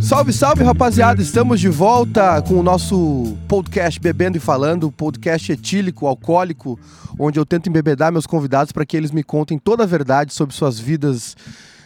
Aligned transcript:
Salve, 0.00 0.32
salve, 0.32 0.64
rapaziada! 0.64 1.20
Estamos 1.20 1.60
de 1.60 1.68
volta 1.68 2.40
com 2.40 2.54
o 2.54 2.62
nosso 2.62 3.36
podcast 3.46 4.00
Bebendo 4.00 4.38
e 4.38 4.40
Falando, 4.40 4.90
podcast 4.90 5.52
etílico, 5.52 6.06
alcoólico, 6.06 6.80
onde 7.18 7.38
eu 7.38 7.44
tento 7.44 7.68
embebedar 7.68 8.10
meus 8.10 8.26
convidados 8.26 8.72
para 8.72 8.86
que 8.86 8.96
eles 8.96 9.10
me 9.10 9.22
contem 9.22 9.58
toda 9.58 9.82
a 9.84 9.86
verdade 9.86 10.32
sobre 10.32 10.54
suas 10.54 10.78
vidas 10.78 11.36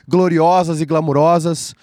gloriosas 0.07 0.81
e 0.81 0.87
glamurosas 0.87 1.75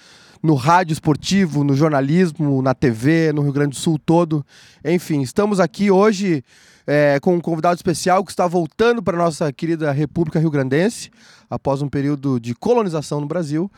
no 0.41 0.55
rádio 0.55 0.93
esportivo, 0.93 1.63
no 1.63 1.75
jornalismo, 1.75 2.61
na 2.61 2.73
TV, 2.73 3.33
no 3.33 3.41
Rio 3.41 3.51
Grande 3.51 3.71
do 3.71 3.75
Sul 3.75 3.99
todo. 3.99 4.45
Enfim, 4.83 5.21
estamos 5.21 5.59
aqui 5.59 5.91
hoje 5.91 6.41
é, 6.85 7.19
com 7.19 7.35
um 7.35 7.41
convidado 7.41 7.75
especial 7.75 8.23
que 8.23 8.31
está 8.31 8.47
voltando 8.47 9.01
para 9.01 9.15
a 9.15 9.23
nossa 9.23 9.51
querida 9.51 9.91
República 9.91 10.39
Rio 10.39 10.51
Grandense, 10.51 11.09
após 11.49 11.81
um 11.81 11.89
período 11.89 12.39
de 12.39 12.53
colonização 12.55 13.21
no 13.21 13.27
Brasil 13.27 13.71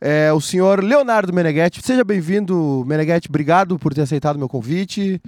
é 0.00 0.32
o 0.32 0.40
senhor 0.40 0.82
Leonardo 0.82 1.32
Meneghetti. 1.32 1.80
Seja 1.82 2.04
bem-vindo, 2.04 2.84
Meneghetti. 2.86 3.28
Obrigado 3.28 3.78
por 3.78 3.94
ter 3.94 4.02
aceitado 4.02 4.38
meu 4.38 4.48
convite. 4.48 5.20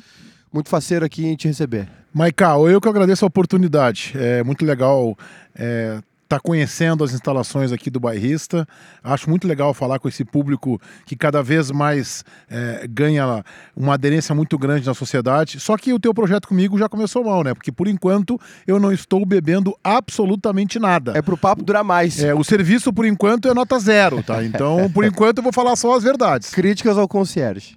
Muito 0.52 0.68
faceiro 0.68 1.04
aqui 1.04 1.26
em 1.26 1.36
te 1.36 1.48
receber. 1.48 1.88
Maicao, 2.12 2.68
eu 2.68 2.80
que 2.80 2.88
agradeço 2.88 3.24
a 3.24 3.28
oportunidade. 3.28 4.12
É 4.14 4.42
muito 4.42 4.64
legal 4.64 5.16
é, 5.54 6.00
está 6.28 6.38
conhecendo 6.38 7.02
as 7.02 7.14
instalações 7.14 7.72
aqui 7.72 7.88
do 7.88 7.98
bairrista. 7.98 8.68
Acho 9.02 9.30
muito 9.30 9.48
legal 9.48 9.72
falar 9.72 9.98
com 9.98 10.08
esse 10.08 10.26
público 10.26 10.78
que 11.06 11.16
cada 11.16 11.42
vez 11.42 11.70
mais 11.70 12.22
é, 12.50 12.86
ganha 12.86 13.42
uma 13.74 13.94
aderência 13.94 14.34
muito 14.34 14.58
grande 14.58 14.86
na 14.86 14.92
sociedade. 14.92 15.58
Só 15.58 15.76
que 15.78 15.90
o 15.92 15.98
teu 15.98 16.12
projeto 16.12 16.46
comigo 16.46 16.78
já 16.78 16.86
começou 16.86 17.24
mal, 17.24 17.42
né? 17.42 17.54
Porque 17.54 17.72
por 17.72 17.88
enquanto 17.88 18.38
eu 18.66 18.78
não 18.78 18.92
estou 18.92 19.24
bebendo 19.24 19.74
absolutamente 19.82 20.78
nada. 20.78 21.12
É 21.16 21.22
pro 21.22 21.38
papo 21.38 21.64
durar 21.64 21.82
mais. 21.82 22.22
É, 22.22 22.34
o 22.34 22.44
serviço 22.44 22.92
por 22.92 23.06
enquanto 23.06 23.48
é 23.48 23.54
nota 23.54 23.78
zero, 23.78 24.22
tá? 24.22 24.44
Então, 24.44 24.90
por 24.92 25.04
enquanto 25.04 25.38
eu 25.38 25.42
vou 25.42 25.52
falar 25.52 25.76
só 25.76 25.96
as 25.96 26.02
verdades. 26.02 26.50
Críticas 26.50 26.98
ao 26.98 27.08
concierge. 27.08 27.76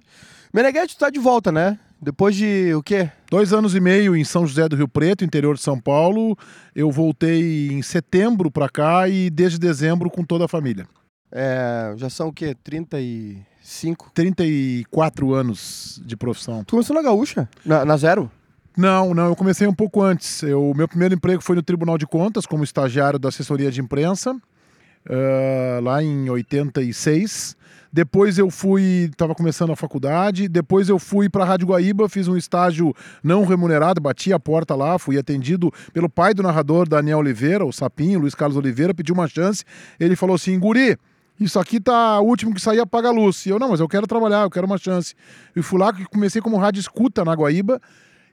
Meneghetti 0.52 0.92
está 0.92 1.08
de 1.08 1.18
volta, 1.18 1.50
né? 1.50 1.78
Depois 2.00 2.36
de 2.36 2.74
o 2.74 2.82
quê? 2.82 3.08
Dois 3.32 3.50
anos 3.54 3.74
e 3.74 3.80
meio 3.80 4.14
em 4.14 4.24
São 4.24 4.46
José 4.46 4.68
do 4.68 4.76
Rio 4.76 4.86
Preto, 4.86 5.24
interior 5.24 5.54
de 5.54 5.62
São 5.62 5.80
Paulo. 5.80 6.36
Eu 6.76 6.90
voltei 6.90 7.68
em 7.68 7.80
setembro 7.80 8.50
para 8.50 8.68
cá 8.68 9.08
e 9.08 9.30
desde 9.30 9.58
dezembro 9.58 10.10
com 10.10 10.22
toda 10.22 10.44
a 10.44 10.48
família. 10.48 10.86
É, 11.32 11.94
já 11.96 12.10
são 12.10 12.28
o 12.28 12.32
quê? 12.32 12.54
35? 12.62 14.10
34 14.12 15.32
anos 15.32 15.98
de 16.04 16.14
profissão. 16.14 16.62
Tu 16.62 16.72
começou 16.72 16.94
na 16.94 17.00
Gaúcha? 17.00 17.48
Na, 17.64 17.86
na 17.86 17.96
Zero? 17.96 18.30
Não, 18.76 19.14
não, 19.14 19.28
eu 19.28 19.34
comecei 19.34 19.66
um 19.66 19.74
pouco 19.74 20.02
antes. 20.02 20.42
O 20.42 20.74
meu 20.74 20.86
primeiro 20.86 21.14
emprego 21.14 21.42
foi 21.42 21.56
no 21.56 21.62
Tribunal 21.62 21.96
de 21.96 22.06
Contas, 22.06 22.44
como 22.44 22.62
estagiário 22.62 23.18
da 23.18 23.30
assessoria 23.30 23.70
de 23.70 23.80
imprensa, 23.80 24.34
uh, 24.34 25.82
lá 25.82 26.02
em 26.02 26.28
86. 26.28 27.56
Depois 27.92 28.38
eu 28.38 28.50
fui, 28.50 29.10
estava 29.10 29.34
começando 29.34 29.70
a 29.70 29.76
faculdade. 29.76 30.48
Depois 30.48 30.88
eu 30.88 30.98
fui 30.98 31.28
para 31.28 31.44
Rádio 31.44 31.66
Guaíba, 31.66 32.08
fiz 32.08 32.26
um 32.26 32.36
estágio 32.36 32.94
não 33.22 33.44
remunerado, 33.44 34.00
bati 34.00 34.32
a 34.32 34.40
porta 34.40 34.74
lá, 34.74 34.98
fui 34.98 35.18
atendido 35.18 35.70
pelo 35.92 36.08
pai 36.08 36.32
do 36.32 36.42
narrador, 36.42 36.88
Daniel 36.88 37.18
Oliveira, 37.18 37.66
o 37.66 37.72
Sapinho, 37.72 38.20
Luiz 38.20 38.34
Carlos 38.34 38.56
Oliveira, 38.56 38.94
pedi 38.94 39.12
uma 39.12 39.28
chance. 39.28 39.62
Ele 40.00 40.16
falou 40.16 40.36
assim: 40.36 40.58
Guri, 40.58 40.96
isso 41.38 41.58
aqui 41.58 41.78
tá 41.78 42.18
o 42.18 42.24
último 42.24 42.54
que 42.54 42.62
sair 42.62 42.80
apaga 42.80 43.08
a 43.08 43.12
luz. 43.12 43.44
E 43.44 43.50
eu, 43.50 43.58
não, 43.58 43.68
mas 43.68 43.80
eu 43.80 43.88
quero 43.88 44.06
trabalhar, 44.06 44.42
eu 44.42 44.50
quero 44.50 44.66
uma 44.66 44.78
chance. 44.78 45.14
E 45.54 45.60
fui 45.60 45.78
lá, 45.78 45.92
comecei 46.10 46.40
como 46.40 46.56
rádio 46.56 46.80
escuta 46.80 47.24
na 47.24 47.34
Guaíba. 47.34 47.78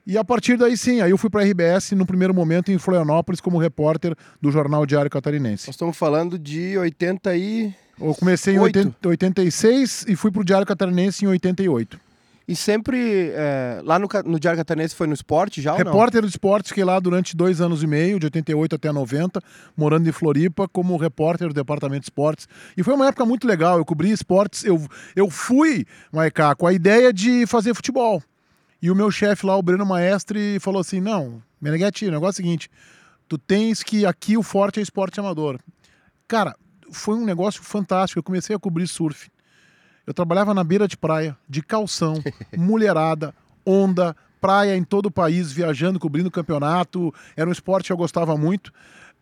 E 0.06 0.16
a 0.16 0.24
partir 0.24 0.56
daí 0.56 0.76
sim, 0.76 1.02
aí 1.02 1.10
eu 1.10 1.18
fui 1.18 1.28
para 1.28 1.42
a 1.42 1.44
RBS 1.44 1.92
no 1.92 2.06
primeiro 2.06 2.32
momento 2.32 2.72
em 2.72 2.78
Florianópolis 2.78 3.40
como 3.40 3.58
repórter 3.58 4.16
do 4.40 4.50
Jornal 4.50 4.86
Diário 4.86 5.10
Catarinense. 5.10 5.66
Nós 5.66 5.74
estamos 5.74 5.96
falando 5.96 6.38
de 6.38 6.78
80 6.78 7.36
e 7.36 7.74
eu 8.00 8.14
comecei 8.14 8.54
em 8.54 8.58
80, 8.58 9.08
86 9.08 10.06
e 10.08 10.16
fui 10.16 10.30
pro 10.30 10.44
Diário 10.44 10.66
Catarinense 10.66 11.24
em 11.24 11.28
88. 11.28 12.00
E 12.50 12.56
sempre, 12.56 13.30
é, 13.32 13.80
lá 13.84 13.96
no, 13.96 14.08
no, 14.24 14.40
Diário 14.40 14.58
Catarinense 14.58 14.92
foi 14.96 15.06
no 15.06 15.14
esporte 15.14 15.62
já 15.62 15.72
Repórter 15.76 16.22
do 16.22 16.26
esporte, 16.26 16.70
fiquei 16.70 16.82
lá 16.82 16.98
durante 16.98 17.36
dois 17.36 17.60
anos 17.60 17.80
e 17.80 17.86
meio, 17.86 18.18
de 18.18 18.26
88 18.26 18.74
até 18.74 18.90
90, 18.90 19.40
morando 19.76 20.08
em 20.08 20.10
Floripa, 20.10 20.66
como 20.66 20.96
repórter 20.96 21.46
do 21.46 21.54
Departamento 21.54 22.00
de 22.00 22.06
Esportes. 22.06 22.48
E 22.76 22.82
foi 22.82 22.94
uma 22.94 23.06
época 23.06 23.24
muito 23.24 23.46
legal, 23.46 23.78
eu 23.78 23.84
cobri 23.84 24.10
esportes, 24.10 24.64
eu, 24.64 24.84
eu 25.14 25.30
fui, 25.30 25.86
Maiká, 26.10 26.56
com 26.56 26.66
a 26.66 26.72
ideia 26.72 27.12
de 27.12 27.46
fazer 27.46 27.72
futebol. 27.72 28.20
E 28.82 28.90
o 28.90 28.96
meu 28.96 29.12
chefe 29.12 29.46
lá, 29.46 29.56
o 29.56 29.62
Breno 29.62 29.86
Maestre, 29.86 30.58
falou 30.58 30.80
assim, 30.80 31.00
não, 31.00 31.40
Meneghetti, 31.60 32.06
o 32.06 32.10
negócio 32.10 32.40
é 32.40 32.42
o 32.42 32.46
seguinte, 32.46 32.68
tu 33.28 33.38
tens 33.38 33.84
que 33.84 34.04
aqui 34.04 34.36
o 34.36 34.42
forte 34.42 34.80
é 34.80 34.82
esporte 34.82 35.20
amador. 35.20 35.60
Cara, 36.26 36.56
foi 36.90 37.14
um 37.14 37.24
negócio 37.24 37.62
fantástico. 37.62 38.18
Eu 38.18 38.22
comecei 38.22 38.54
a 38.54 38.58
cobrir 38.58 38.86
surf. 38.86 39.30
Eu 40.06 40.14
trabalhava 40.14 40.52
na 40.54 40.64
beira 40.64 40.88
de 40.88 40.96
praia, 40.96 41.36
de 41.48 41.62
calção, 41.62 42.14
mulherada, 42.56 43.34
onda, 43.64 44.16
praia 44.40 44.76
em 44.76 44.82
todo 44.82 45.06
o 45.06 45.10
país, 45.10 45.52
viajando, 45.52 46.00
cobrindo 46.00 46.30
campeonato. 46.30 47.14
Era 47.36 47.48
um 47.48 47.52
esporte 47.52 47.86
que 47.86 47.92
eu 47.92 47.96
gostava 47.96 48.36
muito. 48.36 48.72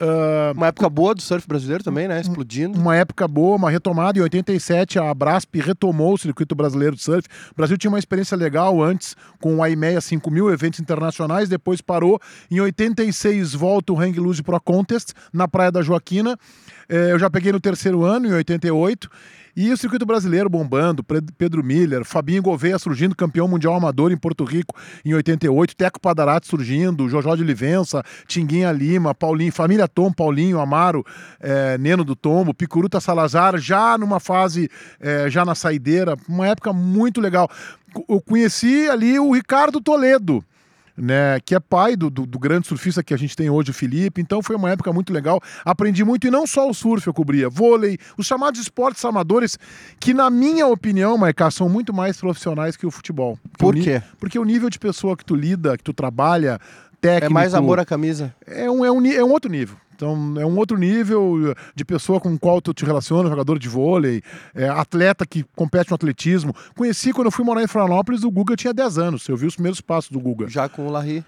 Uh, 0.01 0.53
uma 0.57 0.69
época 0.69 0.89
boa 0.89 1.13
do 1.13 1.21
surf 1.21 1.47
brasileiro 1.49 1.83
também, 1.83 2.07
né? 2.07 2.21
Explodindo. 2.21 2.79
Uma 2.79 2.95
época 2.95 3.27
boa, 3.27 3.57
uma 3.57 3.69
retomada. 3.69 4.19
Em 4.19 4.23
87, 4.23 4.99
a 4.99 5.13
Brasp 5.13 5.57
retomou 5.57 6.15
o 6.15 6.19
circuito 6.19 6.55
brasileiro 6.55 6.95
de 6.95 7.03
surf. 7.03 7.27
O 7.51 7.57
Brasil 7.57 7.77
tinha 7.77 7.91
uma 7.91 7.99
experiência 7.99 8.37
legal 8.37 8.81
antes 8.81 9.17
com 9.41 9.57
o 9.57 9.67
IMEA 9.67 10.01
5000, 10.01 10.53
eventos 10.53 10.79
internacionais, 10.79 11.49
depois 11.49 11.81
parou. 11.81 12.21
Em 12.49 12.61
86, 12.61 13.55
volta 13.55 13.93
o 13.93 14.01
Hang 14.01 14.19
Loose 14.21 14.43
Pro 14.43 14.61
Contest 14.61 15.13
na 15.33 15.49
Praia 15.49 15.73
da 15.73 15.83
Joaquina. 15.83 16.39
É, 16.89 17.11
eu 17.13 17.19
já 17.19 17.29
peguei 17.29 17.51
no 17.51 17.61
terceiro 17.61 18.05
ano, 18.05 18.29
em 18.29 18.33
88. 18.33 19.11
E 19.61 19.73
o 19.73 19.77
circuito 19.77 20.07
brasileiro 20.07 20.49
bombando, 20.49 21.03
Pedro 21.37 21.65
Miller, 21.65 22.05
Fabinho 22.05 22.41
Gouveia 22.41 22.79
surgindo 22.79 23.17
campeão 23.17 23.49
mundial 23.49 23.75
amador 23.75 24.13
em 24.13 24.17
Porto 24.17 24.45
Rico 24.45 24.73
em 25.05 25.13
88, 25.13 25.75
Teco 25.75 26.01
Padarati 26.01 26.47
surgindo, 26.47 27.09
Jojó 27.09 27.35
de 27.35 27.43
Livença, 27.43 28.05
Tinguinha 28.29 28.71
Lima, 28.71 29.17
Paulinho, 29.17 29.51
família 29.51 29.89
Tom, 29.89 30.13
Paulinho, 30.13 30.61
Amaro, 30.61 31.05
é, 31.41 31.77
Neno 31.77 32.05
do 32.05 32.15
Tombo, 32.15 32.55
Picuruta 32.55 33.01
Salazar, 33.01 33.59
já 33.59 33.99
numa 33.99 34.21
fase, 34.21 34.71
é, 35.01 35.29
já 35.29 35.45
na 35.45 35.57
saideira, 35.57 36.17
uma 36.29 36.47
época 36.47 36.73
muito 36.73 37.21
legal. 37.21 37.51
Eu 38.09 38.21
conheci 38.21 38.89
ali 38.89 39.19
o 39.19 39.33
Ricardo 39.33 39.81
Toledo, 39.81 40.45
né, 40.99 41.39
que 41.45 41.55
é 41.55 41.61
pai 41.61 41.95
do, 41.97 42.11
do, 42.11 42.27
do, 42.27 42.39
grande 42.39 42.67
surfista 42.67 43.03
que 43.03 43.15
a 43.15 43.17
gente 43.17 43.37
tem 43.37 43.49
hoje, 43.49 43.71
o 43.71 43.75
Felipe. 43.75 44.21
Então 44.21 44.43
foi 44.43 44.57
uma 44.57 44.71
época 44.71 44.93
muito 44.93 45.13
legal. 45.13 45.41
Aprendi 45.65 46.05
muito 46.05 46.27
e 46.27 46.31
não 46.31 46.47
só 46.47 46.69
o 46.69 46.75
surf 46.75 47.07
eu 47.07 47.15
cobria, 47.15 47.49
vôlei, 47.49 47.99
os 48.17 48.27
chamados 48.27 48.61
esportes 48.61 49.05
amadores, 49.05 49.59
que 50.01 50.13
na 50.13 50.29
minha 50.29 50.67
opinião, 50.67 51.17
Maiká, 51.17 51.51
são 51.51 51.69
muito 51.69 51.95
mais 51.95 52.19
profissionais 52.19 52.77
que 52.77 52.87
o 52.87 52.91
futebol. 52.91 53.39
Por 53.57 53.75
quê? 53.75 54.03
Porque 54.19 54.39
o 54.39 54.45
nível 54.45 54.69
de 54.69 54.79
pessoa 54.79 55.17
que 55.17 55.25
tu 55.25 55.35
lida, 55.35 55.77
que 55.77 55.85
tu 55.85 55.93
trabalha, 55.93 56.59
técnico... 57.01 57.27
É 57.27 57.29
mais 57.29 57.55
amor 57.55 57.79
à 57.79 57.85
camisa? 57.85 58.35
É 58.47 58.71
um, 58.71 58.85
é 58.85 58.91
um, 58.91 59.07
é 59.07 59.25
um 59.25 59.31
outro 59.31 59.51
nível. 59.51 59.77
Então 59.99 60.35
é 60.39 60.47
um 60.47 60.57
outro 60.57 60.79
nível 60.79 61.53
de 61.75 61.85
pessoa 61.85 62.21
com 62.21 62.39
qual 62.39 62.63
tu 62.63 62.73
te 62.73 62.85
relaciona, 62.85 63.29
jogador 63.29 63.59
de 63.59 63.69
vôlei, 63.69 64.23
é, 64.55 64.69
atleta 64.69 65.27
que 65.27 65.45
compete 65.57 65.91
no 65.91 65.97
atletismo. 65.97 66.55
Conheci 66.77 67.13
quando 67.13 67.27
eu 67.27 67.33
fui 67.33 67.45
morar 67.45 67.65
em 67.65 67.67
Florianópolis, 67.67 68.23
o 68.23 68.31
Guga 68.31 68.55
tinha 68.55 68.73
10 68.73 68.97
anos. 68.97 69.29
Eu 69.29 69.37
vi 69.37 69.47
os 69.47 69.55
primeiros 69.57 69.81
passos 69.81 70.13
do 70.13 70.21
Guga. 70.21 70.49
Já 70.49 70.69
com 70.69 70.87
o 70.87 70.91
Larry? 70.91 71.25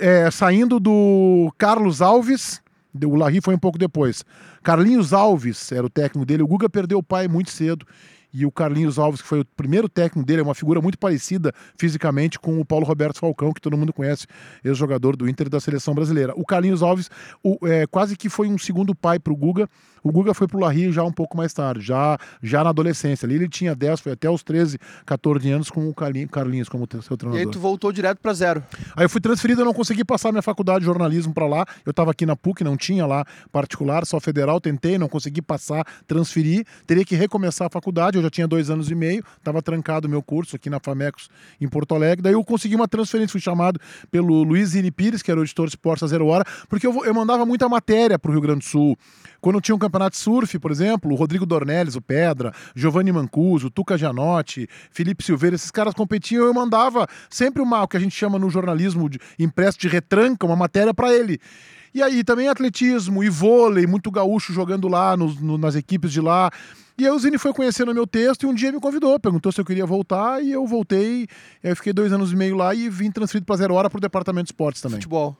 É, 0.00 0.30
saindo 0.30 0.78
do 0.78 1.50
Carlos 1.56 2.02
Alves, 2.02 2.60
o 3.02 3.16
Larry 3.16 3.40
foi 3.40 3.54
um 3.54 3.58
pouco 3.58 3.78
depois. 3.78 4.22
Carlinhos 4.62 5.14
Alves 5.14 5.72
era 5.72 5.86
o 5.86 5.90
técnico 5.90 6.26
dele. 6.26 6.42
O 6.42 6.46
Guga 6.46 6.68
perdeu 6.68 6.98
o 6.98 7.02
pai 7.02 7.26
muito 7.26 7.50
cedo 7.50 7.86
e 8.32 8.46
o 8.46 8.50
Carlinhos 8.50 8.98
Alves, 8.98 9.20
que 9.22 9.28
foi 9.28 9.40
o 9.40 9.44
primeiro 9.44 9.88
técnico 9.88 10.26
dele, 10.26 10.40
é 10.40 10.44
uma 10.44 10.54
figura 10.54 10.80
muito 10.80 10.98
parecida 10.98 11.52
fisicamente 11.76 12.38
com 12.38 12.60
o 12.60 12.64
Paulo 12.64 12.86
Roberto 12.86 13.18
Falcão, 13.18 13.52
que 13.52 13.60
todo 13.60 13.76
mundo 13.76 13.92
conhece, 13.92 14.26
ex-jogador 14.64 15.16
do 15.16 15.28
Inter 15.28 15.46
e 15.46 15.50
da 15.50 15.60
seleção 15.60 15.94
brasileira. 15.94 16.32
O 16.36 16.44
Carlinhos 16.44 16.82
Alves 16.82 17.10
o, 17.42 17.58
é, 17.66 17.86
quase 17.86 18.16
que 18.16 18.28
foi 18.28 18.48
um 18.48 18.58
segundo 18.58 18.94
pai 18.94 19.18
para 19.18 19.32
o 19.32 19.36
Guga. 19.36 19.68
O 20.02 20.10
Guga 20.10 20.32
foi 20.32 20.48
para 20.48 20.56
o 20.56 20.60
Larry 20.60 20.92
já 20.92 21.04
um 21.04 21.12
pouco 21.12 21.36
mais 21.36 21.52
tarde, 21.52 21.84
já, 21.84 22.18
já 22.42 22.64
na 22.64 22.70
adolescência. 22.70 23.26
Ali 23.26 23.34
ele 23.34 23.48
tinha 23.48 23.74
10, 23.74 24.00
foi 24.00 24.12
até 24.12 24.30
os 24.30 24.42
13, 24.42 24.78
14 25.04 25.50
anos 25.50 25.70
com 25.70 25.88
o 25.88 25.94
Carlinhos 25.94 26.68
como 26.68 26.86
seu 27.02 27.16
treinador. 27.16 27.44
E 27.44 27.46
aí 27.46 27.50
tu 27.50 27.60
voltou 27.60 27.92
direto 27.92 28.18
para 28.18 28.32
zero. 28.32 28.62
Aí 28.96 29.04
eu 29.04 29.10
fui 29.10 29.20
transferido, 29.20 29.60
eu 29.60 29.64
não 29.64 29.74
consegui 29.74 30.04
passar 30.04 30.32
minha 30.32 30.42
faculdade 30.42 30.80
de 30.80 30.86
jornalismo 30.86 31.34
para 31.34 31.46
lá. 31.46 31.66
Eu 31.84 31.90
estava 31.90 32.10
aqui 32.10 32.24
na 32.24 32.34
PUC, 32.34 32.64
não 32.64 32.76
tinha 32.76 33.06
lá 33.06 33.24
particular, 33.52 34.06
só 34.06 34.18
federal, 34.20 34.60
tentei, 34.60 34.96
não 34.96 35.08
consegui 35.08 35.42
passar, 35.42 35.84
transferir, 36.06 36.64
teria 36.86 37.04
que 37.04 37.14
recomeçar 37.14 37.66
a 37.66 37.70
faculdade 37.70 38.19
eu 38.20 38.24
já 38.24 38.30
tinha 38.30 38.46
dois 38.46 38.70
anos 38.70 38.90
e 38.90 38.94
meio, 38.94 39.24
estava 39.38 39.60
trancado 39.60 40.06
o 40.06 40.10
meu 40.10 40.22
curso 40.22 40.56
aqui 40.56 40.70
na 40.70 40.78
Famecos 40.78 41.28
em 41.60 41.68
Porto 41.68 41.94
Alegre. 41.94 42.22
Daí 42.22 42.32
eu 42.32 42.44
consegui 42.44 42.76
uma 42.76 42.88
transferência, 42.88 43.32
fui 43.32 43.40
chamado 43.40 43.80
pelo 44.10 44.42
Luiz 44.42 44.70
Zini 44.70 44.90
Pires, 44.90 45.22
que 45.22 45.30
era 45.30 45.40
o 45.40 45.42
editor 45.42 45.66
de 45.66 45.72
esportes 45.72 46.02
a 46.02 46.06
zero 46.06 46.26
hora, 46.26 46.44
porque 46.68 46.86
eu, 46.86 47.04
eu 47.04 47.14
mandava 47.14 47.44
muita 47.44 47.68
matéria 47.68 48.18
para 48.18 48.30
o 48.30 48.32
Rio 48.32 48.42
Grande 48.42 48.60
do 48.60 48.64
Sul. 48.64 48.96
Quando 49.40 49.60
tinha 49.60 49.74
um 49.74 49.78
campeonato 49.78 50.16
de 50.16 50.22
surf, 50.22 50.58
por 50.58 50.70
exemplo, 50.70 51.10
o 51.10 51.14
Rodrigo 51.14 51.46
Dornelles, 51.46 51.96
o 51.96 52.00
Pedra, 52.00 52.52
Giovanni 52.74 53.10
Mancuso, 53.10 53.70
Tuca 53.70 53.96
Gianotti, 53.96 54.68
Felipe 54.90 55.24
Silveira, 55.24 55.56
esses 55.56 55.70
caras 55.70 55.94
competiam, 55.94 56.44
eu 56.44 56.52
mandava 56.52 57.06
sempre 57.30 57.62
uma, 57.62 57.82
o 57.82 57.88
que 57.88 57.96
a 57.96 58.00
gente 58.00 58.14
chama 58.14 58.38
no 58.38 58.50
jornalismo 58.50 59.08
de 59.08 59.18
impresso 59.38 59.78
de 59.78 59.88
retranca, 59.88 60.46
uma 60.46 60.56
matéria 60.56 60.92
para 60.92 61.14
ele. 61.14 61.40
E 61.92 62.02
aí 62.02 62.22
também 62.22 62.48
atletismo 62.48 63.24
e 63.24 63.28
vôlei, 63.28 63.86
muito 63.86 64.10
gaúcho 64.10 64.52
jogando 64.52 64.86
lá 64.86 65.16
nos, 65.16 65.40
no, 65.40 65.58
nas 65.58 65.74
equipes 65.74 66.12
de 66.12 66.20
lá. 66.20 66.50
E 67.00 67.06
aí 67.06 67.10
o 67.10 67.18
Zini 67.18 67.38
foi 67.38 67.54
conhecendo 67.54 67.92
o 67.92 67.94
meu 67.94 68.06
texto 68.06 68.42
e 68.42 68.46
um 68.46 68.52
dia 68.52 68.70
me 68.70 68.78
convidou, 68.78 69.18
perguntou 69.18 69.50
se 69.50 69.58
eu 69.58 69.64
queria 69.64 69.86
voltar 69.86 70.44
e 70.44 70.52
eu 70.52 70.66
voltei. 70.66 71.26
Eu 71.62 71.74
fiquei 71.74 71.94
dois 71.94 72.12
anos 72.12 72.30
e 72.30 72.36
meio 72.36 72.54
lá 72.54 72.74
e 72.74 72.90
vim 72.90 73.10
transferido 73.10 73.46
para 73.46 73.56
Zero 73.56 73.72
Hora 73.72 73.88
para 73.88 73.96
o 73.96 74.00
departamento 74.02 74.44
de 74.44 74.52
esportes 74.52 74.82
também. 74.82 74.98
Futebol. 74.98 75.34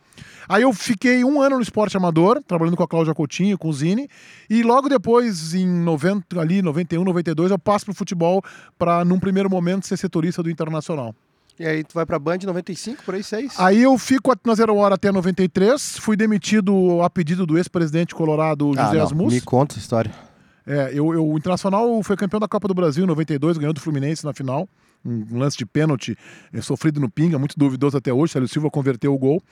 Aí 0.49 0.63
eu 0.63 0.73
fiquei 0.73 1.23
um 1.23 1.39
ano 1.39 1.57
no 1.57 1.63
esporte 1.63 1.95
amador, 1.99 2.43
trabalhando 2.49 2.79
com 2.79 2.83
a 2.83 2.89
Cláudia 2.89 3.13
Coutinho, 3.13 3.59
com 3.59 3.69
o 3.69 3.73
Zini, 3.75 4.09
e 4.49 4.63
logo 4.63 4.89
depois, 4.89 5.53
em 5.53 5.69
90, 5.69 6.41
ali, 6.41 6.63
91, 6.63 7.05
92, 7.05 7.51
eu 7.51 7.59
passo 7.59 7.85
pro 7.85 7.95
futebol 7.95 8.43
para, 8.79 9.05
num 9.05 9.21
primeiro 9.21 9.51
momento, 9.51 9.87
ser 9.87 9.99
setorista 9.99 10.43
do 10.43 10.49
Internacional. 10.49 11.15
E 11.59 11.67
aí 11.67 11.85
tu 11.85 11.93
vai 11.93 12.07
pra 12.07 12.19
Band 12.19 12.39
95, 12.43 13.03
por 13.05 13.15
aí, 13.15 13.23
6? 13.23 13.57
Aí 13.59 13.83
eu 13.83 13.99
fico 13.99 14.35
na 14.47 14.55
Zero 14.55 14.75
Hora 14.77 14.95
até 14.95 15.13
93, 15.13 15.99
fui 15.99 16.17
demitido 16.17 17.03
a 17.03 17.11
pedido 17.11 17.45
do 17.45 17.59
ex-presidente 17.59 18.15
colorado 18.15 18.73
José 18.75 18.99
ah, 18.99 19.03
Asmus. 19.03 19.35
Me 19.35 19.43
conta 19.43 19.75
essa 19.75 19.81
história. 19.81 20.30
É, 20.71 20.91
eu, 20.93 21.13
eu, 21.13 21.27
o 21.27 21.37
Internacional 21.37 22.01
foi 22.05 22.17
campeão 22.17 22.39
da 22.39 22.47
Copa 22.47 22.69
do 22.69 22.75
Brasil 22.75 23.03
em 23.03 23.07
92, 23.09 23.59
ganhou 23.59 23.73
do 23.73 23.81
Fluminense 23.81 24.25
na 24.25 24.33
final. 24.33 24.69
Um 25.05 25.39
lance 25.39 25.57
de 25.57 25.65
pênalti 25.65 26.17
é, 26.53 26.61
sofrido 26.61 27.01
no 27.01 27.09
Pinga, 27.09 27.39
muito 27.39 27.59
duvidoso 27.59 27.97
até 27.97 28.13
hoje. 28.13 28.33
Célio 28.33 28.49
Silva 28.49 28.71
converteu 28.71 29.15
o 29.15 29.19
gol. 29.19 29.43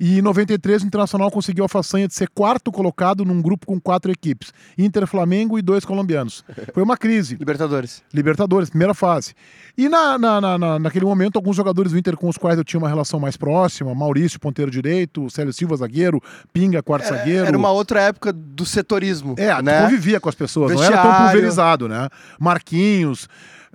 E 0.00 0.18
em 0.18 0.22
93, 0.22 0.82
o 0.82 0.86
Internacional 0.86 1.30
conseguiu 1.30 1.64
a 1.64 1.68
façanha 1.68 2.06
de 2.06 2.14
ser 2.14 2.28
quarto 2.28 2.70
colocado 2.70 3.24
num 3.24 3.42
grupo 3.42 3.66
com 3.66 3.80
quatro 3.80 4.12
equipes: 4.12 4.52
Inter, 4.76 5.06
Flamengo 5.06 5.58
e 5.58 5.62
dois 5.62 5.84
colombianos. 5.84 6.44
Foi 6.72 6.82
uma 6.82 6.96
crise. 6.96 7.36
Libertadores. 7.36 8.02
Libertadores, 8.12 8.70
primeira 8.70 8.94
fase. 8.94 9.34
E 9.76 9.88
na, 9.88 10.16
na, 10.16 10.40
na, 10.40 10.78
naquele 10.78 11.04
momento, 11.04 11.36
alguns 11.36 11.56
jogadores 11.56 11.92
do 11.92 11.98
Inter 11.98 12.16
com 12.16 12.28
os 12.28 12.36
quais 12.36 12.56
eu 12.58 12.64
tinha 12.64 12.78
uma 12.78 12.88
relação 12.88 13.18
mais 13.18 13.36
próxima: 13.36 13.94
Maurício, 13.94 14.38
ponteiro 14.38 14.70
direito, 14.70 15.28
Célio 15.30 15.52
Silva, 15.52 15.76
zagueiro, 15.76 16.22
Pinga, 16.52 16.82
quarto 16.82 17.06
Era, 17.06 17.16
zagueiro. 17.16 17.46
era 17.46 17.58
uma 17.58 17.70
outra 17.70 18.00
época 18.00 18.32
do 18.32 18.64
setorismo. 18.64 19.34
É, 19.36 19.60
né? 19.62 19.82
convivia 19.82 20.20
com 20.20 20.28
as 20.28 20.34
pessoas, 20.34 20.72
não 20.72 20.82
era 20.82 20.96
tão 20.96 21.02
Vestiário. 21.02 21.32
pulverizado, 21.32 21.88
né? 21.88 22.08
Marquinhos, 22.38 23.28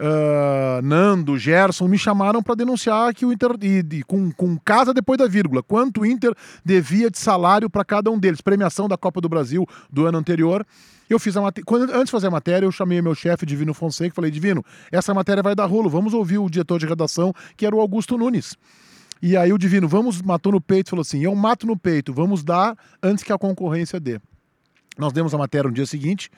ah, 0.05 0.81
Nando, 0.83 1.37
Gerson 1.37 1.87
me 1.87 1.97
chamaram 1.97 2.43
para 2.43 2.55
denunciar 2.55 3.13
que 3.13 3.25
o 3.25 3.31
Inter, 3.31 3.51
e, 3.61 4.03
com, 4.03 4.29
com 4.33 4.57
casa 4.57 4.93
depois 4.93 5.17
da 5.17 5.27
vírgula, 5.27 5.63
quanto 5.63 6.01
o 6.01 6.05
Inter 6.05 6.35
devia 6.63 7.09
de 7.09 7.17
salário 7.17 7.69
para 7.69 7.85
cada 7.85 8.11
um 8.11 8.19
deles, 8.19 8.41
premiação 8.41 8.89
da 8.89 8.97
Copa 8.97 9.21
do 9.21 9.29
Brasil 9.29 9.65
do 9.89 10.05
ano 10.05 10.17
anterior. 10.17 10.65
Eu 11.09 11.17
fiz 11.17 11.37
a 11.37 11.41
matéria. 11.41 11.65
Antes 11.93 12.05
de 12.05 12.11
fazer 12.11 12.27
a 12.27 12.31
matéria, 12.31 12.65
eu 12.65 12.71
chamei 12.71 13.01
meu 13.01 13.15
chefe, 13.15 13.45
Divino 13.45 13.73
Fonseca, 13.73 14.11
e 14.11 14.15
falei: 14.15 14.29
Divino, 14.29 14.65
essa 14.91 15.13
matéria 15.13 15.41
vai 15.41 15.55
dar 15.55 15.67
rolo, 15.67 15.89
vamos 15.89 16.13
ouvir 16.13 16.37
o 16.37 16.49
diretor 16.49 16.79
de 16.79 16.85
redação, 16.85 17.33
que 17.55 17.65
era 17.65 17.73
o 17.73 17.79
Augusto 17.79 18.17
Nunes. 18.17 18.57
E 19.21 19.37
aí 19.37 19.53
o 19.53 19.57
Divino, 19.57 19.87
vamos, 19.87 20.21
matou 20.21 20.51
no 20.51 20.59
peito, 20.59 20.89
falou 20.89 21.01
assim: 21.01 21.23
eu 21.23 21.33
mato 21.33 21.65
no 21.65 21.77
peito, 21.77 22.13
vamos 22.13 22.43
dar 22.43 22.75
antes 23.01 23.23
que 23.23 23.31
a 23.31 23.37
concorrência 23.37 24.01
dê. 24.01 24.19
Nós 24.97 25.13
demos 25.13 25.33
a 25.33 25.37
matéria 25.37 25.69
no 25.69 25.73
dia 25.73 25.85
seguinte, 25.85 26.29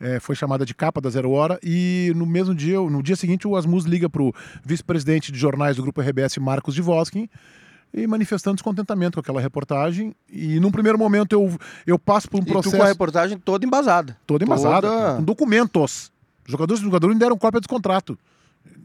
é, 0.00 0.20
foi 0.20 0.34
chamada 0.36 0.64
de 0.66 0.74
capa 0.74 1.00
da 1.00 1.08
Zero 1.10 1.30
Hora, 1.30 1.58
e 1.62 2.12
no 2.14 2.26
mesmo 2.26 2.54
dia, 2.54 2.78
no 2.80 3.02
dia 3.02 3.16
seguinte, 3.16 3.46
o 3.48 3.56
Asmus 3.56 3.84
liga 3.84 4.08
para 4.10 4.22
o 4.22 4.32
vice-presidente 4.64 5.32
de 5.32 5.38
jornais 5.38 5.76
do 5.76 5.82
Grupo 5.82 6.00
RBS, 6.00 6.36
Marcos 6.38 6.74
Divoskin, 6.74 7.28
e 7.94 8.06
manifestando 8.06 8.56
descontentamento 8.56 9.14
com 9.14 9.20
aquela 9.20 9.40
reportagem. 9.40 10.14
E 10.30 10.60
num 10.60 10.70
primeiro 10.70 10.98
momento 10.98 11.32
eu, 11.32 11.56
eu 11.86 11.98
passo 11.98 12.28
por 12.28 12.38
um 12.40 12.42
E 12.42 12.46
tu 12.46 12.52
processo 12.52 12.76
com 12.76 12.82
a 12.82 12.86
reportagem 12.88 13.38
toda 13.38 13.64
embasada. 13.64 14.16
toda 14.26 14.44
embasada, 14.44 14.86
Toda- 14.88 15.16
com 15.16 15.22
documentos. 15.22 16.12
Os 16.44 16.52
jogadores, 16.52 16.80
os 16.80 16.84
jogadores 16.84 17.14
me 17.14 17.20
deram 17.20 17.38
cópia 17.38 17.60
desse 17.60 17.68
contrato. 17.68 18.18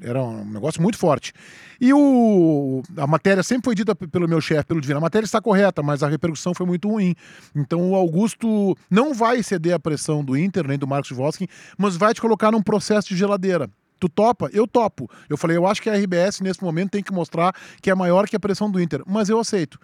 Era 0.02 0.22
um 0.24 0.46
negócio 0.46 0.82
muito 0.82 0.98
forte. 0.98 1.32
E 1.80 1.94
o, 1.94 2.82
a 2.98 3.06
matéria 3.08 3.44
sempre 3.44 3.66
foi 3.66 3.76
dita 3.76 3.96
pelo 3.96 4.28
meu 4.28 4.42
chefe, 4.42 4.66
pelo 4.66 4.82
Divino. 4.82 4.98
A 4.98 5.02
matéria 5.02 5.26
está 5.26 5.40
correta, 5.42 5.82
mas 5.84 6.02
a 6.04 6.08
repercussão 6.08 6.54
foi 6.54 6.66
muito 6.66 6.90
ruim. 6.90 7.16
Então 7.56 7.92
o 7.92 7.96
Augusto 7.96 8.76
não 8.90 9.14
vai 9.14 9.44
ceder 9.44 9.74
à 9.76 9.80
pressão 9.80 10.24
do 10.24 10.38
Inter, 10.38 10.68
nem 10.68 10.78
do 10.78 10.88
Marcos 10.88 11.12
Voskin, 11.12 11.48
mas 11.78 11.96
vai 11.96 12.14
te 12.14 12.22
colocar 12.22 12.52
num 12.52 12.62
processo 12.62 13.10
de 13.10 13.16
geladeira. 13.16 13.70
Tu 14.00 14.10
topa? 14.10 14.50
Eu 14.52 14.68
topo. 14.68 15.10
Eu 15.30 15.38
falei, 15.38 15.56
eu 15.58 15.68
acho 15.68 15.82
que 15.82 15.90
a 15.90 15.94
RBS 15.96 16.42
nesse 16.42 16.64
momento 16.64 16.92
tem 16.92 17.04
que 17.04 17.14
mostrar 17.14 17.54
que 17.82 17.90
é 17.92 17.96
maior 17.96 18.28
que 18.28 18.36
a 18.36 18.40
pressão 18.40 18.70
do 18.72 18.82
Inter, 18.82 19.04
mas 19.06 19.30
eu 19.30 19.40
aceito. 19.40 19.80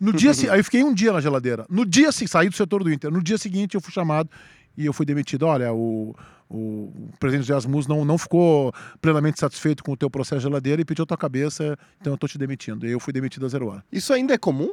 No 0.00 0.12
dia 0.12 0.34
se- 0.34 0.50
aí 0.50 0.58
eu 0.58 0.64
fiquei 0.64 0.82
um 0.82 0.92
dia 0.92 1.12
na 1.12 1.20
geladeira. 1.20 1.64
No 1.70 1.86
dia 1.86 2.10
se 2.10 2.26
saí 2.26 2.48
do 2.48 2.56
setor 2.56 2.82
do 2.82 2.92
Inter. 2.92 3.12
No 3.12 3.22
dia 3.22 3.38
seguinte 3.38 3.76
eu 3.76 3.80
fui 3.80 3.92
chamado 3.92 4.28
e 4.76 4.86
eu 4.86 4.92
fui 4.92 5.06
demitido. 5.06 5.46
Olha, 5.46 5.72
o, 5.72 6.14
o, 6.48 6.56
o 6.56 7.10
presidente 7.18 7.46
José 7.46 7.56
Asmus 7.56 7.86
não, 7.86 8.04
não 8.04 8.18
ficou 8.18 8.72
plenamente 9.00 9.40
satisfeito 9.40 9.82
com 9.82 9.92
o 9.92 9.96
teu 9.96 10.10
processo 10.10 10.40
de 10.40 10.42
geladeira 10.44 10.82
e 10.82 10.84
pediu 10.84 11.04
a 11.04 11.06
tua 11.06 11.16
cabeça, 11.16 11.78
então 12.00 12.12
eu 12.12 12.18
tô 12.18 12.26
te 12.26 12.38
demitindo. 12.38 12.86
E 12.86 12.92
eu 12.92 13.00
fui 13.00 13.12
demitido 13.12 13.46
a 13.46 13.48
zero 13.48 13.68
hora. 13.68 13.84
Isso 13.90 14.12
ainda 14.12 14.34
é 14.34 14.38
comum? 14.38 14.70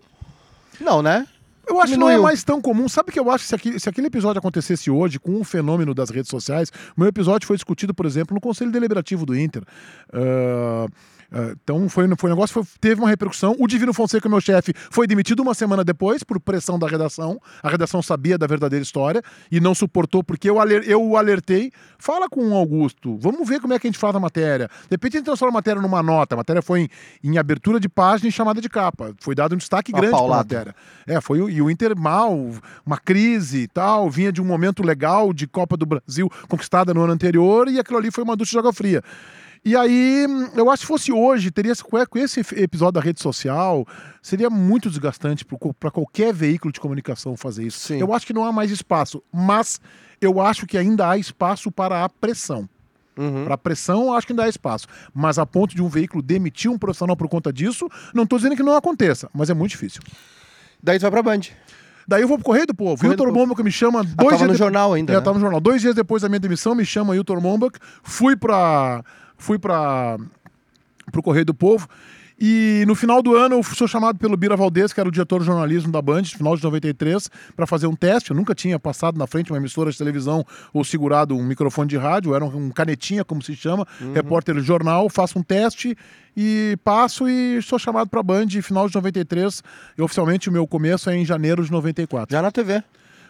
Não, 0.80 1.02
né? 1.02 1.28
Eu 1.68 1.80
acho 1.80 1.94
que 1.94 2.00
não 2.00 2.10
é 2.10 2.18
mais 2.18 2.44
tão 2.44 2.60
comum. 2.60 2.90
Sabe 2.90 3.12
que 3.12 3.20
eu 3.20 3.30
acho 3.30 3.44
que 3.44 3.50
se 3.50 3.56
aquele, 3.56 3.80
se 3.80 3.88
aquele 3.90 4.08
episódio 4.08 4.40
acontecesse 4.40 4.90
hoje 4.90 5.20
com 5.20 5.34
um 5.34 5.44
fenômeno 5.44 5.94
das 5.94 6.10
redes 6.10 6.30
sociais, 6.30 6.72
o 6.98 7.00
meu 7.00 7.08
episódio 7.08 7.46
foi 7.48 7.56
discutido, 7.56 7.94
por 7.94 8.08
exemplo, 8.08 8.34
no 8.34 8.42
Conselho 8.42 8.72
Deliberativo 8.72 9.24
do 9.24 9.38
Inter. 9.38 9.62
Ah, 10.12 10.88
ah, 11.32 11.54
então 11.62 11.88
foi, 11.90 12.08
foi 12.18 12.30
um 12.30 12.34
negócio, 12.34 12.54
foi- 12.54 12.64
teve 12.82 13.00
uma 13.02 13.10
repercussão. 13.10 13.56
O 13.60 13.68
Divino 13.68 13.94
Fonseca, 13.94 14.28
meu 14.28 14.42
chefe, 14.42 14.74
foi 14.90 15.06
demitido 15.06 15.42
uma 15.42 15.54
semana 15.54 15.84
depois 15.84 16.24
por 16.24 16.40
pressão 16.40 16.80
da 16.80 16.88
redação. 16.88 17.40
A 17.62 17.70
redação 17.70 18.02
sabia 18.02 18.38
da 18.38 18.48
verdadeira 18.48 18.82
história 18.84 19.22
e 19.52 19.60
não 19.60 19.76
suportou 19.76 20.24
porque 20.24 20.50
eu, 20.50 20.60
aler- 20.60 20.84
eu 20.88 21.04
o 21.04 21.16
alertei. 21.18 21.72
Fala 21.98 22.28
com 22.30 22.50
o 22.50 22.56
Augusto, 22.56 23.18
vamos 23.20 23.48
ver 23.48 23.60
como 23.60 23.74
é 23.74 23.80
que 23.80 23.88
a 23.88 23.90
gente 23.90 24.00
faz 24.00 24.16
a 24.16 24.20
matéria. 24.20 24.68
De 24.68 24.88
repente 24.92 25.18
a 25.18 25.20
gente 25.20 25.26
transforma 25.26 25.54
a 25.54 25.60
matéria 25.60 25.82
numa 25.82 26.02
nota. 26.02 26.36
A 26.36 26.38
matéria 26.38 26.62
foi 26.62 26.82
em, 27.24 27.32
em 27.32 27.38
abertura 27.38 27.80
de 27.80 27.88
página 27.90 28.30
e 28.30 28.32
chamada 28.32 28.60
de 28.62 28.70
capa. 28.70 29.14
Foi 29.20 29.36
dado 29.36 29.54
um 29.54 29.58
destaque 29.58 29.92
Uma 29.92 30.02
grande 30.02 30.16
para 30.16 30.26
a 30.26 30.38
matéria. 30.38 30.76
É, 31.06 31.22
foi 31.22 31.42
o, 31.42 31.50
e 31.50 31.62
o 31.62 31.70
Inter 31.70 31.96
mal, 31.98 32.36
uma 32.86 32.98
crise 32.98 33.60
e 33.64 33.68
tal, 33.68 34.10
vinha 34.10 34.32
de 34.32 34.42
um 34.42 34.46
momento 34.46 34.82
legal 34.84 35.34
de 35.34 35.46
Copa 35.48 35.76
do 35.78 35.86
Brasil 35.86 36.30
conquistada 36.48 36.94
no 36.94 37.02
ano 37.04 37.14
anterior 37.14 37.68
e 37.68 37.80
aquilo 37.80 37.98
ali 37.98 38.10
foi 38.12 38.24
uma 38.24 38.36
ducha 38.36 38.52
de 38.54 38.58
água 38.60 38.74
fria. 38.74 39.04
E 39.64 39.76
aí, 39.76 40.26
eu 40.56 40.70
acho 40.72 40.82
que 40.82 40.86
se 40.86 40.88
fosse 40.88 41.12
hoje, 41.12 41.52
teria 41.52 41.72
esse- 41.74 41.84
com 41.84 41.98
esse 42.18 42.40
episódio 42.56 42.94
da 42.94 43.02
rede 43.02 43.22
social, 43.22 43.86
seria 44.22 44.50
muito 44.50 44.90
desgastante 44.90 45.46
para 45.80 45.92
qualquer 45.92 46.34
veículo 46.34 46.72
de 46.72 46.80
comunicação 46.80 47.36
fazer 47.36 47.66
isso. 47.68 47.80
Sim. 47.80 47.98
Eu 48.00 48.14
acho 48.14 48.26
que 48.26 48.34
não 48.34 48.46
há 48.46 48.52
mais 48.52 48.72
espaço, 48.72 49.22
mas 49.32 49.80
eu 50.22 50.40
acho 50.42 50.66
que 50.66 50.78
ainda 50.78 51.10
há 51.10 51.18
espaço 51.18 51.72
para 51.72 52.04
a 52.06 52.10
pressão. 52.10 52.68
Uhum. 53.18 53.44
Para 53.44 53.58
pressão, 53.58 54.14
acho 54.14 54.26
que 54.28 54.32
ainda 54.32 54.46
há 54.46 54.50
espaço. 54.50 54.88
Mas 55.14 55.38
a 55.38 55.46
ponto 55.46 55.76
de 55.76 55.82
um 55.82 55.90
veículo 55.90 56.24
demitir 56.24 56.72
um 56.72 56.78
profissional 56.78 57.18
por 57.18 57.28
conta 57.28 57.52
disso, 57.52 57.90
não 58.14 58.24
estou 58.24 58.40
dizendo 58.40 58.56
que 58.56 58.64
não 58.64 58.76
aconteça, 58.78 59.30
mas 59.34 59.50
é 59.50 59.54
muito 59.54 59.72
difícil. 59.72 60.02
Daí 60.82 60.98
tu 60.98 61.02
vai 61.02 61.12
pra 61.12 61.22
Band. 61.22 61.42
Daí 62.08 62.22
eu 62.22 62.28
vou 62.30 62.38
pro 62.38 62.46
Correio 62.46 62.66
do 62.66 62.74
Povo. 62.74 62.96
Correio 62.96 63.12
Hilton. 63.20 63.32
Mombach 63.34 63.62
me 63.62 63.72
chama 63.72 64.04
dois 64.04 64.16
tava 64.16 64.30
dias 64.30 64.40
no 64.42 64.46
depois- 64.48 64.58
jornal 64.58 64.94
ainda, 64.94 65.12
É, 65.12 65.18
né? 65.18 65.22
tava 65.22 65.34
no 65.38 65.42
jornal. 65.42 65.60
Dois 65.60 65.82
dias 65.82 65.94
depois 65.94 66.22
da 66.22 66.30
minha 66.30 66.40
demissão, 66.40 66.74
me 66.74 66.86
chama 66.86 67.14
Hilton 67.14 67.42
Mombach. 67.42 67.78
Fui 68.02 68.38
para 68.38 69.04
fui 69.40 69.58
para 69.58 70.18
pro 71.12 71.24
Correio 71.24 71.46
do 71.46 71.54
Povo. 71.54 71.88
E 72.42 72.86
no 72.88 72.96
final 72.96 73.22
do 73.22 73.36
ano 73.36 73.56
eu 73.56 73.64
sou 73.64 73.86
chamado 73.86 74.18
pelo 74.18 74.38
Bira 74.38 74.56
Valdez, 74.56 74.94
que 74.94 75.00
era 75.00 75.10
o 75.10 75.12
diretor 75.12 75.42
de 75.42 75.46
jornalismo 75.46 75.92
da 75.92 76.02
Band, 76.02 76.22
no 76.22 76.26
final 76.26 76.56
de 76.56 76.64
93, 76.64 77.30
para 77.54 77.68
fazer 77.68 77.86
um 77.86 77.96
teste. 77.96 78.32
Eu 78.32 78.36
nunca 78.38 78.56
tinha 78.56 78.80
passado 78.80 79.18
na 79.18 79.28
frente 79.28 79.48
de 79.48 79.52
uma 79.52 79.58
emissora 79.58 79.92
de 79.92 79.98
televisão 79.98 80.46
ou 80.74 80.86
segurado 80.86 81.36
um 81.36 81.44
microfone 81.44 81.90
de 81.90 81.98
rádio, 81.98 82.34
era 82.34 82.46
um 82.46 82.70
canetinha, 82.70 83.26
como 83.26 83.44
se 83.44 83.54
chama, 83.58 83.86
repórter 84.14 84.56
de 84.56 84.62
jornal, 84.62 85.10
faço 85.10 85.38
um 85.38 85.44
teste 85.44 85.98
e 86.38 86.78
passo 86.82 87.28
e 87.28 87.62
sou 87.62 87.78
chamado 87.78 88.08
para 88.08 88.22
a 88.22 88.24
Band 88.24 88.48
final 88.62 88.88
de 88.88 88.96
93. 88.96 89.62
E 89.98 90.02
oficialmente 90.02 90.48
o 90.48 90.52
meu 90.52 90.66
começo 90.66 91.10
é 91.10 91.18
em 91.18 91.26
janeiro 91.26 91.66
de 91.66 91.72
94. 91.72 92.34
Já 92.34 92.42
na 92.42 92.52
TV. 92.52 92.82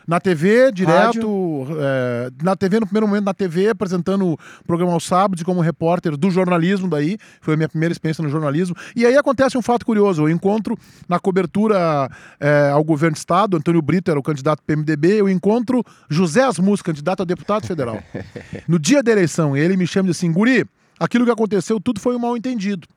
Na 0.09 0.19
TV, 0.19 0.71
direto. 0.71 1.67
é, 1.79 2.31
na 2.41 2.55
TV, 2.55 2.79
no 2.79 2.87
primeiro 2.87 3.07
momento, 3.07 3.25
na 3.25 3.33
TV, 3.33 3.69
apresentando 3.69 4.33
o 4.33 4.37
programa 4.65 4.91
aos 4.91 5.05
sábados 5.05 5.43
como 5.43 5.61
repórter 5.61 6.17
do 6.17 6.31
jornalismo 6.31 6.89
daí. 6.89 7.15
Foi 7.39 7.53
a 7.53 7.57
minha 7.57 7.69
primeira 7.69 7.91
experiência 7.91 8.23
no 8.23 8.29
jornalismo. 8.29 8.75
E 8.95 9.05
aí 9.05 9.15
acontece 9.15 9.55
um 9.55 9.61
fato 9.61 9.85
curioso. 9.85 10.23
Eu 10.23 10.29
encontro 10.29 10.75
na 11.07 11.19
cobertura 11.19 12.09
é, 12.39 12.71
ao 12.71 12.83
governo 12.83 13.13
do 13.13 13.19
Estado, 13.19 13.55
Antônio 13.55 13.83
Brito 13.83 14.09
era 14.09 14.19
o 14.19 14.23
candidato 14.23 14.63
PMDB, 14.65 15.21
eu 15.21 15.29
encontro 15.29 15.85
José 16.09 16.41
Asmus, 16.41 16.81
candidato 16.81 17.21
a 17.21 17.25
deputado 17.25 17.67
federal. 17.67 18.01
no 18.67 18.79
dia 18.79 19.03
da 19.03 19.11
eleição, 19.11 19.55
ele 19.55 19.77
me 19.77 19.85
chama 19.85 20.07
e 20.07 20.11
diz 20.11 20.17
assim, 20.17 20.31
Guri, 20.31 20.65
aquilo 20.99 21.23
que 21.23 21.31
aconteceu, 21.31 21.79
tudo 21.79 21.99
foi 21.99 22.15
um 22.15 22.19
mal 22.19 22.35
entendido. 22.35 22.87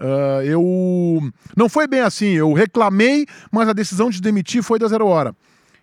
Ah, 0.00 0.40
eu 0.44 1.30
não 1.56 1.68
foi 1.68 1.86
bem 1.86 2.00
assim. 2.00 2.32
Eu 2.32 2.52
reclamei, 2.54 3.26
mas 3.52 3.68
a 3.68 3.72
decisão 3.72 4.10
de 4.10 4.20
demitir 4.20 4.62
foi 4.62 4.78
da 4.78 4.88
zero 4.88 5.06
hora. 5.06 5.32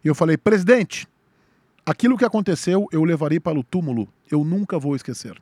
E 0.04 0.08
eu 0.08 0.16
falei, 0.16 0.38
presidente, 0.38 1.08
aquilo 1.86 2.18
que 2.18 2.26
aconteceu 2.26 2.88
eu 2.92 3.04
levarei 3.04 3.40
para 3.40 3.58
o 3.58 3.64
túmulo. 3.64 4.08
eu 4.30 4.44
nunca 4.44 4.78
vou 4.78 4.96
esquecer. 4.96 5.42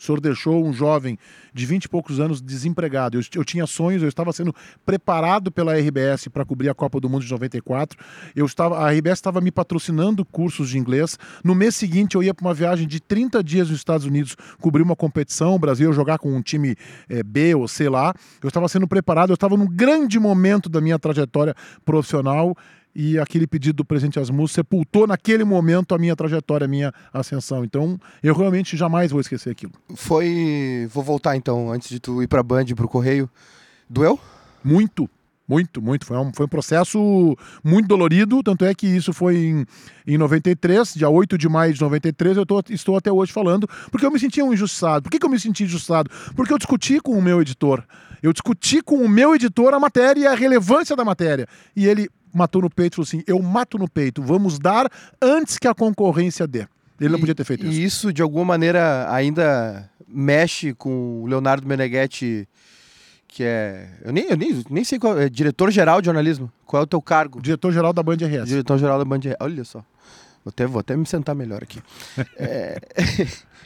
O 0.00 0.02
senhor 0.02 0.18
deixou 0.18 0.66
um 0.66 0.72
jovem 0.72 1.18
de 1.52 1.66
20 1.66 1.84
e 1.84 1.88
poucos 1.88 2.18
anos 2.18 2.40
desempregado. 2.40 3.18
Eu, 3.18 3.22
eu 3.34 3.44
tinha 3.44 3.66
sonhos, 3.66 4.02
eu 4.02 4.08
estava 4.08 4.32
sendo 4.32 4.54
preparado 4.86 5.52
pela 5.52 5.78
RBS 5.78 6.28
para 6.28 6.42
cobrir 6.42 6.70
a 6.70 6.74
Copa 6.74 6.98
do 6.98 7.10
Mundo 7.10 7.22
de 7.22 7.30
94. 7.30 7.98
Eu 8.34 8.46
estava, 8.46 8.78
a 8.78 8.90
RBS 8.90 9.18
estava 9.18 9.42
me 9.42 9.50
patrocinando 9.50 10.24
cursos 10.24 10.70
de 10.70 10.78
inglês. 10.78 11.18
No 11.44 11.54
mês 11.54 11.76
seguinte, 11.76 12.14
eu 12.14 12.22
ia 12.22 12.32
para 12.32 12.46
uma 12.46 12.54
viagem 12.54 12.88
de 12.88 12.98
30 12.98 13.44
dias 13.44 13.68
nos 13.68 13.76
Estados 13.76 14.06
Unidos 14.06 14.34
cobrir 14.58 14.82
uma 14.82 14.96
competição. 14.96 15.54
O 15.54 15.58
Brasil 15.58 15.90
ia 15.90 15.94
jogar 15.94 16.16
com 16.16 16.34
um 16.34 16.40
time 16.40 16.76
é, 17.06 17.22
B 17.22 17.54
ou 17.54 17.68
sei 17.68 17.90
lá. 17.90 18.14
Eu 18.42 18.48
estava 18.48 18.68
sendo 18.68 18.88
preparado, 18.88 19.30
eu 19.30 19.34
estava 19.34 19.54
num 19.54 19.68
grande 19.68 20.18
momento 20.18 20.70
da 20.70 20.80
minha 20.80 20.98
trajetória 20.98 21.54
profissional 21.84 22.56
e 22.94 23.18
aquele 23.18 23.46
pedido 23.46 23.76
do 23.76 23.84
presidente 23.84 24.18
Asmus 24.18 24.52
sepultou 24.52 25.06
naquele 25.06 25.44
momento 25.44 25.94
a 25.94 25.98
minha 25.98 26.16
trajetória, 26.16 26.64
a 26.64 26.68
minha 26.68 26.92
ascensão. 27.12 27.64
Então, 27.64 27.98
eu 28.22 28.34
realmente 28.34 28.76
jamais 28.76 29.10
vou 29.10 29.20
esquecer 29.20 29.50
aquilo. 29.50 29.72
Foi. 29.94 30.88
Vou 30.92 31.02
voltar 31.02 31.36
então, 31.36 31.70
antes 31.70 31.88
de 31.88 32.00
tu 32.00 32.22
ir 32.22 32.26
pra 32.26 32.42
Band, 32.42 32.66
pro 32.76 32.88
Correio. 32.88 33.30
Doeu? 33.88 34.18
Muito. 34.62 35.08
Muito, 35.50 35.82
muito. 35.82 36.06
Foi 36.06 36.16
um, 36.16 36.32
foi 36.32 36.46
um 36.46 36.48
processo 36.48 37.36
muito 37.64 37.88
dolorido, 37.88 38.40
tanto 38.40 38.64
é 38.64 38.72
que 38.72 38.86
isso 38.86 39.12
foi 39.12 39.36
em, 39.36 39.66
em 40.06 40.16
93, 40.16 40.94
dia 40.94 41.08
8 41.08 41.36
de 41.36 41.48
maio 41.48 41.74
de 41.74 41.80
93, 41.80 42.36
eu 42.36 42.46
tô, 42.46 42.62
estou 42.70 42.96
até 42.96 43.10
hoje 43.10 43.32
falando, 43.32 43.68
porque 43.90 44.06
eu 44.06 44.12
me 44.12 44.20
sentia 44.20 44.44
um 44.44 44.52
injustiçado. 44.54 45.02
Por 45.02 45.10
que, 45.10 45.18
que 45.18 45.26
eu 45.26 45.30
me 45.30 45.40
senti 45.40 45.64
injustiçado? 45.64 46.08
Porque 46.36 46.52
eu 46.52 46.58
discuti 46.58 47.00
com 47.00 47.18
o 47.18 47.22
meu 47.22 47.42
editor. 47.42 47.82
Eu 48.22 48.32
discuti 48.32 48.80
com 48.80 48.98
o 48.98 49.08
meu 49.08 49.34
editor 49.34 49.74
a 49.74 49.80
matéria 49.80 50.20
e 50.20 50.26
a 50.28 50.34
relevância 50.34 50.94
da 50.94 51.04
matéria. 51.04 51.48
E 51.74 51.84
ele 51.84 52.08
matou 52.32 52.62
no 52.62 52.70
peito 52.70 52.94
e 52.94 52.96
falou 52.96 53.06
assim: 53.06 53.22
eu 53.26 53.40
mato 53.40 53.78
no 53.78 53.88
peito, 53.88 54.22
vamos 54.22 54.58
dar 54.58 54.90
antes 55.20 55.58
que 55.58 55.68
a 55.68 55.74
concorrência 55.74 56.46
dê. 56.46 56.66
Ele 57.00 57.10
não 57.10 57.18
podia 57.18 57.34
ter 57.34 57.44
feito 57.44 57.66
isso. 57.66 57.80
E 57.80 57.84
isso, 57.84 58.12
de 58.12 58.20
alguma 58.20 58.44
maneira, 58.44 59.10
ainda 59.10 59.88
mexe 60.06 60.74
com 60.74 61.22
o 61.22 61.26
Leonardo 61.26 61.66
Meneghetti, 61.66 62.46
que 63.26 63.42
é. 63.42 63.88
Eu 64.04 64.12
nem, 64.12 64.24
eu 64.28 64.36
nem, 64.36 64.64
nem 64.68 64.84
sei 64.84 64.98
qual. 64.98 65.18
É 65.18 65.28
diretor-geral 65.28 66.02
de 66.02 66.06
jornalismo. 66.06 66.52
Qual 66.66 66.82
é 66.82 66.84
o 66.84 66.86
teu 66.86 67.00
cargo? 67.00 67.40
Diretor-geral 67.40 67.92
da 67.92 68.02
Band 68.02 68.16
RS. 68.16 68.48
Diretor-geral 68.48 68.98
da 68.98 69.04
Band 69.04 69.20
RS. 69.20 69.36
Olha 69.40 69.64
só. 69.64 69.78
Vou 70.44 70.50
até, 70.50 70.66
vou 70.66 70.80
até 70.80 70.96
me 70.96 71.06
sentar 71.06 71.34
melhor 71.34 71.62
aqui. 71.62 71.80
é... 72.36 72.78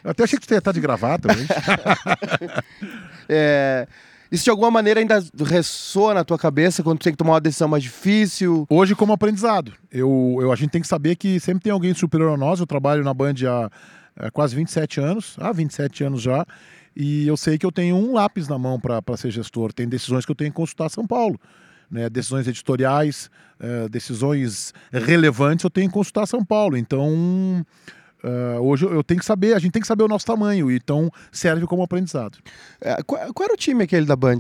Eu 0.03 0.11
até 0.11 0.25
achei 0.25 0.39
que 0.39 0.47
você 0.47 0.55
ia 0.55 0.59
estar 0.59 0.73
de 0.73 0.81
gravata 0.81 1.29
hoje. 1.33 1.47
é. 3.29 3.89
Isso 4.35 4.43
de 4.43 4.51
alguma 4.51 4.69
maneira 4.69 4.99
ainda 4.99 5.23
ressoa 5.47 6.13
na 6.13 6.25
tua 6.25 6.37
cabeça 6.37 6.83
quando 6.83 6.99
tu 6.99 7.05
tem 7.05 7.13
que 7.13 7.17
tomar 7.17 7.35
uma 7.35 7.41
decisão 7.41 7.69
mais 7.69 7.85
difícil? 7.85 8.67
Hoje, 8.69 8.93
como 8.93 9.13
aprendizado. 9.13 9.73
Eu, 9.93 10.39
eu, 10.41 10.51
a 10.51 10.57
gente 10.57 10.71
tem 10.71 10.81
que 10.81 10.89
saber 10.89 11.15
que 11.15 11.39
sempre 11.39 11.63
tem 11.63 11.73
alguém 11.73 11.95
superior 11.95 12.35
a 12.35 12.37
nós. 12.37 12.59
Eu 12.59 12.67
trabalho 12.67 13.05
na 13.05 13.15
Band 13.15 13.35
há, 13.47 13.71
há 14.27 14.31
quase 14.33 14.57
27 14.57 14.99
anos, 14.99 15.37
há 15.39 15.53
27 15.53 16.03
anos 16.03 16.21
já. 16.21 16.45
E 16.97 17.29
eu 17.29 17.37
sei 17.37 17.57
que 17.57 17.65
eu 17.65 17.71
tenho 17.71 17.95
um 17.95 18.13
lápis 18.13 18.49
na 18.49 18.59
mão 18.59 18.81
para 18.81 19.17
ser 19.17 19.31
gestor. 19.31 19.73
Tem 19.73 19.89
decisões 19.89 20.27
que 20.27 20.33
eu 20.33 20.37
tenho 20.37 20.51
que 20.51 20.57
consultar 20.57 20.89
São 20.89 21.07
Paulo. 21.07 21.39
Né, 21.89 22.11
decisões 22.11 22.49
editoriais, 22.49 23.31
uh, 23.61 23.89
decisões 23.89 24.75
relevantes, 24.91 25.63
eu 25.63 25.71
tenho 25.71 25.87
que 25.87 25.95
consultar 25.95 26.27
São 26.27 26.45
Paulo. 26.45 26.77
Então, 26.77 27.65
Uh, 28.25 28.59
hoje 28.63 28.87
eu 28.87 29.05
tenho 29.05 29.21
que 29.21 29.27
saber, 29.27 29.53
a 29.53 29.59
gente 29.59 29.73
tem 29.73 29.83
que 29.83 29.87
saber 29.87 30.03
o 30.03 30.09
nosso 30.09 30.25
tamanho, 30.25 30.71
então 30.71 31.11
serve 31.31 31.67
como 31.67 31.83
aprendizado. 31.83 32.39
É, 32.81 33.03
qual, 33.03 33.21
qual, 33.35 33.45
era 33.45 33.53
o 33.53 33.57
time 33.57 33.85
aquele 33.85 34.07
da 34.07 34.17
Band 34.17 34.39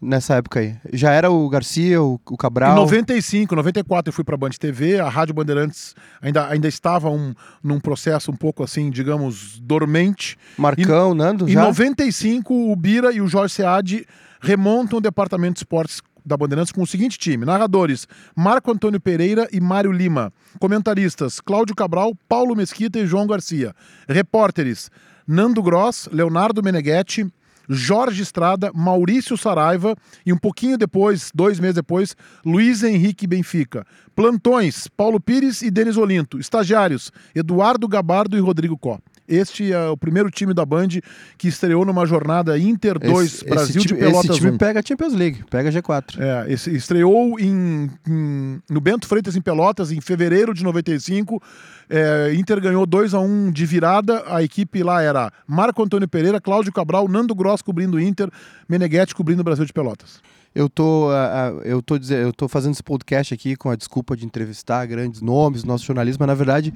nessa 0.00 0.36
época 0.36 0.60
aí? 0.60 0.74
Já 0.90 1.12
era 1.12 1.30
o 1.30 1.46
Garcia, 1.50 2.02
o, 2.02 2.18
o 2.30 2.36
Cabral? 2.38 2.72
Em 2.72 2.76
95, 2.76 3.54
94 3.54 4.08
eu 4.08 4.12
fui 4.14 4.24
para 4.24 4.38
Band 4.38 4.50
TV, 4.50 4.98
a 4.98 5.10
Rádio 5.10 5.34
Bandeirantes 5.34 5.94
ainda, 6.22 6.48
ainda 6.48 6.66
estava 6.66 7.10
um, 7.10 7.34
num 7.62 7.78
processo 7.78 8.30
um 8.30 8.36
pouco 8.36 8.64
assim, 8.64 8.88
digamos, 8.88 9.58
dormente. 9.60 10.38
Marcão, 10.56 11.12
e, 11.12 11.18
Nando, 11.18 11.46
já? 11.46 11.60
Em 11.60 11.62
95 11.62 12.72
o 12.72 12.74
Bira 12.74 13.12
e 13.12 13.20
o 13.20 13.28
Jorge 13.28 13.52
Sead 13.52 14.06
remontam 14.40 14.98
o 14.98 15.02
departamento 15.02 15.54
de 15.54 15.58
esportes 15.58 16.00
da 16.26 16.36
Bandeirantes 16.36 16.72
com 16.72 16.82
o 16.82 16.86
seguinte 16.86 17.16
time: 17.16 17.46
narradores 17.46 18.08
Marco 18.34 18.70
Antônio 18.72 19.00
Pereira 19.00 19.48
e 19.52 19.60
Mário 19.60 19.92
Lima. 19.92 20.32
Comentaristas 20.58 21.40
Cláudio 21.40 21.74
Cabral, 21.74 22.12
Paulo 22.28 22.56
Mesquita 22.56 22.98
e 22.98 23.06
João 23.06 23.26
Garcia. 23.26 23.72
Repórteres 24.08 24.90
Nando 25.26 25.62
Gross, 25.62 26.08
Leonardo 26.12 26.62
Meneghetti, 26.62 27.26
Jorge 27.68 28.22
Estrada, 28.22 28.70
Maurício 28.72 29.36
Saraiva 29.36 29.96
e 30.24 30.32
um 30.32 30.38
pouquinho 30.38 30.78
depois, 30.78 31.30
dois 31.34 31.58
meses 31.58 31.76
depois, 31.76 32.16
Luiz 32.44 32.82
Henrique 32.82 33.26
Benfica. 33.26 33.84
Plantões, 34.14 34.88
Paulo 34.88 35.20
Pires 35.20 35.62
e 35.62 35.70
Denis 35.70 35.96
Olinto. 35.96 36.38
Estagiários, 36.38 37.12
Eduardo 37.34 37.88
Gabardo 37.88 38.36
e 38.36 38.40
Rodrigo 38.40 38.78
Có. 38.78 39.00
Este 39.28 39.72
é 39.72 39.88
o 39.88 39.96
primeiro 39.96 40.30
time 40.30 40.54
da 40.54 40.64
Band 40.64 40.88
que 41.36 41.48
estreou 41.48 41.84
numa 41.84 42.06
jornada 42.06 42.58
Inter 42.58 42.98
2 42.98 43.26
esse, 43.26 43.44
Brasil 43.44 43.76
esse 43.76 43.88
time, 43.88 44.00
de 44.00 44.06
Pelotas 44.06 44.30
Esse 44.30 44.38
time 44.38 44.50
1. 44.52 44.58
pega 44.58 44.80
a 44.80 44.82
Champions 44.82 45.14
League, 45.14 45.44
pega 45.50 45.68
a 45.68 45.72
G4. 45.72 46.18
É, 46.18 46.52
esse, 46.52 46.74
estreou 46.74 47.38
em, 47.38 47.90
em, 48.06 48.62
no 48.70 48.80
Bento 48.80 49.06
Freitas 49.06 49.36
em 49.36 49.40
Pelotas 49.40 49.90
em 49.92 50.00
fevereiro 50.00 50.54
de 50.54 50.62
95. 50.62 51.42
É, 51.88 52.34
Inter 52.34 52.60
ganhou 52.60 52.84
2 52.86 53.14
a 53.14 53.20
1 53.20 53.24
um 53.24 53.50
de 53.50 53.66
virada. 53.66 54.22
A 54.26 54.42
equipe 54.42 54.82
lá 54.82 55.02
era 55.02 55.32
Marco 55.46 55.82
Antônio 55.82 56.08
Pereira, 56.08 56.40
Cláudio 56.40 56.72
Cabral, 56.72 57.08
Nando 57.08 57.34
Gross 57.34 57.62
cobrindo 57.62 58.00
Inter, 58.00 58.30
Meneghetti 58.68 59.14
cobrindo 59.14 59.40
o 59.40 59.44
Brasil 59.44 59.64
de 59.64 59.72
Pelotas. 59.72 60.20
Eu 60.56 60.70
tô, 60.70 61.10
uh, 61.10 61.60
eu, 61.64 61.82
tô 61.82 61.98
dizendo, 61.98 62.22
eu 62.22 62.32
tô 62.32 62.48
fazendo 62.48 62.72
esse 62.72 62.82
podcast 62.82 63.34
aqui 63.34 63.56
com 63.56 63.68
a 63.68 63.76
desculpa 63.76 64.16
de 64.16 64.24
entrevistar 64.24 64.86
grandes 64.86 65.20
nomes 65.20 65.62
do 65.62 65.68
nosso 65.68 65.84
jornalismo, 65.84 66.20
mas 66.20 66.28
na 66.28 66.34
verdade 66.34 66.72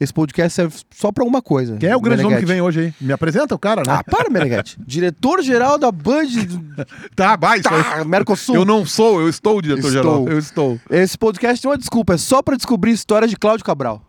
esse 0.00 0.12
podcast 0.12 0.52
serve 0.52 0.76
só 0.90 1.12
para 1.12 1.22
uma 1.22 1.40
coisa. 1.40 1.76
Quem 1.76 1.90
é 1.90 1.96
o 1.96 2.00
grande 2.00 2.24
nome 2.24 2.38
que 2.38 2.44
vem 2.44 2.60
hoje 2.60 2.80
aí? 2.80 2.94
Me 3.00 3.12
apresenta 3.12 3.54
o 3.54 3.58
cara, 3.58 3.84
né? 3.86 3.92
Ah, 3.92 4.02
para, 4.02 4.28
Meneghetti. 4.28 4.76
Diretor-geral 4.84 5.78
da 5.78 5.92
Band. 5.92 6.26
tá, 7.14 7.36
vai, 7.36 7.60
tá, 7.60 8.04
Mercosul. 8.04 8.56
Eu 8.56 8.64
não 8.64 8.84
sou, 8.84 9.20
eu 9.20 9.28
estou 9.28 9.58
o 9.58 9.62
diretor-geral. 9.62 10.28
Eu 10.28 10.38
estou. 10.38 10.80
Esse 10.90 11.16
podcast 11.16 11.62
tem 11.62 11.70
uma 11.70 11.78
desculpa, 11.78 12.14
é 12.14 12.18
só 12.18 12.42
para 12.42 12.56
descobrir 12.56 12.90
história 12.90 13.28
de 13.28 13.36
Cláudio 13.36 13.64
Cabral. 13.64 14.02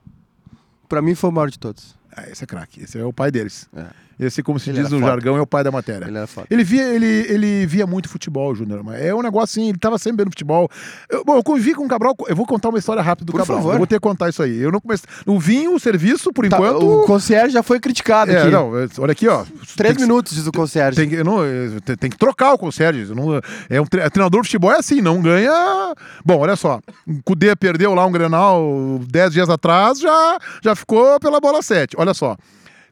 Para 0.90 1.00
mim 1.00 1.14
foi 1.14 1.30
o 1.30 1.34
maior 1.34 1.52
de 1.52 1.60
todos. 1.60 1.96
Ah, 2.12 2.28
esse 2.28 2.44
é 2.44 2.48
craque, 2.48 2.82
esse 2.82 2.98
é 2.98 3.06
o 3.06 3.14
pai 3.14 3.30
deles. 3.30 3.70
É. 3.76 3.86
Esse, 4.22 4.44
como 4.44 4.60
se 4.60 4.70
ele 4.70 4.84
diz 4.84 4.92
no 4.92 5.00
foda. 5.00 5.12
jargão, 5.12 5.36
é 5.36 5.42
o 5.42 5.48
pai 5.48 5.64
da 5.64 5.72
matéria. 5.72 6.06
Ele. 6.06 6.20
Ele 6.48 6.64
via, 6.64 6.84
ele, 6.84 7.26
ele 7.28 7.66
via 7.66 7.88
muito 7.88 8.08
futebol, 8.08 8.54
Júnior. 8.54 8.84
É 8.94 9.14
um 9.16 9.24
negócio 9.24 9.60
assim, 9.60 9.70
ele 9.70 9.80
tava 9.80 9.98
sempre 9.98 10.24
vendo 10.24 10.30
futebol. 10.30 10.70
Eu, 11.10 11.26
bom, 11.26 11.36
eu 11.38 11.44
convivi 11.44 11.74
com 11.74 11.84
o 11.84 11.88
Cabral, 11.88 12.16
eu 12.28 12.36
vou 12.36 12.46
contar 12.46 12.70
uma 12.70 12.78
história 12.78 13.02
rápida 13.02 13.26
do 13.26 13.32
por 13.32 13.40
Cabral. 13.40 13.58
Favor. 13.58 13.74
Eu 13.74 13.78
vou 13.80 13.88
ter 13.88 13.96
que 13.96 14.02
contar 14.02 14.30
isso 14.30 14.44
aí. 14.44 14.60
Eu 14.60 14.72
não 14.72 14.80
comecei. 14.80 15.10
Não 15.26 15.40
vim 15.40 15.68
o 15.70 15.80
serviço, 15.80 16.32
por 16.32 16.48
tá, 16.48 16.56
enquanto. 16.56 16.88
O 16.88 17.06
concierge 17.08 17.52
já 17.52 17.64
foi 17.64 17.80
criticado 17.80 18.32
é, 18.32 18.42
aqui. 18.42 18.52
Não, 18.52 18.78
é, 18.78 18.88
olha 19.00 19.12
aqui, 19.12 19.28
ó. 19.28 19.44
Três 19.76 19.98
minutos, 19.98 20.36
diz 20.36 20.46
o 20.46 20.52
concierge. 20.52 20.98
Tem 20.98 21.10
que, 21.10 21.24
não, 21.24 21.44
é, 21.44 21.80
tem, 21.84 21.96
tem, 21.96 22.10
que 22.12 22.18
trocar 22.18 22.54
o 22.54 22.60
concierge. 22.60 23.16
Não, 23.16 23.42
é 23.70 23.82
um 23.82 23.86
tre 23.86 24.08
treinador 24.12 24.42
de 24.42 24.48
futebol 24.50 24.72
é 24.72 24.78
assim, 24.78 25.02
não 25.02 25.20
ganha. 25.20 25.96
Bom, 26.24 26.38
olha 26.38 26.56
só. 26.56 26.80
O 27.08 27.24
Cudê 27.24 27.56
perdeu 27.56 27.96
lá 27.96 28.06
um 28.06 28.12
Grenal 28.12 29.02
dez 29.10 29.34
dias 29.34 29.50
atrás, 29.50 30.00
já, 30.00 30.38
já 30.64 30.76
ficou 30.76 31.20
pela 31.20 31.40
bola 31.40 31.64
sete. 31.64 31.96
Olha 31.98 32.14
só. 32.14 32.38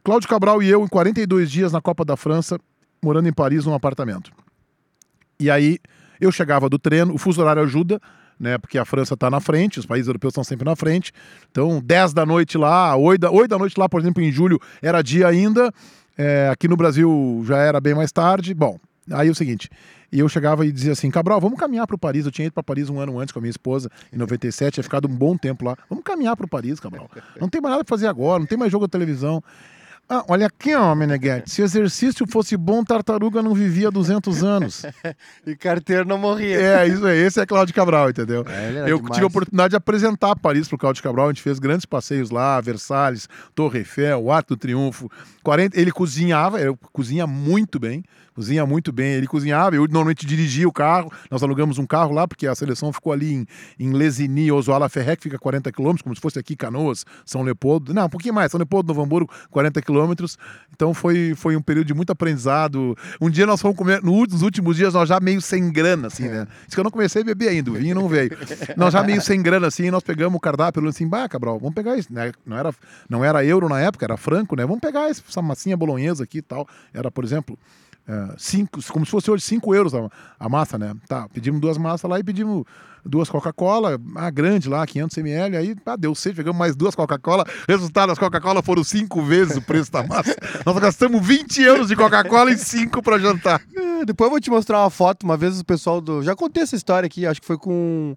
Cláudio 0.02 0.28
Cabral 0.28 0.62
e 0.62 0.68
eu, 0.68 0.82
em 0.82 0.88
42 0.88 1.50
dias 1.50 1.72
na 1.72 1.80
Copa 1.80 2.04
da 2.04 2.16
França, 2.16 2.58
morando 3.02 3.28
em 3.28 3.32
Paris, 3.32 3.64
num 3.64 3.74
apartamento. 3.74 4.30
E 5.38 5.50
aí, 5.50 5.78
eu 6.20 6.30
chegava 6.30 6.68
do 6.68 6.78
treino, 6.78 7.14
o 7.14 7.18
fuso 7.18 7.40
horário 7.40 7.62
ajuda, 7.62 8.00
né? 8.38 8.56
Porque 8.58 8.78
a 8.78 8.84
França 8.84 9.14
está 9.14 9.30
na 9.30 9.40
frente, 9.40 9.78
os 9.78 9.86
países 9.86 10.06
europeus 10.06 10.32
estão 10.32 10.44
sempre 10.44 10.64
na 10.64 10.74
frente. 10.74 11.12
Então, 11.50 11.80
10 11.84 12.14
da 12.14 12.24
noite 12.24 12.56
lá, 12.56 12.96
8 12.96 13.20
da, 13.20 13.30
8 13.30 13.48
da 13.48 13.58
noite 13.58 13.78
lá, 13.78 13.88
por 13.88 14.00
exemplo, 14.00 14.22
em 14.22 14.32
julho, 14.32 14.58
era 14.82 15.02
dia 15.02 15.28
ainda. 15.28 15.72
É, 16.16 16.48
aqui 16.50 16.66
no 16.68 16.76
Brasil 16.76 17.42
já 17.46 17.58
era 17.58 17.80
bem 17.80 17.94
mais 17.94 18.12
tarde. 18.12 18.54
Bom, 18.54 18.78
aí 19.10 19.28
é 19.28 19.30
o 19.30 19.34
seguinte. 19.34 19.68
E 20.12 20.18
eu 20.18 20.28
chegava 20.28 20.66
e 20.66 20.72
dizia 20.72 20.92
assim: 20.92 21.10
Cabral, 21.10 21.40
vamos 21.40 21.58
caminhar 21.58 21.86
para 21.86 21.94
o 21.94 21.98
Paris. 21.98 22.26
Eu 22.26 22.32
tinha 22.32 22.46
ido 22.46 22.52
para 22.52 22.62
Paris 22.62 22.88
um 22.88 22.98
ano 22.98 23.18
antes 23.18 23.32
com 23.32 23.38
a 23.38 23.42
minha 23.42 23.50
esposa, 23.50 23.88
em 24.12 24.16
97, 24.16 24.74
tinha 24.74 24.84
ficado 24.84 25.06
um 25.06 25.14
bom 25.14 25.36
tempo 25.36 25.64
lá. 25.64 25.76
Vamos 25.88 26.04
caminhar 26.04 26.36
para 26.36 26.46
o 26.46 26.48
Paris, 26.48 26.80
Cabral. 26.80 27.08
Não 27.40 27.48
tem 27.48 27.60
mais 27.60 27.72
nada 27.72 27.84
para 27.84 27.96
fazer 27.96 28.08
agora, 28.08 28.40
não 28.40 28.46
tem 28.46 28.58
mais 28.58 28.72
jogo 28.72 28.86
de 28.86 28.90
televisão. 28.90 29.42
Ah, 30.12 30.24
olha 30.26 30.48
aqui, 30.48 30.74
ó, 30.74 30.92
Meneghetti. 30.92 31.48
Se 31.48 31.62
exercício 31.62 32.26
fosse 32.26 32.56
bom, 32.56 32.82
tartaruga 32.82 33.40
não 33.40 33.54
vivia 33.54 33.92
200 33.92 34.42
anos. 34.42 34.82
e 35.46 35.54
carteiro 35.54 36.04
não 36.04 36.18
morria. 36.18 36.60
É, 36.60 36.88
isso 36.88 37.06
aí. 37.06 37.16
Esse 37.16 37.40
é 37.40 37.46
Cláudio 37.46 37.72
Cabral, 37.72 38.10
entendeu? 38.10 38.44
É, 38.48 38.90
eu 38.90 38.96
demais. 38.96 39.12
tive 39.12 39.22
a 39.22 39.28
oportunidade 39.28 39.70
de 39.70 39.76
apresentar 39.76 40.34
Paris 40.34 40.66
pro 40.66 40.76
Cláudio 40.76 41.00
Cabral. 41.00 41.26
A 41.26 41.28
gente 41.28 41.42
fez 41.42 41.60
grandes 41.60 41.86
passeios 41.86 42.28
lá, 42.30 42.60
Versalhes, 42.60 43.28
Torre 43.54 43.78
Eiffel, 43.78 44.20
o 44.24 44.32
Arco 44.32 44.48
do 44.48 44.56
Triunfo. 44.56 45.08
40... 45.44 45.78
Ele 45.80 45.92
cozinhava, 45.92 46.60
ele 46.60 46.76
cozinha 46.92 47.24
muito 47.24 47.78
bem 47.78 48.02
cozinha 48.40 48.64
muito 48.64 48.90
bem. 48.90 49.12
Ele 49.12 49.26
cozinhava, 49.26 49.76
eu 49.76 49.82
normalmente 49.82 50.24
dirigia 50.24 50.66
o 50.66 50.72
carro. 50.72 51.12
Nós 51.30 51.42
alugamos 51.42 51.78
um 51.78 51.86
carro 51.86 52.14
lá, 52.14 52.26
porque 52.26 52.46
a 52.46 52.54
seleção 52.54 52.90
ficou 52.90 53.12
ali 53.12 53.34
em, 53.34 53.46
em 53.78 53.92
Lesini, 53.92 54.50
Ozoala 54.50 54.88
Ferré, 54.88 55.14
que 55.14 55.24
fica 55.24 55.36
a 55.36 55.38
40 55.38 55.70
quilômetros, 55.70 56.02
como 56.02 56.14
se 56.14 56.22
fosse 56.22 56.38
aqui 56.38 56.56
Canoas, 56.56 57.04
São 57.26 57.42
Leopoldo. 57.42 57.92
Não, 57.92 58.06
um 58.06 58.08
pouquinho 58.08 58.32
mais, 58.32 58.50
São 58.50 58.58
Leopoldo, 58.58 58.88
Novo 58.88 59.02
Hamburgo, 59.02 59.30
40 59.50 59.82
quilômetros. 59.82 60.38
Então 60.74 60.94
foi, 60.94 61.34
foi 61.36 61.54
um 61.54 61.60
período 61.60 61.86
de 61.86 61.94
muito 61.94 62.10
aprendizado. 62.10 62.96
Um 63.20 63.28
dia 63.28 63.44
nós 63.44 63.60
fomos 63.60 63.76
comer, 63.76 64.02
nos 64.02 64.40
últimos 64.40 64.76
dias, 64.76 64.94
nós 64.94 65.06
já 65.06 65.20
meio 65.20 65.42
sem 65.42 65.70
grana, 65.70 66.06
assim, 66.06 66.26
né? 66.26 66.46
Isso 66.66 66.74
que 66.74 66.80
eu 66.80 66.84
não 66.84 66.90
comecei 66.90 67.20
a 67.20 67.24
beber 67.24 67.50
ainda, 67.50 67.70
o 67.70 67.74
vinho 67.74 67.94
não 67.94 68.08
veio. 68.08 68.30
nós 68.74 68.94
já 68.94 69.02
meio 69.02 69.20
sem 69.20 69.42
grana, 69.42 69.66
assim, 69.66 69.90
nós 69.90 70.02
pegamos 70.02 70.38
o 70.38 70.40
cardápio 70.40 70.82
e 70.82 70.88
assim, 70.88 71.06
bah, 71.06 71.28
Cabral, 71.28 71.58
vamos 71.58 71.74
pegar 71.74 71.98
isso. 71.98 72.10
Né? 72.10 72.32
Não, 72.46 72.56
era, 72.56 72.74
não 73.08 73.22
era 73.22 73.44
euro 73.44 73.68
na 73.68 73.78
época, 73.80 74.06
era 74.06 74.16
franco, 74.16 74.56
né? 74.56 74.64
Vamos 74.64 74.80
pegar 74.80 75.10
essa 75.10 75.42
massinha 75.42 75.76
bolonhesa 75.76 76.24
aqui 76.24 76.38
e 76.38 76.42
tal. 76.42 76.66
Era, 76.94 77.10
por 77.10 77.22
exemplo, 77.22 77.58
é, 78.10 78.34
cinco, 78.36 78.80
como 78.92 79.06
se 79.06 79.12
fosse 79.12 79.30
hoje 79.30 79.44
5 79.44 79.72
euros 79.72 79.94
a, 79.94 80.08
a, 80.38 80.48
massa, 80.48 80.76
né? 80.76 80.92
Tá, 81.06 81.28
pedimos 81.28 81.60
duas 81.60 81.78
massas 81.78 82.10
lá 82.10 82.18
e 82.18 82.24
pedimos 82.24 82.64
duas 83.06 83.30
Coca-Cola, 83.30 84.00
a 84.16 84.30
grande 84.30 84.68
lá, 84.68 84.84
500 84.84 85.18
ml, 85.18 85.56
aí 85.56 85.76
ah, 85.86 85.94
deu 85.96 86.12
seis, 86.12 86.34
pegamos 86.34 86.58
mais 86.58 86.74
duas 86.74 86.96
Coca-Cola, 86.96 87.46
resultado, 87.68 88.10
as 88.10 88.18
Coca-Cola 88.18 88.62
foram 88.62 88.82
cinco 88.82 89.22
vezes 89.22 89.56
o 89.56 89.62
preço 89.62 89.92
da 89.92 90.02
massa. 90.02 90.34
Nós 90.66 90.76
gastamos 90.78 91.24
20 91.24 91.62
euros 91.62 91.88
de 91.88 91.94
Coca-Cola 91.94 92.50
e 92.50 92.58
cinco 92.58 93.00
para 93.00 93.16
jantar. 93.16 93.62
É, 93.76 94.04
depois 94.04 94.26
eu 94.26 94.30
vou 94.32 94.40
te 94.40 94.50
mostrar 94.50 94.80
uma 94.80 94.90
foto, 94.90 95.22
uma 95.22 95.36
vez 95.36 95.60
o 95.60 95.64
pessoal 95.64 96.00
do... 96.00 96.20
Já 96.20 96.34
contei 96.34 96.64
essa 96.64 96.74
história 96.74 97.06
aqui, 97.06 97.24
acho 97.24 97.40
que 97.40 97.46
foi 97.46 97.58
com... 97.58 98.16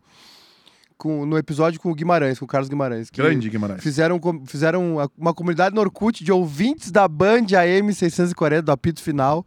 Com, 0.96 1.26
no 1.26 1.38
episódio 1.38 1.82
com 1.82 1.92
o 1.92 1.96
Guimarães, 1.96 2.40
com 2.40 2.46
o 2.46 2.48
Carlos 2.48 2.70
Guimarães. 2.70 3.10
Grande 3.10 3.50
Guimarães. 3.50 3.84
Fizeram, 3.84 4.22
fizeram 4.46 4.98
uma 5.18 5.34
comunidade 5.34 5.76
no 5.76 5.82
Orkut 5.82 6.24
de 6.24 6.32
ouvintes 6.32 6.92
da 6.92 7.08
Band 7.10 7.48
AM 7.60 7.94
640, 7.94 8.62
do 8.62 8.72
apito 8.72 9.02
final 9.02 9.46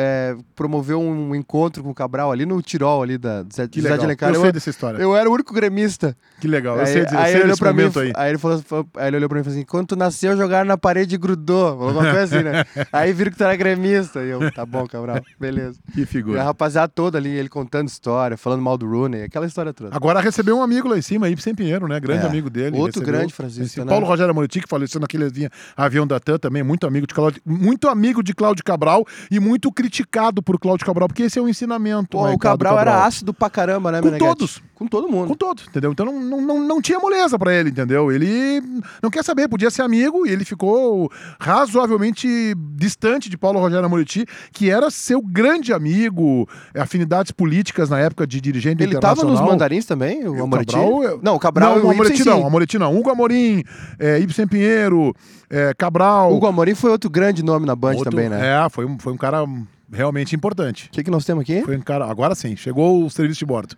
é, 0.00 0.36
promoveu 0.54 1.00
um 1.00 1.34
encontro 1.34 1.82
com 1.82 1.90
o 1.90 1.94
Cabral 1.94 2.30
ali 2.30 2.46
no 2.46 2.62
Tirol, 2.62 3.02
ali 3.02 3.18
da 3.18 3.44
Zé, 3.52 3.66
de 3.66 3.84
Alencar. 3.88 4.28
Eu, 4.28 4.36
eu 4.36 4.40
sei 4.42 4.52
dessa 4.52 4.70
história. 4.70 4.96
Eu 4.96 5.16
era 5.16 5.28
o 5.28 5.32
único 5.32 5.52
gremista. 5.52 6.16
Que 6.40 6.46
legal, 6.46 6.76
eu 6.76 6.82
aí, 6.82 6.86
sei, 6.86 7.02
eu 7.02 7.18
aí 7.18 7.32
sei 7.32 7.40
ele 7.40 7.48
desse 7.48 7.64
momento 7.64 7.98
mim, 7.98 8.06
aí. 8.06 8.12
Aí 8.14 8.30
ele, 8.30 8.38
falou, 8.38 8.62
aí 8.96 9.08
ele 9.08 9.16
olhou 9.16 9.28
pra 9.28 9.36
mim 9.36 9.40
e 9.40 9.44
falou 9.44 9.58
assim, 9.58 9.66
quando 9.66 9.88
tu 9.88 9.96
nasceu, 9.96 10.36
jogaram 10.36 10.68
na 10.68 10.78
parede 10.78 11.16
e 11.16 11.18
grudou. 11.18 11.76
Falou 11.76 11.90
uma 11.90 12.02
coisa 12.02 12.22
assim, 12.22 12.44
né? 12.44 12.64
aí 12.92 13.12
viram 13.12 13.32
que 13.32 13.38
tu 13.38 13.42
era 13.42 13.56
gremista. 13.56 14.22
E 14.22 14.28
eu, 14.28 14.52
tá 14.52 14.64
bom, 14.64 14.86
Cabral, 14.86 15.20
beleza. 15.40 15.80
Que 15.92 16.06
figura. 16.06 16.38
E 16.38 16.40
a 16.40 16.44
rapaziada 16.44 16.88
toda 16.94 17.18
ali, 17.18 17.30
ele 17.30 17.48
contando 17.48 17.88
história, 17.88 18.36
falando 18.36 18.62
mal 18.62 18.78
do 18.78 18.88
Rooney, 18.88 19.24
aquela 19.24 19.46
história 19.46 19.72
toda. 19.72 19.96
Agora 19.96 20.20
recebeu 20.20 20.56
um 20.56 20.62
amigo 20.62 20.86
lá 20.86 20.96
em 20.96 21.02
cima, 21.02 21.28
Ibsen 21.28 21.56
Pinheiro, 21.56 21.88
né? 21.88 21.98
Grande 21.98 22.24
é. 22.24 22.28
amigo 22.28 22.48
dele. 22.48 22.76
Outro 22.78 23.00
recebeu, 23.00 23.18
grande 23.18 23.34
Francisco, 23.34 23.80
né? 23.80 23.86
Paulo 23.86 24.06
Rogério 24.06 24.30
Amoretti, 24.30 24.60
que 24.60 24.68
faleceu 24.68 25.00
naquele 25.00 25.28
avião 25.76 26.06
da 26.06 26.20
TAM 26.20 26.38
também, 26.38 26.62
muito 26.62 26.86
amigo 26.86 27.04
de 27.04 27.14
Cláudio, 27.14 27.42
muito 27.44 27.88
amigo 27.88 28.22
de 28.22 28.32
Cláudio 28.32 28.62
Cabral 28.62 29.04
e 29.28 29.40
muito 29.40 29.72
criticado 29.88 30.42
por 30.42 30.58
Cláudio 30.58 30.84
Cabral, 30.84 31.08
porque 31.08 31.22
esse 31.24 31.38
é 31.38 31.42
um 31.42 31.48
ensinamento. 31.48 32.18
Pô, 32.18 32.30
o 32.30 32.38
Cabral, 32.38 32.76
Cabral, 32.76 32.78
era 32.78 33.06
ácido 33.06 33.32
pra 33.32 33.48
caramba, 33.48 33.90
né, 33.90 34.02
Com 34.02 34.18
todos. 34.18 34.62
Com 34.74 34.86
todo 34.86 35.08
mundo. 35.08 35.26
Com 35.26 35.34
todos, 35.34 35.66
entendeu? 35.66 35.90
Então 35.90 36.06
não, 36.06 36.20
não, 36.20 36.40
não, 36.40 36.60
não 36.60 36.80
tinha 36.80 37.00
moleza 37.00 37.36
para 37.36 37.52
ele, 37.52 37.70
entendeu? 37.70 38.12
Ele 38.12 38.62
não 39.02 39.10
quer 39.10 39.24
saber, 39.24 39.48
podia 39.48 39.70
ser 39.70 39.82
amigo 39.82 40.24
e 40.24 40.30
ele 40.30 40.44
ficou 40.44 41.10
razoavelmente 41.40 42.54
distante 42.76 43.28
de 43.28 43.36
Paulo 43.36 43.58
Rogério 43.58 43.84
Amoretti, 43.84 44.24
que 44.52 44.70
era 44.70 44.88
seu 44.88 45.20
grande 45.20 45.72
amigo, 45.72 46.48
afinidades 46.76 47.32
políticas 47.32 47.90
na 47.90 47.98
época 47.98 48.24
de 48.24 48.40
dirigente 48.40 48.84
ele 48.84 48.94
internacional. 48.94 49.32
Ele 49.32 49.36
tava 49.36 49.44
nos 49.44 49.52
mandarins 49.52 49.84
também, 49.84 50.24
o, 50.28 50.38
o 50.38 50.42
Amoretti? 50.44 50.74
Cabral, 50.74 51.20
não, 51.22 51.34
o 51.34 51.38
Cabral 51.40 51.78
não, 51.78 51.86
o 51.86 51.90
Amoretti 51.90 52.20
Ibsen, 52.20 52.32
não, 52.32 52.46
Amoretti 52.46 52.78
não. 52.78 52.96
Hugo 52.96 53.10
Amorim, 53.10 53.64
é, 53.98 54.20
Ibsen 54.20 54.46
Pinheiro, 54.46 55.12
é, 55.50 55.74
Cabral. 55.76 56.32
Hugo 56.32 56.46
Amorim 56.46 56.76
foi 56.76 56.92
outro 56.92 57.10
grande 57.10 57.42
nome 57.42 57.66
na 57.66 57.74
Band 57.74 57.96
outro, 57.96 58.10
também, 58.10 58.28
né? 58.28 58.64
É, 58.64 58.68
foi 58.68 58.86
foi 59.00 59.12
um 59.12 59.16
cara 59.16 59.44
realmente 59.92 60.34
importante. 60.34 60.86
O 60.86 60.90
que, 60.90 61.04
que 61.04 61.10
nós 61.10 61.24
temos 61.24 61.42
aqui? 61.42 61.62
Foi 61.62 61.76
um 61.76 61.80
cara. 61.80 62.06
Agora 62.06 62.34
sim, 62.34 62.56
chegou 62.56 63.04
o 63.04 63.10
serviço 63.10 63.40
de 63.40 63.46
bordo. 63.46 63.76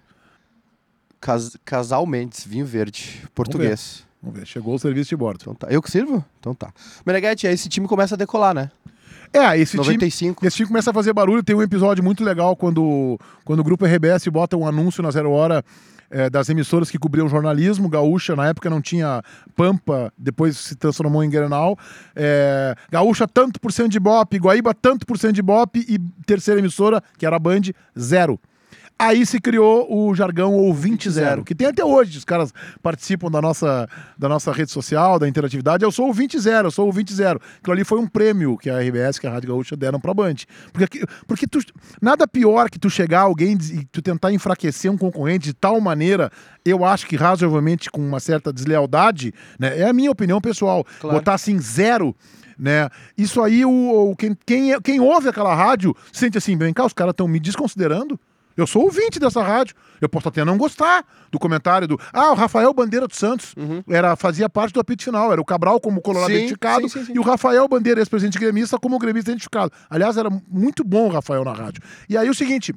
Cas 1.20 1.56
Casal 1.64 2.06
Mendes, 2.06 2.44
vinho 2.44 2.64
verde, 2.64 3.22
português. 3.34 3.70
Vamos 3.70 3.98
ver. 3.98 4.10
Vamos 4.22 4.38
ver. 4.40 4.46
Chegou 4.46 4.74
o 4.74 4.78
serviço 4.78 5.10
de 5.10 5.16
bordo. 5.16 5.38
Então 5.42 5.54
tá. 5.54 5.68
Eu 5.70 5.82
que 5.82 5.90
sirvo? 5.90 6.24
Então 6.38 6.54
tá. 6.54 6.72
Meneghete, 7.04 7.46
aí 7.46 7.54
esse 7.54 7.68
time 7.68 7.86
começa 7.86 8.14
a 8.14 8.18
decolar, 8.18 8.54
né? 8.54 8.70
É, 9.32 9.56
esse 9.56 9.76
95. 9.76 10.40
time, 10.40 10.48
esse 10.48 10.56
time 10.56 10.68
começa 10.68 10.90
a 10.90 10.94
fazer 10.94 11.12
barulho. 11.12 11.42
Tem 11.42 11.54
um 11.54 11.62
episódio 11.62 12.02
muito 12.02 12.24
legal 12.24 12.56
quando, 12.56 13.18
quando 13.44 13.60
o 13.60 13.64
grupo 13.64 13.86
RBS 13.86 14.26
bota 14.28 14.56
um 14.56 14.66
anúncio 14.66 15.02
na 15.02 15.10
Zero 15.10 15.30
Hora 15.30 15.64
é, 16.10 16.28
das 16.28 16.48
emissoras 16.48 16.90
que 16.90 16.98
cobriam 16.98 17.28
jornalismo. 17.28 17.88
Gaúcha, 17.88 18.34
na 18.34 18.48
época, 18.48 18.68
não 18.68 18.80
tinha 18.80 19.22
Pampa, 19.54 20.12
depois 20.18 20.56
se 20.56 20.74
transformou 20.74 21.22
em 21.22 21.30
Grenal. 21.30 21.78
É, 22.14 22.74
Gaúcha, 22.90 23.26
tanto 23.28 23.60
por 23.60 23.72
cento 23.72 23.92
de 23.92 24.00
Bop, 24.00 24.36
Guaíba, 24.36 24.74
tanto 24.74 25.06
por 25.06 25.18
cento 25.18 25.34
de 25.34 25.42
Bop 25.42 25.78
e 25.78 25.98
terceira 26.26 26.60
emissora, 26.60 27.02
que 27.16 27.24
era 27.24 27.36
a 27.36 27.38
Band, 27.38 27.62
zero. 27.98 28.38
Aí 29.00 29.24
se 29.24 29.40
criou 29.40 29.86
o 29.90 30.14
jargão 30.14 30.52
ouvinte 30.52 31.08
zero, 31.08 31.42
que 31.42 31.54
tem 31.54 31.66
até 31.66 31.82
hoje. 31.82 32.18
Os 32.18 32.24
caras 32.24 32.52
participam 32.82 33.30
da 33.30 33.40
nossa, 33.40 33.88
da 34.18 34.28
nossa 34.28 34.52
rede 34.52 34.70
social, 34.70 35.18
da 35.18 35.26
interatividade. 35.26 35.82
Eu 35.82 35.90
sou 35.90 36.06
ouvinte 36.06 36.38
zero, 36.38 36.66
eu 36.66 36.70
sou 36.70 36.84
ouvinte 36.84 37.14
zero. 37.14 37.40
Aquilo 37.60 37.72
ali 37.72 37.82
foi 37.82 37.98
um 37.98 38.06
prêmio 38.06 38.58
que 38.58 38.68
a 38.68 38.78
RBS, 38.78 39.18
que 39.18 39.26
a 39.26 39.30
Rádio 39.30 39.48
Gaúcha 39.48 39.74
deram 39.74 39.98
pra 39.98 40.12
Band. 40.12 40.34
Porque, 40.70 41.02
porque 41.26 41.46
tu, 41.46 41.60
nada 42.02 42.28
pior 42.28 42.68
que 42.68 42.78
tu 42.78 42.90
chegar 42.90 43.22
alguém 43.22 43.56
e 43.72 43.86
tu 43.86 44.02
tentar 44.02 44.34
enfraquecer 44.34 44.92
um 44.92 44.98
concorrente 44.98 45.46
de 45.46 45.54
tal 45.54 45.80
maneira, 45.80 46.30
eu 46.62 46.84
acho 46.84 47.06
que 47.06 47.16
razoavelmente 47.16 47.90
com 47.90 48.06
uma 48.06 48.20
certa 48.20 48.52
deslealdade, 48.52 49.32
né? 49.58 49.78
É 49.78 49.88
a 49.88 49.94
minha 49.94 50.10
opinião 50.10 50.42
pessoal. 50.42 50.84
Claro. 51.00 51.16
Botar 51.16 51.32
assim 51.32 51.58
zero 51.58 52.14
né? 52.58 52.90
Isso 53.16 53.40
aí, 53.40 53.64
o, 53.64 54.10
o 54.10 54.14
quem, 54.14 54.36
quem, 54.44 54.78
quem 54.82 55.00
ouve 55.00 55.30
aquela 55.30 55.54
rádio 55.54 55.96
sente 56.12 56.36
assim, 56.36 56.58
vem 56.58 56.74
cá, 56.74 56.84
os 56.84 56.92
caras 56.92 57.12
estão 57.12 57.26
me 57.26 57.40
desconsiderando. 57.40 58.20
Eu 58.60 58.66
sou 58.66 58.82
ouvinte 58.82 59.18
dessa 59.18 59.42
rádio. 59.42 59.74
Eu 60.00 60.08
posso 60.08 60.28
até 60.28 60.44
não 60.44 60.58
gostar 60.58 61.04
do 61.30 61.38
comentário 61.38 61.88
do. 61.88 61.98
Ah, 62.12 62.30
o 62.30 62.34
Rafael 62.34 62.72
Bandeira 62.74 63.06
dos 63.06 63.16
Santos 63.16 63.54
uhum. 63.56 63.82
era, 63.88 64.14
fazia 64.16 64.48
parte 64.48 64.74
do 64.74 64.80
apito 64.80 65.02
final. 65.02 65.32
Era 65.32 65.40
o 65.40 65.44
Cabral 65.44 65.80
como 65.80 66.00
colorado 66.00 66.30
sim, 66.30 66.36
identificado 66.36 66.88
sim, 66.88 67.04
sim, 67.04 67.12
e 67.14 67.18
o 67.18 67.22
Rafael 67.22 67.66
Bandeira, 67.66 68.00
ex-presidente 68.00 68.38
gremista, 68.38 68.78
como 68.78 68.98
gremista 68.98 69.30
identificado. 69.30 69.72
Aliás, 69.88 70.16
era 70.16 70.28
muito 70.48 70.84
bom 70.84 71.08
o 71.08 71.12
Rafael 71.12 71.44
na 71.44 71.52
rádio. 71.52 71.82
E 72.08 72.16
aí 72.16 72.28
o 72.28 72.34
seguinte. 72.34 72.74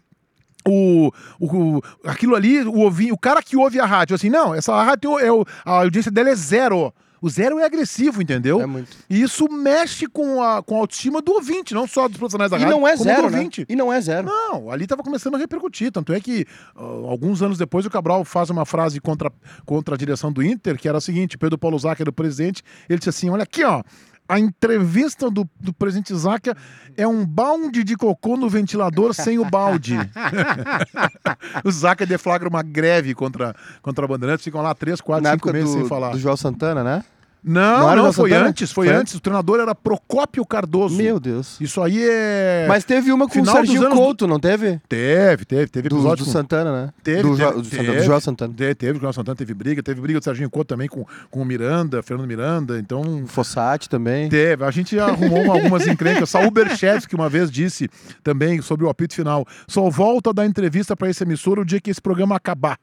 O, 0.65 1.12
o, 1.41 1.82
aquilo 2.06 2.36
ali, 2.36 2.62
o, 2.62 2.86
ovinho, 2.86 3.15
o 3.15 3.17
cara 3.17 3.43
que 3.43 3.58
ouve 3.58 3.82
a 3.82 3.86
rádio, 3.86 4.15
assim, 4.15 4.30
não, 4.30 4.56
essa 4.56 4.82
rádio, 4.82 5.19
é 5.19 5.30
o, 5.30 5.43
a 5.65 5.80
audiência 5.80 6.10
dela 6.10 6.30
é 6.30 6.36
zero. 6.36 6.93
O 7.23 7.29
zero 7.29 7.57
é 7.57 7.63
agressivo, 7.63 8.21
entendeu? 8.21 8.59
É 8.59 8.65
muito. 8.65 8.97
E 9.09 9.21
isso 9.21 9.47
mexe 9.49 10.07
com 10.07 10.43
a, 10.43 10.62
com 10.62 10.75
a 10.75 10.79
autoestima 10.79 11.21
do 11.21 11.31
ouvinte, 11.31 11.73
não 11.73 11.88
só 11.88 12.09
dos 12.09 12.17
profissionais 12.17 12.51
da 12.51 12.57
e 12.57 12.59
rádio, 12.59 12.75
não 12.75 12.86
é 12.86 12.97
zero, 12.97 13.29
né? 13.29 13.49
E 13.69 13.77
não 13.77 13.93
é 13.93 14.01
zero. 14.01 14.27
Não, 14.27 14.69
ali 14.69 14.83
estava 14.83 15.01
começando 15.01 15.36
a 15.36 15.38
repercutir. 15.38 15.89
Tanto 15.89 16.12
é 16.12 16.19
que, 16.19 16.45
uh, 16.75 17.07
alguns 17.07 17.41
anos 17.41 17.57
depois, 17.57 17.86
o 17.86 17.89
Cabral 17.89 18.25
faz 18.25 18.49
uma 18.49 18.65
frase 18.65 18.99
contra, 18.99 19.31
contra 19.65 19.95
a 19.95 19.97
direção 19.97 20.33
do 20.33 20.43
Inter, 20.43 20.77
que 20.77 20.86
era 20.86 20.97
a 20.97 21.01
seguinte: 21.01 21.38
Pedro 21.38 21.57
Paulo 21.57 21.79
Zac 21.79 22.01
era 22.01 22.09
o 22.09 22.13
presidente, 22.13 22.62
ele 22.89 22.99
disse 22.99 23.09
assim: 23.09 23.29
olha 23.29 23.43
aqui, 23.43 23.63
ó. 23.63 23.81
A 24.27 24.39
entrevista 24.39 25.29
do, 25.29 25.47
do 25.59 25.73
presidente 25.73 26.15
Záquia 26.15 26.55
é 26.95 27.05
um 27.05 27.25
balde 27.25 27.83
de 27.83 27.95
cocô 27.95 28.38
no 28.38 28.49
ventilador 28.49 29.13
sem 29.13 29.38
o 29.38 29.43
balde. 29.43 29.95
o 31.63 31.69
Záquia 31.69 32.05
deflagra 32.05 32.47
uma 32.47 32.63
greve 32.63 33.13
contra, 33.13 33.53
contra 33.81 34.05
a 34.05 34.07
Bandeirantes, 34.07 34.45
ficam 34.45 34.62
lá 34.62 34.73
três, 34.73 35.01
quatro, 35.01 35.23
Na 35.23 35.33
cinco 35.33 35.51
meses 35.51 35.71
do, 35.71 35.79
sem 35.79 35.88
falar. 35.88 36.12
Do 36.12 36.19
João 36.19 36.38
Santana, 36.38 36.83
né? 36.83 37.03
Não, 37.43 37.95
não, 37.95 38.03
não 38.03 38.13
foi 38.13 38.29
Santana? 38.29 38.49
antes, 38.49 38.71
foi, 38.71 38.88
foi, 38.88 38.95
antes. 38.95 39.15
O 39.15 39.19
treinador 39.19 39.60
era 39.60 39.75
Procópio 39.75 40.45
Cardoso. 40.45 40.95
Meu 40.95 41.19
Deus. 41.19 41.60
Isso 41.60 41.82
aí 41.82 42.01
é. 42.01 42.65
Mas 42.67 42.86
teve 42.86 43.12
uma 43.12 43.25
com 43.25 43.34
Final 43.34 43.53
o 43.53 43.58
Serginho 43.58 43.89
Couto, 43.89 44.25
do... 44.25 44.29
não 44.29 44.39
teve? 44.39 44.79
Teve, 44.88 45.43
teve, 45.43 45.67
teve 45.67 45.88
episódio. 45.88 46.23
Do, 46.23 46.23
do 46.23 46.25
com... 46.25 46.32
Santana, 46.32 46.71
né? 46.71 46.93
Teve, 47.03 47.21
do, 47.21 47.36
teve, 47.36 47.51
jo... 47.51 47.62
do, 47.62 47.69
teve, 47.69 47.91
do 47.91 48.03
João 48.03 48.19
Santana. 48.21 48.53
Teve, 48.56 48.75
teve, 48.75 48.97
o 48.97 49.01
João 49.01 49.13
Santana 49.13 49.36
teve 49.36 49.53
briga, 49.53 49.84
teve 49.84 49.99
briga 49.99 50.19
do 50.19 50.23
Serginho 50.23 50.49
Couto 50.49 50.69
também 50.69 50.88
com, 50.88 51.06
com 51.29 51.41
o 51.41 51.45
Miranda, 51.45 52.01
Fernando 52.01 52.27
Miranda, 52.27 52.79
então. 52.79 53.25
Fossati 53.27 53.89
também. 53.89 54.29
Teve. 54.29 54.63
A 54.63 54.71
gente 54.71 54.97
arrumou 54.97 55.51
algumas 55.51 55.86
encrencas. 55.86 56.29
Saul 56.29 56.49
Berchevski, 56.49 57.10
que 57.10 57.15
uma 57.15 57.29
vez 57.29 57.51
disse 57.51 57.89
também 58.23 58.62
sobre 58.62 58.86
o 58.86 58.89
apito 58.89 59.13
final: 59.13 59.45
só 59.67 59.89
volta 59.89 60.29
a 60.29 60.34
dar 60.34 60.45
entrevista 60.45 60.95
para 60.95 61.10
esse 61.10 61.23
emissor 61.23 61.60
o 61.60 61.65
dia 61.65 61.82
que 61.82 61.91
esse 61.91 62.01
programa 62.01 62.36
acabar. 62.36 62.77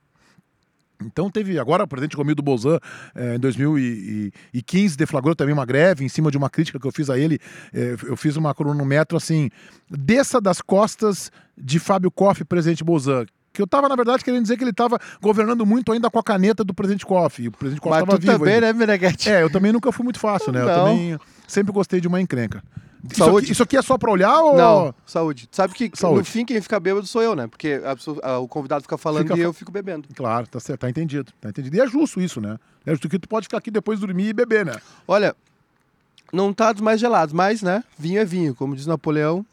Então 1.04 1.30
teve, 1.30 1.58
agora 1.58 1.84
o 1.84 1.88
presidente 1.88 2.16
Romildo 2.16 2.42
do 2.42 2.44
Bolzan, 2.44 2.78
eh, 3.14 3.36
em 3.36 3.38
2015, 3.38 4.96
deflagrou 4.96 5.34
também 5.34 5.52
uma 5.52 5.64
greve 5.64 6.04
em 6.04 6.08
cima 6.08 6.30
de 6.30 6.36
uma 6.36 6.50
crítica 6.50 6.78
que 6.78 6.86
eu 6.86 6.92
fiz 6.92 7.08
a 7.10 7.18
ele. 7.18 7.38
Eh, 7.72 7.96
eu 8.06 8.16
fiz 8.16 8.36
uma 8.36 8.54
cronometro 8.54 9.16
assim, 9.16 9.50
desça 9.90 10.40
das 10.40 10.60
costas 10.60 11.30
de 11.56 11.78
Fábio 11.78 12.10
Koff, 12.10 12.44
presidente 12.44 12.84
Bolzan. 12.84 13.24
Que 13.52 13.60
eu 13.60 13.64
estava, 13.64 13.88
na 13.88 13.96
verdade, 13.96 14.22
querendo 14.22 14.42
dizer 14.42 14.56
que 14.56 14.62
ele 14.62 14.70
estava 14.70 14.96
governando 15.20 15.66
muito 15.66 15.90
ainda 15.90 16.08
com 16.08 16.18
a 16.18 16.22
caneta 16.22 16.62
do 16.62 16.72
presidente 16.72 17.04
Koff. 17.04 17.42
E 17.42 17.48
o 17.48 17.52
presidente 17.52 17.80
Koff 17.80 17.98
estava 17.98 18.16
vivo. 18.16 18.32
também, 18.32 18.54
ainda. 18.54 18.66
né, 18.66 18.72
Meneghete? 18.72 19.28
É, 19.28 19.42
eu 19.42 19.50
também 19.50 19.72
nunca 19.72 19.90
fui 19.90 20.04
muito 20.04 20.20
fácil, 20.20 20.52
né? 20.52 20.60
Não. 20.60 20.68
Eu 20.68 20.74
também 20.74 21.18
sempre 21.48 21.72
gostei 21.72 22.00
de 22.00 22.06
uma 22.06 22.20
encrenca. 22.20 22.62
Saúde. 23.12 23.12
Isso 23.14 23.24
aqui, 23.44 23.52
isso 23.52 23.62
aqui 23.62 23.76
é 23.76 23.82
só 23.82 23.96
pra 23.96 24.10
olhar 24.10 24.40
ou. 24.40 24.56
Não, 24.56 24.94
saúde. 25.06 25.48
Sabe 25.50 25.72
que 25.74 25.90
Saúde. 25.94 26.18
no 26.18 26.24
fim 26.24 26.44
quem 26.44 26.60
fica 26.60 26.78
bêbado 26.78 27.06
sou 27.06 27.22
eu, 27.22 27.34
né? 27.34 27.46
Porque 27.46 27.80
a 27.84 28.28
a- 28.28 28.38
o 28.38 28.46
convidado 28.46 28.82
fica 28.82 28.98
falando 28.98 29.28
Fica 29.28 29.38
e 29.38 29.42
eu 29.42 29.52
fico 29.52 29.72
bebendo. 29.72 30.06
Claro, 30.14 30.46
tá 30.46 30.60
certo, 30.60 30.80
tá 30.80 30.90
entendido. 30.90 31.32
Tá 31.40 31.48
entendido. 31.48 31.74
E 31.76 31.80
é 31.80 31.86
justo 31.86 32.20
isso, 32.20 32.40
né? 32.40 32.58
É 32.84 32.90
justo 32.90 33.08
que 33.08 33.18
tu 33.18 33.28
pode 33.28 33.44
ficar 33.46 33.58
aqui 33.58 33.70
depois 33.70 33.98
dormir 34.00 34.28
e 34.28 34.32
beber, 34.32 34.66
né? 34.66 34.74
Olha, 35.08 35.34
não 36.32 36.52
tá 36.52 36.72
dos 36.72 36.82
mais 36.82 37.00
gelados, 37.00 37.32
mas, 37.32 37.62
né? 37.62 37.82
Vinho 37.98 38.20
é 38.20 38.24
vinho, 38.24 38.54
como 38.54 38.76
diz 38.76 38.86
Napoleão. 38.86 39.44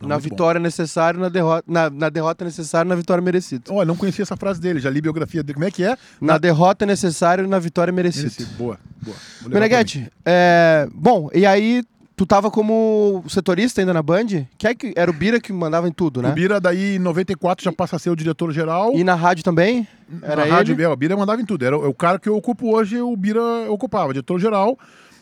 Na 0.00 0.10
muito 0.14 0.22
bom. 0.22 0.30
vitória 0.30 0.60
necessária, 0.60 1.18
na 1.18 1.28
derrota, 1.28 1.64
na, 1.66 1.90
na 1.90 2.08
derrota 2.08 2.44
necessária, 2.44 2.88
na 2.88 2.94
vitória 2.94 3.20
merecida. 3.20 3.64
Olha, 3.72 3.84
não 3.84 3.96
conhecia 3.96 4.22
essa 4.22 4.36
frase 4.36 4.60
dele, 4.60 4.78
já 4.78 4.88
li 4.88 5.00
biografia 5.00 5.42
dele. 5.42 5.54
Como 5.54 5.66
é 5.66 5.72
que 5.72 5.82
é? 5.82 5.98
Na 6.20 6.38
derrota 6.38 6.86
necessária, 6.86 7.44
na 7.48 7.58
vitória 7.58 7.92
merecida. 7.92 8.26
Merecido. 8.26 8.54
Boa, 8.56 8.78
boa. 9.02 9.16
Meneghete, 9.48 10.08
é, 10.24 10.88
bom, 10.94 11.28
e 11.34 11.44
aí 11.44 11.82
tu 12.18 12.26
tava 12.26 12.50
como 12.50 13.24
setorista 13.28 13.80
ainda 13.80 13.94
na 13.94 14.02
Band? 14.02 14.26
Que 14.58 14.66
é 14.66 14.74
que 14.74 14.92
era 14.96 15.08
o 15.10 15.14
Bira 15.14 15.40
que 15.40 15.52
mandava 15.52 15.88
em 15.88 15.92
tudo, 15.92 16.20
né? 16.20 16.30
O 16.30 16.32
Bira, 16.34 16.60
daí, 16.60 16.96
em 16.96 16.98
94, 16.98 17.64
já 17.64 17.72
passa 17.72 17.96
a 17.96 17.98
ser 17.98 18.10
o 18.10 18.16
diretor-geral. 18.16 18.92
E 18.94 19.04
na 19.04 19.14
rádio 19.14 19.44
também? 19.44 19.86
Era 20.20 20.36
na 20.36 20.42
ele? 20.42 20.50
rádio, 20.50 20.82
é, 20.82 20.88
o 20.88 20.96
Bira 20.96 21.16
mandava 21.16 21.40
em 21.40 21.46
tudo. 21.46 21.64
Era 21.64 21.78
o 21.78 21.88
o 21.88 21.94
cara 21.94 22.18
que 22.18 22.28
eu 22.28 22.36
ocupo 22.36 22.74
hoje, 22.74 23.00
o 23.00 23.16
Bira 23.16 23.40
ocupava, 23.70 24.12
diretor-geral. 24.12 24.76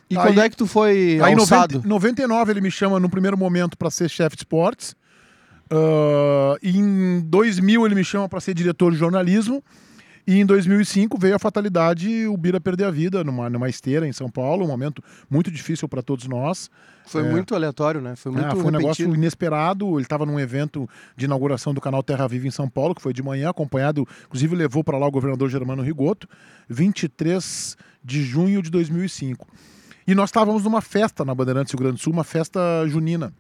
E 0.09 0.17
Aí- 0.17 0.23
quando 0.25 0.41
é 0.41 0.49
que 0.49 0.57
tu 0.57 0.67
foi 0.67 1.21
Aí, 1.23 1.33
em 1.35 1.39
alçado? 1.39 1.75
90, 1.85 1.89
99, 1.89 2.53
ele 2.53 2.61
me 2.63 2.71
chama 2.71 2.99
no 2.99 3.09
primeiro 3.11 3.37
momento 3.37 3.77
para 3.77 3.91
ser 3.91 4.09
chefe 4.09 4.35
de 4.37 4.41
esportes. 4.43 4.97
Ah, 5.71 6.57
em 6.63 7.21
2000, 7.21 7.85
ele 7.87 7.95
me 7.95 8.05
chama 8.05 8.29
para 8.29 8.41
ser 8.41 8.55
diretor 8.55 8.93
de 8.93 8.99
jornalismo. 8.99 9.63
E 10.27 10.41
em 10.41 10.45
2005 10.45 11.17
veio 11.19 11.37
a 11.37 11.39
fatalidade, 11.39 12.27
o 12.27 12.37
Bira 12.37 12.61
perder 12.61 12.85
a 12.87 12.91
vida 12.91 13.23
numa, 13.23 13.49
numa 13.49 13.69
esteira 13.69 14.09
em 14.09 14.13
São 14.13 14.29
Paulo, 14.29 14.65
um 14.65 14.69
momento 14.69 15.01
muito 15.31 15.53
difícil 15.53 15.89
para 15.89 16.03
todos 16.03 16.27
nós. 16.27 16.69
Foi 17.07 17.23
É. 17.25 17.31
muito 17.31 17.55
aleatório, 17.55 18.01
né? 18.01 18.17
Foi 18.17 18.33
muito 18.33 18.45
Ah, 18.45 18.51
foi 18.51 18.65
um 18.65 18.71
negócio 18.71 19.15
inesperado. 19.15 19.89
Ele 19.95 20.03
estava 20.03 20.27
num 20.27 20.41
evento 20.41 20.91
de 21.17 21.27
inauguração 21.27 21.73
do 21.73 21.81
canal 21.81 22.03
Terra 22.03 22.27
Viva 22.27 22.49
em 22.49 22.51
São 22.51 22.69
Paulo, 22.69 22.93
que 22.93 23.01
foi 23.01 23.13
de 23.13 23.23
manhã, 23.23 23.51
acompanhado, 23.51 24.05
inclusive 24.25 24.57
levou 24.57 24.83
para 24.83 24.99
lá 24.99 25.07
o 25.07 25.11
governador 25.13 25.49
Germano 25.49 25.81
Rigoto, 25.83 26.29
23 26.69 27.77
de 28.05 28.23
junho 28.25 28.61
de 28.63 28.71
2005. 28.71 29.47
E 30.09 30.15
nós 30.15 30.31
estávamos 30.31 30.65
numa 30.65 30.81
festa 30.81 31.25
na 31.25 31.35
Bandeirantes 31.35 31.73
Rio 31.73 31.79
Grande 31.81 31.97
do 31.99 32.01
Sul, 32.03 32.13
uma 32.13 32.25
festa 32.25 32.61
junina. 32.89 33.33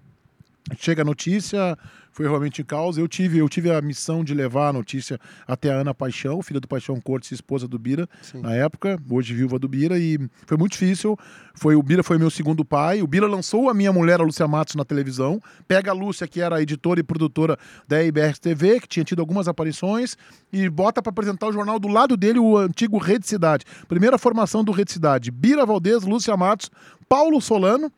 Chega 0.78 1.02
a 1.02 1.04
notícia, 1.04 1.76
foi 2.16 2.26
realmente 2.26 2.62
em 2.62 2.64
causa. 2.64 2.98
Eu 2.98 3.06
tive, 3.06 3.36
eu 3.36 3.46
tive 3.46 3.70
a 3.70 3.78
missão 3.82 4.24
de 4.24 4.32
levar 4.32 4.70
a 4.70 4.72
notícia 4.72 5.20
até 5.46 5.70
a 5.70 5.74
Ana 5.74 5.92
Paixão, 5.92 6.40
filha 6.40 6.58
do 6.58 6.66
Paixão 6.66 6.98
Cortes, 6.98 7.30
esposa 7.30 7.68
do 7.68 7.78
Bira, 7.78 8.08
Sim. 8.22 8.40
na 8.40 8.54
época, 8.54 8.98
hoje 9.10 9.34
viúva 9.34 9.58
do 9.58 9.68
Bira, 9.68 9.98
e 9.98 10.18
foi 10.46 10.56
muito 10.56 10.72
difícil. 10.72 11.14
Foi 11.54 11.76
o 11.76 11.82
Bira 11.82 12.02
foi 12.02 12.16
meu 12.16 12.30
segundo 12.30 12.64
pai. 12.64 13.02
O 13.02 13.06
Bira 13.06 13.26
lançou 13.26 13.68
a 13.68 13.74
minha 13.74 13.92
mulher, 13.92 14.18
a 14.18 14.24
Lúcia 14.24 14.48
Matos, 14.48 14.76
na 14.76 14.84
televisão. 14.84 15.42
Pega 15.68 15.90
a 15.90 15.94
Lúcia, 15.94 16.26
que 16.26 16.40
era 16.40 16.62
editora 16.62 17.00
e 17.00 17.02
produtora 17.02 17.58
da 17.86 18.02
IBR 18.02 18.38
TV, 18.40 18.80
que 18.80 18.88
tinha 18.88 19.04
tido 19.04 19.20
algumas 19.20 19.46
aparições, 19.46 20.16
e 20.50 20.70
bota 20.70 21.02
para 21.02 21.10
apresentar 21.10 21.48
o 21.48 21.52
jornal 21.52 21.78
do 21.78 21.88
lado 21.88 22.16
dele, 22.16 22.38
o 22.38 22.56
antigo 22.56 22.96
Rede 22.96 23.28
Cidade. 23.28 23.66
Primeira 23.88 24.16
formação 24.16 24.64
do 24.64 24.72
Rede 24.72 24.90
Cidade. 24.90 25.30
Bira 25.30 25.66
Valdez, 25.66 26.02
Lúcia 26.02 26.34
Matos, 26.34 26.70
Paulo 27.06 27.42
Solano. 27.42 27.92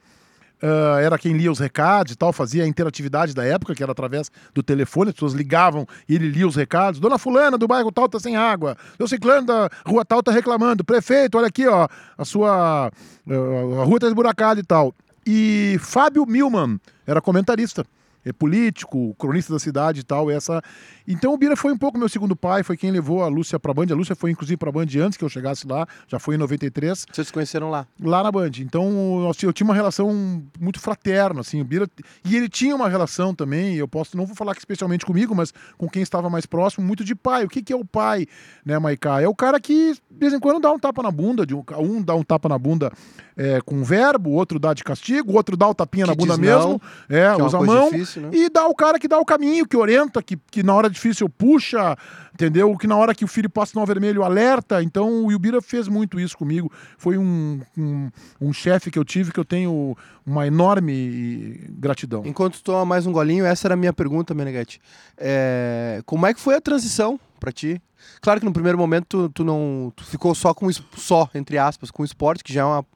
Ah, 0.61 0.99
era 1.01 1.19
quem 1.19 1.37
lia 1.37 1.51
os 1.51 1.59
recados 1.59 2.13
e 2.13 2.17
tal, 2.17 2.33
fazia 2.33 2.65
a 2.65 2.67
interatividade 2.67 3.35
da 3.35 3.45
época, 3.45 3.75
que 3.75 3.83
era 3.83 3.93
através 3.93 4.31
do 4.53 4.63
telefone, 4.63 5.11
as 5.11 5.15
pessoas 5.15 5.33
ligavam 5.33 5.87
e 6.09 6.15
ele 6.15 6.29
lia 6.29 6.47
os 6.47 6.57
recados. 6.57 7.01
Dona 7.01 7.19
Fulana 7.19 7.57
do 7.57 7.69
bairro 7.69 7.93
tal 7.93 8.09
tá 8.09 8.19
sem 8.19 8.37
água. 8.37 8.77
Seu 8.97 9.07
Ciclano 9.07 9.47
da 9.47 9.71
rua 9.87 10.05
tal 10.05 10.23
tá 10.23 10.33
reclamando. 10.33 10.85
Prefeito, 10.85 11.39
olha 11.39 11.47
aqui, 11.47 11.67
ó, 11.67 11.89
a 12.17 12.25
sua 12.25 12.89
ah, 12.89 13.81
a 13.81 13.85
rua 13.85 14.01
tá 14.01 14.07
esburacada 14.07 14.61
e 14.61 14.65
tal. 14.65 14.95
E 15.27 15.77
Fábio 15.81 16.27
Milman 16.27 16.81
era 17.07 17.21
comentarista. 17.21 17.85
É 18.25 18.33
político, 18.33 19.15
cronista 19.19 19.53
da 19.53 19.59
cidade 19.59 20.01
e 20.01 20.03
tal. 20.03 20.31
Essa. 20.31 20.63
Então 21.07 21.33
o 21.33 21.39
Bira 21.39 21.57
foi 21.57 21.73
um 21.73 21.79
pouco 21.79 21.99
meu 21.99 22.09
segundo 22.09 22.35
pai, 22.37 22.63
foi 22.63 22.77
quem 22.77 22.91
levou 22.91 23.23
a 23.23 23.29
Lúcia 23.29 23.59
pra 23.59 23.73
Band. 23.73 23.87
A 23.91 23.95
Lúcia 23.95 24.15
foi 24.15 24.31
inclusive 24.31 24.57
pra 24.57 24.71
Band 24.73 24.87
antes 25.03 25.17
que 25.17 25.25
eu 25.25 25.29
chegasse 25.29 25.67
lá, 25.67 25.87
já 26.07 26.19
foi 26.19 26.35
em 26.35 26.39
93 26.39 27.07
Vocês 27.11 27.27
se 27.29 27.33
conheceram 27.33 27.71
lá. 27.71 27.87
lá 28.03 28.23
na 28.23 28.31
Band. 28.31 28.51
Então, 28.59 29.21
nós- 29.21 29.43
eu 29.43 29.53
tinha 29.53 29.65
uma 29.67 29.75
relação 29.75 30.43
muito 30.61 30.79
fraterna, 30.81 31.41
assim, 31.41 31.61
o 31.61 31.65
Bira, 31.65 31.89
e 32.25 32.37
ele 32.37 32.49
tinha 32.49 32.75
uma 32.77 32.89
relação 32.89 33.35
também, 33.35 33.77
eu 33.77 33.89
posso, 33.89 34.17
não 34.17 34.27
vou 34.27 34.35
falar 34.37 34.55
que 34.55 34.61
especialmente 34.61 35.07
comigo, 35.07 35.35
mas 35.35 35.53
com 35.79 35.89
quem 35.89 36.03
estava 36.03 36.29
mais 36.29 36.45
próximo, 36.45 36.87
muito 36.87 37.05
de 37.05 37.15
pai. 37.15 37.45
O 37.45 37.49
que, 37.49 37.63
que 37.63 37.73
é 37.73 37.77
o 37.77 37.85
pai, 37.85 38.27
né, 38.65 38.79
Maiká? 38.79 39.21
É 39.23 39.29
o 39.29 39.35
cara 39.35 39.59
que, 39.61 39.95
de 40.11 40.19
vez 40.19 40.33
em 40.33 40.41
quando, 40.41 40.61
dá 40.61 40.71
um 40.73 40.79
tapa 40.79 41.03
na 41.03 41.11
bunda, 41.11 41.47
de 41.47 41.55
um, 41.55 41.63
um 41.79 42.03
dá 42.03 42.15
um 42.15 42.23
tapa 42.23 42.49
na 42.49 42.59
bunda 42.59 42.93
é, 43.37 43.61
com 43.65 43.83
verbo, 43.85 44.31
o 44.31 44.33
outro 44.35 44.59
dá 44.59 44.75
de 44.75 44.83
castigo, 44.83 45.33
o 45.33 45.37
outro 45.37 45.57
dá 45.57 45.69
o 45.69 45.75
tapinha 45.75 46.05
Que 46.05 46.11
na 46.11 46.17
bunda 46.17 46.37
não, 46.37 46.41
mesmo, 46.43 46.83
é, 47.09 47.21
é 47.23 47.37
usa 47.43 47.59
a 47.59 47.63
mão, 47.63 47.91
difícil, 47.91 48.08
né? 48.17 48.31
e 48.33 48.49
dá 48.49 48.67
o 48.67 48.75
cara 48.75 48.99
que 48.99 49.09
dá 49.09 49.19
o 49.19 49.25
caminho, 49.25 49.67
que 49.67 49.77
orienta, 49.77 50.23
que, 50.23 50.37
que 50.51 50.63
na 50.63 50.75
hora 50.75 50.89
difícil 50.89 51.29
puxa, 51.29 51.97
entendeu? 52.33 52.77
Que 52.77 52.87
na 52.87 52.97
hora 52.97 53.15
que 53.15 53.25
o 53.25 53.29
filho 53.29 53.51
passa 53.51 53.73
sinal 53.73 53.87
vermelho 53.87 54.23
alerta. 54.23 54.83
Então 54.83 55.25
o 55.25 55.33
Ilbira 55.33 55.61
fez 55.61 55.89
muito 55.89 56.19
isso 56.21 56.37
comigo. 56.37 56.71
Foi 56.97 57.19
um, 57.19 57.61
um, 57.77 58.11
um 58.41 58.53
chefe 58.53 58.91
que 58.91 58.99
eu 58.99 59.05
tive 59.05 59.33
que 59.33 59.41
eu 59.41 59.45
tenho 59.45 59.97
uma 60.25 60.47
enorme 60.47 61.61
gratidão. 61.71 62.23
Enquanto 62.25 62.63
toma 62.63 62.85
mais 62.85 63.07
um 63.07 63.13
golinho, 63.13 63.45
essa 63.45 63.67
era 63.67 63.75
a 63.75 63.77
minha 63.77 63.93
pergunta, 63.93 64.35
Meneghete. 64.35 64.81
É, 65.17 66.03
como 66.07 66.27
é 66.27 66.35
que 66.35 66.41
foi 66.41 66.55
a 66.55 66.61
transição 66.61 67.19
pra 67.41 67.53
ti? 67.53 67.81
Claro 68.21 68.41
que 68.41 68.47
no 68.47 68.53
primeiro 68.53 68.79
momento 68.79 69.07
tu, 69.07 69.29
tu 69.29 69.45
não 69.45 69.93
tu 69.95 70.05
ficou 70.05 70.35
só 70.35 70.55
com 70.55 70.71
só 70.97 71.29
entre 71.35 71.59
aspas 71.59 71.91
com 71.91 72.03
o 72.03 72.07
esporte, 72.07 72.45
que 72.45 72.53
já 72.53 72.63
é 72.63 72.65
uma, 72.65 72.87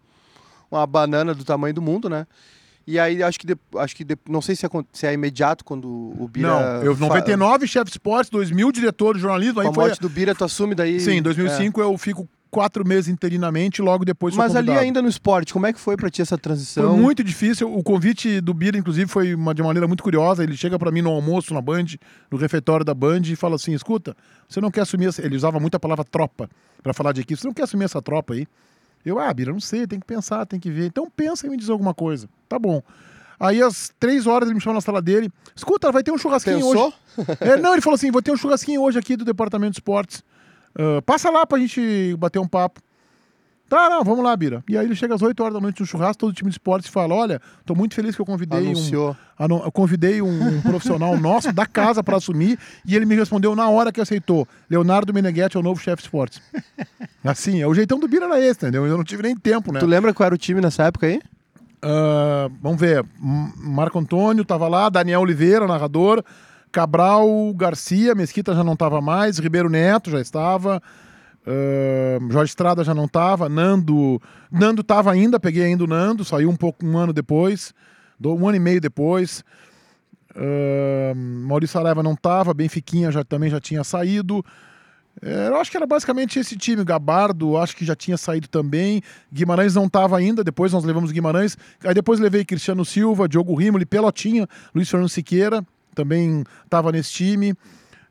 uma 0.71 0.87
banana 0.87 1.35
do 1.35 1.45
tamanho 1.45 1.75
do 1.75 1.83
mundo, 1.83 2.09
né? 2.09 2.27
E 2.87 2.99
aí 2.99 3.23
acho 3.23 3.39
que 3.39 3.47
de- 3.47 3.57
acho 3.77 3.95
que 3.95 4.05
de- 4.05 4.17
não 4.29 4.43
sei 4.43 4.57
se 4.57 4.67
é, 4.67 4.69
se 4.93 5.07
é 5.07 5.13
imediato 5.13 5.65
quando 5.65 5.87
o 5.89 6.29
Bira 6.29 6.49
Não, 6.49 6.83
eu 6.83 6.95
fa- 6.97 7.07
99 7.07 7.67
chefe 7.67 7.87
de 7.87 7.91
esportes, 7.93 8.31
2000 8.31 8.73
diretor 8.73 9.15
de 9.15 9.21
jornalismo, 9.21 9.61
aí 9.61 9.69
a 9.69 9.73
foi 9.73 9.85
morte 9.85 10.01
do 10.01 10.09
Bira 10.09 10.35
tu 10.35 10.45
assume 10.45 10.75
daí. 10.75 10.99
Sim, 11.01 11.13
em 11.13 11.19
é. 11.19 11.23
2005 11.23 11.81
eu 11.81 11.97
fico 11.97 12.29
quatro 12.51 12.87
meses 12.87 13.09
interinamente, 13.09 13.81
logo 13.81 14.05
depois 14.05 14.37
Mas 14.37 14.55
ali 14.55 14.71
ainda 14.73 15.01
no 15.01 15.09
esporte, 15.09 15.55
como 15.55 15.67
é 15.67 15.73
que 15.73 15.81
foi 15.81 15.97
pra 15.97 16.11
ti 16.11 16.21
essa 16.21 16.37
Foi 16.37 16.43
transição? 16.43 16.97
muito 16.99 17.25
difícil. 17.25 17.73
O 17.75 17.83
convite 17.83 18.43
do 18.43 18.53
Bira, 18.53 18.77
inclusive, 18.77 19.09
foi 19.11 19.35
uma, 19.35 19.55
de 19.55 19.63
maneira 19.63 19.89
muito 19.89 20.03
curiosa. 20.03 20.43
Ele 20.43 20.55
chega 20.55 20.79
para 20.79 20.91
mim 20.91 21.01
no 21.01 21.11
almoço 21.11 21.55
na 21.55 21.63
Band, 21.63 21.87
no 22.31 22.37
refeitório 22.37 22.85
da 22.85 22.93
Band, 22.93 23.23
e 23.25 23.37
fala 23.37 23.55
assim: 23.55 23.73
escuta, 23.73 24.15
você 24.47 24.61
não 24.61 24.71
quer 24.71 24.83
assumir. 24.83 25.07
Essa... 25.07 25.25
Ele 25.25 25.35
usava 25.35 25.59
muito 25.59 25.77
a 25.77 25.81
palavra 25.81 26.05
tropa 26.05 26.51
para 26.83 26.93
falar 26.93 27.13
de 27.13 27.23
equipe. 27.23 27.41
Você 27.41 27.47
não 27.47 27.55
quer 27.55 27.63
assumir 27.63 27.85
essa 27.85 28.03
tropa 28.03 28.35
aí? 28.35 28.47
Eu, 29.05 29.19
ah, 29.19 29.33
Bira, 29.33 29.53
não 29.53 29.61
sei, 29.61 29.87
tem 29.87 29.99
que 29.99 30.07
pensar, 30.07 30.47
tem 30.47 30.61
que 30.61 30.71
ver. 30.71 30.87
Então 30.87 31.11
pensa 31.11 31.47
e 31.47 31.51
me 31.51 31.57
diz 31.57 31.69
alguma 31.69 31.93
coisa. 31.93 32.29
Tá 32.49 32.59
bom. 32.59 32.83
Aí, 33.39 33.61
às 33.61 33.93
três 33.99 34.27
horas, 34.27 34.49
ele 34.49 34.55
me 34.55 34.61
chamou 34.61 34.75
na 34.75 34.81
sala 34.81 35.03
dele. 35.03 35.31
Escuta, 35.55 35.91
vai 35.91 36.03
ter 36.03 36.13
um 36.13 36.19
churrasquinho 36.19 36.59
Pensou? 36.59 36.87
hoje. 36.87 36.97
É, 37.41 37.57
não, 37.57 37.73
ele 37.73 37.83
falou 37.83 37.97
assim: 37.97 38.11
vou 38.11 38.23
ter 38.23 38.31
um 38.31 38.37
churrasquinho 38.37 38.81
hoje 38.81 38.99
aqui 38.99 39.17
do 39.17 39.25
departamento 39.25 39.73
de 39.73 39.79
esportes. 39.79 40.23
Ah, 40.79 41.03
passa 41.03 41.31
lá 41.31 41.45
pra 41.47 41.59
gente 41.59 42.15
bater 42.19 42.39
um 42.39 42.49
papo. 42.49 42.81
Tá, 43.75 43.89
não, 43.89 44.05
vamos 44.05 44.23
lá, 44.23 44.37
Bira. 44.37 44.63
E 44.69 44.77
aí 44.77 44.85
ele 44.85 44.95
chega 44.95 45.15
às 45.15 45.23
8 45.23 45.41
horas 45.43 45.55
da 45.55 45.61
noite 45.61 45.81
no 45.81 45.87
churrasco, 45.87 46.19
todo 46.21 46.29
o 46.29 46.33
time 46.35 46.51
de 46.51 46.55
esportes 46.57 46.91
fala: 46.91 47.15
Olha, 47.15 47.41
tô 47.65 47.75
muito 47.75 47.95
feliz 47.95 48.15
que 48.15 48.21
eu 48.21 48.27
convidei 48.27 48.59
um. 48.61 48.73
Anunciou. 48.73 49.17
anu- 49.39 49.63
Eu 49.65 49.73
convidei 49.73 50.21
um, 50.21 50.57
um 50.57 50.61
profissional 50.61 51.17
nosso 51.19 51.51
da 51.55 51.65
casa 51.65 52.05
para 52.05 52.19
assumir 52.19 52.59
e 52.85 52.95
ele 52.95 53.07
me 53.07 53.15
respondeu 53.15 53.57
na 53.57 53.71
hora 53.71 53.91
que 53.91 53.99
aceitou. 53.99 54.47
Leonardo 54.69 55.15
Meneghetti 55.15 55.57
é 55.57 55.61
o 55.61 55.63
novo 55.63 55.81
chefe 55.81 56.03
de 56.03 56.09
esportes. 56.09 56.43
Assim, 57.25 57.63
é 57.63 57.67
o 57.67 57.73
jeitão 57.73 57.99
do 57.99 58.07
Bira 58.07 58.27
era 58.27 58.39
esse, 58.39 58.59
entendeu? 58.59 58.87
Eu 58.87 58.97
não 58.99 59.05
tive 59.05 59.23
nem 59.23 59.35
tempo, 59.35 59.73
né? 59.73 59.81
Tu 59.81 59.87
lembra 59.87 60.13
qual 60.13 60.27
era 60.27 60.35
o 60.35 60.39
time 60.39 60.61
nessa 60.61 60.83
época 60.85 61.07
aí? 61.07 61.19
Ah, 61.81 62.51
vamos 62.61 62.79
ver. 62.79 63.03
Marco 63.19 63.99
Antônio 63.99 64.45
tava 64.45 64.69
lá, 64.69 64.89
Daniel 64.91 65.21
Oliveira, 65.23 65.67
narrador, 65.67 66.23
Cabral, 66.71 67.27
Garcia, 67.55 68.15
Mesquita 68.15 68.55
já 68.55 68.63
não 68.63 68.77
tava 68.77 69.01
mais, 69.01 69.39
Ribeiro 69.39 69.69
Neto 69.71 70.11
já 70.11 70.21
estava, 70.21 70.83
Jorge 72.31 72.51
Estrada 72.51 72.85
já 72.85 72.95
não 72.95 73.09
tava, 73.09 73.49
Nando, 73.49 74.21
Nando 74.51 74.83
tava 74.83 75.11
ainda, 75.11 75.41
peguei 75.41 75.65
ainda 75.65 75.85
o 75.85 75.87
Nando, 75.87 76.25
saiu 76.25 76.49
um 76.49 76.57
pouco 76.57 76.87
um 76.87 76.97
ano 76.97 77.13
depois, 77.13 77.75
um 78.25 78.47
ano 78.49 78.57
e 78.57 78.61
meio 78.61 78.81
depois. 78.81 79.45
Ah, 80.35 81.13
Maurício 81.15 81.75
Saraiva 81.75 82.03
não 82.03 82.17
tava, 82.17 82.55
Benfiquinha 82.55 83.11
já, 83.11 83.25
também 83.25 83.51
já 83.51 83.61
tinha 83.61 83.85
saído. 83.85 84.45
É, 85.21 85.49
eu 85.49 85.57
acho 85.57 85.71
que 85.71 85.77
era 85.77 85.87
basicamente 85.87 86.39
esse 86.39 86.57
time. 86.57 86.85
Gabardo, 86.85 87.57
acho 87.59 87.77
que 87.77 87.85
já 87.85 87.95
tinha 87.95 88.17
saído 88.17 88.49
também. 88.49 89.03
Guimarães 89.31 89.75
não 89.75 89.87
estava 89.87 90.17
ainda. 90.17 90.43
Depois 90.43 90.73
nós 90.73 90.85
levamos 90.85 91.13
Guimarães. 91.13 91.57
Aí 91.85 91.93
depois 91.93 92.19
levei 92.19 92.45
Cristiano 92.45 92.85
Silva, 92.85 93.29
Diogo 93.29 93.55
Rimoli, 93.55 93.85
Pelotinha, 93.85 94.49
Luiz 94.75 94.89
Fernando 94.89 95.11
Siqueira, 95.11 95.65
também 95.95 96.45
estava 96.65 96.91
nesse 96.91 97.13
time. 97.13 97.55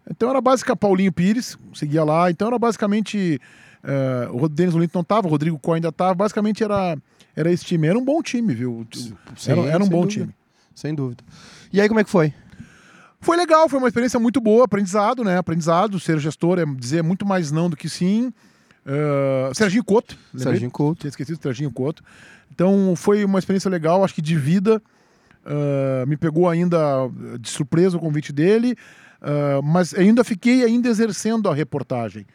Então 0.09 0.29
era 0.29 0.41
basicamente 0.41 0.79
Paulinho 0.79 1.11
Pires, 1.11 1.57
seguia 1.73 2.03
lá. 2.03 2.29
Então 2.29 2.47
era 2.47 2.59
basicamente. 2.59 3.39
é, 3.83 4.27
o 4.31 4.47
Denis 4.47 4.75
Olinto 4.75 4.93
não 4.95 5.01
estava, 5.01 5.27
o 5.27 5.29
Rodrigo 5.29 5.57
Coy 5.59 5.75
ainda 5.75 5.89
estava. 5.89 6.13
Basicamente 6.13 6.63
era, 6.63 6.97
era 7.35 7.51
esse 7.51 7.65
time. 7.65 7.87
Era 7.87 7.97
um 7.97 8.05
bom 8.05 8.21
time, 8.21 8.53
viu? 8.53 8.85
Era, 8.95 9.35
Sim, 9.35 9.51
era 9.67 9.77
um 9.77 9.81
sem 9.81 9.89
bom 9.89 10.01
dúvida. 10.01 10.21
time. 10.21 10.35
Sem 10.73 10.95
dúvida. 10.95 11.23
E 11.71 11.79
aí 11.79 11.87
como 11.87 11.99
é 11.99 12.03
que 12.03 12.09
foi? 12.09 12.33
Foi 13.19 13.37
legal, 13.37 13.69
foi 13.69 13.77
uma 13.77 13.87
experiência 13.87 14.19
muito 14.19 14.41
boa, 14.41 14.65
aprendizado, 14.65 15.23
né? 15.23 15.37
Aprendizado, 15.37 15.99
ser 15.99 16.17
gestor 16.17 16.57
é 16.57 16.65
dizer 16.65 17.03
muito 17.03 17.23
mais 17.23 17.51
não 17.51 17.69
do 17.69 17.77
que 17.77 17.87
sim. 17.87 18.33
Uh, 18.83 19.53
Serginho 19.53 19.83
Couto, 19.83 20.17
lembrei? 20.33 20.53
Serginho 20.53 20.71
Couto. 20.71 21.01
Tinha 21.01 21.09
esquecido 21.09 21.37
do 21.37 21.43
Serginho 21.43 21.69
Couto. 21.69 22.03
Então 22.51 22.95
foi 22.95 23.23
uma 23.23 23.37
experiência 23.37 23.69
legal, 23.69 24.03
acho 24.03 24.15
que 24.15 24.23
de 24.23 24.35
vida. 24.35 24.81
Uh, 25.45 26.07
me 26.07 26.17
pegou 26.17 26.49
ainda 26.49 26.77
de 27.39 27.49
surpresa 27.49 27.97
o 27.97 27.99
convite 27.99 28.33
dele, 28.33 28.75
uh, 29.21 29.62
mas 29.63 29.93
ainda 29.93 30.23
fiquei 30.23 30.63
ainda 30.63 30.89
exercendo 30.89 31.49
a 31.49 31.53
reportagem. 31.53 32.25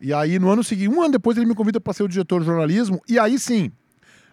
E 0.00 0.12
aí 0.14 0.38
no 0.38 0.50
ano 0.50 0.64
seguinte, 0.64 0.88
um 0.88 1.02
ano 1.02 1.12
depois 1.12 1.36
ele 1.36 1.46
me 1.46 1.54
convida 1.54 1.80
para 1.80 1.92
ser 1.92 2.02
o 2.02 2.08
diretor 2.08 2.40
de 2.40 2.46
jornalismo, 2.46 3.00
e 3.08 3.18
aí 3.18 3.38
sim, 3.38 3.70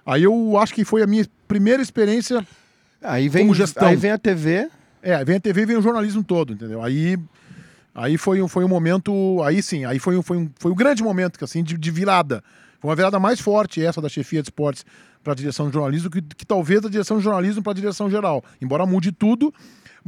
aí 0.05 0.23
eu 0.23 0.57
acho 0.57 0.73
que 0.73 0.85
foi 0.85 1.03
a 1.03 1.07
minha 1.07 1.25
primeira 1.47 1.81
experiência 1.81 2.45
Aí 3.01 3.29
vem, 3.29 3.43
Como 3.43 3.55
gestão. 3.55 3.87
aí 3.87 3.95
vem 3.95 4.11
a 4.11 4.17
TV, 4.17 4.69
É, 5.01 5.23
vem 5.23 5.35
a 5.35 5.39
TV 5.39 5.61
e 5.61 5.65
vem 5.65 5.77
o 5.77 5.81
jornalismo 5.81 6.23
todo, 6.23 6.53
entendeu? 6.53 6.81
Aí, 6.83 7.17
aí 7.93 8.17
foi, 8.17 8.41
um, 8.41 8.47
foi 8.47 8.63
um 8.65 8.67
momento. 8.67 9.41
Aí 9.43 9.61
sim, 9.61 9.85
aí 9.85 9.99
foi 9.99 10.17
um, 10.17 10.21
foi 10.21 10.37
um, 10.37 10.49
foi 10.59 10.71
um 10.71 10.75
grande 10.75 11.03
momento 11.03 11.43
assim, 11.43 11.63
de, 11.63 11.77
de 11.77 11.91
virada. 11.91 12.43
Foi 12.79 12.89
uma 12.89 12.95
virada 12.95 13.19
mais 13.19 13.39
forte 13.39 13.83
essa 13.83 14.01
da 14.01 14.09
chefia 14.09 14.41
de 14.41 14.47
esportes 14.47 14.85
para 15.23 15.33
a 15.33 15.35
direção 15.35 15.67
de 15.67 15.73
jornalismo 15.73 16.09
que, 16.09 16.21
que 16.21 16.45
talvez 16.45 16.81
da 16.81 16.89
direção 16.89 17.17
de 17.17 17.23
jornalismo 17.23 17.61
para 17.61 17.71
a 17.71 17.75
direção 17.75 18.09
geral. 18.09 18.43
Embora 18.61 18.85
mude 18.85 19.11
tudo, 19.11 19.53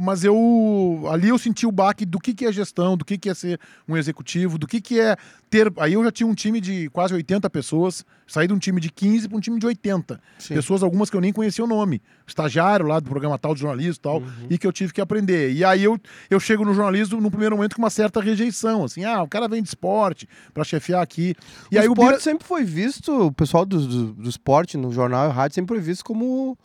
mas 0.00 0.24
eu 0.24 1.04
ali 1.10 1.28
eu 1.28 1.38
senti 1.38 1.66
o 1.66 1.72
baque 1.72 2.04
do 2.06 2.18
que, 2.18 2.32
que 2.34 2.46
é 2.46 2.52
gestão, 2.52 2.96
do 2.96 3.04
que, 3.04 3.18
que 3.18 3.28
é 3.28 3.34
ser 3.34 3.60
um 3.86 3.96
executivo, 3.96 4.56
do 4.58 4.66
que, 4.66 4.80
que 4.80 4.98
é 4.98 5.16
ter. 5.50 5.72
Aí 5.78 5.92
eu 5.92 6.02
já 6.04 6.10
tinha 6.10 6.26
um 6.26 6.34
time 6.34 6.60
de 6.60 6.88
quase 6.90 7.12
80 7.14 7.48
pessoas, 7.50 8.04
saí 8.26 8.46
de 8.46 8.54
um 8.54 8.58
time 8.58 8.80
de 8.80 8.90
15 8.90 9.28
para 9.28 9.36
um 9.36 9.40
time 9.40 9.58
de 9.58 9.66
80. 9.66 10.20
Sim. 10.38 10.54
Pessoas, 10.54 10.82
algumas 10.82 11.10
que 11.10 11.16
eu 11.16 11.20
nem 11.20 11.32
conhecia 11.32 11.64
o 11.64 11.68
nome. 11.68 12.00
Estagiário 12.26 12.86
lá 12.86 12.98
do 13.00 13.08
programa 13.08 13.38
tal 13.38 13.54
de 13.54 13.60
jornalismo 13.60 13.94
e 13.96 14.00
tal, 14.00 14.18
Uhum. 14.20 14.46
e 14.48 14.56
que 14.58 14.66
eu 14.66 14.72
tive 14.72 14.92
que 14.92 15.00
aprender. 15.00 15.52
E 15.52 15.64
aí 15.64 15.82
eu, 15.84 15.98
eu 16.30 16.38
chego 16.40 16.64
no 16.64 16.72
jornalismo 16.72 17.20
no 17.20 17.30
primeiro 17.30 17.56
momento 17.56 17.74
com 17.76 17.82
uma 17.82 17.90
certa 17.90 18.20
rejeição, 18.20 18.84
assim, 18.84 19.04
ah, 19.04 19.22
o 19.22 19.28
cara 19.28 19.48
vem 19.48 19.62
de 19.62 19.68
esporte 19.68 20.28
para 20.54 20.64
chefiar 20.64 21.02
aqui. 21.02 21.34
E 21.70 21.76
o 21.76 21.80
aí 21.80 21.88
o 21.88 21.92
esporte 21.92 22.08
Bira- 22.10 22.20
sempre 22.20 22.46
foi 22.46 22.64
visto, 22.64 23.26
o 23.26 23.32
pessoal 23.32 23.66
do, 23.66 23.78
do, 23.86 24.12
do 24.14 24.28
esporte 24.30 24.76
no 24.76 24.92
jornal 24.92 25.28
e 25.28 25.32
rádio 25.32 25.54
sempre 25.56 25.74
foi 25.76 25.84
visto 25.84 26.04
como 26.04 26.56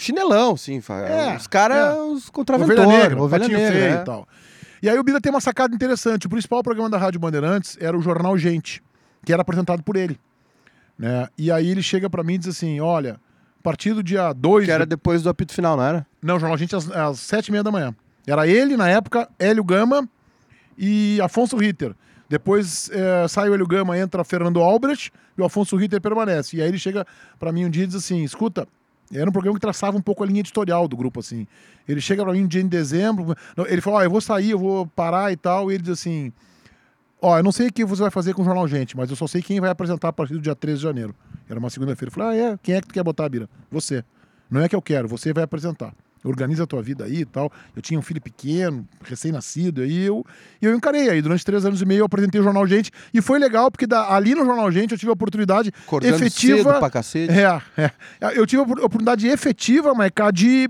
chinelão, 0.00 0.56
sim. 0.56 0.80
É, 1.06 1.36
os 1.36 1.46
caras, 1.46 1.76
é. 1.76 1.92
os 1.92 2.28
Ovelha 2.28 2.32
contraventores, 2.32 2.88
Negra, 2.88 3.22
ovelha 3.22 3.48
negra. 3.48 3.72
Feio 3.72 3.84
é. 3.84 3.92
e 3.92 4.04
tal. 4.04 4.28
E 4.82 4.88
aí 4.88 4.98
o 4.98 5.04
Bira 5.04 5.20
tem 5.20 5.30
uma 5.30 5.40
sacada 5.40 5.74
interessante. 5.74 6.26
O 6.26 6.30
principal 6.30 6.62
programa 6.62 6.88
da 6.88 6.96
Rádio 6.96 7.20
Bandeirantes 7.20 7.76
era 7.80 7.96
o 7.96 8.00
Jornal 8.00 8.36
Gente, 8.38 8.82
que 9.24 9.32
era 9.32 9.42
apresentado 9.42 9.82
por 9.82 9.96
ele. 9.96 10.18
Né? 10.98 11.28
E 11.36 11.52
aí 11.52 11.68
ele 11.68 11.82
chega 11.82 12.08
pra 12.08 12.24
mim 12.24 12.34
e 12.34 12.38
diz 12.38 12.48
assim: 12.48 12.80
olha, 12.80 13.20
a 13.58 13.62
partir 13.62 13.92
do 13.92 14.02
dia 14.02 14.32
2. 14.32 14.64
Que 14.64 14.70
era 14.70 14.86
depois 14.86 15.22
do 15.22 15.28
apito 15.28 15.52
final, 15.52 15.76
não 15.76 15.84
era? 15.84 16.06
Não, 16.22 16.36
o 16.36 16.40
Jornal 16.40 16.56
Gente 16.56 16.74
às, 16.74 16.90
às 16.90 17.20
sete 17.20 17.48
e 17.48 17.52
meia 17.52 17.62
da 17.62 17.70
manhã. 17.70 17.94
Era 18.26 18.46
ele, 18.46 18.76
na 18.76 18.88
época, 18.88 19.28
Hélio 19.38 19.64
Gama 19.64 20.08
e 20.76 21.20
Afonso 21.22 21.56
Ritter. 21.56 21.94
Depois 22.28 22.88
eh, 22.92 23.26
sai 23.28 23.50
o 23.50 23.54
Hélio 23.54 23.66
Gama, 23.66 23.98
entra 23.98 24.22
Fernando 24.22 24.60
Albrecht 24.60 25.10
e 25.36 25.42
o 25.42 25.44
Afonso 25.44 25.76
Ritter 25.76 26.00
permanece. 26.00 26.56
E 26.56 26.62
aí 26.62 26.68
ele 26.68 26.78
chega 26.78 27.04
pra 27.38 27.50
mim 27.50 27.64
um 27.64 27.70
dia 27.70 27.84
e 27.84 27.86
diz 27.86 27.96
assim: 27.96 28.22
escuta, 28.22 28.68
era 29.12 29.28
um 29.28 29.32
programa 29.32 29.56
que 29.56 29.60
traçava 29.60 29.96
um 29.96 30.00
pouco 30.00 30.22
a 30.22 30.26
linha 30.26 30.40
editorial 30.40 30.86
do 30.86 30.96
grupo, 30.96 31.20
assim. 31.20 31.46
Ele 31.88 32.00
chega 32.00 32.24
mim 32.24 32.44
um 32.44 32.46
dia 32.46 32.60
em 32.60 32.68
dezembro, 32.68 33.34
ele 33.68 33.80
fala: 33.80 33.98
ó, 33.98 34.02
eu 34.02 34.10
vou 34.10 34.20
sair, 34.20 34.50
eu 34.50 34.58
vou 34.58 34.86
parar 34.86 35.32
e 35.32 35.36
tal. 35.36 35.70
E 35.70 35.74
ele 35.74 35.82
diz 35.82 35.92
assim: 35.92 36.32
ó, 37.20 37.38
eu 37.38 37.42
não 37.42 37.52
sei 37.52 37.68
o 37.68 37.72
que 37.72 37.84
você 37.84 38.02
vai 38.02 38.10
fazer 38.10 38.34
com 38.34 38.42
o 38.42 38.44
Jornal 38.44 38.68
Gente, 38.68 38.96
mas 38.96 39.10
eu 39.10 39.16
só 39.16 39.26
sei 39.26 39.42
quem 39.42 39.60
vai 39.60 39.70
apresentar 39.70 40.08
a 40.08 40.12
partir 40.12 40.34
do 40.34 40.40
dia 40.40 40.54
13 40.54 40.76
de 40.76 40.82
janeiro. 40.82 41.14
Era 41.48 41.58
uma 41.58 41.70
segunda-feira. 41.70 42.10
Eu 42.10 42.14
falei: 42.14 42.40
ah, 42.40 42.52
é? 42.52 42.58
Quem 42.62 42.76
é 42.76 42.80
que 42.80 42.88
tu 42.88 42.94
quer 42.94 43.02
botar, 43.02 43.28
Bira? 43.28 43.48
Você. 43.70 44.04
Não 44.50 44.60
é 44.60 44.68
que 44.68 44.74
eu 44.74 44.82
quero, 44.82 45.06
você 45.06 45.32
vai 45.32 45.44
apresentar. 45.44 45.94
Organiza 46.22 46.64
a 46.64 46.66
tua 46.66 46.82
vida 46.82 47.04
aí 47.04 47.20
e 47.20 47.24
tal. 47.24 47.50
Eu 47.74 47.80
tinha 47.80 47.98
um 47.98 48.02
filho 48.02 48.20
pequeno, 48.20 48.86
recém-nascido, 49.02 49.80
aí 49.80 50.04
eu, 50.04 50.24
e 50.60 50.66
eu 50.66 50.74
encarei. 50.74 51.08
Aí 51.08 51.22
durante 51.22 51.44
três 51.44 51.64
anos 51.64 51.80
e 51.80 51.86
meio 51.86 52.00
eu 52.00 52.04
apresentei 52.04 52.40
o 52.40 52.44
Jornal 52.44 52.66
Gente 52.66 52.90
e 53.14 53.22
foi 53.22 53.38
legal 53.38 53.70
porque 53.70 53.86
da- 53.86 54.14
ali 54.14 54.34
no 54.34 54.44
Jornal 54.44 54.70
Gente 54.70 54.92
eu 54.92 54.98
tive 54.98 55.08
a 55.10 55.14
oportunidade 55.14 55.72
Acordando 55.86 56.14
efetiva. 56.16 56.58
cedo 56.58 56.78
pra 56.78 56.90
cacete. 56.90 57.32
É, 57.32 57.62
é. 57.82 58.38
Eu 58.38 58.46
tive 58.46 58.60
a 58.60 58.64
opor- 58.64 58.78
oportunidade 58.78 59.26
efetiva, 59.28 59.94
Maiká, 59.94 60.30
de, 60.30 60.68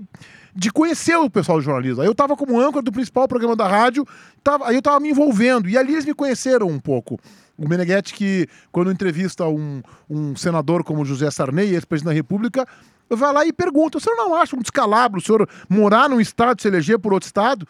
de 0.55 0.71
conhecer 0.71 1.17
o 1.17 1.29
pessoal 1.29 1.57
do 1.57 1.63
jornalismo. 1.63 2.01
Aí 2.01 2.07
eu 2.07 2.15
tava 2.15 2.37
como 2.37 2.59
âncora 2.59 2.81
do 2.83 2.91
principal 2.91 3.27
programa 3.27 3.55
da 3.55 3.67
rádio, 3.67 4.07
tava, 4.43 4.67
aí 4.69 4.75
eu 4.75 4.81
tava 4.81 4.99
me 5.01 5.09
envolvendo. 5.09 5.67
E 5.67 5.77
ali 5.77 5.91
eles 5.93 6.05
me 6.05 6.13
conheceram 6.13 6.67
um 6.69 6.79
pouco. 6.79 7.19
O 7.57 7.67
Meneghetti, 7.67 8.13
que 8.13 8.47
quando 8.71 8.89
entrevista 8.91 9.45
um, 9.47 9.81
um 10.09 10.33
senador 10.35 10.83
como 10.83 11.03
José 11.05 11.29
Sarney, 11.29 11.73
ex-presidente 11.75 12.11
da 12.11 12.15
República, 12.15 12.65
vai 13.15 13.33
lá 13.33 13.45
e 13.45 13.53
pergunta: 13.53 13.97
o 13.97 14.01
senhor 14.01 14.15
não 14.15 14.35
acha 14.35 14.55
um 14.55 14.59
descalabro 14.59 15.19
o 15.19 15.23
senhor 15.23 15.47
morar 15.69 16.09
num 16.09 16.19
estado, 16.19 16.61
se 16.61 16.67
eleger 16.67 16.99
por 16.99 17.13
outro 17.13 17.27
estado? 17.27 17.67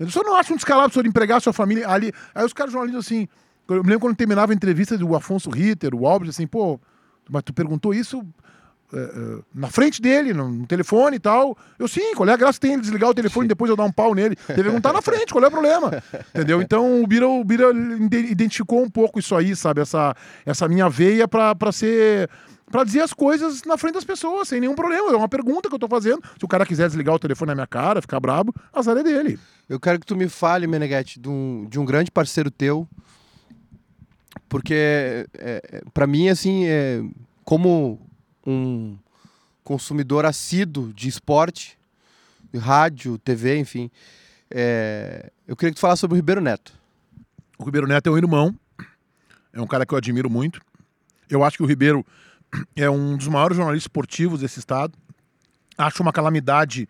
O 0.00 0.10
senhor 0.10 0.24
não 0.24 0.34
acha 0.34 0.52
um 0.52 0.56
descalabro 0.56 0.90
o 0.90 0.92
senhor 0.92 1.06
empregar 1.06 1.40
sua 1.40 1.52
família 1.52 1.88
ali? 1.88 2.12
Aí 2.34 2.44
os 2.44 2.52
caras 2.52 2.72
jornalistas 2.72 3.06
assim. 3.06 3.28
Eu 3.68 3.76
me 3.76 3.88
lembro 3.88 4.00
quando 4.00 4.16
terminava 4.16 4.52
a 4.52 4.54
entrevista 4.54 4.98
do 4.98 5.14
Afonso 5.14 5.48
Ritter, 5.48 5.94
o 5.94 6.06
Albrecht, 6.06 6.30
assim, 6.30 6.46
pô, 6.46 6.78
mas 7.30 7.42
tu 7.44 7.54
perguntou 7.54 7.94
isso 7.94 8.22
na 9.54 9.68
frente 9.68 10.00
dele, 10.02 10.32
no, 10.34 10.66
telefone 10.66 11.16
e 11.16 11.20
tal. 11.20 11.56
Eu, 11.78 11.88
sim, 11.88 12.14
qual 12.14 12.28
é 12.28 12.32
a 12.32 12.36
graça 12.36 12.54
que 12.54 12.60
tem 12.66 12.72
ele 12.74 12.82
desligar 12.82 13.10
o 13.10 13.14
telefone 13.14 13.46
e 13.46 13.48
depois 13.48 13.70
eu 13.70 13.76
dar 13.76 13.84
um 13.84 13.92
pau 13.92 14.14
nele? 14.14 14.36
Teve 14.36 14.54
que 14.54 14.62
perguntar 14.64 14.92
na 14.92 15.00
frente, 15.02 15.32
qual 15.32 15.42
é 15.44 15.48
o 15.48 15.50
problema? 15.50 16.02
Entendeu? 16.34 16.60
Então 16.60 17.02
o 17.02 17.06
Bira, 17.06 17.28
o 17.28 17.42
Bira 17.44 17.70
ide- 17.72 18.30
identificou 18.30 18.82
um 18.82 18.90
pouco 18.90 19.18
isso 19.18 19.34
aí, 19.34 19.56
sabe? 19.56 19.80
Essa, 19.80 20.14
essa 20.44 20.68
minha 20.68 20.88
veia 20.88 21.26
pra, 21.26 21.54
pra 21.54 21.72
ser. 21.72 22.28
Pra 22.70 22.84
dizer 22.84 23.00
as 23.02 23.12
coisas 23.12 23.64
na 23.64 23.76
frente 23.76 23.94
das 23.94 24.04
pessoas, 24.04 24.48
sem 24.48 24.58
nenhum 24.58 24.74
problema. 24.74 25.10
É 25.12 25.16
uma 25.16 25.28
pergunta 25.28 25.68
que 25.68 25.74
eu 25.74 25.78
tô 25.78 25.86
fazendo. 25.88 26.22
Se 26.38 26.44
o 26.44 26.48
cara 26.48 26.64
quiser 26.64 26.86
desligar 26.86 27.14
o 27.14 27.18
telefone 27.18 27.48
na 27.48 27.54
minha 27.54 27.66
cara, 27.66 28.00
ficar 28.00 28.18
brabo, 28.18 28.54
azar 28.72 28.96
é 28.96 29.02
dele. 29.02 29.38
Eu 29.68 29.78
quero 29.78 30.00
que 30.00 30.06
tu 30.06 30.16
me 30.16 30.26
fale, 30.26 30.66
Meneghetti, 30.66 31.20
de 31.20 31.28
um, 31.28 31.66
de 31.68 31.78
um 31.78 31.84
grande 31.84 32.10
parceiro 32.10 32.50
teu, 32.50 32.88
porque 34.48 34.74
é, 34.74 35.26
é, 35.34 35.82
para 35.92 36.06
mim, 36.06 36.28
assim, 36.28 36.64
é, 36.66 37.02
como 37.44 38.00
um 38.46 38.96
consumidor 39.64 40.24
assíduo 40.24 40.92
de 40.92 41.08
esporte, 41.08 41.78
de 42.52 42.58
rádio, 42.58 43.18
TV, 43.18 43.58
enfim, 43.58 43.90
é, 44.50 45.30
eu 45.46 45.56
queria 45.56 45.70
que 45.70 45.76
tu 45.76 45.80
falasse 45.80 46.00
sobre 46.00 46.14
o 46.14 46.16
Ribeiro 46.16 46.40
Neto. 46.40 46.72
O 47.58 47.64
Ribeiro 47.64 47.86
Neto 47.86 48.08
é 48.08 48.12
um 48.12 48.18
irmão, 48.18 48.54
é 49.52 49.60
um 49.60 49.66
cara 49.66 49.86
que 49.86 49.94
eu 49.94 49.98
admiro 49.98 50.28
muito. 50.28 50.60
Eu 51.30 51.42
acho 51.42 51.56
que 51.56 51.62
o 51.62 51.66
Ribeiro 51.66 52.04
é 52.76 52.90
um 52.90 53.16
dos 53.16 53.28
maiores 53.28 53.56
jornalistas 53.56 53.84
esportivos 53.84 54.40
desse 54.40 54.58
estado. 54.58 54.92
Acho 55.78 56.02
uma 56.02 56.12
calamidade 56.12 56.88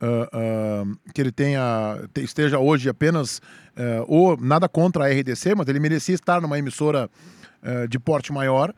ah, 0.00 0.28
ah, 0.32 0.84
que 1.12 1.20
ele 1.20 1.32
tenha 1.32 2.08
te- 2.14 2.22
esteja 2.22 2.58
hoje 2.58 2.88
apenas 2.88 3.42
ah, 3.76 4.04
ou 4.06 4.36
nada 4.36 4.68
contra 4.68 5.04
a 5.04 5.08
RDC, 5.08 5.54
mas 5.56 5.66
ele 5.68 5.80
merecia 5.80 6.14
estar 6.14 6.40
numa 6.40 6.58
emissora 6.58 7.10
de 7.90 7.98
porte 7.98 8.32
maior 8.32 8.72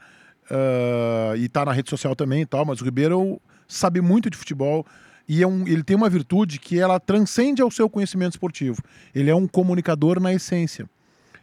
ah, 0.50 1.34
e 1.36 1.48
tá 1.48 1.64
na 1.64 1.72
rede 1.72 1.90
social 1.90 2.14
também 2.14 2.42
e 2.42 2.46
tal. 2.46 2.64
Mas 2.64 2.80
o 2.80 2.84
Ribeiro 2.84 3.40
sabe 3.68 4.00
muito 4.00 4.30
de 4.30 4.36
futebol. 4.36 4.86
E 5.28 5.42
é 5.42 5.46
um, 5.46 5.66
ele 5.66 5.82
tem 5.82 5.96
uma 5.96 6.10
virtude 6.10 6.58
que 6.58 6.78
ela 6.78 6.98
transcende 6.98 7.62
ao 7.62 7.70
seu 7.70 7.88
conhecimento 7.88 8.32
esportivo. 8.32 8.82
Ele 9.14 9.30
é 9.30 9.34
um 9.34 9.46
comunicador 9.46 10.20
na 10.20 10.32
essência. 10.32 10.88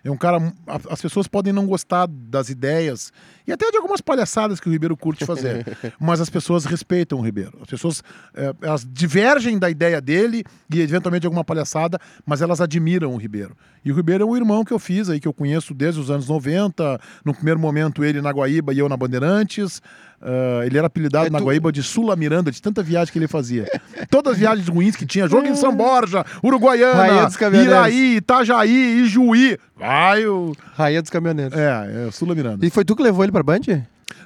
É 0.04 0.10
um 0.10 0.18
cara. 0.18 0.54
As 0.90 1.02
pessoas 1.02 1.28
podem 1.28 1.52
não 1.52 1.66
gostar 1.66 2.08
das 2.08 2.50
ideias 2.50 3.12
e 3.50 3.52
até 3.52 3.70
de 3.72 3.78
algumas 3.78 4.00
palhaçadas 4.00 4.60
que 4.60 4.70
o 4.70 4.72
Ribeiro 4.72 4.96
curte 4.96 5.26
fazer, 5.26 5.66
mas 6.00 6.22
as 6.22 6.30
pessoas 6.30 6.66
respeitam 6.66 7.18
o 7.20 7.22
Ribeiro. 7.22 7.58
As 7.62 7.68
pessoas 7.68 8.04
eh, 8.36 8.54
elas 8.62 8.88
divergem 8.90 9.58
da 9.58 9.70
ideia 9.70 10.00
dele 10.00 10.44
e 10.74 10.80
eventualmente 10.82 11.26
alguma 11.26 11.44
palhaçada, 11.44 12.00
mas 12.26 12.42
elas 12.42 12.62
admiram 12.62 13.14
o 13.14 13.18
Ribeiro. 13.18 13.56
E 13.84 13.92
o 13.92 13.96
Ribeiro 13.96 14.24
é 14.24 14.28
um 14.28 14.36
irmão 14.36 14.64
que 14.64 14.72
eu 14.74 14.80
fiz 14.80 15.10
aí, 15.10 15.20
que 15.20 15.28
eu 15.28 15.34
conheço 15.34 15.74
desde 15.74 16.00
os 16.00 16.12
anos 16.12 16.28
90. 16.28 17.00
No 17.26 17.34
primeiro 17.34 17.60
momento, 17.60 18.04
ele 18.04 18.22
na 18.22 18.30
Guaíba 18.30 18.74
e 18.74 18.80
eu 18.80 18.88
na 18.90 18.96
Bandeirantes. 18.98 19.82
Ah, 20.22 20.66
ele 20.66 20.78
era 20.78 20.88
apelidado 20.88 21.28
É 21.28 21.30
na 21.30 21.40
tu- 21.40 21.46
Guaíba 21.46 21.72
de 21.72 21.82
Sula 21.82 22.14
Miranda, 22.16 22.52
de 22.52 22.62
tanta 22.62 22.84
viagem 22.84 23.12
que 23.12 23.18
ele 23.18 23.28
fazia. 23.28 23.66
Todas 24.10 24.34
as 24.34 24.38
viagens 24.40 24.68
ruins 24.68 24.96
que 24.98 25.06
tinha, 25.06 25.28
jogo 25.30 25.48
em 25.48 25.56
São 25.56 25.74
Borja, 25.74 26.26
Uruguaiana. 26.44 27.08
Iraí, 27.64 28.16
Itajaí, 28.18 29.02
Ijuí. 29.04 29.58
Vai 29.78 30.26
o. 30.28 30.52
Rainha 30.76 31.02
dos 31.02 31.10
Caminhoneiros. 31.10 31.58
É, 31.58 32.08
é 32.08 32.12
Sula 32.12 32.36
Miranda. 32.36 32.66
E 32.66 32.70
foi 32.70 32.84
tu 32.84 32.98
que 32.98 33.02
levou 33.02 33.24
ele 33.24 33.32
pra 33.32 33.39
Band? 33.44 33.60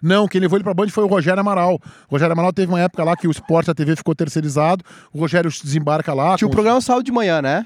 Não, 0.02 0.28
quem 0.28 0.40
levou 0.42 0.58
ele 0.58 0.64
pra 0.64 0.74
Band 0.74 0.90
foi 0.90 1.04
o 1.04 1.08
Rogério 1.08 1.40
Amaral. 1.40 1.76
O 2.10 2.12
Rogério 2.14 2.32
Amaral 2.34 2.52
teve 2.54 2.72
uma 2.72 2.80
época 2.80 3.04
lá 3.04 3.16
que 3.16 3.28
o 3.28 3.32
esporte 3.32 3.68
da 3.68 3.74
TV 3.74 3.96
ficou 3.96 4.14
terceirizado. 4.16 4.84
O 5.14 5.20
Rogério 5.20 5.50
desembarca 5.52 6.14
lá. 6.14 6.38
Tinha 6.38 6.48
o 6.48 6.50
com- 6.50 6.56
programa 6.56 6.80
sábado 6.82 7.04
de 7.04 7.12
manhã, 7.12 7.42
né? 7.42 7.66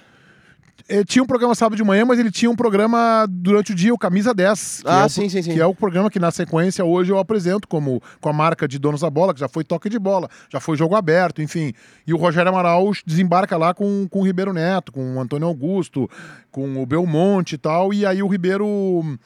Tinha 1.05 1.21
um 1.21 1.27
programa 1.27 1.53
sábado 1.53 1.75
de 1.75 1.83
manhã, 1.83 2.05
mas 2.05 2.17
ele 2.17 2.31
tinha 2.31 2.49
um 2.49 2.55
programa 2.55 3.25
durante 3.29 3.73
o 3.73 3.75
dia, 3.75 3.93
o 3.93 3.97
Camisa 3.97 4.33
10. 4.33 4.81
que 4.83 4.89
Ah, 4.89 5.01
é 5.01 5.05
o, 5.05 5.09
sim, 5.09 5.27
sim, 5.27 5.41
sim. 5.41 5.53
Que 5.53 5.59
é 5.59 5.65
o 5.65 5.75
programa 5.75 6.09
que 6.09 6.19
na 6.19 6.31
sequência 6.31 6.85
hoje 6.85 7.11
eu 7.11 7.17
apresento 7.17 7.67
como, 7.67 8.01
com 8.21 8.29
a 8.29 8.33
marca 8.33 8.67
de 8.67 8.79
Donos 8.79 9.01
da 9.01 9.09
Bola, 9.09 9.33
que 9.33 9.39
já 9.39 9.49
foi 9.49 9.63
toque 9.63 9.89
de 9.89 9.99
bola, 9.99 10.29
já 10.49 10.59
foi 10.59 10.77
jogo 10.77 10.95
aberto, 10.95 11.41
enfim. 11.41 11.73
E 12.05 12.13
o 12.13 12.17
Rogério 12.17 12.49
Amaral 12.49 12.91
desembarca 13.05 13.57
lá 13.57 13.73
com, 13.73 14.07
com 14.09 14.21
o 14.21 14.25
Ribeiro 14.25 14.53
Neto, 14.53 14.91
com 14.91 15.15
o 15.15 15.19
Antônio 15.19 15.47
Augusto, 15.47 16.09
com 16.51 16.81
o 16.81 16.85
Belmonte 16.85 17.55
e 17.55 17.57
tal. 17.57 17.93
E 17.93 18.05
aí 18.05 18.23
o 18.23 18.27
Ribeiro. 18.27 18.65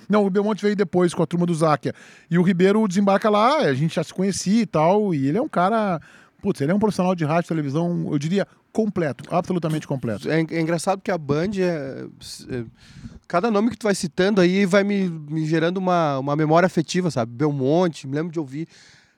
Não, 0.09 0.25
o 0.25 0.29
Belmonte 0.29 0.63
veio 0.63 0.75
depois 0.75 1.13
com 1.13 1.21
a 1.21 1.27
turma 1.27 1.45
do 1.45 1.53
Záquia. 1.53 1.93
E 2.29 2.37
o 2.37 2.41
Ribeiro 2.41 2.87
desembarca 2.87 3.29
lá, 3.29 3.57
a 3.57 3.73
gente 3.73 3.95
já 3.95 4.03
se 4.03 4.13
conhecia 4.13 4.63
e 4.63 4.65
tal. 4.65 5.13
E 5.13 5.27
ele 5.27 5.37
é 5.37 5.41
um 5.41 5.49
cara. 5.49 6.01
Putz, 6.41 6.61
ele 6.61 6.71
é 6.71 6.75
um 6.75 6.79
profissional 6.79 7.13
de 7.13 7.23
rádio 7.23 7.47
e 7.47 7.49
televisão, 7.49 8.09
eu 8.11 8.17
diria, 8.17 8.47
completo, 8.71 9.23
absolutamente 9.33 9.87
completo. 9.87 10.29
É, 10.29 10.39
é 10.39 10.61
engraçado 10.61 10.99
porque 10.99 11.11
a 11.11 11.17
Band 11.17 11.51
é, 11.57 12.05
é- 12.49 12.65
Cada 13.27 13.49
nome 13.49 13.69
que 13.69 13.77
tu 13.77 13.83
vai 13.83 13.95
citando 13.95 14.41
aí 14.41 14.65
vai 14.65 14.83
me, 14.83 15.07
me 15.07 15.45
gerando 15.45 15.77
uma, 15.77 16.19
uma 16.19 16.35
memória 16.35 16.67
afetiva, 16.67 17.09
sabe? 17.09 17.31
Belmonte, 17.31 18.05
me 18.05 18.13
lembro 18.13 18.29
de 18.29 18.37
ouvir 18.37 18.67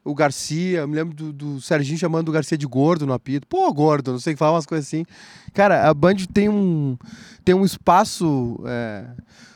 o 0.03 0.13
Garcia, 0.13 0.85
me 0.85 0.93
lembro 0.93 1.15
do, 1.15 1.33
do 1.33 1.59
Serginho 1.59 1.97
chamando 1.97 2.29
o 2.29 2.31
Garcia 2.31 2.55
de 2.55 2.67
gordo 2.67 3.07
no 3.07 3.13
apito. 3.13 3.47
Pô, 3.47 3.73
gordo, 3.73 4.11
não 4.11 4.19
sei, 4.19 4.35
falar 4.35 4.51
umas 4.51 4.67
coisas 4.67 4.85
assim. 4.85 5.03
Cara, 5.51 5.89
a 5.89 5.93
Band 5.95 6.17
tem 6.31 6.47
um, 6.47 6.95
tem 7.43 7.55
um 7.55 7.65
espaço 7.65 8.61
é, 8.67 9.05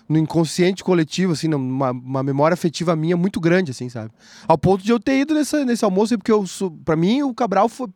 no 0.08 0.18
inconsciente 0.18 0.84
coletivo, 0.84 1.34
assim, 1.34 1.54
uma, 1.54 1.92
uma 1.92 2.24
memória 2.24 2.54
afetiva 2.54 2.96
minha 2.96 3.18
muito 3.18 3.40
grande, 3.40 3.72
assim, 3.72 3.90
sabe? 3.90 4.12
Ao 4.48 4.58
ponto 4.58 4.84
de 4.84 4.92
eu 4.92 5.00
ter 5.00 5.20
ido 5.20 5.34
nessa, 5.34 5.66
nesse 5.66 5.84
almoço, 5.84 6.18
porque 6.18 6.32
eu 6.32 6.46
sou, 6.48 6.72
pra 6.72 6.96
mim 6.96 7.24
o 7.24 7.34
Cabral 7.34 7.68
foi. 7.68 7.90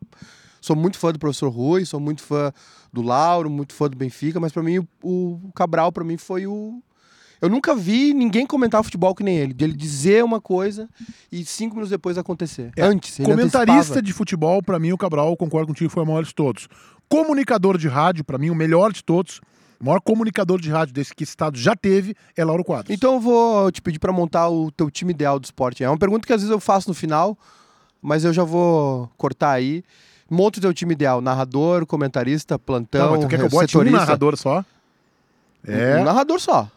Sou 0.59 0.75
muito 0.75 0.99
fã 0.99 1.11
do 1.11 1.17
professor 1.17 1.49
Rui, 1.49 1.85
sou 1.85 1.99
muito 1.99 2.21
fã 2.21 2.53
do 2.93 3.01
Lauro, 3.01 3.49
muito 3.49 3.73
fã 3.73 3.89
do 3.89 3.97
Benfica, 3.97 4.39
mas 4.39 4.51
para 4.51 4.61
mim 4.61 4.77
o, 4.77 4.87
o 5.01 5.51
Cabral 5.55 5.91
para 5.91 6.03
mim 6.03 6.17
foi 6.17 6.45
o 6.45 6.83
eu 7.41 7.49
nunca 7.49 7.75
vi 7.75 8.13
ninguém 8.13 8.45
comentar 8.45 8.83
futebol 8.83 9.15
que 9.15 9.23
nem 9.23 9.35
ele, 9.35 9.51
de 9.51 9.65
ele 9.65 9.73
dizer 9.73 10.23
uma 10.23 10.39
coisa 10.39 10.87
e 11.31 11.43
cinco 11.43 11.73
minutos 11.73 11.89
depois 11.89 12.15
acontecer. 12.15 12.71
É, 12.77 12.83
Antes, 12.83 13.17
Comentarista 13.17 13.71
antecipava. 13.71 14.01
de 14.03 14.13
futebol, 14.13 14.61
pra 14.61 14.77
mim, 14.77 14.91
o 14.91 14.97
Cabral, 14.97 15.35
concordo 15.35 15.67
contigo, 15.67 15.89
foi 15.89 16.03
o 16.03 16.05
maior 16.05 16.23
de 16.23 16.35
todos. 16.35 16.67
Comunicador 17.09 17.79
de 17.79 17.87
rádio, 17.87 18.23
pra 18.23 18.37
mim, 18.37 18.51
o 18.51 18.55
melhor 18.55 18.93
de 18.93 19.03
todos. 19.03 19.41
O 19.81 19.85
maior 19.85 19.99
comunicador 19.99 20.61
de 20.61 20.69
rádio 20.69 20.93
desse 20.93 21.13
que 21.15 21.23
esse 21.23 21.31
estado 21.31 21.57
já 21.57 21.75
teve 21.75 22.15
é 22.37 22.45
Lauro 22.45 22.63
Quadros. 22.63 22.95
Então 22.95 23.15
eu 23.15 23.19
vou 23.19 23.71
te 23.71 23.81
pedir 23.81 23.97
para 23.97 24.13
montar 24.13 24.47
o 24.49 24.69
teu 24.71 24.91
time 24.91 25.11
ideal 25.11 25.39
do 25.39 25.45
esporte. 25.45 25.83
É 25.83 25.89
uma 25.89 25.97
pergunta 25.97 26.27
que 26.27 26.31
às 26.33 26.41
vezes 26.41 26.51
eu 26.51 26.59
faço 26.59 26.87
no 26.87 26.93
final, 26.93 27.35
mas 28.01 28.23
eu 28.23 28.31
já 28.31 28.43
vou 28.43 29.09
cortar 29.17 29.51
aí. 29.51 29.83
Monta 30.29 30.59
o 30.59 30.61
teu 30.61 30.73
time 30.73 30.93
ideal, 30.93 31.19
narrador, 31.19 31.85
comentarista, 31.85 32.57
plantão, 32.59 33.05
Não, 33.05 33.11
mas 33.13 33.21
tu 33.21 33.27
quer 33.27 33.37
que 33.39 33.43
eu 33.45 33.49
bote 33.49 33.65
um 33.65 33.67
setorista. 33.67 33.97
narrador 33.99 34.37
só? 34.37 34.63
É, 35.67 35.97
Um 35.99 36.03
narrador 36.03 36.39
só. 36.39 36.69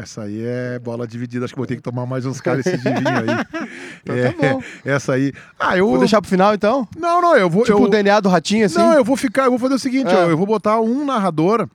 Essa 0.00 0.22
aí 0.22 0.42
é 0.44 0.78
bola 0.78 1.06
dividida. 1.06 1.44
Acho 1.44 1.54
que 1.54 1.58
vou 1.58 1.66
ter 1.66 1.76
que 1.76 1.82
tomar 1.82 2.06
mais 2.06 2.24
uns 2.26 2.40
caras 2.40 2.64
de 2.64 2.76
vinho 2.76 3.08
aí. 3.08 3.66
Então 4.06 4.14
é, 4.16 4.32
tá 4.32 4.52
bom. 4.52 4.62
Essa 4.84 5.14
aí. 5.14 5.32
Ah, 5.58 5.76
eu. 5.76 5.88
Vou 5.88 5.98
deixar 5.98 6.20
pro 6.20 6.30
final 6.30 6.54
então? 6.54 6.86
Não, 6.96 7.20
não, 7.20 7.36
eu 7.36 7.50
vou. 7.50 7.64
Tipo 7.64 7.78
eu... 7.78 7.82
o 7.82 7.88
DNA 7.88 8.20
do 8.20 8.28
ratinho, 8.28 8.64
assim? 8.66 8.78
Não, 8.78 8.92
eu 8.94 9.02
vou 9.04 9.16
ficar, 9.16 9.44
eu 9.46 9.50
vou 9.50 9.58
fazer 9.58 9.74
o 9.74 9.78
seguinte, 9.80 10.08
É. 10.12 10.14
ó, 10.16 10.28
eu 10.30 10.36
vou 10.36 10.46
botar 10.46 10.80
um 10.80 11.04
narrador 11.04 11.68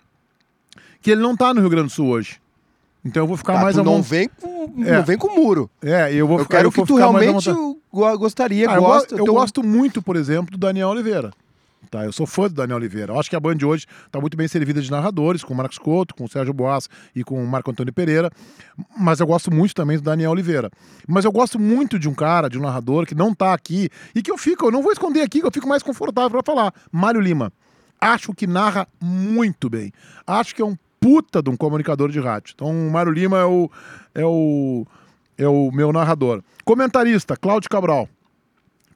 que 1.01 1.11
ele 1.11 1.21
não 1.21 1.35
tá 1.35 1.53
no 1.53 1.59
Rio 1.59 1.69
Grande 1.69 1.87
do 1.87 1.91
Sul 1.91 2.07
hoje. 2.07 2.39
Então 3.03 3.23
eu 3.23 3.27
vou 3.27 3.35
ficar 3.35 3.55
Tá, 3.55 3.61
mais 3.63 3.75
tu 3.75 3.83
não 3.83 4.01
vem 4.01 4.29
com, 4.39 4.71
É. 4.85 4.93
não 4.97 5.03
vem 5.03 5.17
com 5.17 5.35
muro. 5.35 5.69
É, 5.81 6.13
eu 6.13 6.25
vou 6.27 6.37
Eu 6.37 6.43
ficar, 6.45 6.57
quero 6.57 6.67
eu 6.67 6.71
que 6.71 6.77
vou 6.77 6.85
tu 6.85 6.95
realmente 6.95 7.49
gostaria, 7.91 8.69
Ah, 8.69 8.75
eu, 8.75 8.81
gosta. 8.81 9.15
go- 9.15 9.21
eu 9.21 9.25
teu- 9.25 9.33
gosto 9.33 9.61
muito, 9.63 10.01
por 10.01 10.15
exemplo, 10.15 10.51
do 10.51 10.57
Daniel 10.57 10.87
Oliveira. 10.89 11.31
Tá, 11.91 12.05
eu 12.05 12.13
sou 12.13 12.25
fã 12.25 12.43
do 12.43 12.53
Daniel 12.53 12.77
Oliveira. 12.77 13.11
Eu 13.11 13.19
acho 13.19 13.29
que 13.29 13.35
a 13.35 13.39
Band 13.39 13.57
hoje 13.65 13.85
está 14.05 14.17
muito 14.21 14.37
bem 14.37 14.47
servida 14.47 14.81
de 14.81 14.89
narradores, 14.89 15.43
com 15.43 15.53
o 15.53 15.57
Marcos 15.57 15.77
Couto, 15.77 16.15
com 16.15 16.23
o 16.23 16.29
Sérgio 16.29 16.53
Boas 16.53 16.89
e 17.13 17.21
com 17.21 17.43
o 17.43 17.45
Marco 17.45 17.69
Antônio 17.69 17.91
Pereira. 17.91 18.31
Mas 18.97 19.19
eu 19.19 19.27
gosto 19.27 19.53
muito 19.53 19.75
também 19.75 19.97
do 19.97 20.03
Daniel 20.03 20.31
Oliveira. 20.31 20.71
Mas 21.05 21.25
eu 21.25 21.33
gosto 21.33 21.59
muito 21.59 21.99
de 21.99 22.07
um 22.07 22.13
cara, 22.13 22.49
de 22.49 22.57
um 22.57 22.61
narrador 22.61 23.05
que 23.05 23.13
não 23.13 23.35
tá 23.35 23.53
aqui 23.53 23.89
e 24.15 24.21
que 24.21 24.31
eu 24.31 24.37
fico, 24.37 24.67
eu 24.67 24.71
não 24.71 24.81
vou 24.81 24.93
esconder 24.93 25.21
aqui, 25.21 25.41
que 25.41 25.45
eu 25.45 25.51
fico 25.51 25.67
mais 25.67 25.83
confortável 25.83 26.41
para 26.41 26.53
falar. 26.53 26.73
Mário 26.89 27.19
Lima. 27.19 27.51
Acho 27.99 28.33
que 28.33 28.47
narra 28.47 28.87
muito 29.01 29.69
bem. 29.69 29.91
Acho 30.25 30.55
que 30.55 30.61
é 30.61 30.65
um 30.65 30.77
puta 30.97 31.43
de 31.43 31.49
um 31.49 31.57
comunicador 31.57 32.09
de 32.09 32.21
rádio. 32.21 32.53
Então, 32.55 32.69
o 32.69 32.89
Mário 32.89 33.11
Lima 33.11 33.37
é 33.37 33.45
o, 33.45 33.69
é 34.15 34.25
o, 34.25 34.87
é 35.37 35.47
o 35.47 35.69
meu 35.73 35.91
narrador. 35.91 36.41
Comentarista, 36.63 37.35
Cláudio 37.35 37.69
Cabral. 37.69 38.07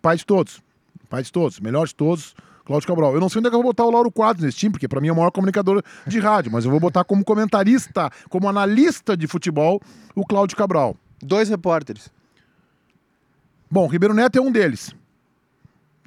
Pai 0.02 0.16
de 0.16 0.26
todos. 0.26 0.62
Pai 1.10 1.24
de 1.24 1.32
todos. 1.32 1.60
Melhor 1.60 1.86
de 1.86 1.94
todos, 1.94 2.34
Cláudio 2.66 2.88
Cabral. 2.88 3.14
Eu 3.14 3.22
não 3.22 3.30
sei 3.30 3.40
onde 3.40 3.48
é 3.48 3.50
que 3.50 3.56
eu 3.56 3.62
vou 3.62 3.72
botar 3.72 3.86
o 3.86 3.92
Lauro 3.92 4.12
Quadros 4.12 4.44
nesse 4.44 4.58
time, 4.58 4.72
porque 4.72 4.88
para 4.88 5.00
mim 5.00 5.08
é 5.08 5.12
o 5.12 5.16
maior 5.16 5.32
comunicador 5.32 5.84
de 6.06 6.20
rádio, 6.20 6.52
mas 6.52 6.66
eu 6.66 6.72
vou 6.72 6.80
botar 6.80 7.04
como 7.04 7.24
comentarista, 7.24 8.10
como 8.30 8.50
analista 8.50 9.16
de 9.16 9.28
futebol, 9.28 9.80
o 10.16 10.26
Cláudio 10.26 10.58
Cabral. 10.58 10.96
Dois 11.22 11.48
repórteres. 11.48 12.10
Bom, 13.70 13.88
Ribeiro 13.88 14.14
Neto 14.14 14.38
é 14.38 14.42
um 14.42 14.52
deles. 14.52 14.96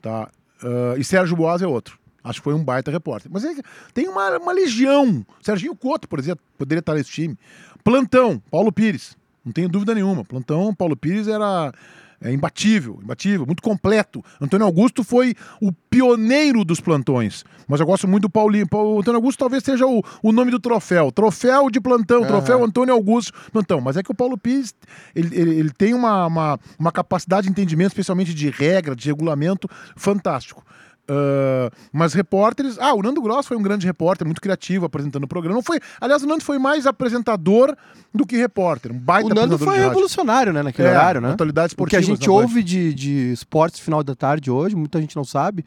Tá? 0.03 0.29
Ah, 0.63 0.95
e 0.97 1.05
Sérgio 1.05 1.37
Boas 1.37 1.63
é 1.63 1.67
outro. 1.67 1.99
Acho 2.23 2.41
que 2.41 2.45
foi 2.45 2.55
um 2.55 2.65
baita 2.65 2.91
repórter. 2.91 3.31
Mas 3.33 3.45
é 3.45 3.55
tem 3.95 4.09
uma, 4.09 4.37
uma 4.39 4.53
legião. 4.53 5.25
Serginho 5.41 5.75
Couto, 5.75 6.09
por 6.09 6.19
exemplo, 6.19 6.45
poderia 6.59 6.81
estar 6.81 6.95
nesse 6.95 7.11
time. 7.11 7.39
Plantão, 7.83 8.43
Paulo 8.51 8.73
Pires. 8.73 9.17
Não 9.45 9.53
tenho 9.53 9.69
dúvida 9.69 9.95
nenhuma. 9.95 10.25
Plantão, 10.25 10.75
Paulo 10.75 10.97
Pires 10.97 11.29
era 11.29 11.73
é, 12.21 12.33
imbatível, 12.33 12.99
imbatível, 13.03 13.47
muito 13.47 13.63
completo. 13.63 14.25
Antônio 14.41 14.67
Augusto 14.67 15.05
foi 15.05 15.35
o 15.61 15.73
pioneiro 15.73 16.65
dos 16.65 16.81
plantões. 16.81 17.45
Mas 17.67 17.81
eu 17.81 17.87
gosto 17.87 18.09
muito 18.09 18.23
do 18.23 18.31
Paulinho. 18.31 18.67
O 18.73 19.01
Antônio 19.01 19.19
Augusto 19.19 19.39
talvez 19.39 19.63
seja 19.63 19.87
o, 19.87 20.03
o 20.23 20.33
nome 20.33 20.51
do 20.51 20.59
troféu. 20.59 21.13
Troféu 21.13 21.71
de 21.71 21.81
plantão, 21.81 22.25
troféu 22.27 22.65
Antônio 22.65 22.95
Augusto 22.95 23.33
plantão. 23.53 23.81
Mas 23.81 23.97
é 23.97 24.03
que 24.03 24.11
o 24.11 24.15
Paulo 24.15 24.37
Pires, 24.37 24.75
ele, 25.15 25.39
ele, 25.39 25.59
ele 25.59 25.71
tem 25.71 25.95
uma, 25.95 26.27
uma, 26.27 26.61
uma 26.79 26.93
capacidade 26.93 27.47
de 27.47 27.51
entendimento, 27.51 27.89
especialmente 27.89 28.35
de 28.35 28.51
regra, 28.51 28.97
de 28.97 29.09
regulamento, 29.09 29.69
fantástico. 29.97 30.65
Ah, 31.09 31.71
mas 31.93 32.13
repórteres. 32.13 32.79
Ah, 32.79 32.95
o 32.95 33.03
Nando 33.03 33.21
Gross 33.23 33.47
foi 33.47 33.57
um 33.57 33.63
grande 33.63 33.87
repórter, 33.87 34.27
muito 34.27 34.41
criativo 34.41 34.85
apresentando 34.87 35.25
o 35.25 35.29
programa. 35.29 35.55
Não 35.57 35.63
foi, 35.63 35.81
aliás, 36.01 36.23
o 36.23 36.27
Nando 36.27 36.45
foi 36.45 36.59
mais 36.59 36.87
apresentador 36.87 37.75
do 38.15 38.27
que 38.27 38.37
repórter. 38.37 38.93
Um 38.93 38.99
baita 38.99 39.31
O 39.31 39.35
Nando 39.35 39.59
foi 39.59 39.79
revolucionário, 39.79 40.53
né, 40.53 40.63
naquele 40.63 40.89
É, 40.89 40.91
horário, 40.93 41.21
né? 41.21 41.33
atualidades 41.33 41.75
O 41.79 41.85
que 41.87 41.97
a 41.97 42.01
gente 42.01 42.27
Band. 42.27 42.33
ouve 42.33 42.63
de, 42.63 42.93
de 42.93 43.33
esportes 43.33 43.81
final 43.81 44.03
da 44.03 44.15
tarde 44.15 44.51
hoje, 44.51 44.77
muita 44.77 45.01
gente 45.01 45.17
não 45.17 45.25
sabe, 45.25 45.65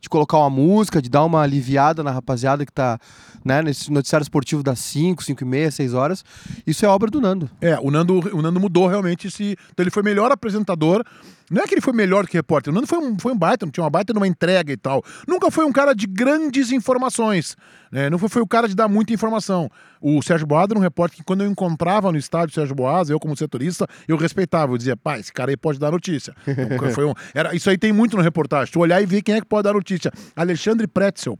de 0.00 0.08
colocar 0.08 0.38
uma 0.38 0.50
música, 0.50 1.00
de 1.02 1.08
dar 1.10 1.24
uma 1.24 1.42
aliviada 1.42 2.02
na 2.02 2.10
rapaziada 2.10 2.64
que 2.64 2.72
tá 2.72 2.98
né, 3.44 3.62
nesse 3.62 3.92
noticiário 3.92 4.22
esportivo 4.22 4.62
das 4.62 4.78
5, 4.80 5.22
5 5.22 5.42
e 5.42 5.46
meia, 5.46 5.70
6 5.70 5.94
horas. 5.94 6.24
Isso 6.66 6.84
é 6.84 6.88
obra 6.88 7.10
do 7.10 7.20
Nando. 7.20 7.50
É, 7.60 7.78
o 7.80 7.90
Nando, 7.90 8.18
o 8.36 8.42
Nando 8.42 8.58
mudou 8.60 8.86
realmente 8.86 9.28
esse. 9.28 9.56
Então 9.72 9.82
ele 9.82 9.90
foi 9.90 10.02
melhor 10.02 10.30
apresentador. 10.32 11.04
Não 11.50 11.62
é 11.62 11.66
que 11.66 11.74
ele 11.74 11.80
foi 11.80 11.92
melhor 11.92 12.26
que 12.28 12.34
repórter. 12.36 12.72
O 12.72 12.74
Nando 12.74 12.86
foi 12.86 12.98
um, 12.98 13.18
foi 13.18 13.32
um 13.32 13.36
baita, 13.36 13.66
não 13.66 13.72
tinha 13.72 13.82
uma 13.82 13.90
baita 13.90 14.12
numa 14.14 14.26
entrega 14.28 14.72
e 14.72 14.76
tal. 14.76 15.02
Nunca 15.26 15.50
foi 15.50 15.64
um 15.64 15.72
cara 15.72 15.92
de 15.94 16.06
grandes 16.06 16.70
informações. 16.70 17.56
Né? 17.90 18.08
Não 18.08 18.18
foi, 18.18 18.28
foi 18.28 18.40
o 18.40 18.46
cara 18.46 18.68
de 18.68 18.74
dar 18.76 18.86
muita 18.88 19.12
informação. 19.12 19.68
O 20.00 20.22
Sérgio 20.22 20.46
Boas 20.46 20.68
era 20.70 20.78
um 20.78 20.82
repórter 20.82 21.16
que, 21.18 21.24
quando 21.24 21.42
eu 21.42 21.50
encontrava 21.50 22.12
no 22.12 22.18
estádio 22.18 22.52
o 22.52 22.54
Sérgio 22.54 22.74
Boas, 22.74 23.10
eu 23.10 23.18
como 23.18 23.36
setorista, 23.36 23.86
eu 24.06 24.16
respeitava. 24.16 24.72
Eu 24.72 24.78
dizia, 24.78 24.96
pá, 24.96 25.18
esse 25.18 25.32
cara 25.32 25.50
aí 25.50 25.56
pode 25.56 25.78
dar 25.80 25.90
notícia. 25.90 26.32
Foi 26.94 27.04
um- 27.04 27.14
era, 27.34 27.54
isso 27.54 27.68
aí 27.68 27.76
tem 27.76 27.92
muito 27.92 28.16
no 28.16 28.22
reportagem. 28.22 28.72
Tu 28.72 28.78
olhar 28.78 29.02
e 29.02 29.06
ver 29.06 29.20
quem 29.22 29.34
é 29.34 29.40
que 29.40 29.46
pode 29.46 29.64
dar 29.64 29.72
notícia. 29.74 30.12
Alexandre 30.36 30.86
Pretzel. 30.86 31.36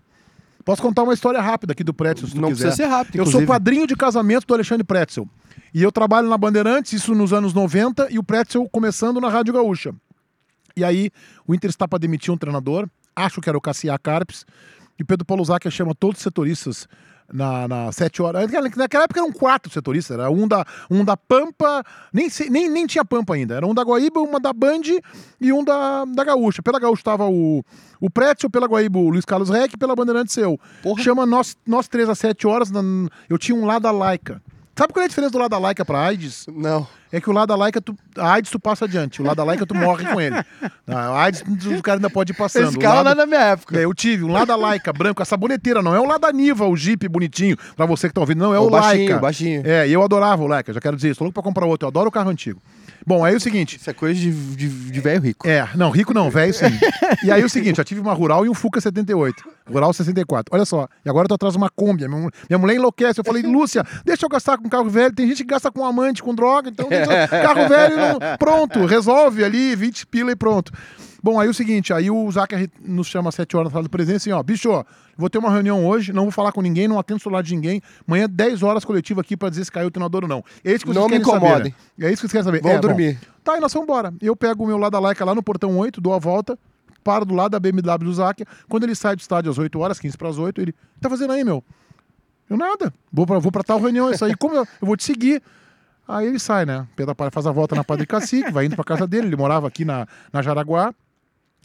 Posso 0.65 0.83
contar 0.83 1.03
uma 1.03 1.15
história 1.15 1.41
rápida 1.41 1.73
aqui 1.73 1.83
do 1.83 1.93
Pretzel, 1.95 2.29
se 2.29 2.35
tu 2.35 2.41
Não 2.41 2.49
quiser. 2.51 2.65
precisa 2.69 2.85
ser 2.85 2.89
rápido, 2.89 3.15
Eu 3.17 3.25
sou 3.25 3.41
inclusive. 3.41 3.47
padrinho 3.47 3.87
de 3.87 3.97
casamento 3.97 4.47
do 4.47 4.55
Alexandre 4.55 4.85
Pretzel. 4.85 5.29
E 5.73 5.83
eu 5.83 5.91
trabalho 5.93 6.29
na 6.29 6.37
Bandeirantes, 6.37 6.93
isso 6.93 7.15
nos 7.15 7.33
anos 7.33 7.55
90, 7.55 8.09
e 8.11 8.19
o 8.19 8.23
Pretzel 8.23 8.69
começando 8.69 9.21
na 9.21 9.29
Rádio 9.29 9.55
Gaúcha. 9.55 9.95
E 10.77 10.85
aí, 10.85 11.11
o 11.47 11.55
Inter 11.55 11.71
está 11.71 11.87
para 11.89 11.99
demitir 11.99 12.33
um 12.33 12.37
treinador, 12.37 12.89
acho 13.15 13.41
que 13.41 13.49
era 13.49 13.57
o 13.57 13.61
Cassiá 13.61 13.99
Carpes, 13.99 14.45
e 14.99 15.03
o 15.03 15.07
Pedro 15.07 15.25
Paulo 15.25 15.45
Zacher 15.45 15.71
chama 15.71 15.95
todos 15.95 16.19
os 16.19 16.23
setoristas 16.23 16.87
na, 17.33 17.67
na 17.69 17.93
sete 17.93 18.21
horas. 18.23 18.43
Naquela- 18.77 19.05
época 19.05 19.21
eram 19.21 19.33
quatro 19.33 19.73
setoristas, 19.73 20.19
era 20.19 20.31
um 20.31 20.47
da, 20.49 20.65
um 20.91 21.05
da 21.05 21.17
Pampa, 21.17 21.83
nem, 22.13 22.29
nem, 22.51 22.69
nem 22.69 22.87
tinha 22.87 23.05
Pampa 23.05 23.35
ainda, 23.35 23.55
era 23.55 23.67
um 23.67 23.75
da 23.75 23.83
Guaíba, 23.83 24.21
uma 24.21 24.39
da 24.41 24.53
Band 24.53 24.83
e 25.41 25.53
um 25.53 25.65
da, 25.65 26.05
da 26.05 26.25
Gaúcha. 26.25 26.63
Pela 26.63 26.79
Gaúcha 26.81 27.01
estava 27.01 27.27
o, 27.29 27.65
o 28.01 28.11
Pretzel, 28.11 28.51
pela 28.51 28.67
Guaíba 28.67 28.99
o 28.99 29.09
Luiz 29.11 29.25
Carlos 29.25 29.51
Reck, 29.51 29.77
pela 29.77 29.95
Bandeirantes 29.97 30.35
seu. 30.35 30.59
Porra. 30.83 31.03
Chama 31.03 31.27
nós, 31.27 31.57
nós 31.67 31.89
três 31.89 32.09
às 32.09 32.19
sete 32.19 32.47
horas, 32.47 32.71
na- 32.71 32.81
eu 33.29 33.39
tinha 33.39 33.57
um 33.57 33.65
lado 33.67 33.83
da 33.83 33.91
Laica. 33.91 34.43
Sabe 34.81 34.95
qual 34.95 35.03
é 35.03 35.05
a 35.05 35.09
diferença 35.09 35.31
do 35.33 35.39
lado 35.39 35.51
da 35.51 35.59
Laica 35.59 35.85
para 35.85 36.01
AIDS? 36.01 36.47
Não. 36.51 36.87
É 37.13 37.21
que 37.21 37.29
o 37.29 37.33
lado 37.33 37.49
da 37.49 37.57
laica, 37.57 37.81
tu, 37.83 37.95
a 38.17 38.33
AIDS 38.35 38.51
tu 38.53 38.59
passa 38.61 38.85
adiante. 38.85 39.21
O 39.21 39.25
lado 39.25 39.37
da 39.37 39.45
laica 39.45 39.67
tu 39.67 39.75
morre 39.75 40.05
com 40.07 40.21
ele. 40.21 40.37
A 40.87 41.23
AIDS, 41.25 41.43
o 41.67 41.83
cara 41.83 41.99
ainda 41.99 42.09
pode 42.09 42.31
ir 42.33 42.37
passando. 42.37 42.69
Esse 42.69 42.77
O 42.77 42.81
cara 42.81 42.95
lado- 43.03 43.05
não 43.07 43.13
é 43.13 43.15
da 43.17 43.27
minha 43.27 43.41
época. 43.41 43.77
É, 43.79 43.85
eu 43.85 43.93
tive 43.93 44.23
um 44.25 44.33
lado 44.33 44.47
da 44.47 44.55
laica 44.57 44.93
branco, 44.93 45.21
a 45.21 45.25
saboneteira, 45.25 45.83
não 45.83 45.93
é 45.95 45.99
o 46.01 46.07
lado 46.07 46.21
da 46.21 46.33
Niva, 46.33 46.67
o 46.67 46.77
Jeep 46.77 47.09
bonitinho, 47.09 47.57
pra 47.77 47.85
você 47.85 48.07
que 48.09 48.15
tá 48.15 48.21
ouvindo, 48.21 48.39
não, 48.39 48.55
é 48.55 48.61
o, 48.61 48.69
O 48.69 48.71
baixinho, 48.71 49.07
Laica. 49.09 49.19
baixinho. 49.19 49.63
É, 49.67 49.89
e 49.89 49.93
eu 49.93 50.03
adorava 50.05 50.41
o 50.43 50.47
Laica, 50.47 50.73
já 50.73 50.81
quero 50.81 50.95
dizer 50.95 51.11
isso, 51.11 51.19
tô 51.19 51.25
louco 51.25 51.35
pra 51.35 51.43
comprar 51.43 51.67
outro, 51.67 51.85
eu 51.87 51.89
adoro 51.89 52.09
o 52.09 52.13
carro 52.13 52.31
antigo. 52.31 52.63
Bom, 53.07 53.25
aí 53.25 53.35
é 53.35 53.37
o 53.37 53.41
seguinte, 53.41 53.77
Isso 53.77 53.89
é 53.89 53.93
coisa 53.93 54.19
de, 54.19 54.31
de, 54.31 54.69
de 54.69 55.01
velho 55.01 55.21
rico. 55.23 55.49
é, 55.49 55.69
não, 55.75 55.91
rico 55.91 56.13
não, 56.15 56.31
velho 56.31 56.53
sim. 56.53 56.67
E 57.25 57.31
aí 57.31 57.43
o 57.45 57.49
seguinte, 57.49 57.79
eu 57.79 57.85
tive 57.85 58.01
uma 58.01 58.13
Rural 58.13 58.45
e 58.45 58.49
um 58.49 58.55
Fuca 58.55 58.81
78. 58.81 59.43
Rural 59.71 59.93
64. 59.93 60.55
Olha 60.55 60.65
só, 60.65 60.87
e 61.05 61.09
agora 61.09 61.25
eu 61.25 61.29
tô 61.29 61.35
atrás 61.35 61.53
de 61.55 61.59
uma 61.59 61.71
Kombi. 61.71 62.07
Minha, 62.09 62.29
minha 62.49 62.59
mulher 62.59 62.75
enlouquece. 62.77 63.21
Eu 63.21 63.25
falei, 63.25 63.43
Lúcia, 63.43 63.85
deixa 64.05 64.25
eu 64.27 64.29
gastar 64.29 64.59
com 64.59 64.69
carro 64.69 64.89
velho. 64.91 65.15
Tem 65.15 65.27
gente 65.29 65.45
que 65.45 65.51
gasta 65.51 65.71
com 65.71 65.85
amante, 65.85 66.23
com 66.23 66.35
droga, 66.35 66.69
então 66.71 66.89
deixa- 66.89 67.29
carro 67.29 67.69
velho, 67.69 67.97
não- 67.97 68.19
pronto, 68.39 68.85
resolve 68.87 69.45
ali, 69.45 69.75
20 69.77 70.07
pila 70.07 70.33
e 70.33 70.37
pronto. 70.37 70.73
Bom, 71.23 71.39
aí 71.39 71.49
o 71.49 71.55
seguinte, 71.55 71.93
aí 71.93 72.11
o 72.11 72.31
Zacher 72.31 72.71
nos 72.83 73.07
chama 73.07 73.29
às 73.29 73.35
7 73.35 73.57
horas 73.57 73.71
na 73.71 73.73
sala 73.75 73.83
de 73.85 73.89
presença 73.91 74.17
assim, 74.17 74.33
ó, 74.33 74.43
bicho, 74.43 74.71
ó, 74.71 74.85
vou 75.17 75.29
ter 75.29 75.37
uma 75.39 75.51
reunião 75.51 75.87
hoje, 75.87 76.13
não 76.13 76.23
vou 76.23 76.31
falar 76.33 76.51
com 76.53 76.63
ninguém, 76.63 76.89
não 76.89 76.99
atendo 76.99 77.19
o 77.19 77.23
celular 77.23 77.43
de 77.43 77.55
ninguém. 77.55 77.83
Amanhã, 78.09 78.27
10 78.29 78.63
horas 78.63 78.85
coletiva 78.85 79.21
aqui 79.21 79.37
pra 79.37 79.51
dizer 79.51 79.65
se 79.65 79.71
caiu 79.73 79.89
o 79.89 79.91
treinador 79.91 80.23
ou 80.23 80.29
não. 80.29 80.43
É 80.65 80.73
isso 80.73 80.81
que 80.85 80.87
vocês 80.93 80.97
Não 80.97 81.05
me 81.05 81.11
querem 81.19 81.25
saber, 81.25 81.37
incomodem. 81.47 81.75
né? 81.99 82.07
É 82.09 82.13
isso 82.13 82.23
que 82.23 82.29
vocês 82.29 82.33
querem 82.33 82.45
saber. 82.45 82.63
Vão 82.63 82.71
É, 82.73 82.75
bom. 82.77 82.81
dormir. 82.81 83.19
Tá, 83.45 83.57
e 83.57 83.61
nós 83.61 83.73
vamos 83.73 83.87
embora. 83.89 84.15
Eu 84.21 84.35
pego 84.35 84.65
o 84.65 84.67
meu 84.67 84.79
lado 84.79 84.93
da 84.93 84.99
Laica 84.99 85.25
lá 85.25 85.35
no 85.35 85.43
portão 85.43 85.77
8, 85.77 86.01
dou 86.01 86.15
a 86.15 86.19
volta, 86.19 86.59
paro 87.05 87.25
do 87.27 87.35
lado 87.35 87.53
da 87.53 87.61
BMW 87.61 87.99
do 87.99 88.15
Zakia. 88.15 88.47
Quando 88.69 88.85
ele 88.85 88.95
sai 88.95 89.15
do 89.15 89.21
estádio 89.21 89.51
às 89.51 89.59
8 89.59 89.79
horas, 89.79 89.99
15 90.01 90.17
para 90.17 90.29
as 90.29 90.39
8, 90.39 90.61
ele. 90.61 90.75
Tá 91.01 91.11
fazendo 91.11 91.33
aí, 91.35 91.45
meu? 91.45 91.63
Eu 92.49 92.57
nada. 92.57 92.93
Vou 93.13 93.27
pra, 93.27 93.39
vou 93.39 93.53
pra 93.53 93.63
tal 93.63 93.79
reunião, 93.79 94.11
isso 94.11 94.25
aí. 94.25 94.35
Como 94.37 94.55
eu, 94.57 94.63
eu 94.81 94.87
vou 94.87 94.97
te 94.97 95.05
seguir? 95.05 95.43
Aí 96.09 96.27
ele 96.27 96.39
sai, 96.41 96.67
né? 96.67 96.87
Pedro 96.97 97.15
Palha 97.15 97.31
faz 97.31 97.47
a 97.47 97.53
volta 97.53 97.77
na 97.77 97.85
Padre 97.85 98.05
Cacique, 98.07 98.51
vai 98.51 98.65
indo 98.65 98.75
pra 98.75 98.85
casa 98.85 99.07
dele. 99.07 99.29
Ele 99.29 99.37
morava 99.37 99.69
aqui 99.69 99.85
na, 99.85 100.09
na 100.33 100.43
Jaraguá. 100.43 100.93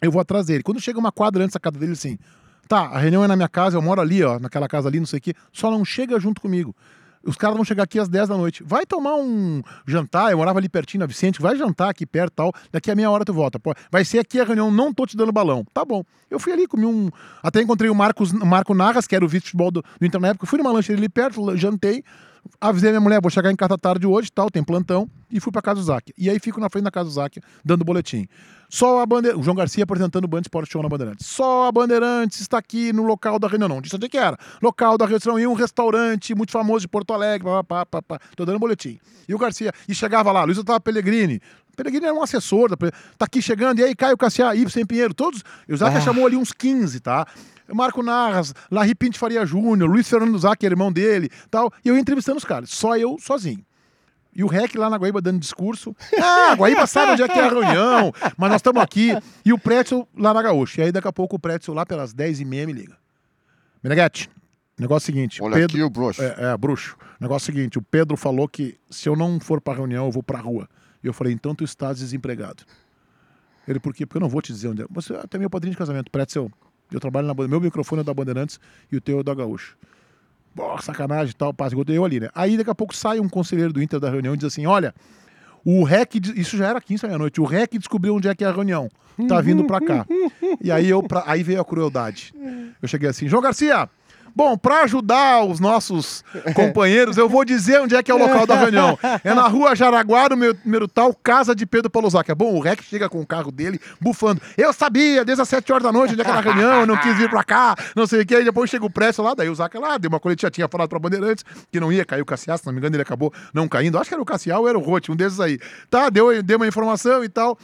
Eu 0.00 0.10
vou 0.10 0.20
atrás 0.20 0.46
dele. 0.46 0.62
Quando 0.62 0.80
chega 0.80 0.98
uma 0.98 1.12
quadra 1.12 1.44
antes 1.44 1.54
da 1.54 1.60
casa 1.60 1.78
dele, 1.78 1.92
assim, 1.92 2.18
tá, 2.68 2.80
a 2.80 2.98
reunião 2.98 3.24
é 3.24 3.26
na 3.26 3.36
minha 3.36 3.48
casa, 3.48 3.76
eu 3.76 3.82
moro 3.82 4.00
ali, 4.00 4.22
ó, 4.22 4.38
naquela 4.38 4.68
casa 4.68 4.88
ali, 4.88 4.98
não 4.98 5.06
sei 5.06 5.18
o 5.18 5.22
quê, 5.22 5.34
só 5.52 5.70
não 5.70 5.84
chega 5.84 6.18
junto 6.20 6.40
comigo. 6.40 6.74
Os 7.26 7.34
caras 7.36 7.56
vão 7.56 7.64
chegar 7.64 7.82
aqui 7.82 7.98
às 7.98 8.08
10 8.08 8.28
da 8.28 8.36
noite. 8.36 8.62
Vai 8.62 8.86
tomar 8.86 9.16
um 9.16 9.60
jantar. 9.84 10.30
Eu 10.30 10.38
morava 10.38 10.60
ali 10.60 10.68
pertinho 10.68 11.00
na 11.00 11.06
Vicente. 11.06 11.42
Vai 11.42 11.56
jantar 11.56 11.90
aqui 11.90 12.06
perto 12.06 12.32
tal. 12.34 12.52
Daqui 12.70 12.88
a 12.88 12.94
meia 12.94 13.10
hora 13.10 13.24
tu 13.24 13.34
volta. 13.34 13.60
Vai 13.90 14.04
ser 14.04 14.20
aqui 14.20 14.40
a 14.40 14.44
reunião. 14.44 14.70
Não 14.70 14.94
tô 14.94 15.04
te 15.04 15.16
dando 15.16 15.32
balão. 15.32 15.64
Tá 15.74 15.84
bom. 15.84 16.04
Eu 16.30 16.38
fui 16.38 16.52
ali, 16.52 16.68
comi 16.68 16.86
um. 16.86 17.10
Até 17.42 17.60
encontrei 17.60 17.90
o 17.90 17.94
Marcos, 17.96 18.32
Marco 18.32 18.72
Narras, 18.74 19.08
que 19.08 19.16
era 19.16 19.24
o 19.24 19.28
vice-futebol 19.28 19.72
do, 19.72 19.82
do 19.98 20.06
Inter 20.06 20.20
na 20.20 20.28
época. 20.28 20.46
Fui 20.46 20.56
numa 20.56 20.70
lancheria 20.70 21.00
ali 21.00 21.08
perto, 21.08 21.56
jantei. 21.56 22.04
Avisei 22.60 22.90
minha 22.90 23.00
mulher, 23.00 23.20
vou 23.20 23.30
chegar 23.30 23.50
em 23.50 23.56
casa 23.56 23.76
tarde 23.78 24.06
hoje, 24.06 24.30
tal, 24.32 24.50
tem 24.50 24.62
plantão, 24.62 25.08
e 25.30 25.40
fui 25.40 25.52
pra 25.52 25.62
casa 25.62 25.80
do 25.80 25.84
Zac. 25.84 26.12
E 26.16 26.30
aí 26.30 26.38
fico 26.38 26.60
na 26.60 26.68
frente 26.68 26.84
da 26.84 26.90
casa 26.90 27.08
do 27.08 27.12
Zac, 27.12 27.40
dando 27.64 27.84
boletim. 27.84 28.26
Só 28.68 29.00
a 29.00 29.06
Bandeirantes, 29.06 29.40
o 29.40 29.44
João 29.44 29.56
Garcia 29.56 29.84
apresentando 29.84 30.24
o 30.24 30.28
Band 30.28 30.40
Sport 30.40 30.70
Show 30.70 30.82
na 30.82 30.88
Bandeirantes. 30.88 31.26
Só 31.26 31.68
a 31.68 31.72
Bandeirantes 31.72 32.40
está 32.40 32.58
aqui 32.58 32.92
no 32.92 33.04
local 33.04 33.38
da 33.38 33.46
reunião. 33.46 33.68
Não 33.68 33.80
disse 33.80 33.94
onde 33.94 34.08
que 34.08 34.18
era. 34.18 34.36
Local 34.60 34.98
da 34.98 35.06
reunião 35.06 35.38
em 35.38 35.46
um 35.46 35.54
restaurante 35.54 36.34
muito 36.34 36.50
famoso 36.50 36.80
de 36.80 36.88
Porto 36.88 37.12
Alegre. 37.12 37.46
Pá, 37.46 37.62
pá, 37.62 37.86
pá, 37.86 38.02
pá. 38.02 38.20
Tô 38.34 38.44
dando 38.44 38.58
boletim. 38.58 38.98
E 39.28 39.34
o 39.34 39.38
Garcia, 39.38 39.72
e 39.88 39.94
chegava 39.94 40.32
lá, 40.32 40.44
Luiz 40.44 40.58
Otávio 40.58 40.80
Pellegrini. 40.80 41.40
Pellegrini 41.76 42.06
era 42.06 42.14
um 42.14 42.22
assessor, 42.22 42.68
da, 42.70 42.76
tá 42.76 43.24
aqui 43.26 43.40
chegando, 43.42 43.78
e 43.78 43.84
aí 43.84 43.94
Caio 43.94 44.16
Cassiá, 44.16 44.54
Ibsen 44.56 44.86
Pinheiro, 44.86 45.12
todos. 45.14 45.42
E 45.68 45.74
o 45.74 45.76
Zac 45.76 45.96
Ah. 45.96 46.00
chamou 46.00 46.26
ali 46.26 46.36
uns 46.36 46.52
15, 46.52 46.98
tá? 47.00 47.26
Marco 47.72 48.02
Narras, 48.02 48.54
Larry 48.70 48.94
Pinto 48.94 49.18
Faria 49.18 49.44
Júnior, 49.44 49.90
Luiz 49.90 50.08
Fernando 50.08 50.38
Zac, 50.38 50.64
irmão 50.64 50.90
dele, 50.92 51.28
tal. 51.50 51.72
E 51.84 51.88
eu 51.88 51.96
entrevistando 51.98 52.38
os 52.38 52.44
caras, 52.44 52.70
só 52.70 52.96
eu 52.96 53.16
sozinho. 53.20 53.64
E 54.34 54.44
o 54.44 54.46
REC 54.48 54.74
lá 54.76 54.90
na 54.90 54.96
Guaíba 54.98 55.20
dando 55.22 55.38
discurso. 55.40 55.96
Ah, 56.22 56.52
a 56.52 56.54
Guaíba 56.54 56.86
sabe 56.86 57.12
onde 57.12 57.22
é 57.22 57.28
que 57.28 57.38
é 57.38 57.42
a 57.42 57.48
reunião, 57.48 58.12
mas 58.36 58.50
nós 58.50 58.58
estamos 58.60 58.82
aqui. 58.82 59.10
E 59.44 59.52
o 59.52 59.58
Pretzel 59.58 60.06
lá 60.16 60.34
na 60.34 60.42
Gaúcha. 60.42 60.82
E 60.82 60.84
aí 60.84 60.92
daqui 60.92 61.08
a 61.08 61.12
pouco 61.12 61.36
o 61.36 61.38
Pretzel 61.38 61.72
lá 61.74 61.86
pelas 61.86 62.12
10h30 62.14 62.66
me 62.66 62.72
liga. 62.72 62.96
Meneghete, 63.82 64.28
negócio 64.78 65.10
é 65.10 65.12
o 65.12 65.14
seguinte. 65.14 65.42
Olha 65.42 65.54
Pedro, 65.54 65.76
aqui 65.76 65.82
o 65.82 65.90
bruxo. 65.90 66.22
é, 66.22 66.34
é, 66.38 66.56
bruxo. 66.56 66.96
Negócio 67.20 67.50
é 67.50 67.52
o 67.52 67.54
seguinte, 67.56 67.78
o 67.78 67.82
Pedro 67.82 68.16
falou 68.16 68.46
que 68.46 68.78
se 68.90 69.08
eu 69.08 69.16
não 69.16 69.40
for 69.40 69.60
pra 69.60 69.74
reunião, 69.74 70.04
eu 70.06 70.12
vou 70.12 70.22
pra 70.22 70.38
rua. 70.38 70.68
E 71.02 71.06
eu 71.06 71.12
falei, 71.12 71.32
então 71.32 71.54
tu 71.54 71.64
estás 71.64 71.98
desempregado. 71.98 72.64
Ele, 73.66 73.80
por 73.80 73.92
quê? 73.94 74.06
Porque 74.06 74.16
eu 74.18 74.20
não 74.20 74.28
vou 74.28 74.40
te 74.40 74.52
dizer 74.52 74.68
onde 74.68 74.82
é. 74.82 74.86
Você 74.90 75.12
é 75.12 75.18
até 75.20 75.38
meu 75.38 75.50
padrinho 75.50 75.72
de 75.72 75.78
casamento, 75.78 76.10
Pretzel. 76.10 76.50
Eu 76.90 77.00
trabalho 77.00 77.26
na 77.26 77.34
Meu 77.48 77.60
microfone 77.60 78.00
é 78.02 78.04
da 78.04 78.14
Bandeirantes 78.14 78.60
e 78.92 78.96
o 78.96 79.00
teu 79.00 79.20
é 79.20 79.22
da 79.22 79.34
Gaúcha. 79.34 79.74
Pô, 80.54 80.80
sacanagem 80.80 81.34
tal, 81.36 81.52
passa. 81.52 81.74
Eu 81.88 82.04
ali, 82.04 82.20
né? 82.20 82.28
Aí 82.34 82.56
daqui 82.56 82.70
a 82.70 82.74
pouco 82.74 82.94
sai 82.94 83.18
um 83.20 83.28
conselheiro 83.28 83.72
do 83.72 83.82
Inter 83.82 83.98
da 84.00 84.08
reunião 84.08 84.34
e 84.34 84.36
diz 84.36 84.46
assim: 84.46 84.66
olha, 84.66 84.94
o 85.64 85.82
REC. 85.82 86.14
Isso 86.36 86.56
já 86.56 86.68
era 86.68 86.80
15 86.80 87.02
da 87.02 87.08
meia-noite. 87.08 87.40
O 87.40 87.44
REC 87.44 87.72
descobriu 87.76 88.14
onde 88.14 88.28
é 88.28 88.34
que 88.34 88.44
é 88.44 88.46
a 88.46 88.52
reunião. 88.52 88.88
Tá 89.28 89.40
vindo 89.40 89.64
pra 89.64 89.80
cá. 89.80 90.06
E 90.62 90.70
aí 90.70 90.88
eu 90.88 91.02
pra- 91.02 91.24
aí 91.26 91.42
veio 91.42 91.60
a 91.60 91.64
crueldade. 91.64 92.32
Eu 92.80 92.86
cheguei 92.88 93.08
assim, 93.08 93.26
João 93.28 93.42
Garcia. 93.42 93.88
Bom, 94.36 94.54
pra 94.58 94.82
ajudar 94.82 95.44
os 95.46 95.58
nossos 95.58 96.22
companheiros, 96.54 97.16
eu 97.16 97.26
vou 97.26 97.42
dizer 97.42 97.80
onde 97.80 97.96
é 97.96 98.02
que 98.02 98.10
é 98.10 98.14
o 98.14 98.18
local 98.18 98.46
da 98.46 98.54
reunião. 98.54 98.98
É 99.24 99.32
na 99.32 99.48
rua 99.48 99.74
Jaraguá, 99.74 100.28
no 100.28 100.36
meu 100.36 100.54
número 100.62 100.86
tal, 100.86 101.14
casa 101.14 101.54
de 101.54 101.64
Pedro 101.64 101.88
Palosac. 101.88 102.30
É 102.30 102.34
bom, 102.34 102.54
o 102.54 102.60
Rec 102.60 102.82
chega 102.82 103.08
com 103.08 103.18
o 103.18 103.26
carro 103.26 103.50
dele, 103.50 103.80
bufando. 103.98 104.42
Eu 104.54 104.74
sabia, 104.74 105.24
desde 105.24 105.40
as 105.40 105.48
7 105.48 105.72
horas 105.72 105.84
da 105.84 105.90
noite, 105.90 106.12
onde 106.12 106.20
é 106.20 106.24
que 106.24 106.30
era 106.30 106.40
a 106.40 106.42
reunião, 106.42 106.80
eu 106.80 106.86
não 106.86 106.98
quis 106.98 107.16
vir 107.16 107.30
pra 107.30 107.42
cá, 107.42 107.74
não 107.96 108.06
sei 108.06 108.20
o 108.20 108.26
que. 108.26 108.34
Aí 108.34 108.44
depois 108.44 108.68
chega 108.68 108.84
o 108.84 108.90
Presto 108.90 109.22
lá, 109.22 109.32
daí 109.32 109.48
o 109.48 109.54
Zaca 109.54 109.80
lá, 109.80 109.96
deu 109.96 110.10
uma 110.10 110.20
coletiva, 110.20 110.50
tinha 110.50 110.68
falado 110.68 110.90
pra 110.90 110.98
Bandeirantes 110.98 111.42
que 111.72 111.80
não 111.80 111.90
ia 111.90 112.04
cair 112.04 112.20
o 112.20 112.26
Cassiá, 112.26 112.58
se 112.58 112.66
não 112.66 112.74
me 112.74 112.78
engano, 112.78 112.94
ele 112.94 113.02
acabou 113.02 113.32
não 113.54 113.66
caindo. 113.66 113.96
Acho 113.96 114.10
que 114.10 114.14
era 114.14 114.22
o 114.22 114.26
Cassiá 114.26 114.58
ou 114.58 114.68
era 114.68 114.78
o 114.78 114.82
Rote, 114.82 115.10
um 115.10 115.16
desses 115.16 115.40
aí. 115.40 115.58
Tá, 115.88 116.10
deu, 116.10 116.42
deu 116.42 116.58
uma 116.58 116.68
informação 116.68 117.24
e 117.24 117.28
tal. 117.30 117.58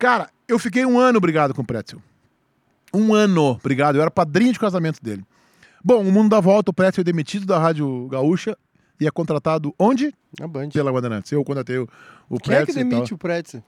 Cara, 0.00 0.28
eu 0.48 0.58
fiquei 0.58 0.84
um 0.84 0.98
ano 0.98 1.20
brigado 1.20 1.54
com 1.54 1.62
o 1.62 1.64
Pretzel. 1.64 2.02
Um 2.92 3.14
ano, 3.14 3.52
obrigado. 3.52 3.94
Eu 3.94 4.02
era 4.02 4.10
padrinho 4.10 4.52
de 4.52 4.58
casamento 4.58 5.00
dele. 5.00 5.24
Bom, 5.84 6.00
o 6.00 6.12
mundo 6.12 6.30
dá 6.30 6.40
volta, 6.40 6.70
o 6.70 6.74
Pretzel 6.74 7.02
é 7.02 7.04
demitido 7.04 7.46
da 7.46 7.58
Rádio 7.58 8.06
Gaúcha 8.08 8.56
e 9.00 9.06
é 9.06 9.10
contratado 9.10 9.74
onde? 9.78 10.14
Na 10.38 10.46
Band. 10.46 10.68
Pela 10.70 10.92
Bandeirantes. 10.92 11.32
Eu 11.32 11.44
contratei 11.44 11.78
o, 11.78 11.88
o 12.28 12.38
Quem 12.38 12.54
é 12.54 12.58
que 12.60 12.64
Pretzel 12.66 12.82
e 12.82 12.84
tal. 12.84 12.90
demite 12.90 13.14
o 13.14 13.18
Pretzel? 13.18 13.62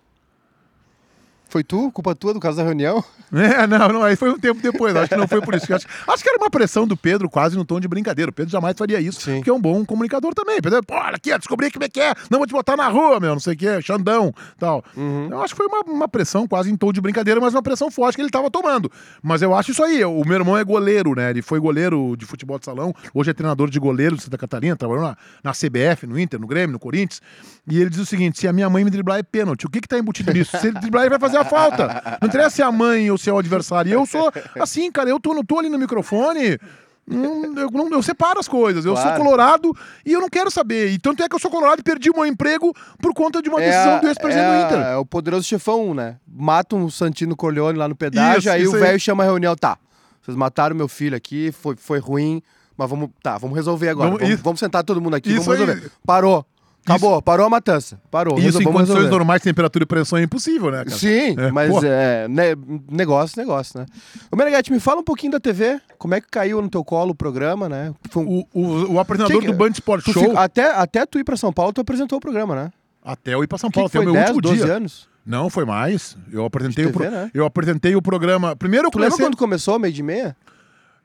Foi 1.49 1.63
tu? 1.63 1.91
Culpa 1.93 2.15
tua 2.15 2.35
do 2.35 2.41
caso 2.41 2.57
da 2.57 2.63
reunião? 2.63 3.03
É, 3.35 3.67
não, 3.67 3.89
não, 3.89 4.03
aí 4.05 4.15
foi 4.15 4.31
um 4.31 4.39
tempo 4.39 4.63
depois, 4.63 4.95
acho 4.95 5.09
que 5.09 5.17
não 5.17 5.27
foi 5.27 5.41
por 5.41 5.55
isso. 5.55 5.73
Acho, 5.75 5.87
acho 6.07 6.23
que 6.23 6.29
era 6.29 6.39
uma 6.39 6.49
pressão 6.49 6.87
do 6.87 6.97
Pedro 6.97 7.29
quase 7.29 7.57
no 7.57 7.65
tom 7.65 7.81
de 7.81 7.89
brincadeira. 7.89 8.31
O 8.31 8.33
Pedro 8.33 8.53
jamais 8.53 8.77
faria 8.79 9.01
isso, 9.01 9.21
Sim. 9.21 9.37
porque 9.37 9.51
é 9.51 9.53
um 9.53 9.61
bom 9.61 9.85
comunicador 9.85 10.33
também. 10.35 10.61
Pedro, 10.61 10.81
pô, 10.85 10.95
olha 10.95 11.17
aqui, 11.17 11.37
descobri 11.37 11.69
como 11.73 11.85
é 11.85 11.89
que 11.89 12.01
é, 12.01 12.15
não 12.31 12.39
vou 12.39 12.47
te 12.47 12.53
botar 12.53 12.77
na 12.77 12.87
rua, 12.87 13.19
meu, 13.19 13.33
não 13.33 13.41
sei 13.41 13.55
o 13.55 13.57
que, 13.57 13.83
Xandão, 13.83 14.33
tal. 14.57 14.85
Eu 14.97 15.43
acho 15.43 15.53
que 15.53 15.59
foi 15.59 15.67
uma, 15.67 15.81
uma 15.81 16.09
pressão 16.09 16.47
quase 16.47 16.71
em 16.71 16.77
tom 16.77 16.93
de 16.93 17.01
brincadeira, 17.01 17.41
mas 17.41 17.55
uma 17.55 17.63
pressão 17.63 17.91
forte 17.91 18.15
que 18.15 18.23
ele 18.23 18.31
tava 18.31 18.49
tomando. 18.53 18.91
Mas 19.21 19.43
eu 19.43 19.53
acho 19.53 19.73
isso 19.73 19.83
aí, 19.83 20.05
o 20.05 20.23
meu 20.25 20.35
irmão 20.39 20.57
é 20.57 20.63
goleiro, 20.63 21.15
né, 21.17 21.31
ele 21.31 21.43
foi 21.43 21.59
goleiro 21.59 22.15
de 22.17 22.25
futebol 22.25 22.59
de 22.59 22.67
salão, 22.67 22.95
hoje 23.13 23.31
é 23.31 23.35
treinador 23.35 23.69
de 23.69 23.81
goleiro 23.81 24.17
de 24.17 24.23
Santa 24.23 24.39
Catarina, 24.39 24.77
trabalhou 24.77 25.03
na, 25.03 25.17
na 25.43 25.51
CBF, 25.53 26.07
no 26.07 26.19
Inter, 26.19 26.39
no 26.41 26.47
Grêmio, 26.47 26.73
no 26.73 26.79
Corinthians, 26.79 27.21
e 27.67 27.81
ele 27.81 27.91
diz 27.91 27.99
o 27.99 28.07
seguinte, 28.07 28.39
se 28.39 28.47
a 28.47 28.53
minha 28.53 28.71
mãe 28.71 28.85
me 28.85 28.91
driblar 28.91 29.19
é 29.19 29.23
pênalti, 29.23 29.67
o 29.67 29.71
que 29.71 29.81
que 29.81 29.89
tá 29.89 29.99
embutido 29.99 30.33
nisso? 30.33 30.57
Se 30.59 30.69
ele 30.69 30.79
driblar, 30.79 31.05
ele 31.05 31.11
vai 31.11 31.19
fazer 31.19 31.34
a 31.37 31.45
falta. 31.45 32.19
Não 32.21 32.29
interessa 32.29 32.57
se 32.57 32.63
é 32.63 32.65
a 32.65 32.73
mãe 32.73 33.11
ou 33.11 33.19
se 33.19 33.29
é 33.31 33.33
o 33.33 33.39
adversário. 33.39 33.89
E 33.91 33.93
eu 33.93 34.05
sou 34.07 34.33
assim, 34.61 34.91
cara, 34.91 35.09
eu 35.11 35.19
tô, 35.21 35.35
no- 35.35 35.45
tô 35.45 35.59
ali 35.59 35.69
no 35.69 35.79
microfone. 35.79 36.59
eu, 37.07 37.71
não, 37.71 37.91
eu 37.91 38.03
separo 38.03 38.39
as 38.41 38.49
coisas. 38.49 38.85
Eu 38.85 38.97
sou 38.97 39.13
colorado 39.13 39.77
e 40.07 40.13
eu 40.13 40.21
não 40.21 40.29
quero 40.29 40.51
saber. 40.51 40.91
E 40.91 40.99
tanto 40.99 41.23
é 41.23 41.29
que 41.29 41.35
eu 41.35 41.39
sou 41.39 41.51
colorado 41.51 41.81
e 41.81 41.83
perdi 41.83 42.11
o 42.11 42.15
meu 42.15 42.25
emprego 42.27 42.73
por 43.01 43.13
conta 43.13 43.43
de 43.43 43.49
uma 43.49 43.59
decisão 43.61 43.97
a- 43.97 43.99
do 43.99 44.09
ex-presidente 44.09 44.47
é 44.47 44.59
do 44.59 44.67
Inter. 44.67 44.87
É 44.87 44.97
o 44.97 45.05
poderoso 45.05 45.45
chefão, 45.47 45.93
né? 45.95 46.17
Mata 46.27 46.75
um 46.77 46.89
Santino 46.89 47.37
Corleone 47.37 47.79
lá 47.79 47.89
no 47.89 47.95
pedágio, 47.95 48.39
Isso, 48.41 48.51
aí 48.51 48.63
isso 48.63 48.73
o 48.73 48.77
aí. 48.77 48.81
velho 48.83 49.01
chama 49.01 49.23
a 49.23 49.27
reunião. 49.27 49.55
Tá, 49.55 49.77
vocês 50.23 50.37
mataram 50.37 50.75
meu 50.75 50.89
filho 50.89 51.15
aqui, 51.17 51.53
foi, 51.53 51.77
foi 51.77 51.99
ruim, 51.99 52.43
mas 52.77 52.89
vamos. 52.89 53.11
Tá, 53.23 53.37
vamos 53.37 53.55
resolver 53.55 53.91
agora. 53.91 54.09
Vamos- 54.11 54.23
Vamos, 54.23 54.41
vamos 54.41 54.61
sentar 54.61 54.83
todo 54.83 54.99
mundo 55.01 55.15
aqui, 55.15 55.31
isso 55.31 55.43
vamos 55.43 55.61
aí. 55.61 55.67
resolver. 55.67 55.91
Parou. 56.07 56.47
Acabou, 56.85 57.23
parou 57.23 57.47
a 57.47 57.51
matança. 57.51 57.99
Parou. 58.11 58.39
Isso 58.39 58.61
em 58.61 58.65
condições 58.65 58.89
resolver. 58.89 59.11
normais, 59.11 59.41
temperatura 59.43 59.85
e 59.85 59.87
pressão 59.87 60.19
é 60.19 60.23
impossível, 60.23 60.71
né, 60.71 60.85
cara? 60.85 60.91
Sim, 60.97 61.35
É, 61.39 61.51
mas 61.51 61.71
pô. 61.71 61.81
é, 61.85 62.29
ne- 62.29 62.57
negócio, 62.91 63.41
negócio, 63.41 63.81
né? 63.81 63.87
Ô 64.31 64.37
Meneghete, 64.37 64.71
me 64.71 64.79
fala 64.79 65.01
um 65.01 65.05
pouquinho 65.05 65.33
da 65.33 65.41
TV. 65.41 65.81
Como 65.99 66.15
é 66.15 66.21
que 66.21 66.29
caiu 66.31 66.61
no 66.61 66.69
teu 66.69 66.85
colo 66.85 67.13
o 67.13 67.15
programa, 67.15 67.69
né? 67.69 67.95
Foi 68.11 68.23
um- 68.23 68.45
O, 68.53 68.61
o, 68.63 68.93
o 68.95 69.01
apresentador 69.01 69.41
Que 69.41 69.47
que- 69.47 69.53
do 69.53 69.57
Band 69.59 69.71
Sport 69.71 70.05
Show, 70.13 70.37
até, 70.37 70.71
até 70.73 71.07
tu 71.07 71.19
ir 71.19 71.25
pra 71.25 71.37
São 71.37 71.53
Paulo, 71.53 71.73
tu 71.73 71.81
apresentou 71.81 72.19
o 72.19 72.21
programa, 72.21 72.55
né? 72.55 72.71
até 73.03 73.35
eu 73.35 73.43
ir 73.45 73.47
pra 73.47 73.59
São 73.59 73.69
Que 73.71 73.75
Paulo, 73.75 73.91
que 73.91 73.97
até 73.99 74.03
o 74.03 74.05
foi 74.05 74.13
meu 74.13 74.21
10, 74.23 74.35
último 74.37 74.43
12 74.55 74.65
dia. 74.65 74.75
anos? 74.77 75.09
Não, 75.27 75.49
foi 75.51 75.65
mais. 75.65 76.17
Eu 76.33 76.45
apresentei, 76.45 76.85
De 76.85 76.91
o, 76.91 76.93
pro- 76.93 77.03
TV, 77.05 77.15
né? 77.17 77.31
eu 77.35 77.47
apresentei 77.47 77.95
o 77.97 78.03
programa. 78.03 78.55
Primeiro 78.57 78.87
eu 78.89 78.91
Tu 78.91 78.99
lembra 78.99 79.17
quando 79.17 79.37
começou, 79.39 79.79
meio 79.79 79.93
de 79.93 80.03
meia? 80.03 80.37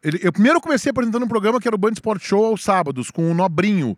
Ele- 0.04 0.20
eu 0.24 0.32
primeiro 0.32 0.60
comecei 0.62 0.90
apresentando 0.92 1.24
um 1.24 1.28
programa 1.28 1.60
que 1.60 1.68
era 1.68 1.76
o 1.76 1.78
Band 1.80 1.92
Sport 1.92 2.22
Show 2.24 2.46
aos 2.46 2.64
sábados, 2.64 3.12
com 3.12 3.30
o 3.30 3.34
Nobrinho. 3.34 3.98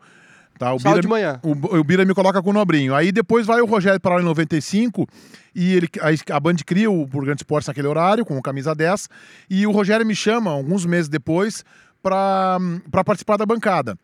Tá, 0.58 0.74
o 0.74 0.80
Sábado 0.80 1.02
de 1.02 1.08
manhã. 1.08 1.40
O, 1.44 1.52
o 1.80 1.84
Bira 1.84 2.06
me 2.06 2.14
coloca 2.14 2.42
com 2.42 2.52
o 2.52 2.54
Nobrinho. 2.54 2.94
Aí 2.94 3.12
depois 3.12 3.48
vai 3.48 3.62
o 3.62 3.66
Rogério 3.66 4.00
para 4.00 4.16
lá 4.16 4.22
em 4.22 4.26
95 4.26 5.08
e 5.56 5.74
ele, 5.74 5.90
a, 6.00 6.36
a 6.36 6.40
Band 6.40 6.56
cria 6.66 6.90
o 6.90 7.06
Burgante 7.06 7.42
Esportes 7.42 7.68
naquele 7.68 7.88
horário, 7.88 8.26
com 8.26 8.38
o 8.38 8.42
camisa 8.42 8.76
10. 8.76 9.10
E 9.50 9.66
o 9.66 9.72
Rogério 9.72 10.06
me 10.06 10.16
chama, 10.16 10.52
alguns 10.52 10.86
meses 10.86 11.10
depois, 11.10 11.66
para 12.02 12.60
participar 13.04 13.38
da 13.38 13.46
bancada. 13.46 13.98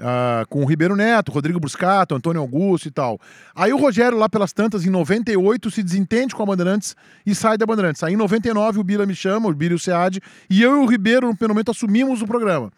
Ah, 0.00 0.44
com 0.48 0.62
o 0.62 0.64
Ribeiro 0.64 0.94
Neto, 0.94 1.32
Rodrigo 1.32 1.58
Bruscato, 1.58 2.14
Antônio 2.14 2.40
Augusto 2.40 2.86
e 2.86 2.90
tal. 2.90 3.20
Aí 3.54 3.72
o 3.72 3.76
Rogério, 3.76 4.16
lá 4.16 4.28
pelas 4.28 4.52
tantas, 4.52 4.86
em 4.86 4.90
98, 4.90 5.70
se 5.72 5.82
desentende 5.82 6.34
com 6.34 6.42
a 6.42 6.46
Bandeirantes 6.46 6.94
e 7.26 7.34
sai 7.34 7.58
da 7.58 7.66
Bandeirantes. 7.66 8.04
Aí 8.04 8.14
em 8.14 8.16
99 8.16 8.78
o 8.78 8.84
Bila 8.84 9.04
me 9.04 9.14
chama, 9.14 9.48
o 9.48 9.54
Bila 9.54 9.72
e 9.72 9.74
o 9.74 9.78
Sead, 9.78 10.20
e 10.48 10.62
eu 10.62 10.76
e 10.76 10.84
o 10.84 10.86
Ribeiro, 10.86 11.36
no 11.40 11.48
momento, 11.48 11.72
assumimos 11.72 12.22
o 12.22 12.26
programa. 12.26 12.70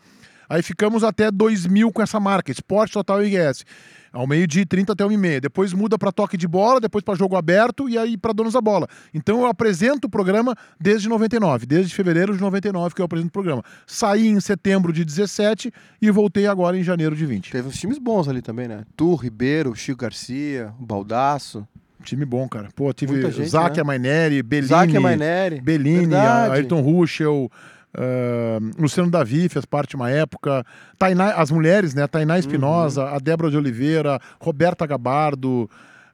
Aí 0.51 0.64
ficamos 0.64 1.05
até 1.05 1.30
2000 1.30 1.92
com 1.92 2.03
essa 2.03 2.18
marca, 2.18 2.51
Esporte 2.51 2.94
Total 2.94 3.22
IS. 3.22 3.64
Ao 4.12 4.26
meio-dia 4.26 4.62
e 4.62 4.66
30 4.66 4.94
até 4.94 5.07
1 5.07 5.12
e 5.12 5.16
meia. 5.16 5.40
Depois 5.40 5.72
muda 5.72 5.96
para 5.96 6.11
toque 6.11 6.36
de 6.36 6.48
bola, 6.48 6.80
depois 6.80 7.05
para 7.05 7.14
jogo 7.14 7.36
aberto 7.36 7.88
e 7.88 7.96
aí 7.96 8.16
para 8.16 8.32
donos 8.32 8.55
da 8.55 8.61
bola. 8.61 8.88
Então 9.14 9.42
eu 9.42 9.46
apresento 9.46 10.09
o 10.09 10.11
programa 10.11 10.57
desde 10.80 11.09
99, 11.09 11.64
desde 11.66 11.94
fevereiro 11.94 12.34
de 12.34 12.40
99 12.40 12.92
que 12.92 13.01
eu 13.01 13.05
apresento 13.05 13.28
o 13.28 13.32
programa. 13.32 13.62
Saí 13.86 14.26
em 14.26 14.40
setembro 14.40 14.92
de 14.92 15.05
17 15.05 15.72
e 16.03 16.11
voltei 16.11 16.48
agora 16.48 16.76
em 16.76 16.82
janeiro 16.82 17.14
de 17.14 17.24
20. 17.24 17.53
Teve 17.53 17.68
uns 17.68 17.78
times 17.78 17.98
bons 17.98 18.26
ali 18.26 18.42
também, 18.42 18.66
né? 18.66 18.82
Tu, 18.96 19.14
Ribeiro, 19.14 19.72
Chico 19.76 20.01
Garcia, 20.01 20.74
Baldaço, 20.80 21.64
Time 22.03 22.24
bom, 22.24 22.48
cara. 22.48 22.68
Pô, 22.74 22.92
tive 22.92 23.30
Zac 23.44 23.76
né? 23.76 23.82
Amaineri, 23.82 24.42
Bellini, 24.42 24.68
Zac 24.68 24.98
Maineri. 24.98 25.61
Bellini, 25.61 26.07
Verdade. 26.07 26.55
Ayrton 26.55 26.80
Ruschel, 26.80 27.51
ah, 27.95 28.59
Luciano 28.78 29.11
Davi 29.11 29.49
fez 29.49 29.64
parte 29.64 29.97
uma 29.97 30.11
época, 30.11 30.64
Tainá, 30.99 31.32
as 31.34 31.51
mulheres, 31.51 31.95
né? 31.95 32.07
Tainá 32.07 32.38
Espinosa, 32.38 33.05
Uhum. 33.05 33.14
a 33.14 33.18
Débora 33.18 33.51
de 33.51 33.57
Oliveira, 33.57 34.18
Roberta 34.41 34.86
Gabardo, 34.86 35.68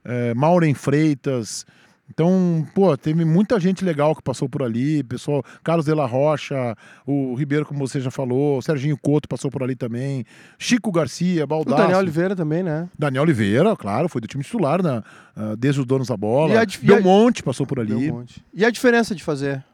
eh, 0.04 0.34
Maureen 0.34 0.74
Freitas. 0.74 1.66
Então, 2.08 2.64
pô, 2.72 2.96
teve 2.96 3.24
muita 3.24 3.58
gente 3.58 3.84
legal 3.84 4.14
que 4.14 4.22
passou 4.22 4.48
por 4.48 4.62
ali, 4.62 5.02
pessoal, 5.02 5.42
Carlos 5.64 5.86
de 5.86 5.92
la 5.92 6.06
Rocha, 6.06 6.76
o 7.04 7.34
Ribeiro, 7.34 7.66
como 7.66 7.84
você 7.84 8.00
já 8.00 8.12
falou, 8.12 8.62
Serginho 8.62 8.96
Couto 8.96 9.28
passou 9.28 9.50
por 9.50 9.60
ali 9.64 9.74
também, 9.74 10.24
Chico 10.56 10.92
Garcia, 10.92 11.42
O 11.42 11.46
Baldasso, 11.48 11.76
Daniel 11.82 11.98
Oliveira 11.98 12.36
também, 12.36 12.62
né? 12.62 12.88
Daniel 12.96 13.24
Oliveira, 13.24 13.74
claro, 13.74 14.08
foi 14.08 14.20
do 14.20 14.28
time 14.28 14.44
titular, 14.44 14.80
né? 14.84 15.02
Ah, 15.34 15.56
desde 15.58 15.80
os 15.80 15.86
donos 15.86 16.06
da 16.06 16.16
bola. 16.16 16.54
E 16.54 16.56
a 16.56 16.64
Belmonte 16.80 17.42
passou 17.42 17.66
por 17.66 17.80
ali. 17.80 17.88
Deu 17.88 18.14
um 18.14 18.18
monte. 18.18 18.40
E 18.54 18.64
a 18.64 18.70
diferença 18.70 19.12
de 19.12 19.24
fazer? 19.24 19.64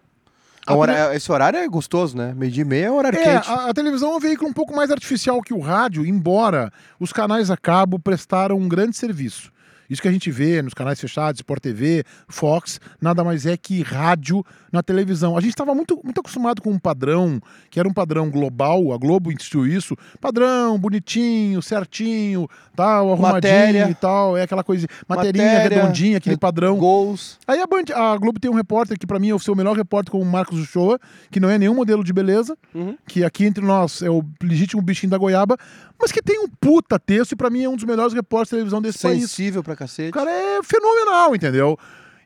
É 0.66 0.72
um 0.72 0.76
hora- 0.78 1.14
Esse 1.16 1.30
horário 1.32 1.58
é 1.58 1.66
gostoso, 1.68 2.16
né? 2.16 2.32
Meio-dia 2.36 2.62
e 2.62 2.64
meia 2.64 2.86
é 2.86 2.90
horário 2.90 3.18
É, 3.18 3.22
quente. 3.24 3.50
a, 3.50 3.68
a 3.70 3.74
televisão 3.74 4.12
é 4.12 4.16
um 4.16 4.20
veículo 4.20 4.48
um 4.48 4.52
pouco 4.52 4.74
mais 4.74 4.90
artificial 4.90 5.40
que 5.42 5.52
o 5.52 5.58
rádio, 5.58 6.06
embora 6.06 6.70
os 7.00 7.12
canais 7.12 7.50
a 7.50 7.56
cabo 7.56 7.98
prestaram 7.98 8.56
um 8.56 8.68
grande 8.68 8.96
serviço. 8.96 9.50
Isso 9.93 10.01
que 10.01 10.09
a 10.09 10.12
gente 10.12 10.30
vê 10.30 10.62
nos 10.62 10.72
canais 10.72 10.99
fechados, 10.99 11.40
Sport 11.40 11.61
TV, 11.62 12.03
Fox, 12.26 12.80
nada 12.99 13.22
mais 13.22 13.45
é 13.45 13.59
que 13.59 13.82
rádio 13.82 14.43
na 14.72 14.82
televisão. 14.82 15.36
A 15.36 15.40
gente 15.43 15.51
estava 15.51 15.74
muito, 15.74 16.01
muito 16.03 16.18
acostumado 16.18 16.62
com 16.62 16.70
um 16.70 16.78
padrão, 16.78 17.38
que 17.70 17.78
era 17.78 17.86
um 17.86 17.93
padrão 17.93 18.30
global, 18.30 18.90
a 18.93 18.97
Globo 18.97 19.30
instituiu 19.30 19.66
isso, 19.66 19.95
padrão, 20.18 20.78
bonitinho, 20.78 21.61
certinho, 21.61 22.49
tal, 22.74 23.12
arrumadinho 23.12 23.32
Matéria. 23.53 23.90
e 23.90 23.95
tal, 23.95 24.34
é 24.34 24.43
aquela 24.45 24.64
coisa, 24.64 24.86
materinha 25.07 25.45
Matéria, 25.45 25.76
redondinha, 25.78 26.16
aquele 26.16 26.36
re- 26.36 26.40
padrão. 26.40 26.78
Gols. 26.78 27.38
Aí 27.47 27.61
a, 27.61 27.66
Band- 27.66 27.93
a 27.95 28.16
Globo 28.16 28.40
tem 28.40 28.51
um 28.51 28.55
repórter 28.55 28.99
que 28.99 29.07
pra 29.07 29.18
mim 29.18 29.28
é 29.28 29.34
o 29.34 29.38
seu 29.38 29.55
melhor 29.55 29.76
repórter 29.76 30.11
como 30.11 30.24
o 30.24 30.26
Marcos 30.26 30.59
Uchoa, 30.59 30.99
que 31.30 31.38
não 31.38 31.51
é 31.51 31.59
nenhum 31.59 31.74
modelo 31.74 32.03
de 32.03 32.12
beleza, 32.14 32.57
Uhum. 32.74 32.97
que 33.07 33.22
aqui 33.24 33.45
entre 33.45 33.62
nós 33.62 34.01
é 34.01 34.09
o 34.09 34.24
legítimo 34.43 34.80
bichinho 34.80 35.11
da 35.11 35.18
goiaba, 35.18 35.59
mas 36.03 36.11
que 36.11 36.20
tem 36.20 36.40
um 36.40 36.48
puta 36.48 36.98
texto 36.98 37.32
e 37.32 37.36
pra 37.36 37.48
mim 37.48 37.62
é 37.62 37.68
um 37.68 37.76
dos 37.76 37.84
melhores 37.84 38.12
repórteres 38.12 38.48
de 38.48 38.57
televisão 38.57 38.82
desse 38.82 38.98
país. 38.98 39.20
Sensível 39.20 39.62
pra 39.62 39.76
cacete. 39.76 40.11
O 40.11 40.12
cara 40.12 40.30
é 40.32 40.61
fenomenal, 40.64 41.34
entendeu? 41.34 41.78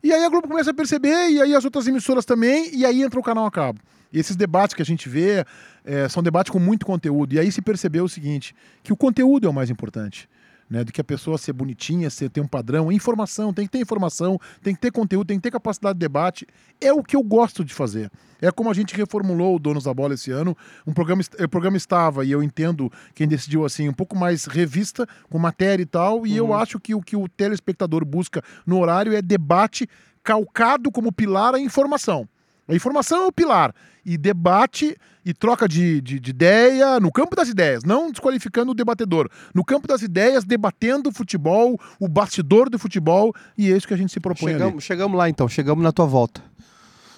E 0.02 0.12
aí 0.12 0.24
a 0.24 0.28
Globo 0.30 0.48
começa 0.48 0.70
a 0.70 0.74
perceber, 0.74 1.28
e 1.28 1.42
aí 1.42 1.54
as 1.54 1.64
outras 1.64 1.86
emissoras 1.86 2.24
também, 2.24 2.70
e 2.74 2.86
aí 2.86 3.02
entra 3.02 3.20
o 3.20 3.22
canal 3.22 3.44
a 3.44 3.50
cabo. 3.50 3.78
E 4.10 4.18
esses 4.18 4.34
debates 4.34 4.74
que 4.74 4.80
a 4.80 4.84
gente 4.84 5.08
vê 5.10 5.44
é, 5.84 6.08
são 6.08 6.22
debates 6.22 6.50
com 6.50 6.58
muito 6.58 6.86
conteúdo. 6.86 7.34
E 7.34 7.38
aí 7.38 7.52
se 7.52 7.60
percebeu 7.60 8.04
o 8.04 8.08
seguinte: 8.08 8.54
que 8.82 8.92
o 8.92 8.96
conteúdo 8.96 9.46
é 9.46 9.50
o 9.50 9.52
mais 9.52 9.68
importante. 9.68 10.26
Né, 10.68 10.82
do 10.82 10.92
que 10.92 11.00
a 11.00 11.04
pessoa 11.04 11.38
ser 11.38 11.52
bonitinha, 11.52 12.10
ser, 12.10 12.28
ter 12.28 12.40
um 12.40 12.46
padrão, 12.46 12.90
informação, 12.90 13.52
tem 13.52 13.66
que 13.66 13.70
ter 13.70 13.78
informação, 13.78 14.36
tem 14.60 14.74
que 14.74 14.80
ter 14.80 14.90
conteúdo, 14.90 15.28
tem 15.28 15.36
que 15.36 15.44
ter 15.44 15.52
capacidade 15.52 15.94
de 15.94 16.00
debate. 16.00 16.44
É 16.80 16.92
o 16.92 17.04
que 17.04 17.14
eu 17.14 17.22
gosto 17.22 17.64
de 17.64 17.72
fazer. 17.72 18.10
É 18.40 18.50
como 18.50 18.68
a 18.68 18.74
gente 18.74 18.94
reformulou 18.96 19.54
o 19.54 19.58
Donos 19.60 19.84
da 19.84 19.94
Bola 19.94 20.14
esse 20.14 20.32
ano. 20.32 20.56
Um 20.84 20.92
programa, 20.92 21.22
o 21.38 21.48
programa 21.48 21.76
estava, 21.76 22.24
e 22.24 22.32
eu 22.32 22.42
entendo 22.42 22.90
quem 23.14 23.28
decidiu 23.28 23.64
assim, 23.64 23.88
um 23.88 23.92
pouco 23.92 24.16
mais 24.16 24.46
revista, 24.46 25.06
com 25.30 25.38
matéria 25.38 25.84
e 25.84 25.86
tal, 25.86 26.26
e 26.26 26.36
eu 26.36 26.52
acho 26.52 26.80
que 26.80 26.96
o 26.96 27.00
que 27.00 27.14
o 27.14 27.28
telespectador 27.28 28.04
busca 28.04 28.42
no 28.66 28.80
horário 28.80 29.14
é 29.14 29.22
debate 29.22 29.88
calcado 30.26 30.90
como 30.90 31.12
pilar 31.12 31.54
a 31.54 31.60
informação. 31.60 32.28
A 32.68 32.74
informação 32.74 33.22
é 33.24 33.26
o 33.26 33.32
pilar. 33.32 33.74
E 34.04 34.16
debate 34.16 34.96
e 35.24 35.34
troca 35.34 35.66
de, 35.66 36.00
de, 36.00 36.20
de 36.20 36.30
ideia 36.30 37.00
no 37.00 37.10
campo 37.10 37.34
das 37.34 37.48
ideias, 37.48 37.82
não 37.82 38.10
desqualificando 38.12 38.70
o 38.70 38.74
debatedor. 38.74 39.28
No 39.52 39.64
campo 39.64 39.88
das 39.88 40.00
ideias, 40.02 40.44
debatendo 40.44 41.10
o 41.10 41.12
futebol, 41.12 41.78
o 41.98 42.06
bastidor 42.06 42.70
do 42.70 42.78
futebol, 42.78 43.34
e 43.58 43.72
é 43.72 43.76
isso 43.76 43.88
que 43.88 43.94
a 43.94 43.96
gente 43.96 44.12
se 44.12 44.20
propõe 44.20 44.50
ali. 44.52 44.58
Chegamos, 44.60 44.84
chegamos 44.84 45.18
lá 45.18 45.28
então, 45.28 45.48
chegamos 45.48 45.82
na 45.82 45.90
tua 45.90 46.06
volta. 46.06 46.40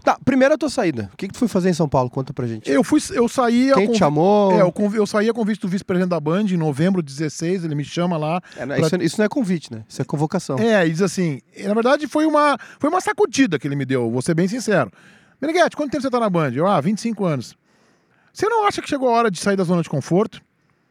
Tá, 0.03 0.16
primeiro 0.24 0.55
a 0.55 0.57
tua 0.57 0.70
saída. 0.70 1.11
O 1.12 1.16
que, 1.18 1.26
que 1.26 1.34
tu 1.34 1.38
foi 1.38 1.49
fazer 1.49 1.68
em 1.68 1.74
São 1.74 1.86
Paulo? 1.88 2.09
Conta 2.09 2.32
pra 2.32 2.46
gente. 2.46 2.70
Eu 2.70 2.82
fui, 2.82 3.01
eu 3.11 3.28
saí 3.28 3.70
Quem 3.74 3.82
te 3.82 3.86
convi- 3.88 3.99
chamou? 3.99 4.53
É, 4.53 4.62
eu, 4.62 4.72
convi- 4.72 4.96
eu 4.96 5.07
saí 5.07 5.28
a 5.28 5.34
convite 5.34 5.61
do 5.61 5.68
vice-presidente 5.68 6.09
da 6.09 6.20
Band 6.20 6.44
em 6.44 6.57
novembro 6.57 7.03
de 7.03 7.12
16, 7.12 7.64
ele 7.64 7.74
me 7.74 7.84
chama 7.84 8.16
lá. 8.16 8.40
É, 8.57 8.64
pra- 8.64 8.78
isso, 8.78 8.96
isso 9.03 9.18
não 9.18 9.26
é 9.26 9.28
convite, 9.28 9.70
né? 9.70 9.84
Isso 9.86 10.01
é 10.01 10.05
convocação. 10.07 10.59
É, 10.59 10.86
e 10.86 10.90
diz 10.90 11.03
assim, 11.03 11.40
na 11.62 11.74
verdade 11.74 12.07
foi 12.07 12.24
uma, 12.24 12.57
foi 12.78 12.88
uma 12.88 13.01
sacudida 13.03 13.59
que 13.59 13.68
ele 13.68 13.76
me 13.76 13.84
deu, 13.84 14.11
vou 14.11 14.22
ser 14.22 14.34
bem 14.34 14.49
sincero. 14.49 14.90
Meneghete, 15.41 15.76
quanto 15.76 15.91
tempo 15.91 16.03
você 16.03 16.11
tá 16.11 16.18
na 16.18 16.28
Band? 16.28 16.53
Eu, 16.53 16.66
ah, 16.66 16.80
25 16.80 17.24
anos. 17.24 17.57
Você 18.32 18.49
não 18.49 18.66
acha 18.66 18.82
que 18.82 18.89
chegou 18.89 19.09
a 19.09 19.12
hora 19.12 19.30
de 19.30 19.39
sair 19.39 19.57
da 19.57 19.64
zona 19.64 19.82
de 19.82 19.89
conforto? 19.89 20.41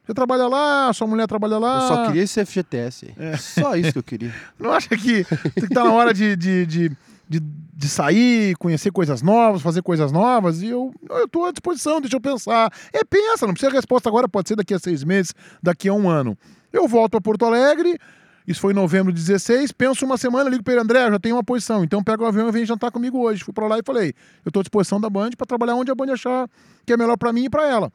Você 0.06 0.14
trabalha 0.14 0.48
lá, 0.48 0.92
sua 0.94 1.06
mulher 1.06 1.28
trabalha 1.28 1.58
lá. 1.58 1.82
Eu 1.82 1.88
só 1.88 2.06
queria 2.08 2.24
esse 2.24 2.46
FGTS. 2.46 3.14
aí. 3.18 3.38
Só 3.38 3.76
isso 3.76 3.92
que 3.92 4.00
eu 4.00 4.04
queria. 4.04 4.34
Não 4.58 4.72
acha 4.72 4.90
que 4.90 5.26
que 5.26 5.68
tá 5.68 5.84
na 5.84 5.92
hora 5.92 6.14
de, 6.14 6.34
de, 6.38 6.66
de, 6.66 6.92
de, 7.28 7.40
de 7.42 7.90
sair, 7.90 8.56
conhecer 8.56 8.90
coisas 8.90 9.22
novas, 9.22 9.62
fazer 9.62 9.82
coisas 9.82 10.10
novas? 10.10 10.62
E 10.62 10.68
eu, 10.68 10.94
eu 11.10 11.28
tô 11.28 11.44
à 11.44 11.52
disposição, 11.52 12.00
deixa 12.00 12.16
eu 12.16 12.22
pensar. 12.22 12.72
É, 12.94 13.04
pensa, 13.04 13.46
não 13.46 13.54
precisa 13.54 13.70
de 13.70 13.76
resposta 13.76 14.08
agora, 14.08 14.30
pode 14.30 14.48
ser 14.48 14.56
daqui 14.56 14.74
a 14.74 14.80
seis 14.80 15.04
meses, 15.04 15.34
daqui 15.62 15.90
a 15.90 15.94
um 15.94 16.10
ano. 16.10 16.38
Eu 16.72 16.88
volto 16.88 17.18
a 17.18 17.22
Porto 17.22 17.46
Alegre, 17.46 18.00
isso 18.48 18.62
foi 18.62 18.72
em 18.72 18.76
novembro 18.76 19.12
de 19.12 19.22
16, 19.22 19.74
penso 19.74 20.06
uma 20.06 20.18
semana, 20.18 20.50
ligo 20.50 20.64
para 20.64 20.76
ele, 20.76 20.82
André, 20.82 21.12
já 21.12 21.20
tenho 21.20 21.36
uma 21.36 21.44
posição, 21.44 21.84
então 21.84 22.02
pega 22.02 22.24
o 22.24 22.26
avião 22.26 22.48
e 22.48 22.52
vem 22.52 22.66
jantar 22.66 22.90
comigo 22.92 23.20
hoje. 23.20 23.44
Fui 23.44 23.54
para 23.54 23.68
lá 23.68 23.78
e 23.78 23.82
falei, 23.86 24.14
eu 24.46 24.52
tô 24.52 24.62
à 24.62 24.64
disposição 24.64 25.02
da 25.02 25.10
Band 25.10 25.32
para 25.38 25.46
trabalhar 25.46 25.76
onde 25.76 25.92
a 25.92 25.96
Band 25.96 26.14
achar 26.14 26.50
que 26.86 26.94
é 26.94 26.98
melhor 26.98 27.18
para 27.18 27.34
mim 27.34 27.44
e 27.44 27.50
para 27.50 27.68
ela. 27.68 27.92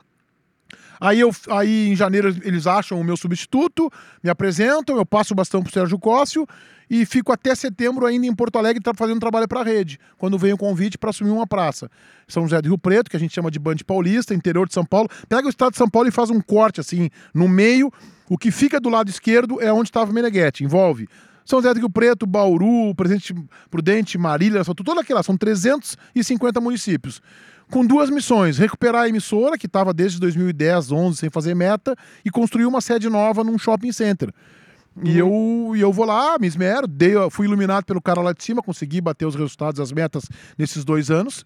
Aí, 1.02 1.18
eu, 1.18 1.32
aí 1.50 1.88
em 1.88 1.96
janeiro 1.96 2.28
eles 2.44 2.64
acham 2.64 3.00
o 3.00 3.02
meu 3.02 3.16
substituto, 3.16 3.90
me 4.22 4.30
apresentam, 4.30 4.96
eu 4.96 5.04
passo 5.04 5.32
o 5.32 5.36
bastão 5.36 5.60
pro 5.60 5.72
Sérgio 5.72 5.98
Cóssio 5.98 6.46
e 6.88 7.04
fico 7.04 7.32
até 7.32 7.56
setembro 7.56 8.06
ainda 8.06 8.24
em 8.24 8.32
Porto 8.32 8.56
Alegre 8.56 8.80
fazendo 8.94 9.18
trabalho 9.18 9.48
para 9.48 9.62
a 9.62 9.64
rede, 9.64 9.98
quando 10.16 10.38
vem 10.38 10.52
o 10.52 10.56
convite 10.56 10.96
para 10.96 11.10
assumir 11.10 11.32
uma 11.32 11.44
praça. 11.44 11.90
São 12.28 12.44
José 12.44 12.62
do 12.62 12.68
Rio 12.68 12.78
Preto, 12.78 13.10
que 13.10 13.16
a 13.16 13.18
gente 13.18 13.34
chama 13.34 13.50
de 13.50 13.58
Band 13.58 13.78
Paulista, 13.84 14.32
interior 14.32 14.68
de 14.68 14.74
São 14.74 14.84
Paulo. 14.84 15.08
Pega 15.28 15.44
o 15.44 15.50
estado 15.50 15.72
de 15.72 15.78
São 15.78 15.90
Paulo 15.90 16.06
e 16.06 16.12
faz 16.12 16.30
um 16.30 16.40
corte 16.40 16.78
assim, 16.78 17.10
no 17.34 17.48
meio. 17.48 17.92
O 18.30 18.38
que 18.38 18.52
fica 18.52 18.78
do 18.78 18.88
lado 18.88 19.10
esquerdo 19.10 19.60
é 19.60 19.72
onde 19.72 19.88
estava 19.88 20.08
o 20.08 20.14
Meneghetti, 20.14 20.62
envolve 20.62 21.08
são 21.44 21.60
José 21.60 21.74
do 21.74 21.80
Rio 21.80 21.90
Preto, 21.90 22.26
Bauru, 22.26 22.94
Presidente 22.94 23.34
Prudente, 23.70 24.16
Marília, 24.16 24.62
toda 24.64 25.00
aquela, 25.00 25.22
são 25.22 25.36
350 25.36 26.60
municípios. 26.60 27.20
Com 27.70 27.86
duas 27.86 28.10
missões: 28.10 28.58
recuperar 28.58 29.02
a 29.02 29.08
emissora, 29.08 29.56
que 29.56 29.66
estava 29.66 29.92
desde 29.92 30.18
2010, 30.20 30.92
11 30.92 31.16
sem 31.16 31.30
fazer 31.30 31.54
meta, 31.54 31.96
e 32.24 32.30
construir 32.30 32.66
uma 32.66 32.80
sede 32.80 33.08
nova 33.08 33.42
num 33.42 33.58
shopping 33.58 33.92
center. 33.92 34.32
E, 35.02 35.16
eu, 35.16 35.72
e 35.74 35.80
eu 35.80 35.90
vou 35.90 36.04
lá, 36.04 36.38
me 36.38 36.46
esmero, 36.46 36.86
dei, 36.86 37.14
fui 37.30 37.46
iluminado 37.46 37.84
pelo 37.84 38.00
cara 38.00 38.20
lá 38.20 38.32
de 38.32 38.44
cima, 38.44 38.62
consegui 38.62 39.00
bater 39.00 39.24
os 39.24 39.34
resultados, 39.34 39.80
as 39.80 39.90
metas 39.90 40.28
nesses 40.58 40.84
dois 40.84 41.10
anos. 41.10 41.44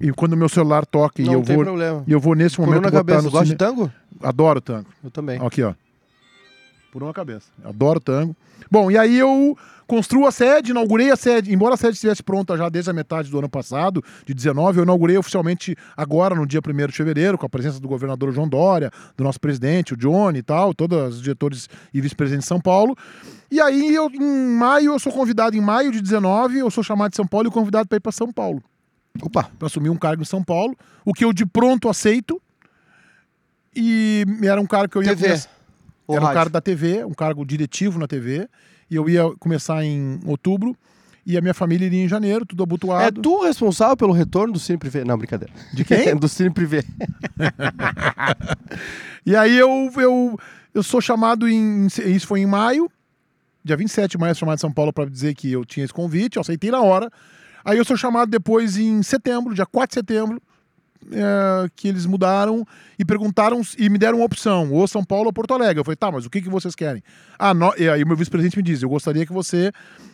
E 0.00 0.12
quando 0.12 0.36
meu 0.36 0.48
celular 0.48 0.86
toca 0.86 1.20
e 1.20 1.26
eu 1.26 1.42
vou. 1.42 1.64
problema. 1.64 2.04
E 2.06 2.12
eu 2.12 2.20
vou 2.20 2.34
nesse 2.34 2.60
momento 2.60 2.82
botar 2.82 2.98
cabeça. 2.98 3.22
no 3.22 3.30
Gosta 3.30 3.46
de 3.46 3.56
tango? 3.56 3.90
Adoro 4.22 4.60
tango. 4.60 4.86
Eu 5.02 5.10
também. 5.10 5.44
Aqui, 5.44 5.62
ó. 5.62 5.74
Por 6.94 7.02
uma 7.02 7.12
cabeça. 7.12 7.48
Adoro 7.64 7.98
tango. 7.98 8.36
Bom, 8.70 8.88
e 8.88 8.96
aí 8.96 9.18
eu 9.18 9.58
construo 9.84 10.28
a 10.28 10.30
sede, 10.30 10.70
inaugurei 10.70 11.10
a 11.10 11.16
sede. 11.16 11.52
Embora 11.52 11.74
a 11.74 11.76
sede 11.76 11.94
estivesse 11.94 12.22
pronta 12.22 12.56
já 12.56 12.68
desde 12.68 12.88
a 12.88 12.92
metade 12.92 13.28
do 13.32 13.36
ano 13.36 13.48
passado, 13.48 14.00
de 14.24 14.32
19, 14.32 14.78
eu 14.78 14.84
inaugurei 14.84 15.18
oficialmente 15.18 15.76
agora, 15.96 16.36
no 16.36 16.46
dia 16.46 16.60
1 16.64 16.86
de 16.86 16.92
fevereiro, 16.92 17.36
com 17.36 17.44
a 17.46 17.48
presença 17.48 17.80
do 17.80 17.88
governador 17.88 18.32
João 18.32 18.48
Dória, 18.48 18.92
do 19.16 19.24
nosso 19.24 19.40
presidente, 19.40 19.92
o 19.92 19.96
Johnny 19.96 20.38
e 20.38 20.42
tal, 20.44 20.72
todos 20.72 21.16
os 21.16 21.20
diretores 21.20 21.68
e 21.92 22.00
vice-presidentes 22.00 22.44
de 22.44 22.48
São 22.48 22.60
Paulo. 22.60 22.96
E 23.50 23.60
aí, 23.60 23.92
eu, 23.92 24.08
em 24.08 24.48
maio, 24.56 24.92
eu 24.92 24.98
sou 25.00 25.12
convidado, 25.12 25.56
em 25.56 25.60
maio 25.60 25.90
de 25.90 26.00
19, 26.00 26.60
eu 26.60 26.70
sou 26.70 26.84
chamado 26.84 27.10
de 27.10 27.16
São 27.16 27.26
Paulo 27.26 27.48
e 27.48 27.50
convidado 27.50 27.88
para 27.88 27.96
ir 27.96 28.00
para 28.00 28.12
São 28.12 28.32
Paulo 28.32 28.62
Opa. 29.20 29.50
para 29.58 29.66
assumir 29.66 29.90
um 29.90 29.96
cargo 29.96 30.22
em 30.22 30.26
São 30.26 30.44
Paulo, 30.44 30.76
o 31.04 31.12
que 31.12 31.24
eu 31.24 31.32
de 31.32 31.44
pronto 31.44 31.88
aceito. 31.88 32.40
E 33.76 34.24
era 34.44 34.60
um 34.60 34.66
cargo 34.66 34.88
que 34.88 34.96
eu 34.98 35.02
ia 35.02 35.08
TV. 35.08 35.22
começar- 35.26 35.53
Era 36.08 36.20
um 36.20 36.32
cargo 36.34 36.50
da 36.50 36.60
TV, 36.60 37.04
um 37.04 37.14
cargo 37.14 37.44
diretivo 37.44 37.98
na 37.98 38.06
TV, 38.06 38.48
e 38.90 38.96
eu 38.96 39.08
ia 39.08 39.22
começar 39.38 39.84
em 39.84 40.20
outubro, 40.26 40.76
e 41.26 41.38
a 41.38 41.40
minha 41.40 41.54
família 41.54 41.86
iria 41.86 42.04
em 42.04 42.08
janeiro, 42.08 42.44
tudo 42.44 42.62
É 42.62 42.64
abotoado. 42.64 43.22
tu 43.22 43.38
o 43.38 43.44
responsável 43.44 43.96
pelo 43.96 44.12
retorno 44.12 44.52
do 44.52 44.58
Cine 44.58 44.76
Privé? 44.76 45.04
Não, 45.04 45.16
brincadeira. 45.16 45.52
De 45.72 45.82
quem? 45.84 46.14
do 46.16 46.28
Cine 46.28 46.50
Privé. 46.50 46.82
E 49.26 49.34
aí 49.34 49.56
eu, 49.56 49.90
eu, 49.96 50.38
eu 50.74 50.82
sou 50.82 51.00
chamado 51.00 51.48
em. 51.48 51.86
Isso 51.86 52.26
foi 52.26 52.40
em 52.40 52.46
maio, 52.46 52.90
dia 53.64 53.74
27 53.74 54.10
de 54.12 54.18
maio, 54.18 54.34
chamado 54.34 54.56
de 54.56 54.60
São 54.60 54.70
Paulo 54.70 54.92
para 54.92 55.08
dizer 55.08 55.34
que 55.34 55.50
eu 55.50 55.64
tinha 55.64 55.82
esse 55.82 55.94
convite, 55.94 56.36
eu 56.36 56.42
aceitei 56.42 56.70
na 56.70 56.82
hora. 56.82 57.10
Aí 57.64 57.78
eu 57.78 57.84
sou 57.86 57.96
chamado 57.96 58.28
depois 58.28 58.76
em 58.76 59.02
setembro, 59.02 59.54
dia 59.54 59.64
4 59.64 59.88
de 59.88 59.94
setembro, 59.94 60.42
é, 61.12 61.68
que 61.74 61.88
eles 61.88 62.06
mudaram 62.06 62.66
e 62.98 63.04
perguntaram 63.04 63.60
e 63.78 63.88
me 63.88 63.98
deram 63.98 64.18
uma 64.18 64.26
opção, 64.26 64.70
ou 64.72 64.86
São 64.86 65.04
Paulo 65.04 65.26
ou 65.26 65.32
Porto 65.32 65.54
Alegre. 65.54 65.80
Eu 65.80 65.84
falei, 65.84 65.96
tá, 65.96 66.10
mas 66.10 66.26
o 66.26 66.30
que, 66.30 66.40
que 66.40 66.48
vocês 66.48 66.74
querem? 66.74 67.02
Ah, 67.38 67.52
no... 67.52 67.74
e 67.76 67.88
aí 67.88 68.02
o 68.02 68.06
meu 68.06 68.16
vice-presidente 68.16 68.56
me 68.56 68.62
diz, 68.62 68.82
eu 68.82 68.88
gostaria 68.88 69.26
que 69.26 69.32
você 69.32 69.72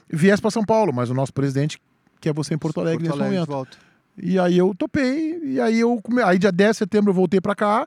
viesse 0.09 0.41
para 0.41 0.51
São 0.51 0.65
Paulo, 0.65 0.93
mas 0.93 1.11
o 1.11 1.15
nosso 1.15 1.33
presidente 1.33 1.79
quer 2.21 2.35
você 2.35 2.55
em 2.55 2.59
Porto 2.59 2.81
Alegre 2.81 3.05
Porto 3.05 3.19
nesse 3.19 3.29
Alegre 3.29 3.47
momento. 3.51 3.79
E 4.23 4.39
aí 4.39 4.59
eu 4.59 4.75
topei, 4.75 5.39
e 5.43 5.61
aí 5.61 5.81
eu 5.81 6.01
aí 6.25 6.39
dia 6.39 6.53
10 6.53 6.71
de 6.71 6.77
setembro 6.77 7.11
eu 7.11 7.15
voltei 7.15 7.41
pra 7.41 7.55
cá, 7.55 7.87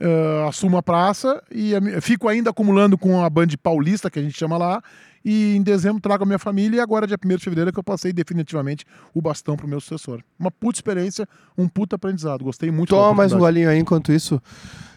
eh, 0.00 0.46
assumo 0.48 0.76
a 0.76 0.82
praça 0.82 1.42
e 1.50 1.74
a 1.74 2.00
fico 2.00 2.28
ainda 2.28 2.50
acumulando 2.50 2.96
com 2.96 3.22
a 3.22 3.28
Band 3.28 3.48
Paulista, 3.62 4.10
que 4.10 4.18
a 4.18 4.22
gente 4.22 4.36
chama 4.36 4.56
lá, 4.56 4.82
e 5.24 5.56
em 5.56 5.62
dezembro 5.62 6.02
trago 6.02 6.22
a 6.24 6.26
minha 6.26 6.38
família 6.38 6.76
e 6.76 6.80
agora 6.80 7.06
dia 7.06 7.16
1 7.22 7.28
de 7.28 7.38
fevereiro 7.38 7.70
é 7.70 7.72
que 7.72 7.78
eu 7.78 7.84
passei 7.84 8.12
definitivamente 8.12 8.84
o 9.14 9.22
bastão 9.22 9.56
pro 9.56 9.66
meu 9.66 9.80
sucessor. 9.80 10.22
Uma 10.38 10.50
puta 10.50 10.78
experiência, 10.78 11.26
um 11.56 11.66
puta 11.66 11.96
aprendizado, 11.96 12.44
gostei 12.44 12.70
muito 12.70 12.90
Toma 12.90 13.14
mais 13.14 13.32
um 13.32 13.38
golinho 13.38 13.70
aí 13.70 13.78
enquanto 13.78 14.12
isso. 14.12 14.40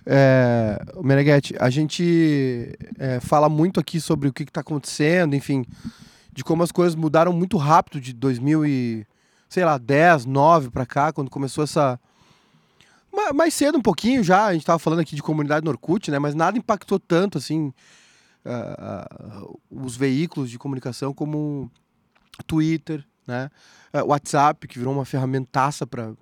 É, 0.05 0.82
Meneghetti, 1.01 1.55
a 1.59 1.69
gente 1.69 2.78
é, 2.97 3.19
fala 3.19 3.47
muito 3.49 3.80
aqui 3.80 3.99
sobre 3.99 4.28
o 4.30 4.34
que 4.34 4.43
está 4.43 4.61
acontecendo, 4.61 5.36
enfim, 5.36 5.65
de 6.34 6.43
como 6.43 6.63
as 6.63 6.71
coisas 6.71 6.95
mudaram 6.95 7.34
muito 7.34 7.57
rápido 7.57 7.99
de 7.99 8.13
2000 8.13 8.65
e, 8.65 9.07
sei 9.49 9.63
lá, 9.65 9.78
10, 9.78 10.25
9 10.25 10.69
para 10.71 10.86
cá, 10.86 11.11
quando 11.11 11.30
começou 11.30 11.63
essa... 11.63 11.99
Ma- 13.13 13.34
Mais 13.34 13.53
cedo 13.53 13.78
um 13.78 13.82
pouquinho 13.82 14.23
já, 14.23 14.45
a 14.45 14.53
gente 14.53 14.61
estava 14.61 14.80
falando 14.80 14.99
aqui 14.99 15.15
de 15.15 15.23
comunidade 15.23 15.63
no 15.65 15.71
Orkut, 15.71 16.09
né? 16.11 16.19
Mas 16.19 16.36
nada 16.36 16.57
impactou 16.57 16.99
tanto, 16.99 17.38
assim, 17.38 17.73
ah, 18.49 19.47
os 19.69 19.95
veículos 19.95 20.49
de 20.49 20.57
comunicação 20.57 21.13
como 21.13 21.71
Twitter, 22.45 23.05
né? 23.25 23.49
WhatsApp, 24.05 24.67
que 24.67 24.77
virou 24.77 24.93
uma 24.93 25.05
ferramentaça 25.05 25.87
para 25.87 26.13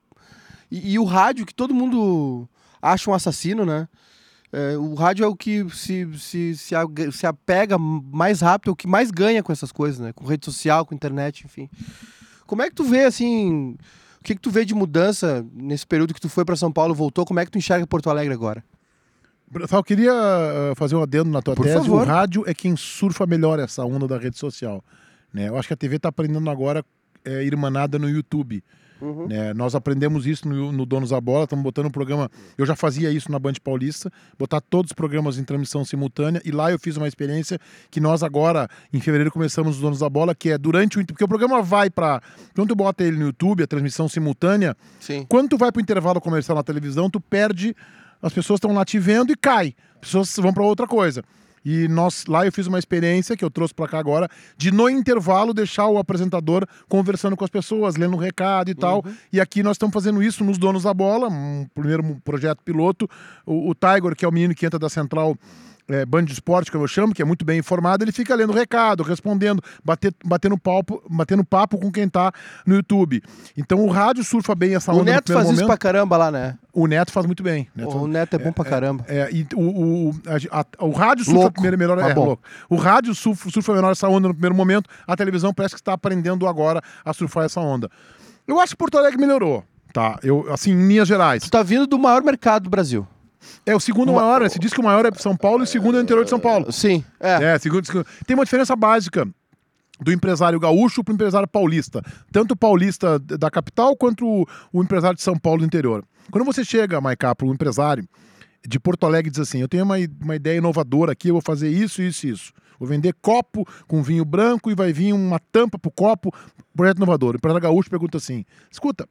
E, 0.71 0.93
e 0.93 0.99
o 0.99 1.03
rádio, 1.03 1.45
que 1.45 1.53
todo 1.53 1.73
mundo 1.73 2.47
acha 2.82 3.09
um 3.09 3.13
assassino, 3.13 3.65
né? 3.65 3.88
É, 4.51 4.78
o 4.78 4.93
rádio 4.93 5.26
é 5.26 5.28
o 5.28 5.36
que 5.36 5.69
se, 5.71 6.07
se, 6.17 6.55
se, 6.55 6.76
se 7.11 7.28
apega 7.28 7.78
mais 7.78 8.39
rápido, 8.39 8.69
é 8.69 8.71
o 8.71 8.76
que 8.76 8.88
mais 8.88 9.11
ganha 9.11 9.43
com 9.43 9.51
essas 9.51 9.71
coisas, 9.71 9.99
né? 9.99 10.13
Com 10.13 10.26
rede 10.26 10.45
social, 10.45 10.86
com 10.86 10.95
internet, 10.95 11.45
enfim. 11.45 11.69
Como 12.47 12.61
é 12.61 12.69
que 12.69 12.76
tu 12.76 12.84
vê, 12.84 13.03
assim, 13.03 13.76
o 14.19 14.23
que, 14.23 14.36
que 14.36 14.41
tu 14.41 14.49
vê 14.49 14.63
de 14.63 14.73
mudança 14.73 15.45
nesse 15.51 15.86
período 15.86 16.13
que 16.13 16.21
tu 16.21 16.30
foi 16.30 16.45
para 16.45 16.55
São 16.55 16.71
Paulo 16.71 16.95
voltou? 16.95 17.26
Como 17.26 17.39
é 17.39 17.45
que 17.45 17.51
tu 17.51 17.57
enxerga 17.57 17.86
Porto 17.86 18.09
Alegre 18.09 18.34
agora? 18.34 18.63
Eu 19.54 19.84
queria 19.84 20.14
uh, 20.14 20.76
fazer 20.76 20.96
um 20.96 21.02
adendo 21.02 21.30
na 21.30 21.41
tua 21.41 21.56
Por 21.56 21.66
tese. 21.66 21.78
favor. 21.78 22.02
O 22.02 22.06
rádio 22.06 22.43
é 22.48 22.54
quem 22.54 22.76
surfa 22.76 23.26
melhor 23.26 23.60
essa 23.60 23.86
onda 23.86 24.08
da 24.08 24.18
rede 24.18 24.38
social. 24.38 24.84
Né? 25.34 25.50
Eu 25.50 25.58
acho 25.58 25.68
que 25.68 25.74
a 25.74 25.78
TV 25.78 25.98
está 25.98 26.10
aprendendo 26.10 26.50
agora 26.50 26.84
é, 27.24 27.43
irmanada 27.43 28.00
no 28.00 28.10
YouTube. 28.10 28.64
Uhum. 29.02 29.28
Né? 29.28 29.54
Nós 29.54 29.76
aprendemos 29.76 30.26
isso 30.26 30.48
no, 30.48 30.72
no 30.72 30.86
Donos 30.86 31.10
da 31.10 31.20
Bola, 31.20 31.43
estamos 31.43 31.64
botando 31.64 31.88
um 31.88 31.91
programa. 31.91 32.30
Eu 32.58 32.66
já 32.66 32.76
fazia 32.76 33.12
isso 33.12 33.32
na 33.32 33.38
Band 33.38 33.54
Paulista, 33.64 34.12
botar 34.38 34.62
todos 34.62 34.91
os 34.91 34.93
programas 34.93 35.38
em 35.38 35.43
transmissão 35.43 35.84
simultânea, 35.84 36.41
e 36.46 36.52
lá 36.52 36.72
eu 36.72 36.80
fiz 36.80 36.96
uma 36.98 37.08
experiência 37.08 37.60
que 37.91 38.00
nós 38.00 38.24
agora, 38.24 38.70
em 38.93 39.00
fevereiro, 39.00 39.32
começamos 39.32 39.76
os 39.76 39.82
Donos 39.82 40.00
da 40.00 40.10
Bola, 40.10 40.34
que 40.34 40.50
é 40.50 40.58
durante 40.58 41.00
o. 41.00 41.06
Porque 41.06 41.24
o 41.24 41.28
programa 41.28 41.62
vai 41.62 41.89
para. 41.89 42.22
Quando 42.56 42.70
tu 42.70 42.76
bota 42.76 43.04
ele 43.04 43.18
no 43.18 43.26
YouTube, 43.26 43.64
a 43.64 43.68
transmissão 43.68 44.08
simultânea, 44.08 44.76
Sim. 45.00 45.26
quando 45.28 45.50
tu 45.50 45.58
vai 45.58 45.72
para 45.72 45.80
o 45.80 45.84
intervalo 45.84 46.22
comercial 46.22 46.56
na 46.56 46.64
televisão, 46.64 47.10
tu 47.10 47.20
perde. 47.20 47.76
As 48.22 48.34
pessoas 48.34 48.57
estão 48.57 48.74
lá 48.74 48.84
te 48.86 48.99
vendo 48.99 49.32
e 49.32 49.36
cai. 49.36 49.76
As 49.95 49.99
pessoas 50.01 50.36
vão 50.38 50.53
para 50.53 50.63
outra 50.63 50.88
coisa. 50.88 51.24
E 51.66 51.88
nós 51.88 52.28
lá 52.28 52.45
eu 52.45 52.51
fiz 52.51 52.68
uma 52.68 52.78
experiência 52.78 53.36
que 53.36 53.43
eu 53.43 53.49
trouxe 53.49 53.74
para 53.74 53.88
cá 53.88 53.97
agora 53.97 54.30
de 54.55 54.72
no 54.72 54.88
intervalo 54.88 55.51
deixar 55.51 55.88
o 55.88 55.97
apresentador 55.97 56.68
conversando 56.88 57.36
com 57.36 57.43
as 57.43 57.49
pessoas, 57.49 57.95
lendo 57.95 58.16
um 58.16 58.20
recado 58.20 58.70
e 58.70 58.76
tal. 58.76 59.03
E 59.34 59.41
aqui 59.41 59.63
nós 59.63 59.76
estamos 59.76 59.91
fazendo 59.91 60.22
isso 60.22 60.43
nos 60.43 60.59
donos 60.59 60.84
da 60.84 60.93
bola, 60.93 61.28
um 61.28 61.68
primeiro 61.74 62.22
projeto 62.24 62.61
piloto. 62.63 63.09
O, 63.43 63.72
o 63.72 63.74
Tiger, 63.74 64.16
que 64.16 64.24
é 64.24 64.28
o 64.28 64.32
menino 64.32 64.53
que 64.53 64.63
entra 64.63 64.78
da 64.78 64.89
central 64.89 65.36
é, 65.89 66.05
Band 66.05 66.23
de 66.25 66.33
Esporte, 66.33 66.71
como 66.71 66.83
eu 66.83 66.88
chamo, 66.88 67.13
que 67.13 67.21
é 67.21 67.25
muito 67.25 67.45
bem 67.45 67.59
informado, 67.59 68.03
ele 68.03 68.11
fica 68.11 68.33
lendo 68.36 68.51
recado, 68.53 69.03
respondendo, 69.03 69.61
bater, 69.83 70.13
batendo, 70.25 70.57
papo, 70.57 71.01
batendo 71.09 71.43
papo 71.43 71.77
com 71.77 71.91
quem 71.91 72.07
tá 72.09 72.31
no 72.65 72.75
YouTube. 72.75 73.21
Então 73.55 73.83
o 73.86 73.89
rádio 73.89 74.23
surfa 74.23 74.55
bem 74.55 74.75
essa 74.75 74.91
O 74.91 74.95
onda 74.95 75.03
no 75.05 75.11
Neto 75.15 75.31
faz 75.33 75.45
isso 75.45 75.53
momento. 75.53 75.67
pra 75.67 75.77
caramba 75.77 76.17
lá, 76.17 76.31
né? 76.31 76.57
O 76.73 76.88
Neto 76.88 77.11
faz 77.11 77.25
muito 77.25 77.41
bem. 77.43 77.67
Neto- 77.75 77.97
O 77.97 78.07
Neto 78.07 78.36
é 78.36 78.39
bom 78.39 78.51
pra 78.51 78.65
caramba. 78.65 79.05
é, 79.07 79.29
e 79.31 79.47
o, 79.55 80.09
o, 80.09 80.15
a- 80.51 80.59
a- 80.61 80.86
o 80.86 80.91
rádio 80.91 81.23
surfa 81.23 81.39
Louco, 81.39 81.53
primeiro 81.53 81.77
melhor. 81.77 81.97
mas 81.97 82.07
É, 82.09 82.13
bom. 82.13 82.25
louco. 82.25 82.43
O 82.69 82.75
rádio 82.75 83.13
surfa, 83.15 83.49
surfa 83.49 83.73
melhor 83.73 83.91
essa 83.91 84.07
onda 84.09 84.27
no 84.27 84.33
primeiro 84.33 84.55
momento. 84.55 84.89
A 85.07 85.15
televisão 85.15 85.53
parece 85.53 85.75
que 85.75 85.81
está 85.81 85.93
aprendendo 85.93 86.47
agora 86.47 86.81
a 87.03 87.13
surfar 87.13 87.45
essa 87.45 87.61
onda. 87.61 87.89
Eu 88.47 88.59
acho 88.59 88.73
que 88.73 88.77
Porto 88.77 88.97
Alegre 88.97 89.19
melhorou. 89.19 89.63
Tá, 89.93 90.19
eu, 90.23 90.45
assim, 90.51 90.71
em 90.71 90.88
linhas 90.88 91.07
gerais. 91.07 91.43
Tu 91.43 91.49
tá 91.49 91.63
vindo 91.63 91.88
do 91.88 91.97
maior 91.97 92.21
mercado 92.21 92.63
do 92.63 92.69
Brasil. 92.69 93.07
É 93.66 93.76
o 93.76 93.80
segundo 93.80 94.14
maior, 94.14 94.41
né? 94.41 94.50
Se 94.50 94.60
diz 94.60 94.74
que 94.74 94.80
o 94.80 94.84
maior 94.84 95.06
é 95.06 95.12
São 95.16 95.36
Paulo 95.36 95.64
e 95.64 95.66
o 95.66 95.68
segundo 95.68 95.98
é 95.98 96.00
o 96.00 96.04
interior 96.04 96.24
de 96.24 96.30
São 96.30 96.39
Paulo. 96.39 96.72
Sim, 96.72 97.04
é. 97.20 97.54
É, 97.54 97.60
segundo, 97.60 97.86
segundo. 97.86 98.06
Tem 98.26 98.36
uma 98.36 98.43
diferença 98.46 98.76
básica 98.76 99.28
do 100.00 100.12
empresário 100.12 100.60
gaúcho 100.60 101.04
para 101.04 101.12
o 101.12 101.16
empresário 101.16 101.48
paulista. 101.48 102.02
Tanto 102.32 102.52
o 102.52 102.56
paulista 102.56 103.20
da 103.20 103.50
capital 103.50 103.96
quanto 103.96 104.26
o, 104.28 104.46
o 104.74 104.84
empresário 104.84 105.16
de 105.16 105.24
São 105.24 105.38
Paulo 105.38 105.60
do 105.60 105.66
interior. 105.66 106.04
Quando 106.32 106.46
você 106.46 106.64
chega, 106.64 107.00
Maiká, 107.00 107.34
para 107.36 107.48
um 107.48 107.54
empresário 107.54 108.08
de 108.68 108.80
Porto 108.80 109.06
Alegre 109.06 109.30
e 109.30 109.32
diz 109.32 109.39
assim: 109.39 109.62
Eu 109.62 109.68
tenho 109.68 109.84
uma, 109.84 109.96
uma 110.22 110.36
ideia 110.36 110.58
inovadora 110.58 111.12
aqui, 111.12 111.30
eu 111.30 111.36
vou 111.36 111.41
fazer 111.41 111.70
isso, 111.70 112.02
isso, 112.02 112.28
isso. 112.28 112.54
Vou 112.80 112.89
vender 112.89 113.14
copo 113.22 113.66
com 113.88 114.04
vinho 114.04 114.26
branco 114.26 114.70
e 114.70 114.76
vai 114.76 114.91
vir 114.91 115.14
uma 115.14 115.39
tampa 115.39 115.80
pro 115.80 115.91
copo, 115.91 116.34
projeto 116.76 116.98
inovador. 116.98 117.36
O 117.36 117.38
empresário 117.38 117.62
gaúcho 117.62 117.89
pergunta 117.89 118.18
assim: 118.18 118.43
Escuta, 118.70 119.08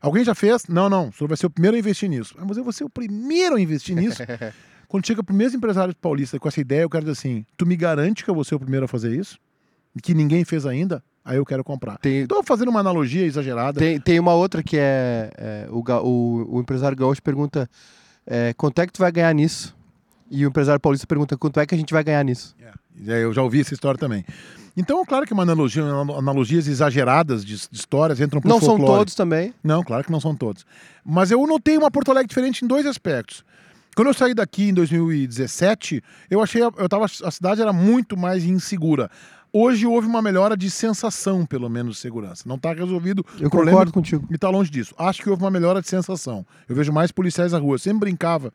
alguém 0.00 0.24
já 0.24 0.34
fez? 0.34 0.66
Não, 0.68 0.88
não, 0.88 1.08
o 1.08 1.12
senhor 1.12 1.28
vai 1.28 1.36
ser 1.36 1.46
o 1.46 1.50
primeiro 1.50 1.76
a 1.76 1.80
investir 1.80 2.08
nisso. 2.08 2.34
Ah, 2.38 2.44
mas 2.46 2.56
eu 2.56 2.64
vou 2.64 2.72
ser 2.72 2.84
o 2.84 2.90
primeiro 2.90 3.56
a 3.56 3.60
investir 3.60 3.96
nisso? 3.96 4.22
Quando 4.88 5.06
chega 5.06 5.22
pro 5.22 5.34
mesmo 5.34 5.58
empresário 5.58 5.94
paulista 5.94 6.38
com 6.38 6.48
essa 6.48 6.60
ideia, 6.60 6.82
eu 6.82 6.90
quero 6.90 7.04
dizer 7.04 7.12
assim: 7.12 7.44
Tu 7.56 7.66
me 7.66 7.76
garante 7.76 8.24
que 8.24 8.30
eu 8.30 8.34
vou 8.34 8.44
ser 8.44 8.54
o 8.54 8.60
primeiro 8.60 8.86
a 8.86 8.88
fazer 8.88 9.14
isso? 9.14 9.38
Que 10.02 10.14
ninguém 10.14 10.44
fez 10.44 10.64
ainda? 10.64 11.02
Aí 11.24 11.36
eu 11.36 11.44
quero 11.44 11.62
comprar. 11.62 11.98
Tem, 11.98 12.22
Estou 12.22 12.42
fazendo 12.42 12.68
uma 12.68 12.80
analogia 12.80 13.26
exagerada. 13.26 13.78
tem, 13.78 14.00
tem 14.00 14.18
uma 14.18 14.32
outra 14.32 14.62
que 14.62 14.78
é, 14.78 15.30
é, 15.36 15.68
o, 15.70 15.82
o, 16.02 16.56
o 16.56 16.60
empresário 16.60 16.96
gaúcho 16.96 17.22
pergunta 17.22 17.68
é, 18.26 18.54
quanto 18.54 18.78
é 18.80 18.86
que 18.86 18.92
tu 18.92 18.98
vai 18.98 19.12
ganhar 19.12 19.34
nisso? 19.34 19.76
E 20.30 20.46
o 20.46 20.48
empresário 20.48 20.80
paulista 20.80 21.06
pergunta 21.06 21.36
quanto 21.36 21.60
é 21.60 21.66
que 21.66 21.74
a 21.74 21.78
gente 21.78 21.92
vai 21.92 22.04
ganhar 22.04 22.22
nisso? 22.24 22.54
É, 22.60 22.72
eu 23.06 23.32
já 23.32 23.42
ouvi 23.42 23.60
essa 23.60 23.74
história 23.74 23.98
também. 23.98 24.24
Então, 24.76 25.04
claro 25.04 25.26
que 25.26 25.32
uma 25.32 25.42
analogia, 25.42 25.82
analogias 25.84 26.68
exageradas 26.68 27.44
de, 27.44 27.56
de 27.56 27.76
histórias 27.76 28.20
entram 28.20 28.40
pro 28.40 28.48
Não 28.48 28.60
são 28.60 28.76
folclore. 28.76 28.98
todos 29.00 29.14
também. 29.14 29.52
Não, 29.62 29.82
claro 29.82 30.04
que 30.04 30.12
não 30.12 30.20
são 30.20 30.36
todos. 30.36 30.64
Mas 31.04 31.30
eu 31.30 31.44
notei 31.46 31.76
uma 31.76 31.90
Porto 31.90 32.10
Alegre 32.10 32.28
diferente 32.28 32.64
em 32.64 32.68
dois 32.68 32.86
aspectos. 32.86 33.44
Quando 33.96 34.06
eu 34.08 34.14
saí 34.14 34.32
daqui 34.34 34.68
em 34.68 34.74
2017, 34.74 36.00
eu 36.30 36.40
achei 36.40 36.62
eu 36.62 36.88
tava, 36.88 37.06
a 37.06 37.30
cidade 37.32 37.60
era 37.60 37.72
muito 37.72 38.16
mais 38.16 38.44
insegura. 38.44 39.10
Hoje 39.52 39.86
houve 39.86 40.06
uma 40.06 40.20
melhora 40.20 40.56
de 40.56 40.70
sensação, 40.70 41.46
pelo 41.46 41.68
menos, 41.68 41.96
de 41.96 42.02
segurança. 42.02 42.42
Não 42.46 42.56
está 42.56 42.72
resolvido 42.72 43.24
Eu 43.40 43.48
o 43.48 43.50
problema 43.50 43.70
concordo 43.72 43.92
contigo. 43.92 44.26
e 44.30 44.34
está 44.34 44.50
longe 44.50 44.70
disso. 44.70 44.94
Acho 44.98 45.22
que 45.22 45.30
houve 45.30 45.42
uma 45.42 45.50
melhora 45.50 45.80
de 45.80 45.88
sensação. 45.88 46.44
Eu 46.68 46.76
vejo 46.76 46.92
mais 46.92 47.10
policiais 47.10 47.52
na 47.52 47.58
rua. 47.58 47.74
Eu 47.74 47.78
sempre 47.78 48.00
brincava 48.00 48.52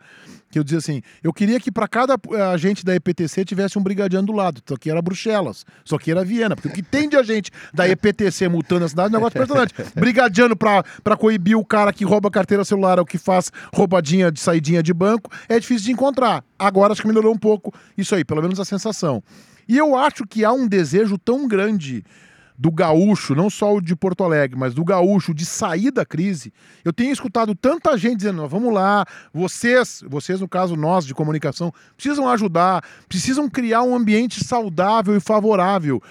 que 0.52 0.60
eu 0.60 0.64
dizia 0.64 0.78
assim: 0.78 1.02
eu 1.24 1.34
queria 1.34 1.60
que 1.60 1.72
para 1.72 1.88
cada 1.88 2.16
eh, 2.32 2.42
agente 2.42 2.86
da 2.86 2.96
EPTC 2.96 3.44
tivesse 3.44 3.78
um 3.80 3.84
brigadiano 3.84 4.28
do 4.28 4.34
lado. 4.34 4.62
Só 4.68 4.78
que 4.78 4.90
era 4.90 5.02
Bruxelas, 5.02 5.66
só 5.84 5.98
que 5.98 6.12
era 6.12 6.24
Viena. 6.24 6.56
Porque 6.56 6.68
o 6.68 6.72
que 6.72 6.84
tem 6.84 7.10
de 7.10 7.18
agente 7.18 7.50
da 7.74 7.88
EPTC 7.88 8.48
multando 8.48 8.86
a 8.86 8.88
cidade 8.88 9.14
é 9.14 9.18
um 9.18 9.20
negócio 9.20 9.38
impressionante. 9.38 9.74
Brigadiano 10.00 10.56
para 10.56 11.18
coibir 11.18 11.58
o 11.58 11.66
cara 11.66 11.92
que 11.92 12.06
rouba 12.06 12.30
carteira 12.30 12.64
celular 12.64 13.00
ou 13.00 13.06
que 13.06 13.18
faz 13.18 13.52
roubadinha 13.74 14.32
de 14.32 14.40
saidinha 14.40 14.84
de 14.84 14.94
banco 14.94 15.32
é 15.50 15.60
difícil 15.60 15.86
de 15.86 15.92
encontrar. 15.92 16.44
Agora 16.58 16.94
acho 16.94 17.02
que 17.02 17.08
melhorou 17.08 17.34
um 17.34 17.38
pouco 17.38 17.74
isso 17.98 18.14
aí, 18.14 18.24
pelo 18.24 18.42
menos 18.42 18.60
a 18.60 18.66
sensação. 18.66 19.24
E 19.68 19.78
eu 19.78 19.96
acho 19.96 20.26
que 20.26 20.44
há 20.44 20.52
um 20.52 20.68
desejo 20.68 21.18
tão 21.18 21.48
grande 21.48 22.04
do 22.58 22.72
gaúcho, 22.72 23.34
não 23.34 23.50
só 23.50 23.76
o 23.76 23.82
de 23.82 23.96
Porto 23.96 24.24
Alegre, 24.24 24.58
mas 24.58 24.74
do 24.74 24.84
gaúcho 24.84 25.34
de 25.34 25.46
sair 25.46 25.92
da 25.92 26.06
crise. 26.06 26.54
Eu 26.86 26.94
tenho 26.94 27.12
escutado 27.12 27.56
tanta 27.56 27.98
gente 27.98 28.18
dizendo: 28.18 28.38
"Não, 28.38 28.48
vamos 28.48 28.74
lá, 28.74 29.06
vocês, 29.34 30.04
vocês 30.08 30.40
no 30.40 30.48
caso 30.48 30.76
nós 30.76 31.06
de 31.06 31.14
comunicação, 31.14 31.74
precisam 31.98 32.30
ajudar, 32.30 32.84
precisam 33.10 33.50
criar 33.50 33.84
um 33.84 33.96
ambiente 33.96 34.44
saudável 34.44 35.16
e 35.16 35.20
favorável. 35.20 36.02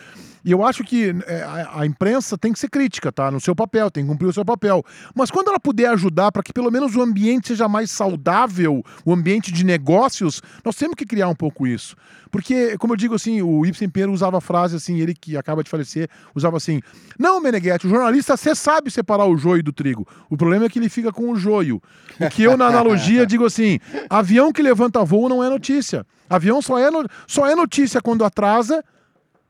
E 0.44 0.50
eu 0.50 0.64
acho 0.64 0.82
que 0.82 1.14
é, 1.26 1.42
a, 1.42 1.80
a 1.80 1.86
imprensa 1.86 2.36
tem 2.36 2.52
que 2.52 2.58
ser 2.58 2.68
crítica, 2.68 3.12
tá? 3.12 3.30
No 3.30 3.40
seu 3.40 3.54
papel, 3.54 3.90
tem 3.90 4.02
que 4.04 4.10
cumprir 4.10 4.26
o 4.26 4.32
seu 4.32 4.44
papel. 4.44 4.84
Mas 5.14 5.30
quando 5.30 5.48
ela 5.48 5.60
puder 5.60 5.88
ajudar 5.90 6.32
para 6.32 6.42
que 6.42 6.52
pelo 6.52 6.70
menos 6.70 6.96
o 6.96 7.00
ambiente 7.02 7.48
seja 7.48 7.68
mais 7.68 7.90
saudável, 7.90 8.84
o 9.04 9.12
ambiente 9.12 9.52
de 9.52 9.64
negócios, 9.64 10.42
nós 10.64 10.74
temos 10.76 10.94
que 10.96 11.06
criar 11.06 11.28
um 11.28 11.34
pouco 11.34 11.66
isso. 11.66 11.94
Porque, 12.30 12.78
como 12.78 12.94
eu 12.94 12.96
digo 12.96 13.14
assim, 13.14 13.42
o 13.42 13.64
Ibsen 13.66 13.90
Pinheiro 13.90 14.12
usava 14.12 14.38
a 14.38 14.40
frase 14.40 14.74
assim, 14.74 14.98
ele 14.98 15.14
que 15.14 15.36
acaba 15.36 15.62
de 15.62 15.68
falecer, 15.68 16.08
usava 16.34 16.56
assim: 16.56 16.80
Não, 17.18 17.40
Meneghetti, 17.40 17.86
o 17.86 17.90
jornalista 17.90 18.36
você 18.36 18.54
sabe 18.54 18.90
separar 18.90 19.26
o 19.26 19.36
joio 19.36 19.62
do 19.62 19.72
trigo. 19.72 20.08
O 20.30 20.36
problema 20.36 20.64
é 20.64 20.68
que 20.68 20.78
ele 20.78 20.88
fica 20.88 21.12
com 21.12 21.30
o 21.30 21.36
joio. 21.36 21.80
O 22.18 22.28
que 22.30 22.42
eu, 22.42 22.56
na 22.56 22.66
analogia, 22.68 23.24
digo 23.26 23.44
assim: 23.44 23.78
avião 24.08 24.50
que 24.50 24.62
levanta 24.62 25.04
voo 25.04 25.28
não 25.28 25.44
é 25.44 25.50
notícia. 25.50 26.06
Avião 26.28 26.62
só 26.62 26.78
é, 26.78 26.90
no- 26.90 27.06
só 27.26 27.46
é 27.46 27.54
notícia 27.54 28.00
quando 28.00 28.24
atrasa 28.24 28.82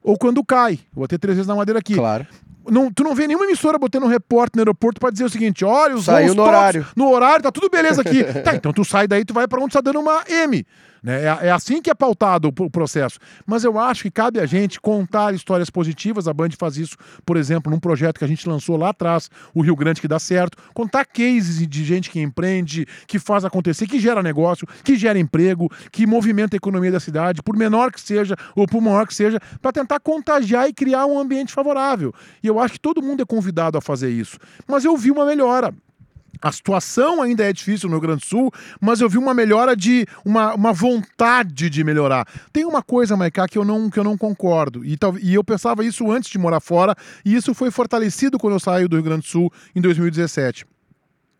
ou 0.02 0.16
quando 0.16 0.44
cai. 0.44 0.78
Vou 0.92 1.06
ter 1.06 1.18
três 1.18 1.36
vezes 1.36 1.48
na 1.48 1.54
madeira 1.54 1.78
aqui. 1.78 1.94
Claro. 1.94 2.26
Não, 2.68 2.92
tu 2.92 3.02
não 3.02 3.14
vê 3.14 3.26
nenhuma 3.26 3.44
emissora 3.44 3.78
botando 3.78 4.04
um 4.04 4.08
repórter 4.08 4.56
no 4.56 4.62
aeroporto 4.62 5.00
pra 5.00 5.10
dizer 5.10 5.24
o 5.24 5.30
seguinte: 5.30 5.64
olha, 5.64 5.96
os 5.96 6.04
Saiu 6.04 6.26
voos 6.26 6.36
no 6.36 6.42
todos 6.42 6.58
horário. 6.58 6.86
No 6.94 7.10
horário, 7.10 7.42
tá 7.42 7.50
tudo 7.50 7.68
beleza 7.68 8.02
aqui. 8.02 8.22
tá, 8.42 8.54
então 8.54 8.72
tu 8.72 8.84
sai 8.84 9.08
daí, 9.08 9.24
tu 9.24 9.34
vai 9.34 9.48
pra 9.48 9.60
onde 9.60 9.72
tá 9.72 9.80
dando 9.80 10.00
uma 10.00 10.22
M. 10.28 10.64
Né? 11.02 11.24
É, 11.24 11.48
é 11.48 11.50
assim 11.50 11.82
que 11.82 11.90
é 11.90 11.94
pautado 11.94 12.48
o, 12.48 12.70
processo. 12.70 13.18
Mas 13.44 13.64
eu 13.64 13.78
acho 13.78 14.04
que 14.04 14.10
cabe 14.10 14.38
a 14.38 14.46
gente 14.46 14.80
contar 14.80 15.34
histórias 15.34 15.68
positivas. 15.68 16.28
A 16.28 16.32
Band 16.32 16.50
faz 16.56 16.76
isso, 16.76 16.96
por 17.26 17.36
exemplo, 17.36 17.72
num 17.72 17.80
projeto 17.80 18.18
que 18.18 18.24
a 18.24 18.28
gente 18.28 18.48
lançou 18.48 18.76
lá 18.76 18.90
atrás, 18.90 19.28
o 19.52 19.62
Rio 19.62 19.74
Grande 19.74 20.00
que 20.00 20.06
dá 20.06 20.18
certo. 20.18 20.56
Contar 20.72 21.04
cases 21.04 21.66
de 21.66 21.84
gente 21.84 22.10
que 22.10 22.20
empreende, 22.20 22.86
que 23.06 23.18
faz 23.18 23.44
acontecer, 23.44 23.86
que 23.86 23.98
gera 23.98 24.22
negócio, 24.22 24.66
que 24.84 24.96
gera 24.96 25.18
emprego, 25.18 25.68
que 25.90 26.06
movimenta 26.06 26.54
a 26.54 26.58
economia 26.58 26.92
da 26.92 27.00
cidade, 27.00 27.42
por 27.42 27.56
menor 27.56 27.90
que 27.90 28.00
seja 28.00 28.36
ou 28.54 28.66
por 28.66 28.80
maior 28.80 29.06
que 29.06 29.14
seja, 29.14 29.40
para 29.60 29.72
tentar 29.72 29.98
contagiar 29.98 30.68
e 30.68 30.72
criar 30.72 31.06
um 31.06 31.18
ambiente 31.18 31.52
favorável. 31.52 32.14
E 32.42 32.46
eu 32.46 32.60
acho 32.60 32.74
que 32.74 32.80
todo 32.80 33.02
mundo 33.02 33.22
é 33.22 33.26
convidado 33.26 33.76
a 33.76 33.80
fazer 33.80 34.10
isso. 34.10 34.38
Mas 34.68 34.84
eu 34.84 34.96
vi 34.96 35.10
uma 35.10 35.26
melhora. 35.26 35.74
A 36.42 36.50
situação 36.50 37.22
ainda 37.22 37.48
é 37.48 37.52
difícil 37.52 37.88
no 37.88 37.94
Rio 37.94 38.02
Grande 38.02 38.22
do 38.22 38.26
Sul, 38.26 38.52
mas 38.80 39.00
eu 39.00 39.08
vi 39.08 39.16
uma 39.16 39.32
melhora 39.32 39.76
de 39.76 40.04
uma, 40.24 40.54
uma 40.54 40.72
vontade 40.72 41.70
de 41.70 41.84
melhorar. 41.84 42.26
Tem 42.52 42.64
uma 42.64 42.82
coisa, 42.82 43.16
Maiká, 43.16 43.46
que 43.46 43.56
eu 43.56 43.64
não, 43.64 43.88
que 43.88 43.98
eu 43.98 44.04
não 44.04 44.18
concordo. 44.18 44.84
E, 44.84 44.98
e 45.22 45.34
eu 45.34 45.44
pensava 45.44 45.84
isso 45.84 46.10
antes 46.10 46.30
de 46.30 46.38
morar 46.38 46.60
fora, 46.60 46.96
e 47.24 47.34
isso 47.34 47.54
foi 47.54 47.70
fortalecido 47.70 48.38
quando 48.38 48.54
eu 48.54 48.60
saí 48.60 48.88
do 48.88 48.96
Rio 48.96 49.04
Grande 49.04 49.22
do 49.22 49.28
Sul 49.28 49.52
em 49.74 49.80
2017. 49.80 50.66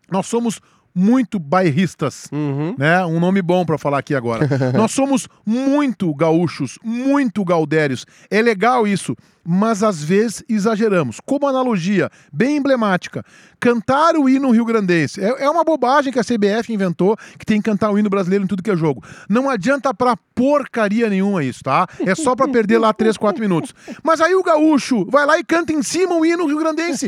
Nós 0.09 0.25
somos 0.25 0.61
muito 0.95 1.39
bairristas. 1.39 2.27
Uhum. 2.31 2.75
Né? 2.77 3.05
Um 3.05 3.19
nome 3.19 3.41
bom 3.41 3.65
para 3.65 3.77
falar 3.77 3.99
aqui 3.99 4.13
agora. 4.13 4.47
Nós 4.75 4.91
somos 4.91 5.27
muito 5.45 6.13
gaúchos, 6.13 6.77
muito 6.83 7.43
gaudérios. 7.43 8.05
É 8.29 8.41
legal 8.41 8.87
isso, 8.87 9.15
mas 9.43 9.83
às 9.83 10.03
vezes 10.03 10.43
exageramos. 10.47 11.19
Como 11.25 11.47
analogia 11.47 12.09
bem 12.31 12.57
emblemática, 12.57 13.25
cantar 13.59 14.15
o 14.15 14.29
hino 14.29 14.51
rio-grandense. 14.51 15.21
É, 15.21 15.45
é 15.45 15.49
uma 15.49 15.63
bobagem 15.63 16.11
que 16.11 16.19
a 16.19 16.23
CBF 16.23 16.71
inventou, 16.71 17.17
que 17.37 17.45
tem 17.45 17.61
que 17.61 17.69
cantar 17.69 17.91
o 17.91 17.97
hino 17.97 18.09
brasileiro 18.09 18.45
em 18.45 18.47
tudo 18.47 18.63
que 18.63 18.71
é 18.71 18.75
jogo. 18.75 19.03
Não 19.29 19.49
adianta 19.49 19.93
pra 19.93 20.15
porcaria 20.35 21.09
nenhuma 21.09 21.43
isso, 21.43 21.63
tá? 21.63 21.87
É 22.05 22.15
só 22.15 22.35
pra 22.35 22.47
perder 22.47 22.77
lá 22.77 22.93
3, 22.93 23.17
4 23.17 23.41
minutos. 23.41 23.73
Mas 24.03 24.21
aí 24.21 24.35
o 24.35 24.43
gaúcho 24.43 25.05
vai 25.09 25.25
lá 25.25 25.37
e 25.37 25.43
canta 25.43 25.73
em 25.73 25.83
cima 25.83 26.15
o 26.15 26.25
hino 26.25 26.45
rio-grandense. 26.45 27.07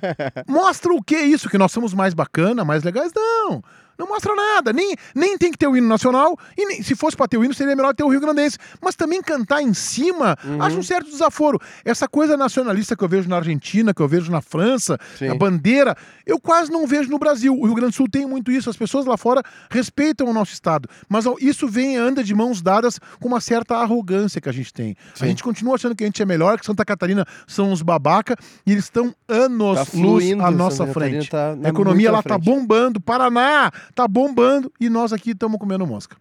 Mostra 0.46 0.92
o 0.92 1.02
que 1.02 1.16
isso? 1.16 1.48
Que 1.48 1.58
nós 1.58 1.72
somos 1.72 1.94
mais 1.94 2.14
bacana, 2.14 2.64
mais 2.64 2.82
legais? 2.82 3.12
Não. 3.14 3.25
Não 3.26 3.62
mostra 4.04 4.34
nada. 4.34 4.72
Nem, 4.72 4.94
nem 5.14 5.38
tem 5.38 5.52
que 5.52 5.56
ter 5.56 5.66
o 5.68 5.76
hino 5.76 5.88
nacional. 5.88 6.36
E 6.58 6.66
nem, 6.66 6.82
se 6.82 6.94
fosse 6.96 7.16
para 7.16 7.28
ter 7.28 7.38
o 7.38 7.44
hino, 7.44 7.54
seria 7.54 7.74
melhor 7.76 7.94
ter 7.94 8.02
o 8.04 8.08
Rio 8.08 8.20
Grandense. 8.20 8.58
Mas 8.82 8.94
também 8.96 9.22
cantar 9.22 9.62
em 9.62 9.72
cima, 9.72 10.36
Uhum. 10.44 10.60
acho 10.60 10.76
um 10.78 10.82
certo 10.82 11.08
desaforo. 11.08 11.58
Essa 11.84 12.08
coisa 12.08 12.36
nacionalista 12.36 12.96
que 12.96 13.02
eu 13.04 13.08
vejo 13.08 13.28
na 13.28 13.36
Argentina, 13.36 13.94
que 13.94 14.02
eu 14.02 14.08
vejo 14.08 14.30
na 14.30 14.42
França, 14.42 14.98
Sim. 15.18 15.28
a 15.28 15.34
bandeira, 15.34 15.96
eu 16.26 16.38
quase 16.40 16.70
não 16.70 16.86
vejo 16.86 17.08
no 17.08 17.18
Brasil. 17.18 17.54
O 17.56 17.64
Rio 17.64 17.74
Grande 17.74 17.92
do 17.92 17.96
Sul 17.96 18.08
tem 18.10 18.26
muito 18.26 18.50
isso. 18.50 18.68
As 18.68 18.76
pessoas 18.76 19.06
lá 19.06 19.16
fora 19.16 19.40
respeitam 19.70 20.26
o 20.28 20.32
nosso 20.32 20.52
estado. 20.52 20.88
Mas 21.08 21.24
isso 21.40 21.68
vem, 21.68 21.96
anda 21.96 22.24
de 22.24 22.34
mãos 22.34 22.60
dadas 22.60 22.98
com 23.20 23.28
uma 23.28 23.40
certa 23.40 23.76
arrogância 23.76 24.40
que 24.40 24.48
a 24.48 24.52
gente 24.52 24.72
tem. 24.74 24.96
Sim. 25.14 25.24
A 25.24 25.28
gente 25.28 25.42
continua 25.42 25.76
achando 25.76 25.94
que 25.94 26.02
a 26.02 26.06
gente 26.06 26.20
é 26.20 26.26
melhor, 26.26 26.58
que 26.58 26.66
Santa 26.66 26.84
Catarina 26.84 27.24
são 27.46 27.70
uns 27.70 27.82
babaca, 27.82 28.36
e 28.66 28.72
eles 28.72 28.84
estão 28.84 29.14
anos 29.28 29.76
Tá 29.76 29.80
luz 29.80 29.88
fluindo, 29.90 30.42
à 30.44 30.50
nossa 30.50 30.86
frente. 30.86 31.30
tá- 31.30 31.54
a 31.62 31.68
economia 31.68 32.10
lá 32.10 32.22
tá 32.22 32.34
frente. 32.34 32.44
bombando, 32.44 33.00
Paraná 33.00 33.70
tá 33.94 34.06
bombando 34.08 34.72
e 34.80 34.88
nós 34.88 35.12
aqui 35.12 35.30
estamos 35.30 35.58
comendo 35.58 35.86
mosca. 35.86 36.16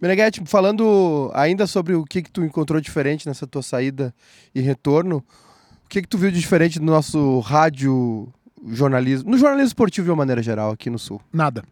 Meneghetti, 0.00 0.42
falando 0.46 1.30
ainda 1.34 1.66
sobre 1.66 1.94
o 1.94 2.04
que, 2.04 2.22
que 2.22 2.30
tu 2.30 2.42
encontrou 2.44 2.80
diferente 2.80 3.26
nessa 3.26 3.46
tua 3.46 3.62
saída 3.62 4.14
e 4.54 4.60
retorno, 4.60 5.18
o 5.84 5.88
que, 5.88 6.00
que 6.00 6.08
tu 6.08 6.16
viu 6.16 6.30
de 6.30 6.38
diferente 6.40 6.78
do 6.78 6.84
nosso 6.86 7.40
rádio 7.40 8.32
jornalismo, 8.68 9.30
no 9.30 9.36
jornalismo 9.36 9.68
esportivo 9.68 10.06
de 10.06 10.10
uma 10.10 10.16
maneira 10.16 10.42
geral 10.42 10.70
aqui 10.70 10.88
no 10.88 10.98
Sul? 10.98 11.20
Nada. 11.32 11.62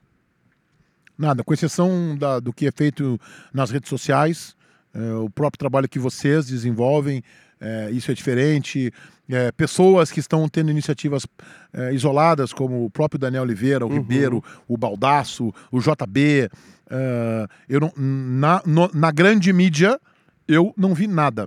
Nada, 1.16 1.42
com 1.42 1.54
exceção 1.54 2.16
da- 2.16 2.38
do 2.38 2.52
que 2.52 2.66
é 2.66 2.70
feito 2.70 3.18
nas 3.52 3.70
redes 3.70 3.88
sociais, 3.88 4.54
é, 4.94 5.12
o 5.14 5.30
próprio 5.30 5.58
trabalho 5.58 5.88
que 5.88 5.98
vocês 5.98 6.46
desenvolvem, 6.46 7.22
é, 7.60 7.90
isso 7.90 8.10
é 8.10 8.14
diferente. 8.14 8.92
É, 9.28 9.52
pessoas 9.52 10.10
que 10.10 10.20
estão 10.20 10.48
tendo 10.48 10.70
iniciativas 10.70 11.26
é, 11.72 11.92
isoladas, 11.92 12.52
como 12.52 12.84
o 12.84 12.90
próprio 12.90 13.18
Daniel 13.18 13.42
Oliveira, 13.42 13.84
o 13.84 13.88
Uhum. 13.88 13.96
Ribeiro, 13.96 14.44
o 14.66 14.76
Baldaço, 14.76 15.52
o 15.70 15.80
JB. 15.80 16.48
é, 16.90 17.46
eu 17.68 17.80
não, 17.80 17.92
na, 17.96 18.62
no- 18.64 18.90
na 18.94 19.10
grande 19.10 19.52
mídia, 19.52 20.00
eu 20.46 20.72
não 20.76 20.94
vi 20.94 21.06
nada. 21.06 21.46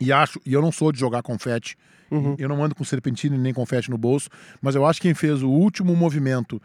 E 0.00 0.12
acho, 0.12 0.38
e 0.44 0.52
eu 0.52 0.60
não 0.60 0.70
sou 0.70 0.92
de 0.92 1.00
jogar 1.00 1.22
confete, 1.22 1.76
Uhum. 2.10 2.36
eu 2.38 2.48
não 2.48 2.62
ando 2.64 2.74
com 2.74 2.84
serpentina 2.84 3.34
e 3.36 3.38
nem 3.38 3.52
confete 3.54 3.90
no 3.90 3.98
bolso, 3.98 4.28
mas 4.62 4.74
eu 4.74 4.84
acho 4.86 5.00
que 5.00 5.08
quem 5.08 5.14
fez 5.14 5.42
o 5.42 5.48
último 5.48 5.94
movimento 5.96 6.60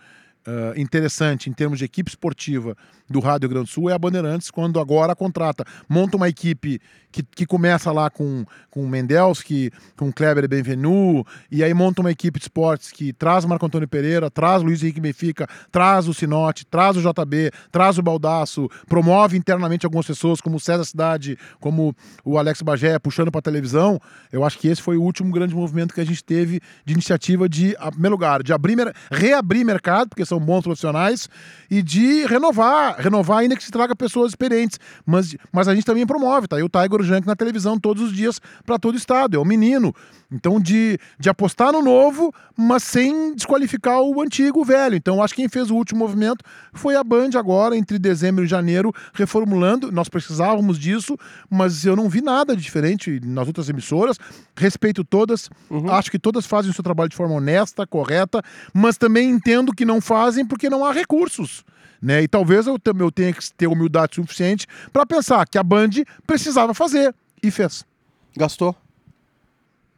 ah, 0.45 0.73
interessante 0.75 1.49
em 1.49 1.53
termos 1.53 1.79
de 1.79 1.85
equipe 1.85 2.09
esportiva 2.09 2.75
do 3.09 3.19
Rádio 3.19 3.47
Grande 3.47 3.65
do 3.65 3.69
Sul 3.69 3.89
é 3.89 3.93
a 3.93 3.99
Bandeirantes, 3.99 4.51
quando 4.51 4.79
agora 4.79 5.15
contrata, 5.15 5.65
monta 5.87 6.17
uma 6.17 6.27
equipe 6.27 6.81
que, 7.11 7.21
que 7.21 7.45
começa 7.45 7.91
lá 7.91 8.09
com, 8.09 8.43
com 8.69 8.83
o 8.83 8.89
Mendelski, 8.89 9.71
com 9.95 10.09
o 10.09 10.13
Kleber 10.13 10.47
Benvenu, 10.49 11.23
e 11.51 11.63
aí 11.63 11.73
monta 11.73 12.01
uma 12.01 12.11
equipe 12.11 12.39
de 12.39 12.45
esportes 12.45 12.91
que 12.91 13.13
traz 13.13 13.45
o 13.45 13.47
Marco 13.47 13.65
Antônio 13.65 13.87
Pereira, 13.87 14.31
traz 14.31 14.61
o 14.61 14.65
Luiz 14.65 14.81
Henrique 14.81 14.99
Benfica, 14.99 15.47
traz 15.71 16.07
o 16.07 16.13
Sinote, 16.13 16.65
traz 16.65 16.97
o 16.97 17.01
JB, 17.01 17.51
traz 17.71 17.97
o 17.97 18.01
Baldaço, 18.01 18.67
promove 18.87 19.37
internamente 19.37 19.85
algumas 19.85 20.07
pessoas, 20.07 20.41
como 20.41 20.57
o 20.57 20.59
César 20.59 20.83
Cidade, 20.83 21.37
como 21.59 21.95
o 22.25 22.37
Alex 22.37 22.61
Bagé, 22.61 22.97
puxando 22.97 23.31
para 23.31 23.41
televisão. 23.41 23.99
Eu 24.31 24.43
acho 24.43 24.57
que 24.57 24.67
esse 24.67 24.81
foi 24.81 24.97
o 24.97 25.03
último 25.03 25.31
grande 25.31 25.53
movimento 25.53 25.93
que 25.93 26.01
a 26.01 26.05
gente 26.05 26.23
teve 26.23 26.59
de 26.83 26.93
iniciativa 26.93 27.47
de, 27.47 27.73
em 27.79 27.91
primeiro 27.91 28.15
lugar, 28.15 28.41
de 28.41 28.51
abrir, 28.51 28.77
reabrir 29.11 29.63
mercado, 29.63 30.09
porque 30.09 30.25
são 30.25 30.32
bons 30.39 30.63
profissionais, 30.63 31.29
e 31.69 31.81
de 31.81 32.25
renovar, 32.25 32.97
renovar 32.99 33.39
ainda 33.39 33.55
que 33.55 33.63
se 33.63 33.71
traga 33.71 33.95
pessoas 33.95 34.31
experientes. 34.31 34.79
Mas, 35.05 35.35
mas 35.51 35.67
a 35.67 35.75
gente 35.75 35.85
também 35.85 36.05
promove, 36.05 36.47
tá? 36.47 36.59
E 36.59 36.63
o 36.63 36.69
Tiger 36.69 37.03
Junk 37.03 37.25
na 37.25 37.35
televisão 37.35 37.79
todos 37.79 38.03
os 38.03 38.13
dias 38.13 38.39
para 38.65 38.77
todo 38.77 38.93
o 38.93 38.97
estado, 38.97 39.35
é 39.35 39.39
o 39.39 39.45
menino. 39.45 39.93
Então, 40.31 40.59
de, 40.59 40.97
de 41.19 41.29
apostar 41.29 41.71
no 41.71 41.81
novo, 41.81 42.33
mas 42.57 42.81
sem 42.83 43.35
desqualificar 43.35 44.01
o 44.01 44.19
antigo, 44.19 44.61
o 44.61 44.65
velho. 44.65 44.95
Então, 44.95 45.21
acho 45.21 45.35
que 45.35 45.41
quem 45.41 45.49
fez 45.49 45.69
o 45.69 45.75
último 45.75 45.99
movimento 45.99 46.43
foi 46.73 46.95
a 46.95 47.03
Band 47.03 47.31
agora, 47.35 47.77
entre 47.77 47.99
dezembro 47.99 48.43
e 48.43 48.47
janeiro, 48.47 48.91
reformulando. 49.13 49.91
Nós 49.91 50.09
precisávamos 50.09 50.79
disso, 50.79 51.15
mas 51.49 51.85
eu 51.85 51.95
não 51.95 52.09
vi 52.09 52.21
nada 52.21 52.55
de 52.55 52.63
diferente 52.63 53.19
nas 53.23 53.47
outras 53.47 53.69
emissoras. 53.69 54.17
Respeito 54.57 55.03
todas, 55.03 55.49
acho 55.91 56.09
que 56.09 56.17
todas 56.17 56.47
fazem 56.47 56.71
o 56.71 56.73
seu 56.73 56.83
trabalho 56.83 57.09
de 57.09 57.15
forma 57.15 57.35
honesta, 57.35 57.85
correta, 57.85 58.41
mas 58.73 58.97
também 58.97 59.29
entendo 59.29 59.71
que 59.71 59.85
não 59.85 60.01
fazem 60.23 60.45
porque 60.45 60.69
não 60.69 60.85
há 60.85 60.91
recursos. 60.91 61.63
Né? 62.01 62.23
E 62.23 62.27
talvez 62.27 62.67
eu, 62.67 62.77
eu 62.99 63.11
tenha 63.11 63.33
que 63.33 63.53
ter 63.53 63.67
humildade 63.67 64.15
suficiente 64.15 64.67
para 64.91 65.05
pensar 65.05 65.47
que 65.47 65.57
a 65.57 65.63
Band 65.63 65.89
precisava 66.27 66.73
fazer 66.73 67.13
e 67.41 67.49
fez. 67.51 67.85
Gastou? 68.35 68.75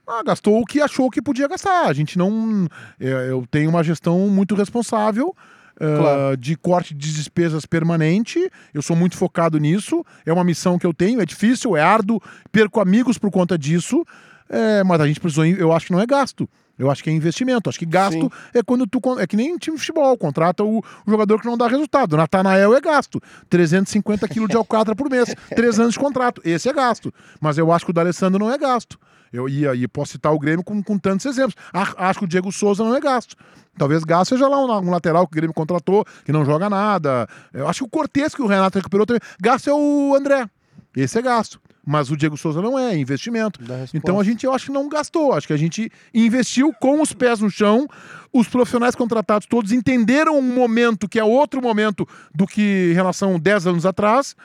Ah, 0.07 0.21
gastou 0.23 0.61
o 0.61 0.65
que 0.65 0.81
achou 0.81 1.09
que 1.09 1.19
podia 1.21 1.47
gastar. 1.47 1.87
A 1.87 1.93
gente 1.93 2.15
não. 2.17 2.67
é, 2.99 3.29
Eu 3.31 3.43
tenho 3.49 3.69
uma 3.71 3.83
gestão 3.83 4.19
muito 4.29 4.53
responsável. 4.55 5.35
eh, 5.79 5.97
Claro. 5.97 6.37
de 6.37 6.55
corte 6.55 6.93
de 6.93 7.11
despesas 7.13 7.65
permanente, 7.65 8.39
eu 8.73 8.81
sou 8.81 8.95
muito 8.95 9.17
focado 9.17 9.57
nisso. 9.57 10.05
É 10.25 10.31
uma 10.31 10.43
missão 10.43 10.77
que 10.79 10.85
eu 10.85 10.93
tenho, 10.93 11.19
é 11.19 11.25
difícil, 11.25 11.75
é 11.75 11.81
árduo, 11.81 12.21
perco 12.51 12.79
amigos 12.79 13.17
por 13.17 13.29
conta 13.31 13.57
disso, 13.57 14.05
eh, 14.49 14.83
mas 14.85 15.01
a 15.01 15.07
gente 15.07 15.19
precisou. 15.19 15.43
Eu 15.45 15.73
acho 15.73 15.87
que 15.87 15.91
não 15.91 15.99
é 15.99 16.05
gasto. 16.05 16.47
Eu 16.77 16.91
acho 16.91 17.03
que 17.03 17.09
é 17.09 17.13
investimento. 17.13 17.69
Acho 17.69 17.79
que 17.79 17.85
gasto 17.85 18.19
Sim. 18.19 18.29
é 18.53 18.61
quando 18.61 18.85
tu. 18.85 18.99
É 19.19 19.25
que 19.25 19.35
nem 19.37 19.53
um 19.53 19.57
time 19.57 19.77
de 19.77 19.81
futebol, 19.81 20.17
contrata 20.17 20.63
o, 20.63 20.79
o 20.79 20.83
jogador 21.11 21.39
que 21.39 21.47
não 21.47 21.57
dá 21.57 21.67
resultado. 21.67 22.17
Natanael 22.17 22.75
é 22.75 22.81
gasto. 22.81 23.21
350 23.49 24.27
quilos 24.27 24.49
de 24.49 24.57
alcatra 24.57 24.95
por 24.95 25.09
mês. 25.09 25.33
Três 25.55 25.79
anos 25.79 25.93
de 25.93 25.99
contrato. 25.99 26.41
Esse 26.43 26.67
é 26.69 26.73
gasto. 26.73 27.13
Mas 27.39 27.57
eu 27.57 27.71
acho 27.71 27.85
que 27.85 27.91
o 27.91 27.93
D'Alessandro 27.93 28.39
não 28.39 28.51
é 28.51 28.57
gasto. 28.57 28.99
Eu 29.31 29.49
ia 29.49 29.73
e 29.75 29.87
posso 29.87 30.13
citar 30.13 30.33
o 30.33 30.39
Grêmio 30.39 30.63
com, 30.63 30.81
com 30.83 30.97
tantos 30.97 31.25
exemplos. 31.25 31.55
A- 31.73 32.09
Acho 32.09 32.19
que 32.19 32.25
o 32.25 32.27
Diego 32.27 32.51
Souza 32.51 32.83
não 32.83 32.95
é 32.95 32.99
gasto. 33.01 33.35
Talvez 33.77 34.03
gasto 34.03 34.29
seja 34.29 34.47
lá 34.47 34.57
um, 34.57 34.87
um 34.87 34.91
lateral 34.91 35.27
que 35.27 35.33
o 35.33 35.35
Grêmio 35.35 35.53
contratou, 35.53 36.05
que 36.23 36.31
não 36.31 36.45
joga 36.45 36.69
nada. 36.69 37.27
Eu 37.53 37.67
acho 37.67 37.79
que 37.79 37.85
o 37.85 37.89
Cortez, 37.89 38.33
que 38.35 38.41
o 38.41 38.47
Renato 38.47 38.77
recuperou 38.77 39.05
também. 39.05 39.19
Gasto 39.41 39.69
é 39.69 39.73
o 39.73 40.15
André. 40.15 40.47
Esse 40.95 41.19
é 41.19 41.21
gasto. 41.21 41.59
Mas 41.85 42.09
o 42.09 42.17
Diego 42.17 42.35
Souza 42.35 42.61
não 42.61 42.79
é, 42.79 42.93
é 42.93 42.97
investimento. 42.97 43.59
Então 43.93 44.19
a 44.19 44.23
gente, 44.23 44.45
eu 44.45 44.53
acho 44.53 44.65
que 44.67 44.71
não 44.71 44.89
gastou. 44.89 45.33
Acho 45.33 45.45
que 45.47 45.53
a 45.53 45.57
gente 45.57 45.91
investiu 46.13 46.73
com 46.81 47.01
os 47.01 47.13
pés 47.13 47.39
no 47.39 47.49
chão. 47.49 47.87
Os 48.33 48.47
profissionais 48.47 48.95
contratados 48.95 49.47
todos 49.47 49.71
entenderam 49.71 50.37
um 50.37 50.41
momento 50.41 51.07
que 51.07 51.19
é 51.19 51.23
outro 51.23 51.61
momento 51.61 52.07
do 52.33 52.47
que 52.47 52.89
em 52.91 52.93
relação 52.93 53.35
a 53.35 53.37
10 53.37 53.67
anos 53.67 53.85
atrás. 53.85 54.35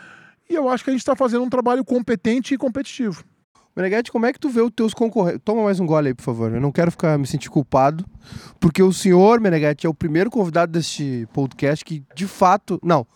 E 0.49 0.55
eu 0.55 0.69
acho 0.69 0.85
que 0.85 0.91
a 0.91 0.93
gente 0.93 1.01
está 1.01 1.17
fazendo 1.17 1.43
um 1.45 1.49
trabalho 1.49 1.85
competente 1.85 2.53
e 2.55 2.59
competitivo. 2.59 3.25
Meneghetti, 3.75 4.11
como 4.11 4.27
é 4.27 4.33
que 4.33 4.39
tu 4.39 4.49
vê 4.51 4.61
os 4.61 4.71
teus 4.75 4.93
concorrentes? 4.93 5.41
Toma 5.45 5.63
mais 5.63 5.79
um 5.81 5.87
gole 5.87 6.09
aí, 6.09 6.15
por 6.15 6.25
favor. 6.25 6.53
Eu 6.53 6.61
não 6.61 6.73
quero 6.73 6.91
ficar 6.91 7.17
me 7.17 7.27
sentir 7.27 7.49
culpado, 7.49 8.05
porque 8.59 8.83
o 8.83 8.93
senhor, 8.93 9.41
Meneghetti, 9.41 9.87
é 9.87 9.89
o 9.89 9.95
primeiro 9.95 10.29
convidado 10.29 10.73
deste 10.73 11.27
podcast 11.33 11.85
que, 11.85 12.03
de 12.15 12.27
fato... 12.27 12.81
Não, 12.83 13.07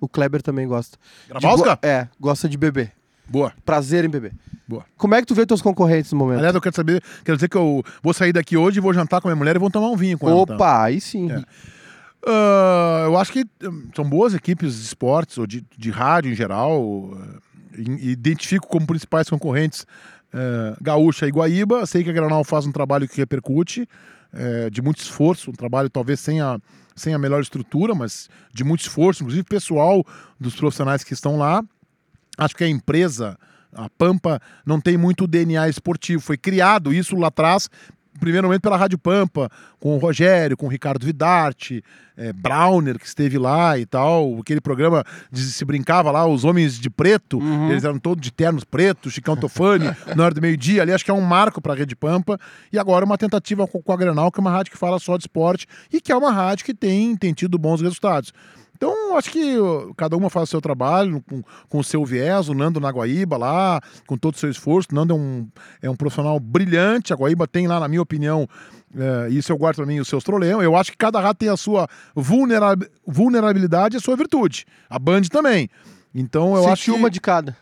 o 0.00 0.08
Kleber 0.08 0.40
também 0.42 0.66
gosta. 0.68 0.96
Grabowska? 1.28 1.74
go- 1.74 1.78
É, 1.86 2.08
gosta 2.20 2.48
de 2.48 2.56
beber. 2.56 2.92
Boa, 3.28 3.52
Prazer 3.64 4.04
em 4.04 4.08
beber. 4.08 4.32
boa. 4.68 4.84
Como 4.96 5.14
é 5.14 5.20
que 5.20 5.26
tu 5.26 5.34
vê 5.34 5.44
teus 5.44 5.60
concorrentes 5.60 6.12
no 6.12 6.18
momento? 6.18 6.38
Aliás, 6.38 6.54
eu 6.54 6.60
quero 6.60 6.74
saber, 6.76 7.02
quero 7.24 7.36
dizer 7.36 7.48
que 7.48 7.56
eu 7.56 7.82
vou 8.02 8.14
sair 8.14 8.32
daqui 8.32 8.56
hoje, 8.56 8.78
vou 8.80 8.92
jantar 8.94 9.20
com 9.20 9.28
a 9.28 9.30
minha 9.30 9.38
mulher 9.38 9.56
e 9.56 9.58
vou 9.58 9.70
tomar 9.70 9.88
um 9.90 9.96
vinho 9.96 10.18
com 10.18 10.28
ela. 10.28 10.46
tá? 10.46 10.54
Opa, 10.54 10.82
aí 10.84 11.00
sim. 11.00 11.30
É. 11.30 11.42
Ah, 12.26 13.04
eu 13.06 13.16
acho 13.16 13.32
que 13.32 13.44
hum, 13.62 13.88
são 13.94 14.04
boas 14.08 14.34
equipes 14.34 14.76
de 14.76 14.82
esportes 14.84 15.38
ou 15.38 15.46
de, 15.46 15.64
de 15.76 15.90
rádio 15.90 16.32
em 16.32 16.34
geral. 16.34 17.10
ah, 17.14 17.38
e- 17.76 18.10
identifico 18.10 18.66
como 18.68 18.86
principais 18.86 19.28
concorrentes 19.28 19.86
ah, 20.32 20.76
Gaúcha 20.80 21.26
e 21.26 21.30
Guaíba. 21.30 21.84
Sei 21.86 22.02
que 22.02 22.10
a 22.10 22.12
Granal 22.12 22.42
faz 22.44 22.66
um 22.66 22.72
trabalho 22.72 23.08
que 23.08 23.16
repercute, 23.16 23.88
eh, 24.32 24.68
de 24.70 24.82
muito 24.82 24.98
esforço, 25.00 25.50
um 25.50 25.54
trabalho 25.54 25.88
talvez 25.88 26.18
sem 26.20 26.40
a, 26.40 26.58
sem 26.94 27.14
a 27.14 27.18
melhor 27.18 27.40
estrutura, 27.40 27.94
mas 27.94 28.28
de 28.52 28.64
muito 28.64 28.80
esforço, 28.80 29.22
inclusive 29.22 29.44
pessoal 29.46 30.04
dos 30.38 30.54
profissionais 30.56 31.04
que 31.04 31.12
estão 31.14 31.36
lá. 31.38 31.62
Acho 32.36 32.54
que 32.54 32.64
a 32.64 32.68
empresa, 32.68 33.38
a 33.72 33.88
Pampa, 33.88 34.40
não 34.64 34.80
tem 34.80 34.96
muito 34.96 35.26
DNA 35.26 35.68
esportivo. 35.68 36.22
Foi 36.22 36.36
criado 36.36 36.92
isso 36.92 37.16
lá 37.16 37.28
atrás 37.28 37.68
primeiro 38.16 38.46
momento 38.46 38.62
pela 38.62 38.76
Rádio 38.76 38.98
Pampa, 38.98 39.50
com 39.78 39.94
o 39.94 39.98
Rogério, 39.98 40.56
com 40.56 40.66
o 40.66 40.68
Ricardo 40.68 41.04
Vidarte, 41.04 41.82
é, 42.16 42.32
Browner, 42.32 42.98
que 42.98 43.06
esteve 43.06 43.38
lá 43.38 43.78
e 43.78 43.86
tal. 43.86 44.38
Aquele 44.40 44.60
programa 44.60 45.04
de, 45.30 45.42
se 45.42 45.64
brincava 45.64 46.10
lá, 46.10 46.26
os 46.26 46.44
homens 46.44 46.78
de 46.78 46.90
preto, 46.90 47.38
Uhum. 47.38 47.70
eles 47.70 47.84
eram 47.84 47.98
todos 47.98 48.22
de 48.22 48.32
ternos 48.32 48.64
pretos, 48.64 49.12
Chicão 49.12 49.36
Tofani, 49.36 49.90
na 50.16 50.24
hora 50.24 50.34
do 50.34 50.40
meio-dia. 50.40 50.82
Ali 50.82 50.92
acho 50.92 51.04
que 51.04 51.10
é 51.10 51.14
um 51.14 51.20
marco 51.20 51.60
para 51.60 51.72
a 51.72 51.76
Rede 51.76 51.94
Pampa. 51.94 52.38
E 52.72 52.78
agora 52.78 53.04
uma 53.04 53.18
tentativa 53.18 53.66
com, 53.66 53.82
com 53.82 53.92
a 53.92 53.96
Granal, 53.96 54.32
que 54.32 54.40
é 54.40 54.42
uma 54.42 54.50
rádio 54.50 54.72
que 54.72 54.78
fala 54.78 54.98
só 54.98 55.16
de 55.16 55.24
esporte 55.24 55.66
e 55.92 56.00
que 56.00 56.10
é 56.10 56.16
uma 56.16 56.32
rádio 56.32 56.64
que 56.64 56.74
tem, 56.74 57.16
tem 57.16 57.32
tido 57.32 57.58
bons 57.58 57.80
resultados. 57.80 58.32
Então, 58.76 59.16
acho 59.16 59.30
que 59.30 59.56
cada 59.96 60.18
uma 60.18 60.28
faz 60.28 60.48
o 60.48 60.50
seu 60.50 60.60
trabalho 60.60 61.24
com, 61.26 61.42
com 61.66 61.78
o 61.78 61.84
seu 61.84 62.04
viés, 62.04 62.50
o 62.50 62.54
Nando 62.54 62.78
na 62.78 62.90
Guaíba 62.90 63.38
lá, 63.38 63.80
com 64.06 64.18
todo 64.18 64.34
o 64.34 64.38
seu 64.38 64.50
esforço. 64.50 64.88
O 64.92 64.94
Nando 64.94 65.14
é 65.14 65.16
um, 65.16 65.48
é 65.82 65.90
um 65.90 65.96
profissional 65.96 66.38
brilhante. 66.38 67.10
A 67.12 67.16
Guaíba 67.16 67.46
tem 67.48 67.66
lá, 67.66 67.80
na 67.80 67.88
minha 67.88 68.02
opinião, 68.02 68.46
é, 68.94 69.30
isso 69.30 69.50
eu 69.50 69.56
guardo 69.56 69.76
para 69.76 69.86
mim, 69.86 69.98
os 69.98 70.08
seus 70.08 70.22
problemas. 70.22 70.62
Eu 70.62 70.76
acho 70.76 70.90
que 70.90 70.98
cada 70.98 71.18
rádio 71.20 71.36
tem 71.36 71.48
a 71.48 71.56
sua 71.56 71.88
vulnerab- 72.14 72.86
vulnerabilidade 73.06 73.96
e 73.96 73.98
a 73.98 74.00
sua 74.00 74.14
virtude. 74.14 74.66
A 74.90 74.98
Band 74.98 75.22
também. 75.22 75.70
Então, 76.14 76.54
eu 76.54 76.62
Senti 76.62 76.72
acho 76.72 76.84
que... 76.84 76.90
uma 76.90 77.10
de 77.10 77.20
cada. 77.20 77.56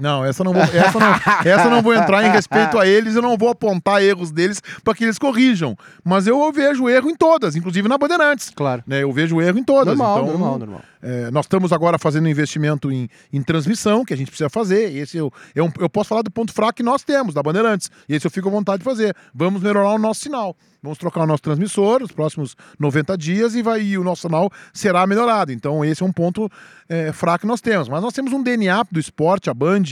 Não, 0.00 0.24
essa 0.24 0.42
não 0.42 0.52
vou, 0.52 0.62
essa 0.62 0.98
não, 0.98 1.14
essa 1.44 1.70
não 1.70 1.82
vou 1.82 1.94
entrar 1.94 2.24
em 2.24 2.30
respeito 2.30 2.78
a 2.78 2.86
eles, 2.86 3.14
eu 3.14 3.22
não 3.22 3.36
vou 3.36 3.48
apontar 3.48 4.02
erros 4.02 4.30
deles 4.30 4.62
para 4.82 4.94
que 4.94 5.04
eles 5.04 5.18
corrijam. 5.18 5.76
Mas 6.04 6.26
eu 6.26 6.52
vejo 6.52 6.88
erro 6.88 7.08
em 7.10 7.14
todas, 7.14 7.56
inclusive 7.56 7.88
na 7.88 7.96
Bandeirantes. 7.96 8.50
Claro. 8.54 8.82
Né, 8.86 9.02
eu 9.02 9.12
vejo 9.12 9.40
erro 9.40 9.58
em 9.58 9.64
todas. 9.64 9.96
Normal, 9.96 10.18
então, 10.18 10.32
normal, 10.32 10.58
normal. 10.58 10.80
É, 11.08 11.30
nós 11.30 11.44
estamos 11.44 11.72
agora 11.72 11.98
fazendo 11.98 12.28
investimento 12.28 12.90
em, 12.90 13.08
em 13.32 13.40
transmissão, 13.42 14.04
que 14.04 14.12
a 14.12 14.16
gente 14.16 14.26
precisa 14.28 14.50
fazer. 14.50 14.92
Esse 14.96 15.16
eu, 15.16 15.32
é 15.54 15.62
um- 15.62 15.70
eu 15.78 15.88
posso 15.88 16.08
falar 16.08 16.22
do 16.22 16.30
ponto 16.32 16.52
fraco 16.52 16.74
que 16.74 16.82
nós 16.82 17.04
temos, 17.04 17.32
da 17.32 17.40
Bandeirantes. 17.42 17.88
E 18.08 18.14
esse 18.14 18.26
eu 18.26 18.30
fico 18.30 18.48
à 18.48 18.50
vontade 18.50 18.78
de 18.78 18.84
fazer. 18.84 19.14
Vamos 19.32 19.62
melhorar 19.62 19.90
o 19.92 19.98
nosso 19.98 20.22
sinal. 20.22 20.56
Vamos 20.82 20.98
trocar 20.98 21.22
o 21.22 21.26
nosso 21.26 21.42
transmissor 21.42 22.00
nos 22.00 22.10
próximos 22.10 22.56
90 22.78 23.16
dias 23.16 23.54
e, 23.54 23.62
vai, 23.62 23.82
e 23.82 23.96
o 23.96 24.02
nosso 24.02 24.22
sinal 24.22 24.50
será 24.72 25.06
melhorado. 25.06 25.52
Então, 25.52 25.84
esse 25.84 26.02
é 26.02 26.06
um 26.06 26.12
ponto 26.12 26.50
é, 26.88 27.12
fraco 27.12 27.40
que 27.42 27.46
nós 27.46 27.60
temos. 27.60 27.88
Mas 27.88 28.02
nós 28.02 28.12
temos 28.12 28.32
um 28.32 28.42
DNA 28.42 28.84
do 28.90 28.98
esporte, 28.98 29.48
a 29.48 29.54
Band, 29.54 29.84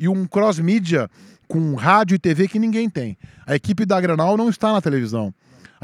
e 0.00 0.08
um 0.08 0.26
cross-mídia 0.26 1.10
com 1.46 1.74
rádio 1.74 2.14
e 2.14 2.18
TV 2.18 2.48
que 2.48 2.58
ninguém 2.58 2.88
tem. 2.88 3.16
A 3.46 3.54
equipe 3.54 3.84
da 3.84 4.00
Granal 4.00 4.38
não 4.38 4.48
está 4.48 4.72
na 4.72 4.80
televisão. 4.80 5.34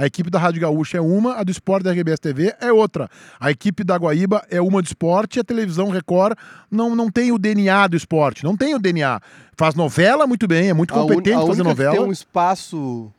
A 0.01 0.07
equipe 0.07 0.31
da 0.31 0.39
Rádio 0.39 0.61
Gaúcha 0.61 0.97
é 0.99 1.01
uma, 1.01 1.35
a 1.35 1.43
do 1.43 1.51
esporte 1.51 1.83
da 1.83 1.91
RBS 1.91 2.21
TV 2.21 2.55
é 2.61 2.73
outra. 2.73 3.11
A 3.41 3.51
equipe 3.51 3.83
da 3.83 3.97
Guaíba 3.97 4.47
é 4.49 4.61
uma 4.63 4.81
do 4.81 4.87
esporte 4.87 5.39
e 5.39 5.41
a 5.41 5.45
televisão 5.45 5.89
Record 5.91 6.39
não, 6.71 6.95
não 6.95 7.11
tem 7.11 7.33
o 7.33 7.39
DNA 7.39 7.89
do 7.89 7.97
esporte. 7.97 8.45
Não 8.45 8.57
tem 8.57 8.77
o 8.77 8.79
DNA. 8.79 9.21
Faz 9.57 9.75
novela 9.75 10.25
muito 10.25 10.47
bem, 10.47 10.69
é 10.69 10.73
muito 10.73 10.95
A 10.95 10.99
un- 10.99 11.09
competente 11.09 11.31
a 11.37 11.41
fazer 11.41 11.51
única 11.51 11.63
que 11.65 11.69
novela. 11.69 11.97
tem 11.97 12.05
um 12.05 12.13
espaço 12.13 13.13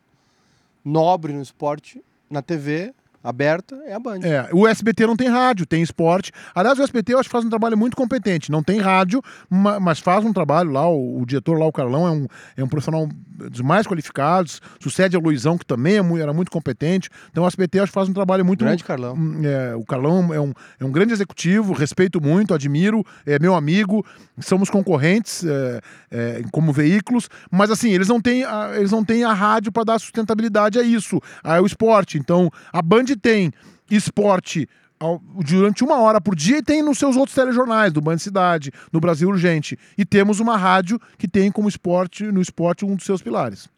nobre 0.85 1.33
no 1.33 1.41
esporte, 1.41 2.01
na 2.29 2.41
TV 2.41 2.93
aberta, 3.23 3.75
é 3.85 3.93
a 3.93 3.99
Band. 3.99 4.19
É, 4.23 4.47
o 4.53 4.67
SBT 4.67 5.05
não 5.07 5.15
tem 5.15 5.27
rádio, 5.27 5.65
tem 5.65 5.81
esporte. 5.81 6.31
Aliás, 6.55 6.77
o 6.79 6.83
SBT 6.83 7.13
eu 7.13 7.19
acho 7.19 7.29
que 7.29 7.33
faz 7.33 7.45
um 7.45 7.49
trabalho 7.49 7.77
muito 7.77 7.95
competente. 7.97 8.51
Não 8.51 8.63
tem 8.63 8.79
rádio, 8.79 9.21
ma- 9.49 9.79
mas 9.79 9.99
faz 9.99 10.23
um 10.25 10.31
trabalho 10.33 10.71
lá. 10.71 10.87
O, 10.89 11.21
o 11.21 11.25
diretor 11.25 11.57
lá, 11.59 11.65
o 11.65 11.71
Carlão, 11.71 12.07
é 12.07 12.11
um, 12.11 12.27
é 12.57 12.63
um 12.63 12.67
profissional 12.67 13.07
dos 13.27 13.61
mais 13.61 13.85
qualificados. 13.85 14.61
Sucede 14.79 15.15
ao 15.15 15.21
Luizão, 15.21 15.57
que 15.57 15.65
também 15.65 15.97
é 15.97 16.01
mu- 16.01 16.17
era 16.17 16.33
muito 16.33 16.49
competente. 16.51 17.09
Então 17.31 17.43
o 17.43 17.47
SBT 17.47 17.79
eu 17.79 17.83
acho 17.83 17.91
que 17.91 17.95
faz 17.95 18.07
um 18.09 18.13
trabalho 18.13 18.45
muito. 18.45 18.63
Grande 18.63 18.83
Carlão. 18.83 19.15
Hum, 19.15 19.41
é, 19.43 19.75
o 19.75 19.83
Carlão 19.85 20.33
é 20.33 20.39
um, 20.39 20.53
é 20.79 20.85
um 20.85 20.91
grande 20.91 21.13
executivo, 21.13 21.73
respeito 21.73 22.21
muito, 22.21 22.53
admiro, 22.53 23.03
é 23.25 23.37
meu 23.39 23.53
amigo, 23.55 24.05
somos 24.39 24.69
concorrentes 24.69 25.43
é, 25.45 25.81
é, 26.11 26.41
como 26.51 26.71
veículos, 26.71 27.29
mas 27.51 27.69
assim, 27.71 27.91
eles 27.91 28.07
não 28.07 28.19
têm 28.21 28.43
a, 28.43 28.71
eles 28.75 28.91
não 28.91 29.03
têm 29.03 29.23
a 29.23 29.33
rádio 29.33 29.71
para 29.71 29.83
dar 29.83 29.99
sustentabilidade 29.99 30.79
a 30.79 30.83
isso, 30.83 31.19
ao 31.43 31.65
esporte. 31.65 32.17
Então, 32.17 32.49
a 32.71 32.81
Band 32.81 33.05
tem 33.15 33.51
esporte 33.89 34.67
ao- 34.99 35.19
durante 35.45 35.83
uma 35.83 35.99
hora 35.99 36.19
por 36.19 36.35
dia 36.35 36.57
e 36.57 36.63
tem 36.63 36.81
nos 36.83 36.97
seus 36.97 37.15
outros 37.15 37.33
telejornais, 37.35 37.93
do 37.93 38.01
Band 38.01 38.17
Cidade, 38.17 38.71
no 38.91 38.99
Brasil 38.99 39.29
Urgente. 39.29 39.77
E 39.97 40.05
temos 40.05 40.39
uma 40.39 40.57
rádio 40.57 40.99
que 41.17 41.27
tem 41.27 41.51
como 41.51 41.69
esporte, 41.69 42.23
no 42.25 42.41
esporte, 42.41 42.85
um 42.85 42.95
dos 42.95 43.05
seus 43.05 43.21
pilares. 43.21 43.69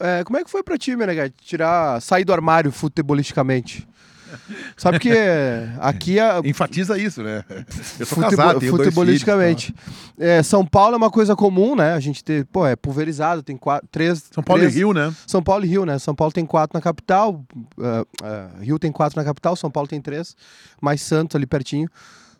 É, 0.00 0.24
como 0.24 0.36
é 0.36 0.42
que 0.44 0.50
foi 0.50 0.62
pra 0.64 0.76
ti, 0.76 0.96
Meneghete, 0.96 1.36
tirar, 1.44 2.00
sair 2.02 2.24
do 2.24 2.32
armário 2.32 2.72
futebolisticamente? 2.72 3.86
Sabe 4.76 4.98
que 4.98 5.10
aqui 5.80 6.18
a, 6.20 6.40
Enfatiza 6.44 6.98
isso, 6.98 7.22
né? 7.22 7.44
Eu 7.98 8.06
sou 8.06 8.16
futebol- 8.18 8.30
casado, 8.30 8.60
tenho 8.60 8.72
dois 8.72 8.84
futebolisticamente. 8.88 9.74
É, 10.18 10.42
São 10.42 10.64
Paulo 10.64 10.94
é 10.94 10.96
uma 10.96 11.10
coisa 11.10 11.34
comum, 11.36 11.74
né? 11.76 11.92
A 11.94 12.00
gente 12.00 12.22
ter, 12.24 12.44
pô, 12.46 12.66
é 12.66 12.74
pulverizado, 12.76 13.42
tem 13.42 13.56
quatro, 13.56 13.88
três. 13.90 14.18
filhos. 14.20 14.30
São 14.34 14.42
Paulo 14.42 14.60
três, 14.62 14.74
e 14.74 14.78
Rio, 14.78 14.92
né? 14.92 15.14
São 15.26 15.42
Paulo 15.42 15.64
e 15.64 15.68
Rio, 15.68 15.84
né? 15.84 15.98
São 15.98 16.14
Paulo 16.14 16.32
tem 16.32 16.46
quatro 16.46 16.76
na 16.76 16.80
capital, 16.80 17.44
é, 17.80 18.04
é, 18.24 18.64
Rio 18.64 18.78
tem 18.78 18.92
quatro 18.92 19.18
na 19.18 19.24
capital, 19.24 19.56
São 19.56 19.70
Paulo 19.70 19.88
tem 19.88 20.00
três, 20.00 20.36
mais 20.80 21.02
Santos 21.02 21.36
ali 21.36 21.46
pertinho. 21.46 21.88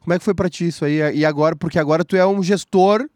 Como 0.01 0.15
é 0.15 0.19
que 0.19 0.25
foi 0.25 0.35
pra 0.35 0.49
ti 0.49 0.69
isso 0.69 0.85
aí? 0.85 1.01
E 1.17 1.25
agora, 1.25 1.57
porque 1.57 1.79
agora 1.79 2.05
tu 2.05 2.17
é 2.17 2.25
um 2.27 2.43
gestor 2.43 3.09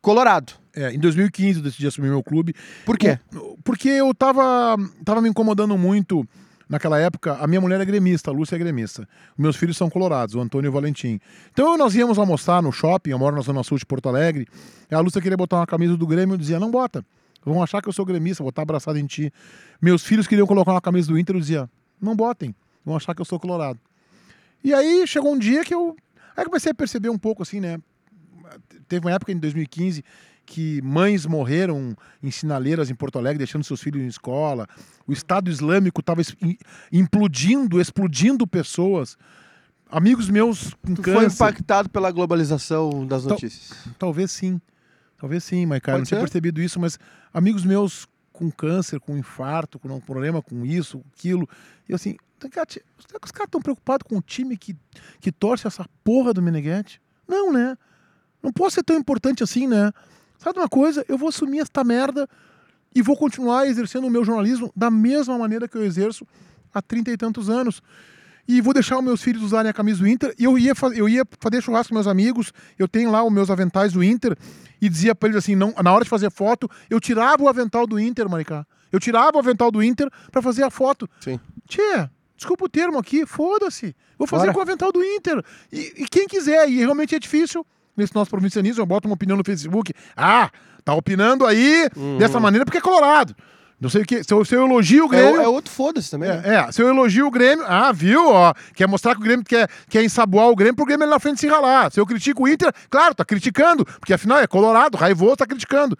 colorado. 0.00 0.52
É, 0.74 0.92
em 0.92 0.98
2015 0.98 1.58
eu 1.58 1.64
decidi 1.64 1.86
assumir 1.86 2.08
meu 2.08 2.22
clube. 2.22 2.54
Por 2.84 2.96
quê? 2.98 3.18
Porque 3.64 3.88
eu 3.88 4.14
tava, 4.14 4.76
tava 5.04 5.20
me 5.20 5.28
incomodando 5.28 5.76
muito 5.76 6.24
naquela 6.68 6.98
época. 6.98 7.34
A 7.34 7.46
minha 7.46 7.60
mulher 7.60 7.80
é 7.80 7.84
gremista, 7.84 8.30
a 8.30 8.34
Lúcia 8.34 8.56
é 8.56 8.58
gremista. 8.58 9.08
Meus 9.36 9.56
filhos 9.56 9.76
são 9.76 9.88
colorados, 9.88 10.34
o 10.34 10.40
Antônio 10.40 10.68
e 10.68 10.70
o 10.70 10.72
Valentim. 10.72 11.20
Então 11.52 11.76
nós 11.76 11.94
íamos 11.94 12.18
almoçar 12.18 12.62
no 12.62 12.70
shopping, 12.70 13.10
eu 13.10 13.18
moro 13.18 13.36
na 13.36 13.42
Zona 13.42 13.62
Sul 13.62 13.78
de 13.78 13.86
Porto 13.86 14.08
Alegre. 14.08 14.46
E 14.90 14.94
a 14.94 15.00
Lúcia 15.00 15.20
queria 15.20 15.36
botar 15.36 15.56
uma 15.56 15.66
camisa 15.66 15.96
do 15.96 16.06
Grêmio, 16.06 16.34
eu 16.34 16.38
dizia, 16.38 16.60
não 16.60 16.70
bota. 16.70 17.04
Vão 17.44 17.62
achar 17.62 17.80
que 17.80 17.88
eu 17.88 17.92
sou 17.92 18.04
gremista, 18.04 18.42
vou 18.42 18.50
estar 18.50 18.62
abraçado 18.62 18.98
em 18.98 19.06
ti. 19.06 19.32
Meus 19.80 20.02
filhos 20.02 20.26
queriam 20.26 20.46
colocar 20.46 20.72
uma 20.72 20.80
camisa 20.80 21.10
do 21.10 21.18
Inter, 21.18 21.36
eu 21.36 21.40
dizia, 21.40 21.70
não 22.00 22.14
botem, 22.14 22.54
vão 22.84 22.96
achar 22.96 23.14
que 23.14 23.20
eu 23.20 23.24
sou 23.24 23.40
colorado. 23.40 23.78
E 24.62 24.74
aí 24.74 25.06
chegou 25.06 25.32
um 25.32 25.38
dia 25.38 25.64
que 25.64 25.74
eu. 25.74 25.96
Aí 26.36 26.44
comecei 26.44 26.72
a 26.72 26.74
perceber 26.74 27.08
um 27.08 27.18
pouco 27.18 27.42
assim, 27.42 27.60
né? 27.60 27.78
Teve 28.88 29.06
uma 29.06 29.12
época 29.12 29.32
em 29.32 29.38
2015 29.38 30.04
que 30.48 30.80
mães 30.80 31.26
morreram 31.26 31.94
em 32.22 32.30
sinaleiras 32.30 32.88
em 32.88 32.94
Porto 32.94 33.18
Alegre, 33.18 33.36
deixando 33.36 33.64
seus 33.64 33.82
filhos 33.82 34.02
em 34.02 34.06
escola. 34.06 34.66
O 35.06 35.12
Estado 35.12 35.50
Islâmico 35.50 36.00
estava 36.00 36.22
implodindo, 36.90 37.78
explodindo 37.78 38.46
pessoas. 38.46 39.18
Amigos 39.90 40.30
meus 40.30 40.72
com 40.82 40.94
Tu 40.94 41.02
foi 41.02 41.14
câncer. 41.14 41.34
impactado 41.34 41.90
pela 41.90 42.10
globalização 42.10 43.06
das 43.06 43.26
notícias. 43.26 43.76
Talvez 43.98 44.30
sim. 44.30 44.58
Talvez 45.18 45.44
sim, 45.44 45.66
mas 45.66 45.80
cara, 45.80 45.98
Pode 45.98 46.00
não 46.00 46.08
tinha 46.08 46.20
percebido 46.20 46.62
isso, 46.62 46.80
mas 46.80 46.98
amigos 47.32 47.62
meus 47.62 48.08
com 48.32 48.50
câncer, 48.50 49.00
com 49.00 49.18
infarto, 49.18 49.78
com 49.78 49.88
um 49.88 50.00
problema 50.00 50.40
com 50.40 50.64
isso, 50.64 51.04
aquilo. 51.14 51.46
E 51.86 51.92
eu 51.92 51.96
assim, 51.96 52.16
os 52.42 53.30
caras 53.32 53.48
estão 53.48 53.60
preocupados 53.60 54.06
com 54.08 54.16
o 54.16 54.22
time 54.22 54.56
que, 54.56 54.74
que 55.20 55.30
torce 55.30 55.66
essa 55.66 55.84
porra 56.02 56.32
do 56.32 56.40
Meneghetti? 56.40 57.02
Não, 57.26 57.52
né? 57.52 57.76
Não 58.42 58.50
posso 58.50 58.76
ser 58.76 58.82
tão 58.82 58.96
importante 58.96 59.42
assim, 59.42 59.66
né? 59.66 59.92
Sabe 60.38 60.60
uma 60.60 60.68
coisa? 60.68 61.04
Eu 61.08 61.18
vou 61.18 61.28
assumir 61.28 61.58
esta 61.58 61.82
merda 61.84 62.28
e 62.94 63.02
vou 63.02 63.16
continuar 63.16 63.66
exercendo 63.66 64.06
o 64.06 64.10
meu 64.10 64.24
jornalismo 64.24 64.72
da 64.74 64.90
mesma 64.90 65.36
maneira 65.36 65.68
que 65.68 65.76
eu 65.76 65.84
exerço 65.84 66.26
há 66.72 66.80
trinta 66.80 67.10
e 67.10 67.16
tantos 67.16 67.50
anos. 67.50 67.82
E 68.46 68.62
vou 68.62 68.72
deixar 68.72 68.96
os 68.96 69.04
meus 69.04 69.20
filhos 69.20 69.42
usarem 69.42 69.68
a 69.68 69.74
camisa 69.74 69.98
do 69.98 70.08
Inter. 70.08 70.34
E 70.38 70.44
eu 70.44 70.56
ia, 70.56 70.72
eu 70.94 71.06
ia 71.06 71.22
fazer 71.38 71.62
churrasco 71.62 71.90
com 71.90 71.94
meus 71.96 72.06
amigos. 72.06 72.50
Eu 72.78 72.88
tenho 72.88 73.10
lá 73.10 73.22
os 73.22 73.30
meus 73.30 73.50
aventais 73.50 73.92
do 73.92 74.02
Inter. 74.02 74.34
E 74.80 74.88
dizia 74.88 75.14
pra 75.14 75.28
eles 75.28 75.44
assim: 75.44 75.54
não, 75.54 75.74
na 75.82 75.92
hora 75.92 76.04
de 76.04 76.08
fazer 76.08 76.30
foto, 76.30 76.70
eu 76.88 76.98
tirava 76.98 77.42
o 77.42 77.48
avental 77.48 77.86
do 77.86 78.00
Inter, 78.00 78.26
Maricá. 78.26 78.66
Eu 78.90 78.98
tirava 78.98 79.36
o 79.36 79.38
avental 79.40 79.70
do 79.70 79.82
Inter 79.82 80.08
pra 80.32 80.40
fazer 80.40 80.62
a 80.62 80.70
foto. 80.70 81.06
Sim. 81.20 81.38
Tia, 81.68 82.10
desculpa 82.34 82.64
o 82.64 82.68
termo 82.70 82.98
aqui, 82.98 83.26
foda-se. 83.26 83.94
Vou 84.16 84.26
fazer 84.26 84.44
Bora. 84.44 84.54
com 84.54 84.58
o 84.60 84.62
avental 84.62 84.90
do 84.92 85.04
Inter. 85.04 85.44
E, 85.70 86.04
e 86.04 86.08
quem 86.08 86.26
quiser, 86.26 86.70
e 86.70 86.78
realmente 86.78 87.14
é 87.14 87.18
difícil. 87.18 87.66
Nesse 87.98 88.14
nosso 88.14 88.30
provincianismo, 88.30 88.80
eu 88.80 88.86
boto 88.86 89.08
uma 89.08 89.14
opinião 89.14 89.36
no 89.36 89.44
Facebook. 89.44 89.92
Ah, 90.16 90.50
tá 90.84 90.94
opinando 90.94 91.44
aí 91.44 91.88
dessa 92.18 92.38
maneira 92.40 92.64
porque 92.64 92.78
é 92.78 92.80
colorado. 92.80 93.34
Não 93.80 93.88
sei 93.88 94.02
o 94.02 94.04
que. 94.06 94.24
Se 94.24 94.32
eu, 94.34 94.44
se 94.44 94.54
eu 94.56 94.64
elogio 94.66 95.04
o 95.06 95.14
É, 95.14 95.20
Grêmio. 95.20 95.40
é 95.40 95.48
outro 95.48 95.72
foda-se 95.72 96.10
também. 96.10 96.28
né? 96.28 96.42
É, 96.44 96.54
é, 96.54 96.72
se 96.72 96.82
eu 96.82 96.88
elogio 96.88 97.26
o 97.26 97.30
Grêmio, 97.30 97.64
ah, 97.68 97.92
viu? 97.92 98.28
Ó, 98.28 98.52
quer 98.74 98.88
mostrar 98.88 99.14
que 99.14 99.20
o 99.20 99.24
Grêmio 99.24 99.44
quer, 99.44 99.68
quer 99.88 100.02
ensaboar 100.02 100.48
o 100.48 100.56
Grêmio 100.56 100.74
pro 100.74 100.84
Grêmio 100.84 101.04
ali 101.04 101.12
na 101.12 101.20
frente 101.20 101.38
se 101.40 101.46
ralar. 101.46 101.92
Se 101.92 102.00
eu 102.00 102.06
critico 102.06 102.42
o 102.44 102.48
Inter, 102.48 102.72
claro, 102.90 103.14
tá 103.14 103.24
criticando, 103.24 103.84
porque 103.84 104.12
afinal 104.12 104.38
é 104.38 104.46
colorado, 104.48 104.96
raivoso, 104.96 105.36
tá 105.36 105.46
criticando. 105.46 105.96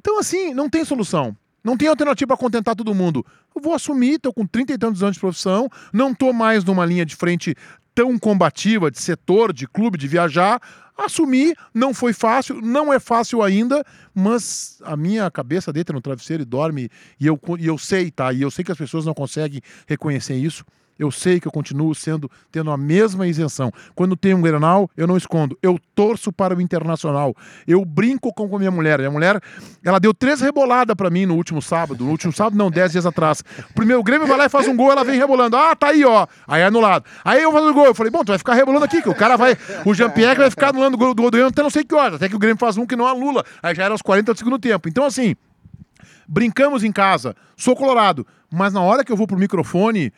Então, 0.00 0.20
assim, 0.20 0.54
não 0.54 0.70
tem 0.70 0.84
solução. 0.84 1.36
Não 1.64 1.76
tem 1.76 1.88
alternativa 1.88 2.28
para 2.28 2.36
contentar 2.36 2.76
todo 2.76 2.94
mundo. 2.94 3.26
Eu 3.54 3.60
vou 3.60 3.74
assumir, 3.74 4.20
tô 4.20 4.32
com 4.32 4.46
30 4.46 4.74
e 4.74 4.78
tantos 4.78 5.02
anos 5.02 5.14
de 5.16 5.20
profissão, 5.20 5.68
não 5.92 6.14
tô 6.14 6.32
mais 6.32 6.62
numa 6.62 6.86
linha 6.86 7.04
de 7.04 7.16
frente 7.16 7.56
tão 7.96 8.18
combativa, 8.18 8.90
de 8.90 9.00
setor, 9.00 9.54
de 9.54 9.66
clube, 9.66 9.96
de 9.96 10.06
viajar. 10.06 10.60
Assumi, 10.98 11.54
não 11.72 11.94
foi 11.94 12.12
fácil, 12.12 12.60
não 12.60 12.92
é 12.92 13.00
fácil 13.00 13.42
ainda, 13.42 13.82
mas 14.14 14.78
a 14.84 14.94
minha 14.96 15.30
cabeça 15.30 15.72
deita 15.72 15.94
no 15.94 16.00
travesseiro 16.02 16.42
e 16.42 16.46
dorme, 16.46 16.90
e 17.18 17.26
eu, 17.26 17.40
e 17.58 17.66
eu 17.66 17.78
sei, 17.78 18.10
tá? 18.10 18.32
E 18.34 18.42
eu 18.42 18.50
sei 18.50 18.62
que 18.64 18.70
as 18.70 18.78
pessoas 18.78 19.06
não 19.06 19.14
conseguem 19.14 19.62
reconhecer 19.86 20.34
isso. 20.34 20.62
Eu 20.98 21.10
sei 21.10 21.38
que 21.38 21.46
eu 21.46 21.52
continuo 21.52 21.94
sendo 21.94 22.30
tendo 22.50 22.70
a 22.70 22.76
mesma 22.76 23.26
isenção. 23.26 23.72
Quando 23.94 24.16
tem 24.16 24.34
um 24.34 24.40
Grenal, 24.40 24.90
eu 24.96 25.06
não 25.06 25.16
escondo. 25.16 25.58
Eu 25.62 25.78
torço 25.94 26.32
para 26.32 26.54
o 26.54 26.60
Internacional. 26.60 27.34
Eu 27.66 27.84
brinco 27.84 28.32
com 28.32 28.56
a 28.56 28.58
minha 28.58 28.70
mulher. 28.70 28.98
Minha 28.98 29.10
mulher, 29.10 29.40
ela 29.84 29.98
deu 29.98 30.14
três 30.14 30.40
reboladas 30.40 30.94
para 30.96 31.10
mim 31.10 31.26
no 31.26 31.34
último 31.34 31.60
sábado. 31.60 32.04
No 32.04 32.10
último 32.10 32.32
sábado, 32.32 32.56
não, 32.56 32.70
dez 32.70 32.92
dias 32.92 33.04
atrás. 33.04 33.42
Primeiro 33.74 34.00
o 34.00 34.04
Grêmio 34.04 34.26
vai 34.26 34.38
lá 34.38 34.46
e 34.46 34.48
faz 34.48 34.66
um 34.68 34.76
gol, 34.76 34.90
ela 34.90 35.04
vem 35.04 35.18
rebolando. 35.18 35.56
Ah, 35.56 35.76
tá 35.76 35.88
aí, 35.88 36.04
ó. 36.04 36.26
Aí 36.46 36.62
é 36.62 36.66
anulado. 36.66 37.04
Aí 37.24 37.42
eu 37.42 37.52
faço 37.52 37.68
o 37.68 37.74
gol. 37.74 37.86
Eu 37.86 37.94
falei, 37.94 38.10
bom, 38.10 38.24
tu 38.24 38.28
vai 38.28 38.38
ficar 38.38 38.54
rebolando 38.54 38.84
aqui, 38.84 39.02
que 39.02 39.08
o 39.08 39.14
cara 39.14 39.36
vai. 39.36 39.56
O 39.84 39.94
Jean-Pierre 39.94 40.38
vai 40.38 40.50
ficar 40.50 40.70
anulando 40.70 40.94
o 40.94 40.98
gol 40.98 41.14
do 41.14 41.30
Grêmio 41.30 41.48
até 41.48 41.62
não 41.62 41.70
sei 41.70 41.84
que 41.84 41.94
hora. 41.94 42.16
Até 42.16 42.28
que 42.28 42.36
o 42.36 42.38
Grêmio 42.38 42.58
faz 42.58 42.76
um 42.76 42.86
que 42.86 42.96
não 42.96 43.06
anula. 43.06 43.44
Aí 43.62 43.74
já 43.74 43.84
era 43.84 43.92
aos 43.92 44.02
40 44.02 44.32
do 44.32 44.38
segundo 44.38 44.58
tempo. 44.58 44.88
Então, 44.88 45.04
assim, 45.04 45.36
brincamos 46.26 46.84
em 46.84 46.92
casa. 46.92 47.36
Sou 47.56 47.76
colorado. 47.76 48.26
Mas 48.50 48.72
na 48.72 48.80
hora 48.80 49.04
que 49.04 49.12
eu 49.12 49.16
vou 49.16 49.26
pro 49.26 49.38
microfone, 49.38 50.12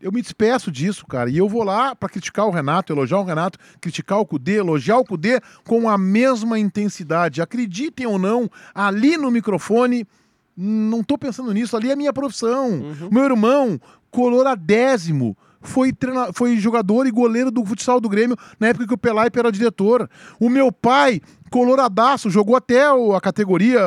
eu 0.00 0.12
me 0.12 0.22
despeço 0.22 0.70
disso, 0.70 1.06
cara. 1.06 1.30
E 1.30 1.36
eu 1.36 1.48
vou 1.48 1.62
lá 1.62 1.94
para 1.94 2.08
criticar 2.08 2.46
o 2.46 2.50
Renato, 2.50 2.92
elogiar 2.92 3.18
o 3.18 3.24
Renato, 3.24 3.58
criticar 3.80 4.18
o 4.18 4.26
Cudê, 4.26 4.56
elogiar 4.56 4.98
o 4.98 5.04
Cudê 5.04 5.40
com 5.66 5.88
a 5.88 5.98
mesma 5.98 6.58
intensidade. 6.58 7.42
Acreditem 7.42 8.06
ou 8.06 8.18
não, 8.18 8.48
ali 8.74 9.16
no 9.16 9.30
microfone, 9.30 10.06
não 10.56 11.02
tô 11.02 11.16
pensando 11.16 11.52
nisso, 11.52 11.76
ali 11.76 11.90
é 11.90 11.96
minha 11.96 12.12
profissão. 12.12 12.70
Uhum. 12.70 13.08
Meu 13.10 13.24
irmão, 13.24 13.80
coloradésimo, 14.10 15.36
foi, 15.60 15.92
treina... 15.92 16.32
foi 16.32 16.56
jogador 16.56 17.06
e 17.06 17.10
goleiro 17.10 17.50
do 17.50 17.64
futsal 17.64 18.00
do 18.00 18.08
Grêmio 18.08 18.36
na 18.58 18.68
época 18.68 18.86
que 18.86 18.94
o 18.94 18.98
Pelaipe 18.98 19.38
era 19.38 19.52
diretor. 19.52 20.08
O 20.38 20.48
meu 20.48 20.70
pai, 20.70 21.20
coloradaço, 21.50 22.30
jogou 22.30 22.56
até 22.56 22.86
a 22.86 23.20
categoria, 23.20 23.80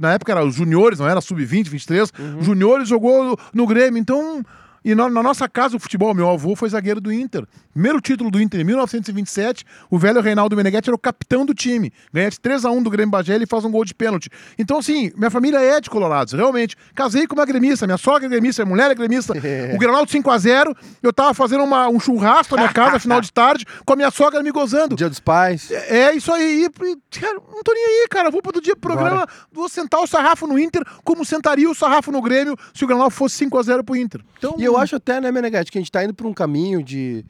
na 0.00 0.12
época 0.12 0.32
era 0.32 0.44
os 0.44 0.54
juniores, 0.54 0.98
não 0.98 1.08
era 1.08 1.20
sub-20, 1.20 1.68
23, 1.68 2.12
uhum. 2.18 2.42
juniores 2.42 2.88
jogou 2.88 3.38
no 3.54 3.66
Grêmio. 3.66 4.00
Então, 4.00 4.42
e 4.84 4.94
na, 4.94 5.08
na, 5.08 5.22
nossa 5.22 5.48
casa, 5.48 5.76
o 5.76 5.80
futebol, 5.80 6.14
meu 6.14 6.28
avô 6.28 6.54
foi 6.54 6.68
zagueiro 6.68 7.00
do 7.00 7.12
Inter. 7.12 7.44
Primeiro 7.72 8.00
título 8.00 8.30
do 8.30 8.40
Inter 8.40 8.60
em 8.60 8.64
1927, 8.64 9.64
o 9.90 9.98
velho 9.98 10.20
Reinaldo 10.20 10.56
Meneghetti 10.56 10.88
era 10.88 10.96
o 10.96 10.98
capitão 10.98 11.46
do 11.46 11.54
time. 11.54 11.92
Ganha 12.12 12.30
de 12.30 12.36
3x1 12.38 12.82
do 12.82 12.90
Grêmio 12.90 13.10
Bagé 13.10 13.36
e 13.36 13.46
faz 13.46 13.64
um 13.64 13.70
gol 13.70 13.84
de 13.84 13.94
pênalti. 13.94 14.28
Então, 14.58 14.78
assim, 14.78 15.12
minha 15.16 15.30
família 15.30 15.58
é 15.58 15.80
de 15.80 15.88
Colorados, 15.88 16.32
realmente. 16.32 16.76
Casei 16.94 17.26
com 17.26 17.34
uma 17.34 17.46
gremista, 17.46 17.86
minha 17.86 17.98
sogra 17.98 18.26
é 18.26 18.28
gremista, 18.28 18.64
minha 18.64 18.74
mulher 18.74 18.90
é 18.90 18.94
gremista. 18.94 19.32
o 19.74 19.78
Granal 19.78 20.04
5x0, 20.06 20.76
eu 21.02 21.12
tava 21.12 21.34
fazendo 21.34 21.62
uma, 21.64 21.88
um 21.88 22.00
churrasco 22.00 22.56
na 22.56 22.62
minha 22.62 22.74
casa, 22.74 22.98
final 22.98 23.20
de 23.20 23.32
tarde, 23.32 23.64
com 23.84 23.92
a 23.92 23.96
minha 23.96 24.10
sogra 24.10 24.42
me 24.42 24.50
gozando. 24.50 24.96
Dia 24.96 25.08
dos 25.08 25.20
pais. 25.20 25.70
É, 25.70 25.98
é 25.98 26.16
isso 26.16 26.32
aí. 26.32 26.64
E, 26.64 27.18
cara, 27.20 27.34
não 27.34 27.62
tô 27.62 27.72
nem 27.72 27.84
aí, 27.84 28.08
cara. 28.08 28.30
Vou 28.30 28.42
pro 28.42 28.60
dia 28.60 28.74
pro 28.74 28.92
programa, 28.92 29.20
Bora. 29.20 29.28
vou 29.52 29.68
sentar 29.68 30.00
o 30.00 30.06
sarrafo 30.06 30.46
no 30.46 30.58
Inter 30.58 30.82
como 31.04 31.24
sentaria 31.24 31.70
o 31.70 31.74
sarrafo 31.74 32.10
no 32.10 32.20
Grêmio 32.20 32.56
se 32.74 32.84
o 32.84 32.86
Granal 32.86 33.10
fosse 33.10 33.44
5x0 33.44 33.84
pro 33.84 33.96
Inter. 33.96 34.20
Então, 34.38 34.54
e 34.58 34.67
eu 34.68 34.76
acho 34.76 34.96
até, 34.96 35.20
né, 35.20 35.32
Meneghetti, 35.32 35.72
que 35.72 35.78
a 35.78 35.80
gente 35.80 35.92
tá 35.92 36.04
indo 36.04 36.14
por 36.14 36.26
um 36.26 36.34
caminho 36.34 36.82
de. 36.82 37.24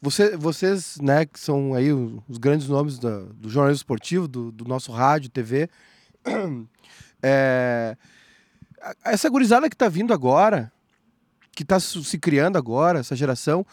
Você, 0.00 0.36
vocês, 0.36 0.98
né, 1.00 1.24
que 1.24 1.40
são 1.40 1.74
aí 1.74 1.92
os 1.92 2.38
grandes 2.38 2.68
nomes 2.68 2.98
da, 2.98 3.20
do 3.34 3.48
jornalismo 3.48 3.80
esportivo, 3.80 4.28
do, 4.28 4.52
do 4.52 4.64
nosso 4.64 4.92
rádio, 4.92 5.30
TV. 5.30 5.68
É, 7.22 7.96
essa 9.04 9.28
gurizada 9.28 9.68
que 9.68 9.76
tá 9.76 9.88
vindo 9.88 10.12
agora, 10.12 10.70
que 11.50 11.64
tá 11.64 11.80
se 11.80 12.18
criando 12.18 12.56
agora, 12.56 13.00
essa 13.00 13.16
geração, 13.16 13.66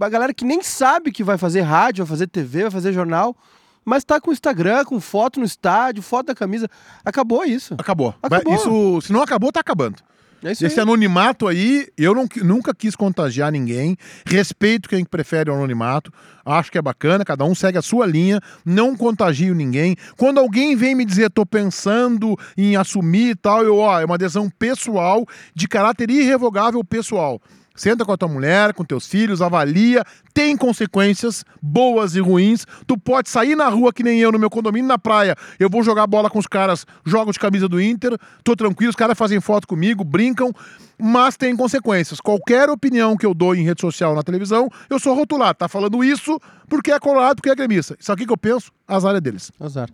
a 0.00 0.08
galera 0.08 0.32
que 0.32 0.44
nem 0.44 0.62
sabe 0.62 1.12
que 1.12 1.22
vai 1.22 1.36
fazer 1.36 1.62
rádio, 1.62 2.04
vai 2.04 2.10
fazer 2.10 2.28
TV, 2.28 2.62
vai 2.62 2.70
fazer 2.70 2.92
jornal, 2.92 3.36
mas 3.84 4.04
tá 4.04 4.20
com 4.20 4.32
Instagram, 4.32 4.84
com 4.84 5.00
foto 5.00 5.38
no 5.38 5.44
estádio, 5.44 6.02
foto 6.02 6.26
da 6.26 6.34
camisa. 6.34 6.70
Acabou 7.04 7.44
isso. 7.44 7.74
Acabou. 7.74 8.14
acabou. 8.22 8.54
Isso, 8.54 9.00
se 9.02 9.12
não 9.12 9.22
acabou, 9.22 9.52
tá 9.52 9.60
acabando. 9.60 9.96
É 10.44 10.52
Esse 10.52 10.78
anonimato 10.78 11.48
aí, 11.48 11.88
eu 11.96 12.14
não, 12.14 12.28
nunca 12.42 12.74
quis 12.74 12.94
contagiar 12.94 13.50
ninguém. 13.50 13.96
Respeito 14.26 14.90
quem 14.90 15.02
prefere 15.02 15.50
o 15.50 15.54
anonimato. 15.54 16.12
Acho 16.44 16.70
que 16.70 16.76
é 16.76 16.82
bacana, 16.82 17.24
cada 17.24 17.46
um 17.46 17.54
segue 17.54 17.78
a 17.78 17.82
sua 17.82 18.04
linha. 18.04 18.38
Não 18.62 18.94
contagio 18.94 19.54
ninguém. 19.54 19.96
Quando 20.18 20.38
alguém 20.38 20.76
vem 20.76 20.94
me 20.94 21.06
dizer, 21.06 21.30
tô 21.30 21.46
pensando 21.46 22.36
em 22.58 22.76
assumir 22.76 23.30
e 23.30 23.34
tal, 23.34 23.64
eu, 23.64 23.78
ó, 23.78 23.98
é 23.98 24.04
uma 24.04 24.16
adesão 24.16 24.50
pessoal, 24.50 25.26
de 25.54 25.66
caráter 25.66 26.10
irrevogável 26.10 26.84
pessoal. 26.84 27.40
Senta 27.76 28.04
com 28.04 28.12
a 28.12 28.16
tua 28.16 28.28
mulher, 28.28 28.72
com 28.72 28.84
teus 28.84 29.08
filhos, 29.08 29.42
avalia, 29.42 30.04
tem 30.32 30.56
consequências 30.56 31.44
boas 31.60 32.14
e 32.14 32.20
ruins. 32.20 32.64
Tu 32.86 32.96
pode 32.96 33.28
sair 33.28 33.56
na 33.56 33.68
rua 33.68 33.92
que 33.92 34.04
nem 34.04 34.20
eu 34.20 34.30
no 34.30 34.38
meu 34.38 34.48
condomínio 34.48 34.86
na 34.86 34.96
praia. 34.96 35.34
Eu 35.58 35.68
vou 35.68 35.82
jogar 35.82 36.06
bola 36.06 36.30
com 36.30 36.38
os 36.38 36.46
caras, 36.46 36.86
jogo 37.04 37.32
de 37.32 37.38
camisa 37.38 37.68
do 37.68 37.80
Inter, 37.80 38.16
tô 38.44 38.54
tranquilo, 38.54 38.90
os 38.90 38.96
caras 38.96 39.18
fazem 39.18 39.40
foto 39.40 39.66
comigo, 39.66 40.04
brincam, 40.04 40.52
mas 40.96 41.36
tem 41.36 41.56
consequências. 41.56 42.20
Qualquer 42.20 42.70
opinião 42.70 43.16
que 43.16 43.26
eu 43.26 43.34
dou 43.34 43.56
em 43.56 43.64
rede 43.64 43.80
social, 43.80 44.14
na 44.14 44.22
televisão, 44.22 44.70
eu 44.88 45.00
sou 45.00 45.12
rotulado. 45.12 45.58
Tá 45.58 45.66
falando 45.66 46.04
isso 46.04 46.40
porque 46.68 46.92
é 46.92 47.00
colorado, 47.00 47.36
porque 47.36 47.50
é 47.50 47.56
gremista. 47.56 47.96
Isso 47.98 48.12
aqui 48.12 48.24
que 48.24 48.32
eu 48.32 48.38
penso, 48.38 48.70
azar 48.86 49.16
é 49.16 49.20
deles. 49.20 49.50
Azar. 49.58 49.88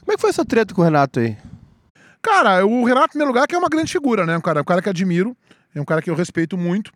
Como 0.00 0.12
é 0.12 0.16
que 0.16 0.20
foi 0.20 0.28
essa 0.28 0.44
treta 0.44 0.74
com 0.74 0.82
o 0.82 0.84
Renato 0.84 1.20
aí? 1.20 1.38
Cara, 2.20 2.66
o 2.66 2.84
Renato, 2.84 3.06
em 3.06 3.10
primeiro 3.12 3.32
lugar, 3.32 3.46
que 3.46 3.54
é 3.54 3.58
uma 3.58 3.70
grande 3.70 3.90
figura, 3.90 4.26
né? 4.26 4.36
Um 4.36 4.42
cara, 4.42 4.60
um 4.60 4.64
cara 4.64 4.82
que 4.82 4.90
admiro, 4.90 5.34
é 5.74 5.80
um 5.80 5.86
cara 5.86 6.02
que 6.02 6.10
eu 6.10 6.14
respeito 6.14 6.58
muito. 6.58 6.92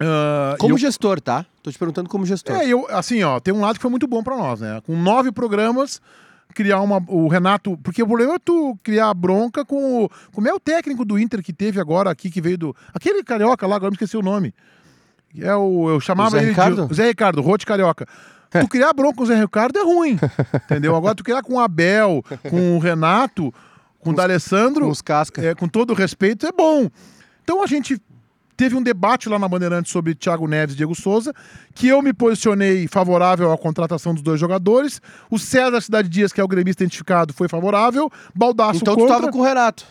Uh, 0.00 0.56
como 0.58 0.74
eu... 0.74 0.78
gestor, 0.78 1.20
tá? 1.20 1.44
Tô 1.62 1.70
te 1.70 1.78
perguntando 1.78 2.08
como 2.08 2.24
gestor. 2.24 2.56
É, 2.56 2.66
eu, 2.66 2.86
assim, 2.90 3.22
ó, 3.22 3.40
tem 3.40 3.52
um 3.52 3.60
lado 3.60 3.76
que 3.76 3.82
foi 3.82 3.90
muito 3.90 4.06
bom 4.06 4.22
para 4.22 4.36
nós, 4.36 4.60
né? 4.60 4.80
Com 4.86 4.96
nove 4.96 5.32
programas, 5.32 6.00
criar 6.54 6.80
uma. 6.80 7.02
O 7.08 7.28
Renato. 7.28 7.76
Porque 7.78 8.02
o 8.02 8.06
problema 8.06 8.34
é 8.34 8.38
tu 8.38 8.78
criar 8.82 9.12
bronca 9.14 9.64
com 9.64 10.04
o. 10.04 10.10
Como 10.32 10.48
é 10.48 10.52
o 10.52 10.60
técnico 10.60 11.04
do 11.04 11.18
Inter 11.18 11.42
que 11.42 11.52
teve 11.52 11.80
agora 11.80 12.10
aqui, 12.10 12.30
que 12.30 12.40
veio 12.40 12.58
do. 12.58 12.76
Aquele 12.94 13.22
carioca 13.24 13.66
lá, 13.66 13.76
agora 13.76 13.90
me 13.90 13.96
esqueci 13.96 14.16
o 14.16 14.22
nome. 14.22 14.54
É 15.36 15.54
o. 15.54 15.90
Eu 15.90 16.00
chamava 16.00 16.30
Zé 16.30 16.38
ele 16.38 16.50
Ricardo? 16.50 16.86
de. 16.86 16.94
Zé 16.94 17.06
Ricardo, 17.08 17.42
Rote 17.42 17.66
Carioca. 17.66 18.06
É. 18.52 18.60
Tu 18.60 18.68
criar 18.68 18.92
bronca 18.92 19.16
com 19.16 19.24
o 19.24 19.26
Zé 19.26 19.38
Ricardo 19.38 19.78
é 19.78 19.82
ruim. 19.82 20.18
entendeu? 20.64 20.94
Agora 20.94 21.14
tu 21.14 21.24
criar 21.24 21.42
com 21.42 21.54
o 21.54 21.60
Abel, 21.60 22.24
com 22.48 22.76
o 22.76 22.78
Renato, 22.78 23.52
com, 23.98 24.04
com 24.04 24.10
o 24.10 24.14
D'Alessandro. 24.14 24.86
Com 24.86 24.90
os 24.90 25.02
cascas. 25.02 25.44
É, 25.44 25.54
com 25.54 25.68
todo 25.68 25.90
o 25.90 25.94
respeito, 25.94 26.46
é 26.46 26.52
bom. 26.52 26.88
Então 27.42 27.62
a 27.62 27.66
gente 27.66 28.00
Teve 28.58 28.74
um 28.74 28.82
debate 28.82 29.28
lá 29.28 29.38
na 29.38 29.46
Bandeirantes 29.46 29.92
sobre 29.92 30.16
Thiago 30.16 30.48
Neves 30.48 30.74
e 30.74 30.76
Diego 30.76 30.92
Souza, 30.92 31.32
que 31.76 31.86
eu 31.86 32.02
me 32.02 32.12
posicionei 32.12 32.88
favorável 32.88 33.52
à 33.52 33.56
contratação 33.56 34.12
dos 34.12 34.20
dois 34.20 34.40
jogadores. 34.40 35.00
O 35.30 35.38
César 35.38 35.80
Cidade 35.80 36.08
Dias, 36.08 36.32
que 36.32 36.40
é 36.40 36.44
o 36.44 36.48
gremista 36.48 36.82
identificado, 36.82 37.32
foi 37.32 37.46
favorável. 37.46 38.10
Baldaço 38.34 38.80
então 38.80 38.96
contra. 38.96 39.10
Então 39.10 39.16
tu 39.16 39.20
tava 39.20 39.32
com 39.32 39.38
o 39.38 39.44
Renato. 39.44 39.86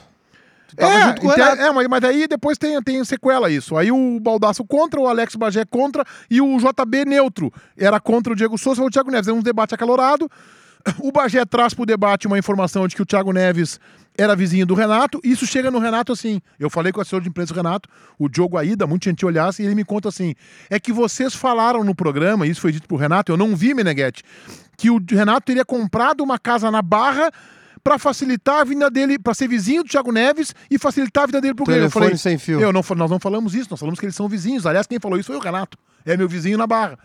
É, 0.75 1.13
com 1.13 1.27
Renato. 1.29 1.61
é, 1.61 1.71
mas, 1.71 1.87
mas 1.87 2.01
daí 2.01 2.27
depois 2.27 2.57
tem, 2.57 2.83
tem 2.83 3.01
sequela 3.05 3.49
isso. 3.49 3.77
Aí 3.77 3.89
o 3.89 4.19
Baldaço 4.19 4.65
contra, 4.65 4.99
o 4.99 5.07
Alex 5.07 5.37
Bagé 5.37 5.63
contra 5.63 6.03
e 6.29 6.41
o 6.41 6.57
JB 6.57 7.05
neutro. 7.05 7.53
Era 7.77 8.01
contra 8.01 8.33
o 8.33 8.35
Diego 8.35 8.57
Souza 8.57 8.83
e 8.83 8.85
o 8.85 8.89
Thiago 8.89 9.09
Neves. 9.09 9.29
É 9.29 9.33
um 9.33 9.41
debate 9.41 9.75
acalorado. 9.75 10.29
O 10.99 11.11
Bagé 11.11 11.43
traz 11.45 11.73
para 11.73 11.83
o 11.83 11.85
debate 11.85 12.27
uma 12.27 12.37
informação 12.37 12.87
de 12.87 12.95
que 12.95 13.01
o 13.01 13.05
Thiago 13.05 13.31
Neves 13.31 13.79
era 14.17 14.35
vizinho 14.35 14.65
do 14.65 14.73
Renato. 14.73 15.19
Isso 15.23 15.45
chega 15.45 15.69
no 15.69 15.79
Renato 15.79 16.11
assim. 16.11 16.41
Eu 16.59 16.69
falei 16.69 16.91
com 16.91 16.99
o 16.99 17.01
assessor 17.01 17.21
de 17.21 17.29
imprensa 17.29 17.53
do 17.53 17.57
Renato, 17.57 17.87
o 18.17 18.27
Diogo 18.27 18.57
Aida, 18.57 18.87
muito 18.87 19.05
gentil 19.05 19.27
olhasse, 19.27 19.61
e 19.61 19.65
ele 19.65 19.75
me 19.75 19.85
conta 19.85 20.09
assim: 20.09 20.33
é 20.69 20.79
que 20.79 20.91
vocês 20.91 21.35
falaram 21.35 21.83
no 21.83 21.93
programa, 21.93 22.47
isso 22.47 22.61
foi 22.61 22.71
dito 22.71 22.87
pro 22.87 22.97
Renato, 22.97 23.31
eu 23.31 23.37
não 23.37 23.55
vi, 23.55 23.73
Meneghetti, 23.73 24.23
que 24.75 24.89
o 24.89 25.01
Renato 25.09 25.45
teria 25.45 25.63
comprado 25.63 26.21
uma 26.21 26.39
casa 26.39 26.71
na 26.71 26.81
Barra 26.81 27.31
para 27.83 27.97
facilitar 27.97 28.59
a 28.59 28.63
vinda 28.63 28.89
dele, 28.89 29.17
para 29.17 29.33
ser 29.33 29.47
vizinho 29.47 29.83
do 29.83 29.89
Thiago 29.89 30.11
Neves 30.11 30.53
e 30.69 30.77
facilitar 30.77 31.23
a 31.23 31.27
vida 31.27 31.39
dele 31.39 31.53
pro 31.53 31.65
Grêmio. 31.65 31.85
Eu 31.85 31.91
falei, 31.91 32.17
sem 32.17 32.37
fio. 32.37 32.59
Eu 32.59 32.73
não, 32.73 32.81
nós 32.95 33.09
não 33.09 33.19
falamos 33.19 33.55
isso, 33.55 33.67
nós 33.69 33.79
falamos 33.79 33.99
que 33.99 34.05
eles 34.05 34.15
são 34.15 34.27
vizinhos. 34.27 34.65
Aliás, 34.65 34.85
quem 34.85 34.99
falou 34.99 35.17
isso 35.17 35.27
foi 35.27 35.37
o 35.37 35.39
Renato. 35.39 35.77
É 36.05 36.17
meu 36.17 36.27
vizinho 36.27 36.57
na 36.57 36.67
Barra. 36.67 36.97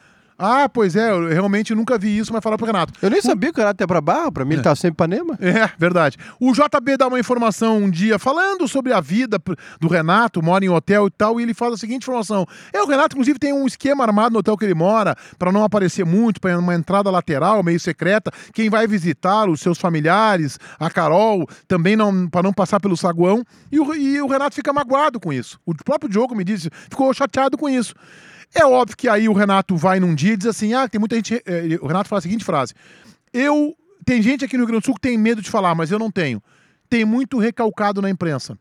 Ah, 0.44 0.68
pois 0.68 0.96
é, 0.96 1.08
eu 1.08 1.28
realmente 1.28 1.72
nunca 1.72 1.96
vi 1.96 2.18
isso, 2.18 2.32
mas 2.32 2.42
falar 2.42 2.58
pro 2.58 2.66
Renato. 2.66 2.92
Eu 3.00 3.10
nem 3.10 3.20
o... 3.20 3.22
sabia 3.22 3.52
que 3.52 3.60
o 3.60 3.62
Renato 3.62 3.80
ia 3.80 3.86
pra 3.86 4.00
Barra, 4.00 4.32
pra 4.32 4.44
mim 4.44 4.50
é. 4.50 4.54
ele 4.56 4.62
tava 4.64 4.74
sempre 4.74 4.94
em 4.94 4.96
Panema. 4.96 5.38
É, 5.40 5.70
verdade. 5.78 6.16
O 6.40 6.52
JB 6.52 6.96
dá 6.96 7.06
uma 7.06 7.20
informação 7.20 7.76
um 7.78 7.88
dia 7.88 8.18
falando 8.18 8.66
sobre 8.66 8.92
a 8.92 9.00
vida 9.00 9.38
do 9.80 9.86
Renato, 9.86 10.42
mora 10.42 10.64
em 10.64 10.68
hotel 10.68 11.06
e 11.06 11.10
tal, 11.10 11.38
e 11.38 11.44
ele 11.44 11.54
faz 11.54 11.74
a 11.74 11.76
seguinte 11.76 12.02
informação. 12.02 12.44
É, 12.72 12.82
o 12.82 12.86
Renato, 12.86 13.14
inclusive, 13.14 13.38
tem 13.38 13.52
um 13.52 13.66
esquema 13.66 14.02
armado 14.02 14.32
no 14.32 14.40
hotel 14.40 14.56
que 14.56 14.64
ele 14.64 14.74
mora, 14.74 15.14
para 15.38 15.52
não 15.52 15.62
aparecer 15.62 16.04
muito, 16.04 16.40
para 16.40 16.58
uma 16.58 16.74
entrada 16.74 17.08
lateral, 17.08 17.62
meio 17.62 17.78
secreta. 17.78 18.32
Quem 18.52 18.68
vai 18.68 18.88
visitar 18.88 19.48
os 19.48 19.60
seus 19.60 19.78
familiares, 19.78 20.58
a 20.80 20.90
Carol, 20.90 21.48
também 21.68 21.94
não 21.94 22.28
para 22.28 22.42
não 22.42 22.52
passar 22.52 22.80
pelo 22.80 22.96
saguão. 22.96 23.44
E 23.70 23.78
o, 23.78 23.94
e 23.94 24.20
o 24.20 24.26
Renato 24.26 24.56
fica 24.56 24.72
magoado 24.72 25.20
com 25.20 25.32
isso. 25.32 25.60
O 25.64 25.72
próprio 25.72 26.10
Diogo 26.10 26.34
me 26.34 26.42
disse, 26.42 26.68
ficou 26.90 27.14
chateado 27.14 27.56
com 27.56 27.68
isso. 27.68 27.94
É 28.54 28.64
óbvio 28.64 28.96
que 28.96 29.08
aí 29.08 29.28
o 29.28 29.32
Renato 29.32 29.76
vai 29.76 29.98
num 29.98 30.14
dia 30.14 30.34
e 30.34 30.36
diz 30.36 30.46
assim: 30.46 30.74
ah, 30.74 30.88
tem 30.88 30.98
muita 30.98 31.16
gente. 31.16 31.42
Eh, 31.46 31.78
o 31.80 31.86
Renato 31.86 32.08
fala 32.08 32.18
a 32.18 32.22
seguinte 32.22 32.44
frase: 32.44 32.74
Eu. 33.32 33.76
Tem 34.04 34.20
gente 34.20 34.44
aqui 34.44 34.56
no 34.56 34.62
Rio 34.62 34.66
Grande 34.66 34.82
do 34.82 34.86
Sul 34.86 34.94
que 34.96 35.00
tem 35.00 35.16
medo 35.16 35.40
de 35.40 35.48
falar, 35.48 35.76
mas 35.76 35.92
eu 35.92 35.98
não 35.98 36.10
tenho. 36.10 36.42
Tem 36.90 37.04
muito 37.04 37.38
recalcado 37.38 38.02
na 38.02 38.10
imprensa. 38.10 38.58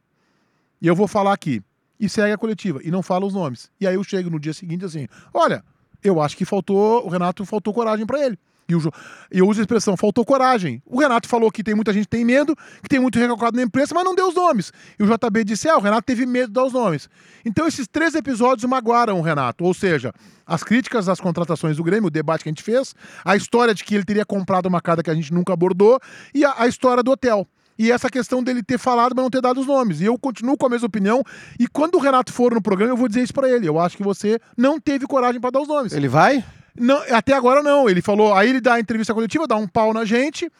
E 0.79 0.85
eu 0.85 0.95
vou 0.95 1.07
falar 1.07 1.33
aqui. 1.33 1.63
E 1.99 2.07
segue 2.07 2.31
a 2.31 2.37
coletiva. 2.37 2.79
E 2.83 2.91
não 2.91 3.01
fala 3.01 3.25
os 3.25 3.33
nomes. 3.33 3.71
E 3.79 3.87
aí 3.87 3.95
eu 3.95 4.03
chego 4.03 4.29
no 4.29 4.39
dia 4.39 4.53
seguinte 4.53 4.85
assim: 4.85 5.07
olha, 5.33 5.63
eu 6.03 6.21
acho 6.21 6.37
que 6.37 6.45
faltou. 6.45 7.05
O 7.05 7.09
Renato 7.09 7.45
faltou 7.45 7.73
coragem 7.73 8.05
para 8.05 8.23
ele. 8.23 8.37
E 8.71 8.75
o, 8.75 8.91
eu 9.29 9.47
uso 9.47 9.59
a 9.59 9.63
expressão, 9.63 9.95
faltou 9.97 10.25
coragem. 10.25 10.81
O 10.85 10.99
Renato 10.99 11.27
falou 11.27 11.51
que 11.51 11.63
tem 11.63 11.75
muita 11.75 11.93
gente 11.93 12.03
que 12.03 12.09
tem 12.09 12.25
medo, 12.25 12.55
que 12.81 12.89
tem 12.89 12.99
muito 12.99 13.19
recalcado 13.19 13.57
na 13.57 13.63
imprensa, 13.63 13.93
mas 13.93 14.03
não 14.03 14.15
deu 14.15 14.29
os 14.29 14.35
nomes. 14.35 14.71
E 14.97 15.03
o 15.03 15.07
JB 15.07 15.43
disse, 15.43 15.67
é, 15.67 15.75
o 15.75 15.79
Renato 15.79 16.03
teve 16.03 16.25
medo 16.25 16.47
de 16.47 16.53
dar 16.53 16.63
os 16.63 16.73
nomes. 16.73 17.09
Então 17.45 17.67
esses 17.67 17.87
três 17.87 18.15
episódios 18.15 18.67
magoaram 18.69 19.19
o 19.19 19.21
Renato. 19.21 19.63
Ou 19.63 19.73
seja, 19.73 20.13
as 20.45 20.63
críticas 20.63 21.09
às 21.09 21.19
contratações 21.19 21.77
do 21.77 21.83
Grêmio, 21.83 22.07
o 22.07 22.11
debate 22.11 22.43
que 22.43 22.49
a 22.49 22.51
gente 22.51 22.63
fez, 22.63 22.95
a 23.23 23.35
história 23.35 23.73
de 23.73 23.83
que 23.83 23.95
ele 23.95 24.05
teria 24.05 24.25
comprado 24.25 24.65
uma 24.65 24.81
casa 24.81 25.03
que 25.03 25.09
a 25.09 25.15
gente 25.15 25.33
nunca 25.33 25.53
abordou 25.53 25.99
e 26.33 26.45
a, 26.45 26.55
a 26.57 26.67
história 26.67 27.03
do 27.03 27.11
hotel 27.11 27.47
e 27.81 27.91
essa 27.91 28.09
questão 28.11 28.43
dele 28.43 28.61
ter 28.61 28.77
falado, 28.77 29.13
mas 29.15 29.23
não 29.23 29.29
ter 29.31 29.41
dado 29.41 29.59
os 29.59 29.65
nomes. 29.65 30.01
E 30.01 30.05
eu 30.05 30.17
continuo 30.17 30.55
com 30.55 30.67
a 30.67 30.69
mesma 30.69 30.85
opinião. 30.85 31.23
E 31.59 31.67
quando 31.67 31.95
o 31.95 31.99
Renato 31.99 32.31
for 32.31 32.53
no 32.53 32.61
programa, 32.61 32.93
eu 32.93 32.97
vou 32.97 33.07
dizer 33.07 33.23
isso 33.23 33.33
para 33.33 33.49
ele. 33.49 33.67
Eu 33.67 33.79
acho 33.79 33.97
que 33.97 34.03
você 34.03 34.39
não 34.55 34.79
teve 34.79 35.07
coragem 35.07 35.41
para 35.41 35.49
dar 35.49 35.61
os 35.61 35.67
nomes. 35.67 35.91
Ele 35.91 36.07
vai? 36.07 36.45
Não, 36.75 37.01
até 37.11 37.33
agora 37.33 37.61
não. 37.61 37.89
Ele 37.89 38.01
falou, 38.01 38.33
aí 38.33 38.49
ele 38.49 38.61
dá 38.61 38.75
a 38.75 38.79
entrevista 38.79 39.13
coletiva, 39.13 39.47
dá 39.47 39.55
um 39.55 39.67
pau 39.67 39.93
na 39.93 40.05
gente. 40.05 40.51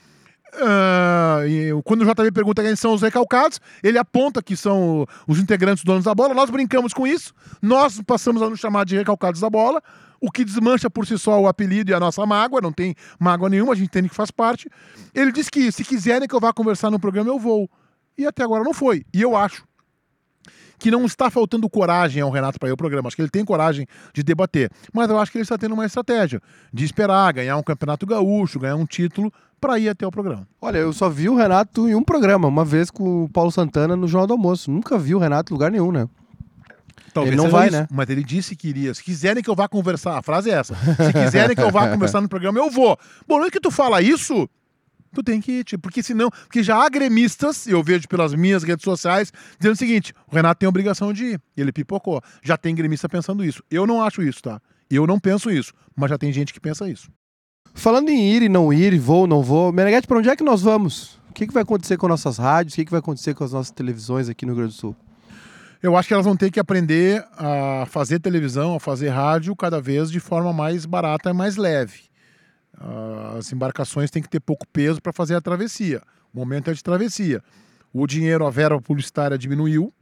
Uh, 0.53 1.81
quando 1.83 2.01
o 2.01 2.05
JB 2.05 2.31
pergunta 2.33 2.61
quem 2.61 2.75
são 2.75 2.93
os 2.93 3.01
recalcados, 3.01 3.61
ele 3.81 3.97
aponta 3.97 4.43
que 4.43 4.57
são 4.57 5.07
os 5.25 5.39
integrantes 5.39 5.83
donos 5.83 6.03
da 6.03 6.13
bola. 6.13 6.33
Nós 6.33 6.49
brincamos 6.49 6.93
com 6.93 7.07
isso. 7.07 7.33
Nós 7.61 8.01
passamos 8.05 8.41
a 8.41 8.49
nos 8.49 8.59
chamar 8.59 8.85
de 8.85 8.97
recalcados 8.97 9.39
da 9.39 9.49
bola 9.49 9.81
o 10.21 10.31
que 10.31 10.45
desmancha 10.45 10.87
por 10.87 11.07
si 11.07 11.17
só 11.17 11.41
o 11.41 11.47
apelido 11.47 11.89
e 11.89 11.93
a 11.95 11.99
nossa 11.99 12.23
mágoa, 12.27 12.61
não 12.61 12.71
tem 12.71 12.95
mágoa 13.19 13.49
nenhuma, 13.49 13.73
a 13.73 13.75
gente 13.75 13.87
entende 13.87 14.07
que 14.07 14.15
faz 14.15 14.29
parte. 14.29 14.69
Ele 15.15 15.31
disse 15.31 15.49
que 15.49 15.71
se 15.71 15.83
quiserem 15.83 16.27
que 16.27 16.35
eu 16.35 16.39
vá 16.39 16.53
conversar 16.53 16.91
no 16.91 16.99
programa, 16.99 17.31
eu 17.31 17.39
vou. 17.39 17.67
E 18.15 18.27
até 18.27 18.43
agora 18.43 18.63
não 18.63 18.73
foi. 18.73 19.03
E 19.11 19.19
eu 19.19 19.35
acho 19.35 19.63
que 20.81 20.89
não 20.89 21.05
está 21.05 21.29
faltando 21.29 21.69
coragem 21.69 22.23
ao 22.23 22.31
Renato 22.31 22.59
para 22.59 22.67
ir 22.67 22.71
ao 22.71 22.77
programa. 22.77 23.07
Acho 23.07 23.15
que 23.15 23.21
ele 23.21 23.29
tem 23.29 23.45
coragem 23.45 23.85
de 24.15 24.23
debater. 24.23 24.71
Mas 24.91 25.07
eu 25.11 25.19
acho 25.19 25.31
que 25.31 25.37
ele 25.37 25.43
está 25.43 25.55
tendo 25.55 25.73
uma 25.73 25.85
estratégia 25.85 26.41
de 26.73 26.83
esperar 26.83 27.31
ganhar 27.31 27.55
um 27.55 27.61
campeonato 27.61 28.03
gaúcho, 28.03 28.59
ganhar 28.59 28.75
um 28.75 28.85
título 28.85 29.31
para 29.59 29.77
ir 29.77 29.89
até 29.89 30.07
o 30.07 30.09
programa. 30.09 30.47
Olha, 30.59 30.79
eu 30.79 30.91
só 30.91 31.07
vi 31.07 31.29
o 31.29 31.35
Renato 31.35 31.87
em 31.87 31.93
um 31.93 32.03
programa, 32.03 32.47
uma 32.47 32.65
vez 32.65 32.89
com 32.89 33.25
o 33.25 33.29
Paulo 33.29 33.51
Santana 33.51 33.95
no 33.95 34.07
Jornal 34.07 34.25
do 34.25 34.33
Almoço. 34.33 34.71
Nunca 34.71 34.97
vi 34.97 35.13
o 35.13 35.19
Renato 35.19 35.53
em 35.53 35.55
lugar 35.55 35.69
nenhum, 35.69 35.91
né? 35.91 36.09
Talvez 37.13 37.35
ele 37.35 37.43
não 37.43 37.51
vai, 37.51 37.67
isso, 37.67 37.77
né? 37.77 37.87
Mas 37.91 38.09
ele 38.09 38.23
disse 38.23 38.55
que 38.55 38.67
iria. 38.67 38.91
Se 38.95 39.03
quiserem 39.03 39.43
que 39.43 39.49
eu 39.51 39.55
vá 39.55 39.67
conversar, 39.67 40.17
a 40.17 40.23
frase 40.23 40.49
é 40.49 40.53
essa. 40.53 40.73
Se 40.73 41.13
quiserem 41.13 41.55
que 41.55 41.61
eu 41.61 41.69
vá 41.69 41.89
conversar 41.93 42.21
no 42.21 42.29
programa, 42.29 42.57
eu 42.57 42.71
vou. 42.71 42.97
Bom, 43.27 43.37
não 43.37 43.45
é 43.45 43.51
que 43.51 43.59
tu 43.59 43.69
fala 43.69 44.01
isso, 44.01 44.49
tu 45.13 45.23
tem 45.23 45.41
que 45.41 45.51
ir, 45.59 45.63
tipo, 45.63 45.81
porque 45.81 46.01
senão, 46.01 46.29
porque 46.29 46.63
já 46.63 46.83
há 46.83 46.89
gremistas, 46.89 47.67
eu 47.67 47.83
vejo 47.83 48.07
pelas 48.07 48.33
minhas 48.33 48.63
redes 48.63 48.83
sociais, 48.83 49.31
dizendo 49.59 49.73
o 49.73 49.77
seguinte: 49.77 50.13
o 50.27 50.35
Renato 50.35 50.59
tem 50.59 50.67
a 50.67 50.69
obrigação 50.69 51.13
de 51.13 51.25
ir. 51.25 51.41
Ele 51.55 51.71
pipocou. 51.71 52.21
Já 52.43 52.57
tem 52.57 52.73
gremista 52.73 53.07
pensando 53.07 53.43
isso. 53.43 53.63
Eu 53.69 53.85
não 53.85 54.01
acho 54.03 54.21
isso, 54.21 54.41
tá? 54.41 54.61
Eu 54.89 55.07
não 55.07 55.19
penso 55.19 55.49
isso, 55.49 55.73
mas 55.95 56.09
já 56.09 56.17
tem 56.17 56.33
gente 56.33 56.53
que 56.53 56.59
pensa 56.59 56.89
isso. 56.89 57.09
Falando 57.73 58.09
em 58.09 58.33
ir 58.33 58.41
e 58.43 58.49
não 58.49 58.73
ir, 58.73 58.97
vou, 58.99 59.25
não 59.25 59.41
vou, 59.41 59.71
Meneghete, 59.71 60.05
para 60.05 60.17
onde 60.17 60.29
é 60.29 60.35
que 60.35 60.43
nós 60.43 60.61
vamos? 60.61 61.19
O 61.29 61.33
que, 61.33 61.47
que 61.47 61.53
vai 61.53 61.63
acontecer 61.63 61.95
com 61.95 62.07
nossas 62.07 62.37
rádios? 62.37 62.73
O 62.73 62.75
que, 62.75 62.85
que 62.85 62.91
vai 62.91 62.99
acontecer 62.99 63.33
com 63.33 63.43
as 63.43 63.53
nossas 63.53 63.71
televisões 63.71 64.27
aqui 64.27 64.45
no 64.45 64.51
Rio 64.51 64.63
Grande 64.63 64.75
do 64.75 64.79
Sul? 64.79 64.95
Eu 65.81 65.95
acho 65.95 66.07
que 66.07 66.13
elas 66.13 66.25
vão 66.25 66.35
ter 66.35 66.51
que 66.51 66.59
aprender 66.59 67.25
a 67.37 67.85
fazer 67.87 68.19
televisão, 68.19 68.75
a 68.75 68.79
fazer 68.79 69.09
rádio 69.09 69.55
cada 69.55 69.81
vez 69.81 70.11
de 70.11 70.19
forma 70.19 70.51
mais 70.51 70.85
barata 70.85 71.29
e 71.29 71.33
mais 71.33 71.55
leve. 71.55 72.10
As 73.37 73.51
embarcações 73.51 74.09
têm 74.09 74.21
que 74.21 74.29
ter 74.29 74.39
pouco 74.39 74.67
peso 74.67 75.01
para 75.01 75.13
fazer 75.13 75.35
a 75.35 75.41
travessia. 75.41 76.01
O 76.33 76.39
momento 76.39 76.69
é 76.69 76.73
de 76.73 76.83
travessia. 76.83 77.43
O 77.93 78.07
dinheiro, 78.07 78.45
a 78.45 78.49
verba 78.49 78.81
publicitária 78.81 79.37
diminuiu 79.37 79.93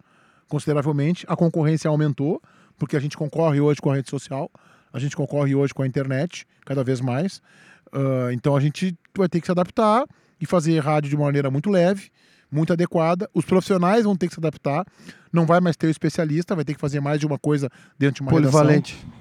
consideravelmente, 0.48 1.26
a 1.30 1.36
concorrência 1.36 1.88
aumentou, 1.88 2.42
porque 2.78 2.98
a 2.98 3.00
gente 3.00 3.16
concorre 3.16 3.62
hoje 3.62 3.80
com 3.80 3.92
a 3.92 3.96
rede 3.96 4.10
social, 4.10 4.50
a 4.92 4.98
gente 4.98 5.16
concorre 5.16 5.54
hoje 5.54 5.74
com 5.76 5.84
a 5.84 5.88
internet, 5.88 6.48
cada 6.66 6.84
vez 6.84 7.00
mais. 7.00 7.38
Uh, 7.94 8.32
então 8.32 8.56
a 8.56 8.60
gente 8.60 8.98
vai 9.16 9.30
ter 9.30 9.40
que 9.40 9.46
se 9.46 9.52
adaptar 9.52 10.06
e 10.42 10.48
fazer 10.48 10.80
rádio 10.80 11.10
de 11.10 11.16
uma 11.16 11.26
maneira 11.26 11.52
muito 11.52 11.70
leve 11.70 12.10
muito 12.52 12.74
adequada. 12.74 13.30
Os 13.34 13.46
profissionais 13.46 14.04
vão 14.04 14.16
ter 14.16 14.28
que 14.28 14.34
se 14.34 14.40
adaptar. 14.40 14.86
Não 15.32 15.46
vai 15.46 15.60
mais 15.60 15.76
ter 15.76 15.88
o 15.88 15.90
especialista, 15.92 16.56
vai 16.56 16.66
ter 16.66 16.74
que 16.74 16.80
fazer 16.80 17.00
mais 17.00 17.20
de 17.20 17.26
uma 17.26 17.38
coisa 17.38 17.70
dentro 17.98 18.16
de 18.16 18.22
uma 18.22 18.32
Polivalente. 18.32 18.96
redação. 18.96 19.18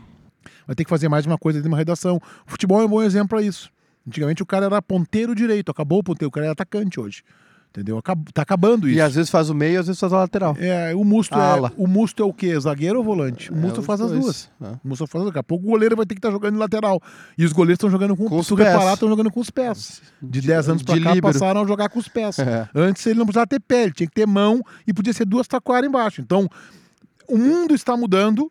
Vai 0.67 0.77
ter 0.77 0.85
que 0.85 0.91
fazer 0.91 1.09
mais 1.09 1.27
uma 1.27 1.39
coisa 1.39 1.61
de 1.61 1.69
uma 1.69 1.77
redação. 1.77 2.17
O 2.47 2.51
futebol 2.51 2.81
é 2.81 2.85
um 2.85 2.89
bom 2.89 3.03
exemplo 3.03 3.29
para 3.29 3.43
isso. 3.43 3.71
Antigamente 4.07 4.43
o 4.43 4.47
cara 4.47 4.67
era 4.67 4.81
ponteiro 4.81 5.35
direito, 5.35 5.71
acabou 5.71 5.99
o 5.99 6.03
ponteiro, 6.03 6.29
o 6.29 6.33
cara 6.33 6.47
é 6.47 6.51
atacante 6.51 6.99
hoje. 6.99 7.23
Entendeu? 7.71 8.01
Tá 8.33 8.43
acabando 8.43 8.89
isso. 8.89 8.97
E 8.97 9.01
às 9.01 9.15
vezes 9.15 9.31
faz 9.31 9.51
o 9.51 9.55
meio, 9.55 9.75
e 9.75 9.77
às 9.77 9.87
vezes 9.87 10.01
faz 10.01 10.11
a 10.13 10.19
lateral. 10.19 10.57
É, 10.59 10.95
o 10.95 11.05
Musto 11.05 11.35
é, 11.35 11.41
ala. 11.41 11.71
o 11.77 11.87
Musto 11.87 12.23
é 12.23 12.27
o 12.27 12.33
quê? 12.33 12.59
Zagueiro 12.59 12.99
ou 12.99 13.05
volante? 13.05 13.53
O 13.53 13.57
é, 13.57 13.59
Musto 13.61 13.83
faz 13.83 14.01
as 14.01 14.11
duas. 14.11 14.51
É. 14.61 14.69
O 14.83 14.89
Musto 14.89 15.07
faz 15.07 15.25
daqui 15.27 15.39
a 15.39 15.43
pouco 15.43 15.67
o 15.67 15.71
goleiro 15.71 15.95
vai 15.95 16.07
ter 16.07 16.15
que 16.15 16.19
estar 16.19 16.29
tá 16.29 16.33
jogando 16.33 16.55
em 16.55 16.59
lateral. 16.59 17.01
E 17.37 17.45
os 17.45 17.53
goleiros 17.53 17.77
estão 17.77 17.91
jogando 17.91 18.17
com, 18.17 18.25
com 18.25 18.39
os 18.39 18.49
pés. 18.49 18.93
estão 18.93 19.09
jogando 19.09 19.31
com 19.31 19.41
os 19.41 19.51
pés. 19.51 20.01
De 20.21 20.41
10 20.41 20.69
anos 20.71 20.83
para 20.83 20.95
cá 20.95 21.15
líbero. 21.15 21.33
passaram 21.33 21.63
a 21.63 21.67
jogar 21.67 21.91
com 21.91 21.99
os 21.99 22.09
pés. 22.09 22.39
É. 22.39 22.69
Antes 22.75 23.07
ele 23.07 23.19
não 23.19 23.27
precisava 23.27 23.47
ter 23.47 23.61
pé, 23.61 23.85
ele 23.85 23.93
tinha 23.93 24.07
que 24.07 24.15
ter 24.15 24.27
mão 24.27 24.63
e 24.87 24.95
podia 24.95 25.13
ser 25.13 25.27
duas 25.27 25.47
taquaras 25.47 25.87
embaixo. 25.87 26.23
Então, 26.23 26.49
o 27.29 27.37
mundo 27.37 27.75
está 27.75 27.97
mudando 27.99 28.51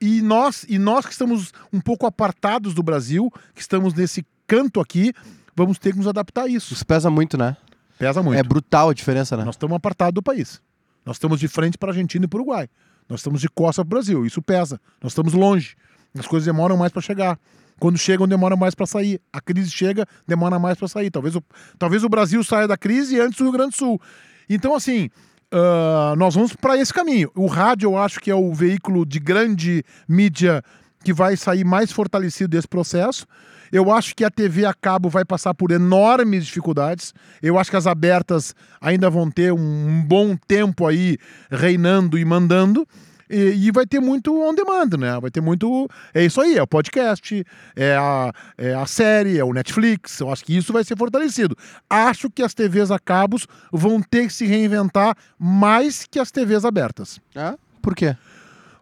e 0.00 0.22
nós 0.22 0.64
e 0.68 0.78
nós 0.78 1.06
que 1.06 1.12
estamos 1.12 1.52
um 1.72 1.80
pouco 1.80 2.06
apartados 2.06 2.74
do 2.74 2.82
Brasil, 2.82 3.30
que 3.54 3.60
estamos 3.60 3.94
nesse 3.94 4.24
canto 4.46 4.80
aqui, 4.80 5.12
vamos 5.54 5.78
ter 5.78 5.92
que 5.92 5.98
nos 5.98 6.06
adaptar 6.06 6.44
a 6.44 6.48
isso. 6.48 6.72
Isso 6.72 6.86
pesa 6.86 7.10
muito, 7.10 7.36
né? 7.36 7.56
Pesa 7.98 8.22
muito. 8.22 8.38
É 8.38 8.42
brutal 8.42 8.90
a 8.90 8.94
diferença, 8.94 9.36
né? 9.36 9.44
Nós 9.44 9.56
estamos 9.56 9.76
apartados 9.76 10.14
do 10.14 10.22
país. 10.22 10.62
Nós 11.04 11.16
estamos 11.16 11.40
de 11.40 11.48
frente 11.48 11.76
para 11.76 11.90
a 11.90 11.92
Argentina 11.92 12.24
e 12.24 12.28
para 12.28 12.38
o 12.38 12.42
Uruguai. 12.42 12.68
Nós 13.08 13.20
estamos 13.20 13.40
de 13.40 13.48
costa 13.48 13.82
para 13.82 13.88
o 13.88 13.90
Brasil. 13.90 14.26
Isso 14.26 14.40
pesa. 14.42 14.80
Nós 15.02 15.12
estamos 15.12 15.32
longe. 15.32 15.74
As 16.16 16.26
coisas 16.26 16.46
demoram 16.46 16.76
mais 16.76 16.92
para 16.92 17.02
chegar. 17.02 17.38
Quando 17.78 17.96
chegam, 17.96 18.26
demora 18.26 18.56
mais 18.56 18.74
para 18.74 18.86
sair. 18.86 19.20
A 19.32 19.40
crise 19.40 19.70
chega, 19.70 20.06
demora 20.26 20.58
mais 20.58 20.76
para 20.78 20.88
sair. 20.88 21.10
Talvez 21.10 21.34
o, 21.34 21.42
talvez 21.78 22.04
o 22.04 22.08
Brasil 22.08 22.42
saia 22.44 22.66
da 22.66 22.76
crise 22.76 23.20
antes 23.20 23.38
do 23.38 23.44
Rio 23.44 23.52
Grande 23.52 23.70
do 23.70 23.76
Sul. 23.76 24.00
Então, 24.48 24.74
assim, 24.74 25.10
uh, 25.52 26.16
nós 26.16 26.34
vamos 26.34 26.54
para 26.54 26.76
esse 26.76 26.92
caminho. 26.92 27.30
O 27.34 27.46
rádio, 27.46 27.90
eu 27.90 27.96
acho 27.96 28.20
que 28.20 28.30
é 28.30 28.34
o 28.34 28.52
veículo 28.52 29.04
de 29.04 29.18
grande 29.18 29.84
mídia 30.08 30.62
que 31.04 31.12
vai 31.12 31.36
sair 31.36 31.64
mais 31.64 31.92
fortalecido 31.92 32.48
desse 32.48 32.68
processo. 32.68 33.26
Eu 33.70 33.92
acho 33.92 34.14
que 34.14 34.24
a 34.24 34.30
TV 34.30 34.64
a 34.64 34.72
cabo 34.72 35.08
vai 35.08 35.24
passar 35.24 35.52
por 35.54 35.70
enormes 35.70 36.46
dificuldades. 36.46 37.12
Eu 37.42 37.58
acho 37.58 37.70
que 37.70 37.76
as 37.76 37.86
abertas 37.86 38.54
ainda 38.80 39.10
vão 39.10 39.30
ter 39.30 39.52
um 39.52 40.02
bom 40.06 40.36
tempo 40.36 40.86
aí 40.86 41.18
reinando 41.50 42.18
e 42.18 42.24
mandando. 42.24 42.86
E, 43.30 43.66
e, 43.66 43.70
vai 43.70 43.86
ter 43.86 44.00
muito 44.00 44.34
on 44.40 44.54
demand, 44.54 44.90
né? 44.98 45.18
Vai 45.20 45.30
ter 45.30 45.40
muito. 45.40 45.88
É 46.14 46.24
isso 46.24 46.40
aí, 46.40 46.56
é 46.56 46.62
o 46.62 46.66
podcast, 46.66 47.44
é 47.76 47.96
a, 47.96 48.32
é 48.56 48.74
a 48.74 48.86
série, 48.86 49.38
é 49.38 49.44
o 49.44 49.52
Netflix. 49.52 50.20
Eu 50.20 50.32
acho 50.32 50.44
que 50.44 50.56
isso 50.56 50.72
vai 50.72 50.84
ser 50.84 50.96
fortalecido. 50.96 51.56
Acho 51.88 52.30
que 52.30 52.42
as 52.42 52.54
TVs 52.54 52.90
a 52.90 52.98
cabos 52.98 53.46
vão 53.72 54.00
ter 54.00 54.26
que 54.26 54.32
se 54.32 54.46
reinventar 54.46 55.16
mais 55.38 56.06
que 56.10 56.18
as 56.18 56.30
TVs 56.30 56.64
abertas. 56.64 57.20
Ah, 57.34 57.56
por 57.82 57.94
quê? 57.94 58.16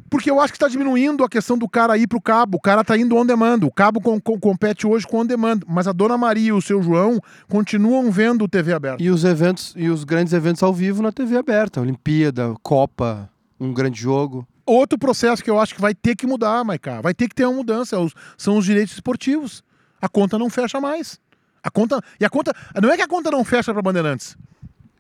Porque 0.08 0.30
eu 0.30 0.40
acho 0.40 0.52
que 0.52 0.56
está 0.56 0.68
diminuindo 0.68 1.24
a 1.24 1.28
questão 1.28 1.58
do 1.58 1.68
cara 1.68 1.96
ir 1.96 2.06
para 2.06 2.18
o 2.18 2.20
cabo. 2.20 2.58
O 2.58 2.60
cara 2.60 2.82
está 2.82 2.96
indo 2.96 3.16
on 3.16 3.26
demand. 3.26 3.60
O 3.62 3.70
cabo 3.72 4.00
com, 4.00 4.20
com, 4.20 4.38
compete 4.38 4.86
hoje 4.86 5.06
com 5.06 5.18
on 5.18 5.26
demand. 5.26 5.60
Mas 5.66 5.88
a 5.88 5.92
Dona 5.92 6.16
Maria 6.16 6.48
e 6.48 6.52
o 6.52 6.62
seu 6.62 6.82
João 6.82 7.20
continuam 7.48 8.10
vendo 8.10 8.48
TV 8.48 8.72
aberta. 8.72 9.02
E 9.02 9.10
os 9.10 9.24
eventos 9.24 9.74
e 9.76 9.88
os 9.88 10.04
grandes 10.04 10.32
eventos 10.32 10.62
ao 10.62 10.72
vivo 10.72 11.02
na 11.02 11.12
TV 11.12 11.36
aberta. 11.36 11.80
Olimpíada, 11.80 12.54
Copa, 12.62 13.28
um 13.58 13.72
grande 13.72 14.00
jogo. 14.00 14.46
Outro 14.64 14.98
processo 14.98 15.42
que 15.42 15.50
eu 15.50 15.58
acho 15.58 15.74
que 15.74 15.80
vai 15.80 15.94
ter 15.94 16.16
que 16.16 16.26
mudar, 16.26 16.64
Maiká. 16.64 17.00
Vai 17.00 17.14
ter 17.14 17.28
que 17.28 17.34
ter 17.34 17.44
uma 17.44 17.56
mudança. 17.56 17.96
São 18.36 18.56
os 18.56 18.64
direitos 18.64 18.94
esportivos. 18.94 19.62
A 20.00 20.08
conta 20.08 20.38
não 20.38 20.50
fecha 20.50 20.80
mais. 20.80 21.20
A 21.62 21.70
conta. 21.70 22.00
E 22.20 22.24
a 22.24 22.30
conta. 22.30 22.52
Não 22.82 22.90
é 22.90 22.96
que 22.96 23.02
a 23.02 23.08
conta 23.08 23.30
não 23.30 23.44
fecha 23.44 23.72
para 23.72 23.82
Bandeirantes. 23.82 24.36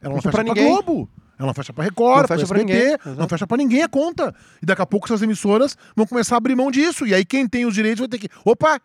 Ela 0.00 0.10
não, 0.10 0.16
não 0.16 0.22
fecha 0.22 0.44
para 0.44 0.54
Globo. 0.54 1.08
Ela 1.38 1.48
não 1.48 1.54
fecha 1.54 1.72
para 1.72 1.84
Record, 1.84 2.26
para 2.26 2.58
ninguém, 2.58 2.96
não 3.18 3.28
fecha 3.28 3.46
para 3.46 3.56
ninguém 3.58 3.82
a 3.82 3.88
conta. 3.88 4.34
E 4.62 4.64
daqui 4.64 4.80
a 4.80 4.86
pouco 4.86 5.06
essas 5.06 5.20
emissoras 5.20 5.76
vão 5.94 6.06
começar 6.06 6.36
a 6.36 6.38
abrir 6.38 6.54
mão 6.54 6.70
disso. 6.70 7.06
E 7.06 7.14
aí 7.14 7.26
quem 7.26 7.46
tem 7.46 7.66
os 7.66 7.74
direitos 7.74 8.00
vai 8.00 8.08
ter 8.08 8.18
que, 8.18 8.28
opa, 8.42 8.80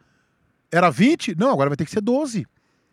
era 0.70 0.90
20? 0.90 1.36
Não, 1.38 1.50
agora 1.50 1.70
vai 1.70 1.78
ter 1.78 1.86
que 1.86 1.92
ser 1.92 2.02
12. 2.02 2.46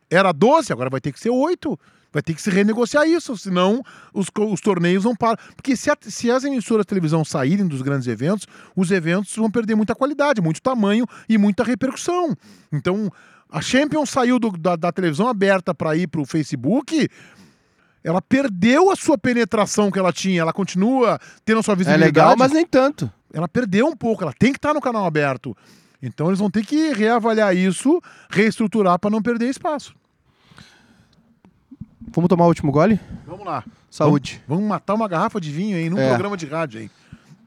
Era 0.09 0.31
12, 0.31 0.73
agora 0.73 0.89
vai 0.89 1.01
ter 1.01 1.13
que 1.13 1.19
ser 1.19 1.31
8. 1.31 1.79
Vai 2.13 2.23
ter 2.23 2.35
que 2.35 2.41
se 2.41 2.51
renegociar 2.51 3.07
isso, 3.07 3.37
senão 3.37 3.83
os, 4.15 4.29
os 4.35 4.61
torneios 4.61 5.05
não 5.05 5.15
param. 5.15 5.37
Porque 5.55 5.77
se, 5.77 5.91
a, 5.91 5.97
se 6.01 6.31
as 6.31 6.45
emissoras 6.45 6.85
de 6.85 6.89
televisão 6.89 7.25
saírem 7.25 7.67
dos 7.67 7.83
grandes 7.83 8.09
eventos, 8.09 8.47
os 8.75 8.91
eventos 8.91 9.35
vão 9.37 9.51
perder 9.51 9.75
muita 9.75 9.95
qualidade, 9.95 10.41
muito 10.41 10.63
tamanho 10.63 11.07
e 11.29 11.37
muita 11.37 11.63
repercussão. 11.63 12.35
Então, 12.73 13.13
a 13.51 13.61
Champions 13.61 14.11
saiu 14.11 14.39
do, 14.39 14.51
da, 14.53 14.77
da 14.77 14.91
televisão 14.91 15.29
aberta 15.29 15.75
para 15.75 15.97
ir 15.97 16.07
para 16.07 16.21
o 16.21 16.27
Facebook 16.27 17.09
ela 18.03 18.23
perdeu 18.23 18.91
a 18.91 18.97
sua 18.97 19.19
penetração 19.19 19.91
que 19.91 19.99
ela 19.99 20.13
tinha, 20.13 20.41
ela 20.41 20.53
continua 20.53 21.19
tendo 21.45 21.61
a 21.61 21.63
sua 21.63 21.75
visibilidade. 21.75 22.19
É 22.19 22.23
legal, 22.23 22.37
mas 22.37 22.53
nem 22.53 22.65
tanto. 22.65 23.11
Ela 23.33 23.49
perdeu 23.49 23.87
um 23.87 23.97
pouco, 23.97 24.23
ela 24.23 24.33
tem 24.33 24.53
que 24.53 24.59
estar 24.59 24.73
no 24.73 24.81
canal 24.81 25.05
aberto. 25.05 25.57
Então 26.01 26.29
eles 26.29 26.39
vão 26.39 26.51
ter 26.51 26.65
que 26.65 26.93
reavaliar 26.93 27.55
isso, 27.55 28.01
reestruturar 28.31 28.99
para 28.99 29.11
não 29.11 29.21
perder 29.21 29.49
espaço. 29.51 29.95
Vamos 32.13 32.29
tomar 32.29 32.45
o 32.45 32.49
último 32.49 32.73
gole? 32.73 32.99
Vamos 33.27 33.47
lá. 33.47 33.65
Saúde. 33.91 34.43
Vamos, 34.47 34.61
vamos 34.61 34.69
matar 34.69 34.95
uma 34.95 35.09
garrafa 35.09 35.41
de 35.41 35.51
vinho 35.51 35.77
aí 35.77 35.89
num 35.89 35.99
é. 35.99 36.09
programa 36.09 36.37
de 36.37 36.47
rádio 36.47 36.81
aí. 36.81 36.91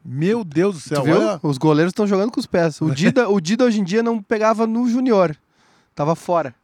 Meu 0.03 0.43
Deus 0.43 0.75
do 0.75 0.81
céu. 0.81 1.03
Olha... 1.03 1.39
Os 1.43 1.57
goleiros 1.57 1.91
estão 1.91 2.07
jogando 2.07 2.31
com 2.31 2.39
os 2.39 2.47
pés. 2.47 2.81
O 2.81 2.89
Dida, 2.93 3.29
o 3.29 3.39
Dida 3.39 3.65
hoje 3.65 3.79
em 3.79 3.83
dia 3.83 4.01
não 4.01 4.21
pegava 4.21 4.65
no 4.65 4.87
junior. 4.89 5.35
Tava 5.93 6.15
fora. 6.15 6.55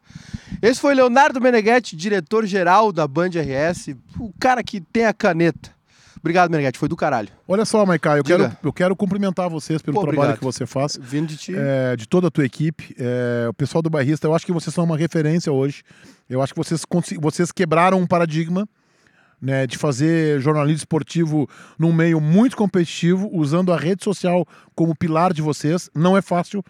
Esse 0.61 0.79
foi 0.79 0.95
Leonardo 0.95 1.39
Meneghetti, 1.39 1.95
diretor-geral 1.95 2.91
da 2.91 3.07
Band 3.07 3.29
RS, 3.29 3.95
o 4.19 4.33
cara 4.39 4.63
que 4.63 4.81
tem 4.81 5.05
a 5.05 5.13
caneta. 5.13 5.76
Obrigado, 6.19 6.49
Meneghetti, 6.49 6.77
foi 6.77 6.89
do 6.89 6.95
caralho. 6.95 7.29
Olha 7.47 7.65
só, 7.65 7.85
Maiká, 7.85 8.17
eu 8.17 8.23
Diga. 8.23 8.37
quero, 8.37 8.57
eu 8.63 8.73
quero 8.73 8.95
cumprimentar 8.95 9.49
vocês 9.49 9.81
pelo 9.81 9.95
Pô, 9.95 10.01
trabalho 10.01 10.19
obrigado. 10.19 10.39
que 10.39 10.45
você 10.45 10.65
faz. 10.65 10.97
Vindo 11.01 11.27
de 11.27 11.37
ti. 11.37 11.53
é, 11.55 11.95
de 11.95 12.07
toda 12.07 12.27
a 12.27 12.31
tua 12.31 12.45
equipe, 12.45 12.95
é, 12.97 13.47
o 13.49 13.53
pessoal 13.53 13.81
do 13.81 13.89
Bairrista, 13.89 14.27
eu 14.27 14.35
acho 14.35 14.45
que 14.45 14.51
vocês 14.51 14.73
são 14.73 14.83
uma 14.83 14.97
referência 14.97 15.51
hoje. 15.51 15.83
Eu 16.29 16.41
acho 16.41 16.53
que 16.53 16.59
vocês, 16.59 16.83
vocês 17.19 17.51
quebraram 17.51 17.99
um 17.99 18.07
paradigma 18.07 18.67
né, 19.41 19.67
de 19.67 19.77
fazer 19.77 20.41
jornalismo 20.41 20.77
esportivo 20.77 21.47
num 21.77 21.93
meio 21.93 22.19
muito 22.19 22.57
competitivo, 22.57 23.29
usando 23.31 23.71
a 23.71 23.77
rede 23.77 24.03
social 24.03 24.45
como 24.75 24.95
pilar 24.95 25.33
de 25.33 25.41
vocês. 25.41 25.89
Não 25.95 26.17
é 26.17 26.21
fácil, 26.21 26.63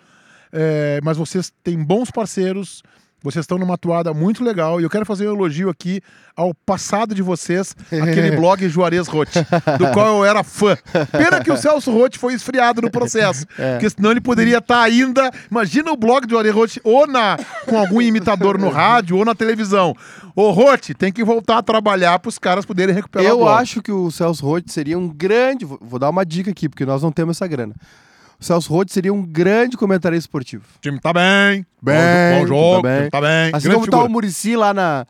é, 0.52 1.00
mas 1.04 1.18
vocês 1.18 1.52
têm 1.64 1.82
bons 1.82 2.12
parceiros. 2.12 2.84
Vocês 3.28 3.44
estão 3.44 3.58
numa 3.58 3.74
atuada 3.74 4.14
muito 4.14 4.42
legal 4.42 4.80
e 4.80 4.86
eu 4.86 4.90
quero 4.90 5.06
fazer 5.06 5.28
um 5.28 5.34
elogio 5.36 5.70
aqui 5.70 6.02
ao 6.34 6.54
passado 6.54 7.14
de 7.14 7.22
vocês, 7.22 7.76
aquele 7.92 8.32
blog 8.40 8.70
Juarez 8.70 9.06
Rotti, 9.10 9.40
do 9.78 9.92
qual 9.92 10.20
eu 10.20 10.26
era 10.26 10.46
fã. 10.46 10.78
Pena 11.12 11.44
que 11.44 11.52
o 11.52 11.58
Celso 11.58 11.92
Rotti 11.92 12.18
foi 12.18 12.34
esfriado 12.34 12.82
no 12.82 12.90
processo, 12.90 13.46
porque 13.74 13.90
senão 13.90 14.12
ele 14.12 14.22
poderia 14.22 14.60
estar 14.60 14.82
ainda. 14.82 15.30
Imagina 15.52 15.92
o 15.92 15.98
blog 15.98 16.26
do 16.26 16.30
Juarez 16.30 16.56
Rotti 16.56 16.80
ou 16.86 17.06
na, 17.06 17.38
com 17.66 17.78
algum 17.78 18.02
imitador 18.02 18.58
no 18.58 18.70
rádio 18.70 19.18
ou 19.18 19.26
na 19.26 19.36
televisão. 19.36 19.94
Ô 20.34 20.52
Rotti, 20.52 20.94
tem 20.94 21.12
que 21.12 21.22
voltar 21.22 21.58
a 21.58 21.64
trabalhar 21.64 22.20
para 22.20 22.30
os 22.30 22.40
caras 22.40 22.66
poderem 22.66 22.96
recuperar 22.96 23.26
o 23.26 23.30
Eu 23.30 23.38
blog. 23.40 23.62
acho 23.62 23.82
que 23.82 23.92
o 23.92 24.10
Celso 24.10 24.46
Roth 24.46 24.70
seria 24.70 24.98
um 24.98 25.10
grande. 25.10 25.66
Vou 25.66 26.00
dar 26.00 26.10
uma 26.10 26.26
dica 26.26 26.52
aqui, 26.52 26.70
porque 26.70 26.86
nós 26.86 27.04
não 27.04 27.12
temos 27.12 27.36
essa 27.36 27.48
grana. 27.48 27.76
O 28.40 28.44
Celso 28.44 28.72
Roth 28.72 28.90
seria 28.92 29.12
um 29.14 29.24
grande 29.26 29.76
comentarista 29.76 30.28
esportivo. 30.28 30.64
O 30.78 30.82
time 30.82 31.00
tá 31.00 31.12
bem, 31.12 31.66
Bem, 31.82 31.96
bom, 32.36 32.42
bom 32.42 32.48
jogo, 32.48 32.82
tá 32.84 32.88
bem. 32.88 32.94
o 32.94 33.00
time 33.00 33.10
tá 33.12 33.22
bem. 33.22 33.52
Assim 33.54 33.64
grande 33.68 33.74
como 33.76 33.86
tá 33.86 33.98
figura. 33.98 34.06
o 34.06 34.10
Murici 34.10 34.56
lá 34.56 34.74
na, 34.74 35.06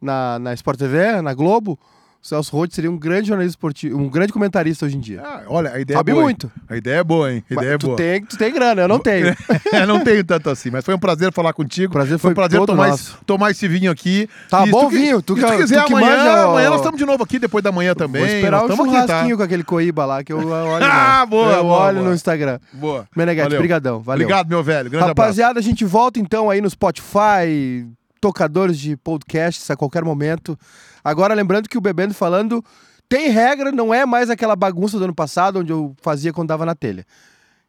na, 0.00 0.38
na 0.38 0.54
Sport 0.54 0.78
TV, 0.78 1.22
na 1.22 1.32
Globo, 1.32 1.78
o 2.26 2.28
Celso 2.28 2.56
Roth 2.56 2.72
seria 2.72 2.90
um 2.90 2.98
grande 2.98 3.28
jornalista 3.28 3.56
esportivo, 3.56 3.96
um 3.98 4.08
grande 4.08 4.32
comentarista 4.32 4.84
hoje 4.84 4.96
em 4.96 5.00
dia. 5.00 5.22
Ah, 5.24 5.42
olha, 5.46 5.70
a 5.72 5.80
ideia 5.80 5.96
Sabe 5.98 6.10
é 6.10 6.14
boa. 6.14 6.22
hein? 6.22 6.24
muito. 6.26 6.52
A 6.68 6.76
ideia 6.76 6.96
é 6.96 7.04
boa, 7.04 7.32
hein? 7.32 7.44
A 7.50 7.54
Mas 7.54 7.62
ideia 7.62 7.74
é 7.74 7.78
tu, 7.78 7.86
boa. 7.86 7.96
tem, 7.96 8.24
tu 8.24 8.36
tem 8.36 8.52
grana, 8.52 8.82
eu 8.82 8.88
não 8.88 8.98
tenho. 9.00 9.26
Eu 9.72 9.86
não 9.86 10.00
tenho 10.02 10.24
tanto 10.24 10.50
assim, 10.50 10.70
mas 10.70 10.84
foi 10.84 10.94
um 10.94 10.98
prazer 10.98 11.32
falar 11.32 11.52
contigo. 11.52 11.92
Prazer 11.92 12.18
foi 12.18 12.32
um 12.32 12.34
prazer 12.34 12.60
tomar, 12.66 12.88
nosso. 12.88 13.12
esse, 13.16 13.24
tomar 13.24 13.50
esse 13.52 13.68
vinho 13.68 13.90
aqui. 13.90 14.28
Tá 14.50 14.66
E 14.66 14.70
bom 14.70 14.84
tu 14.86 14.90
vinho, 14.90 15.22
tu 15.22 15.34
se 15.36 15.40
que- 15.40 15.46
tu 15.46 15.56
quiser 15.56 15.80
tu 15.82 15.86
que 15.86 15.92
amanhã, 15.94 16.16
manja, 16.16 16.46
ó. 16.46 16.50
amanhã 16.50 16.70
nós 16.70 16.80
estamos 16.80 16.98
de 16.98 17.06
novo 17.06 17.22
aqui, 17.22 17.38
depois 17.38 17.62
da 17.62 17.70
manhã 17.70 17.94
também. 17.94 18.22
Vou 18.24 18.34
esperar 18.34 18.62
um 18.62 18.66
aqui, 18.66 18.76
churrasquinho 18.76 19.30
tá? 19.30 19.36
com 19.36 19.42
aquele 19.42 19.62
coíba 19.64 20.04
lá 20.04 20.24
que 20.24 20.32
eu 20.32 20.38
olho. 20.38 20.84
Ah, 20.84 21.20
né? 21.20 21.26
boa, 21.26 21.52
Eu 21.52 21.62
boa, 21.62 21.78
olho 21.86 21.98
boa. 21.98 22.08
no 22.08 22.14
Instagram. 22.14 22.58
Boa. 22.72 23.06
Meneghete, 23.16 23.44
Valeu. 23.44 23.58
brigadão, 23.60 24.00
valeu. 24.00 24.24
Obrigado, 24.26 24.48
meu 24.48 24.62
velho. 24.64 24.90
Grande 24.90 25.10
abraço. 25.10 25.20
Rapaziada, 25.20 25.60
a 25.60 25.62
gente 25.62 25.84
volta 25.84 26.18
então 26.18 26.50
aí 26.50 26.60
no 26.60 26.68
Spotify, 26.68 27.86
tocadores 28.26 28.76
de 28.76 28.96
podcasts 28.96 29.70
a 29.70 29.76
qualquer 29.76 30.04
momento. 30.04 30.58
Agora 31.04 31.32
lembrando 31.32 31.68
que 31.68 31.78
o 31.78 31.80
Bebendo 31.80 32.12
Falando 32.12 32.64
tem 33.08 33.28
regra, 33.28 33.70
não 33.70 33.94
é 33.94 34.04
mais 34.04 34.30
aquela 34.30 34.56
bagunça 34.56 34.98
do 34.98 35.04
ano 35.04 35.14
passado, 35.14 35.60
onde 35.60 35.72
eu 35.72 35.94
fazia 36.02 36.32
quando 36.32 36.48
dava 36.48 36.66
na 36.66 36.74
telha. 36.74 37.06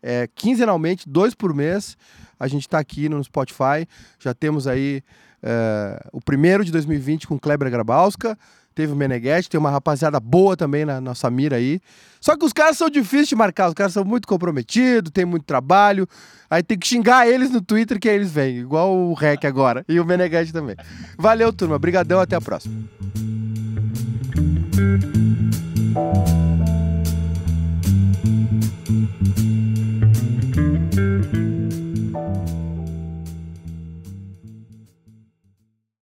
É, 0.01 0.27
quinzenalmente, 0.34 1.07
dois 1.07 1.35
por 1.35 1.53
mês, 1.53 1.95
a 2.39 2.47
gente 2.47 2.67
tá 2.67 2.79
aqui 2.79 3.07
no 3.07 3.23
Spotify. 3.23 3.88
Já 4.17 4.34
temos 4.34 4.65
aí 4.65 5.03
é, 5.43 6.03
o 6.11 6.19
primeiro 6.19 6.65
de 6.65 6.71
2020 6.71 7.27
com 7.27 7.38
Kleber 7.38 7.69
Grabowska. 7.69 8.35
Teve 8.77 8.93
o 8.93 8.95
Meneghetti, 8.95 9.49
tem 9.49 9.59
uma 9.59 9.71
rapaziada 9.71 10.19
boa 10.19 10.55
também 10.55 10.85
na 10.85 11.01
nossa 11.01 11.31
mira 11.31 11.55
aí. 11.55 11.81
Só 12.21 12.37
que 12.37 12.45
os 12.45 12.53
caras 12.53 12.77
são 12.77 12.91
difíceis 12.91 13.29
de 13.29 13.35
marcar, 13.35 13.69
os 13.69 13.73
caras 13.73 13.91
são 13.91 14.05
muito 14.05 14.27
comprometidos, 14.27 15.09
tem 15.11 15.25
muito 15.25 15.45
trabalho. 15.45 16.07
Aí 16.47 16.61
tem 16.61 16.77
que 16.77 16.85
xingar 16.85 17.27
eles 17.27 17.49
no 17.49 17.59
Twitter 17.59 17.99
que 17.99 18.07
aí 18.07 18.13
eles 18.13 18.31
vêm, 18.31 18.59
igual 18.59 18.95
o 18.95 19.15
Rec 19.15 19.43
agora. 19.45 19.83
E 19.89 19.99
o 19.99 20.05
Meneghetti 20.05 20.53
também. 20.53 20.75
Valeu, 21.17 21.51
turma. 21.51 21.79
Brigadão, 21.79 22.19
até 22.19 22.35
a 22.35 22.41
próxima. 22.41 22.75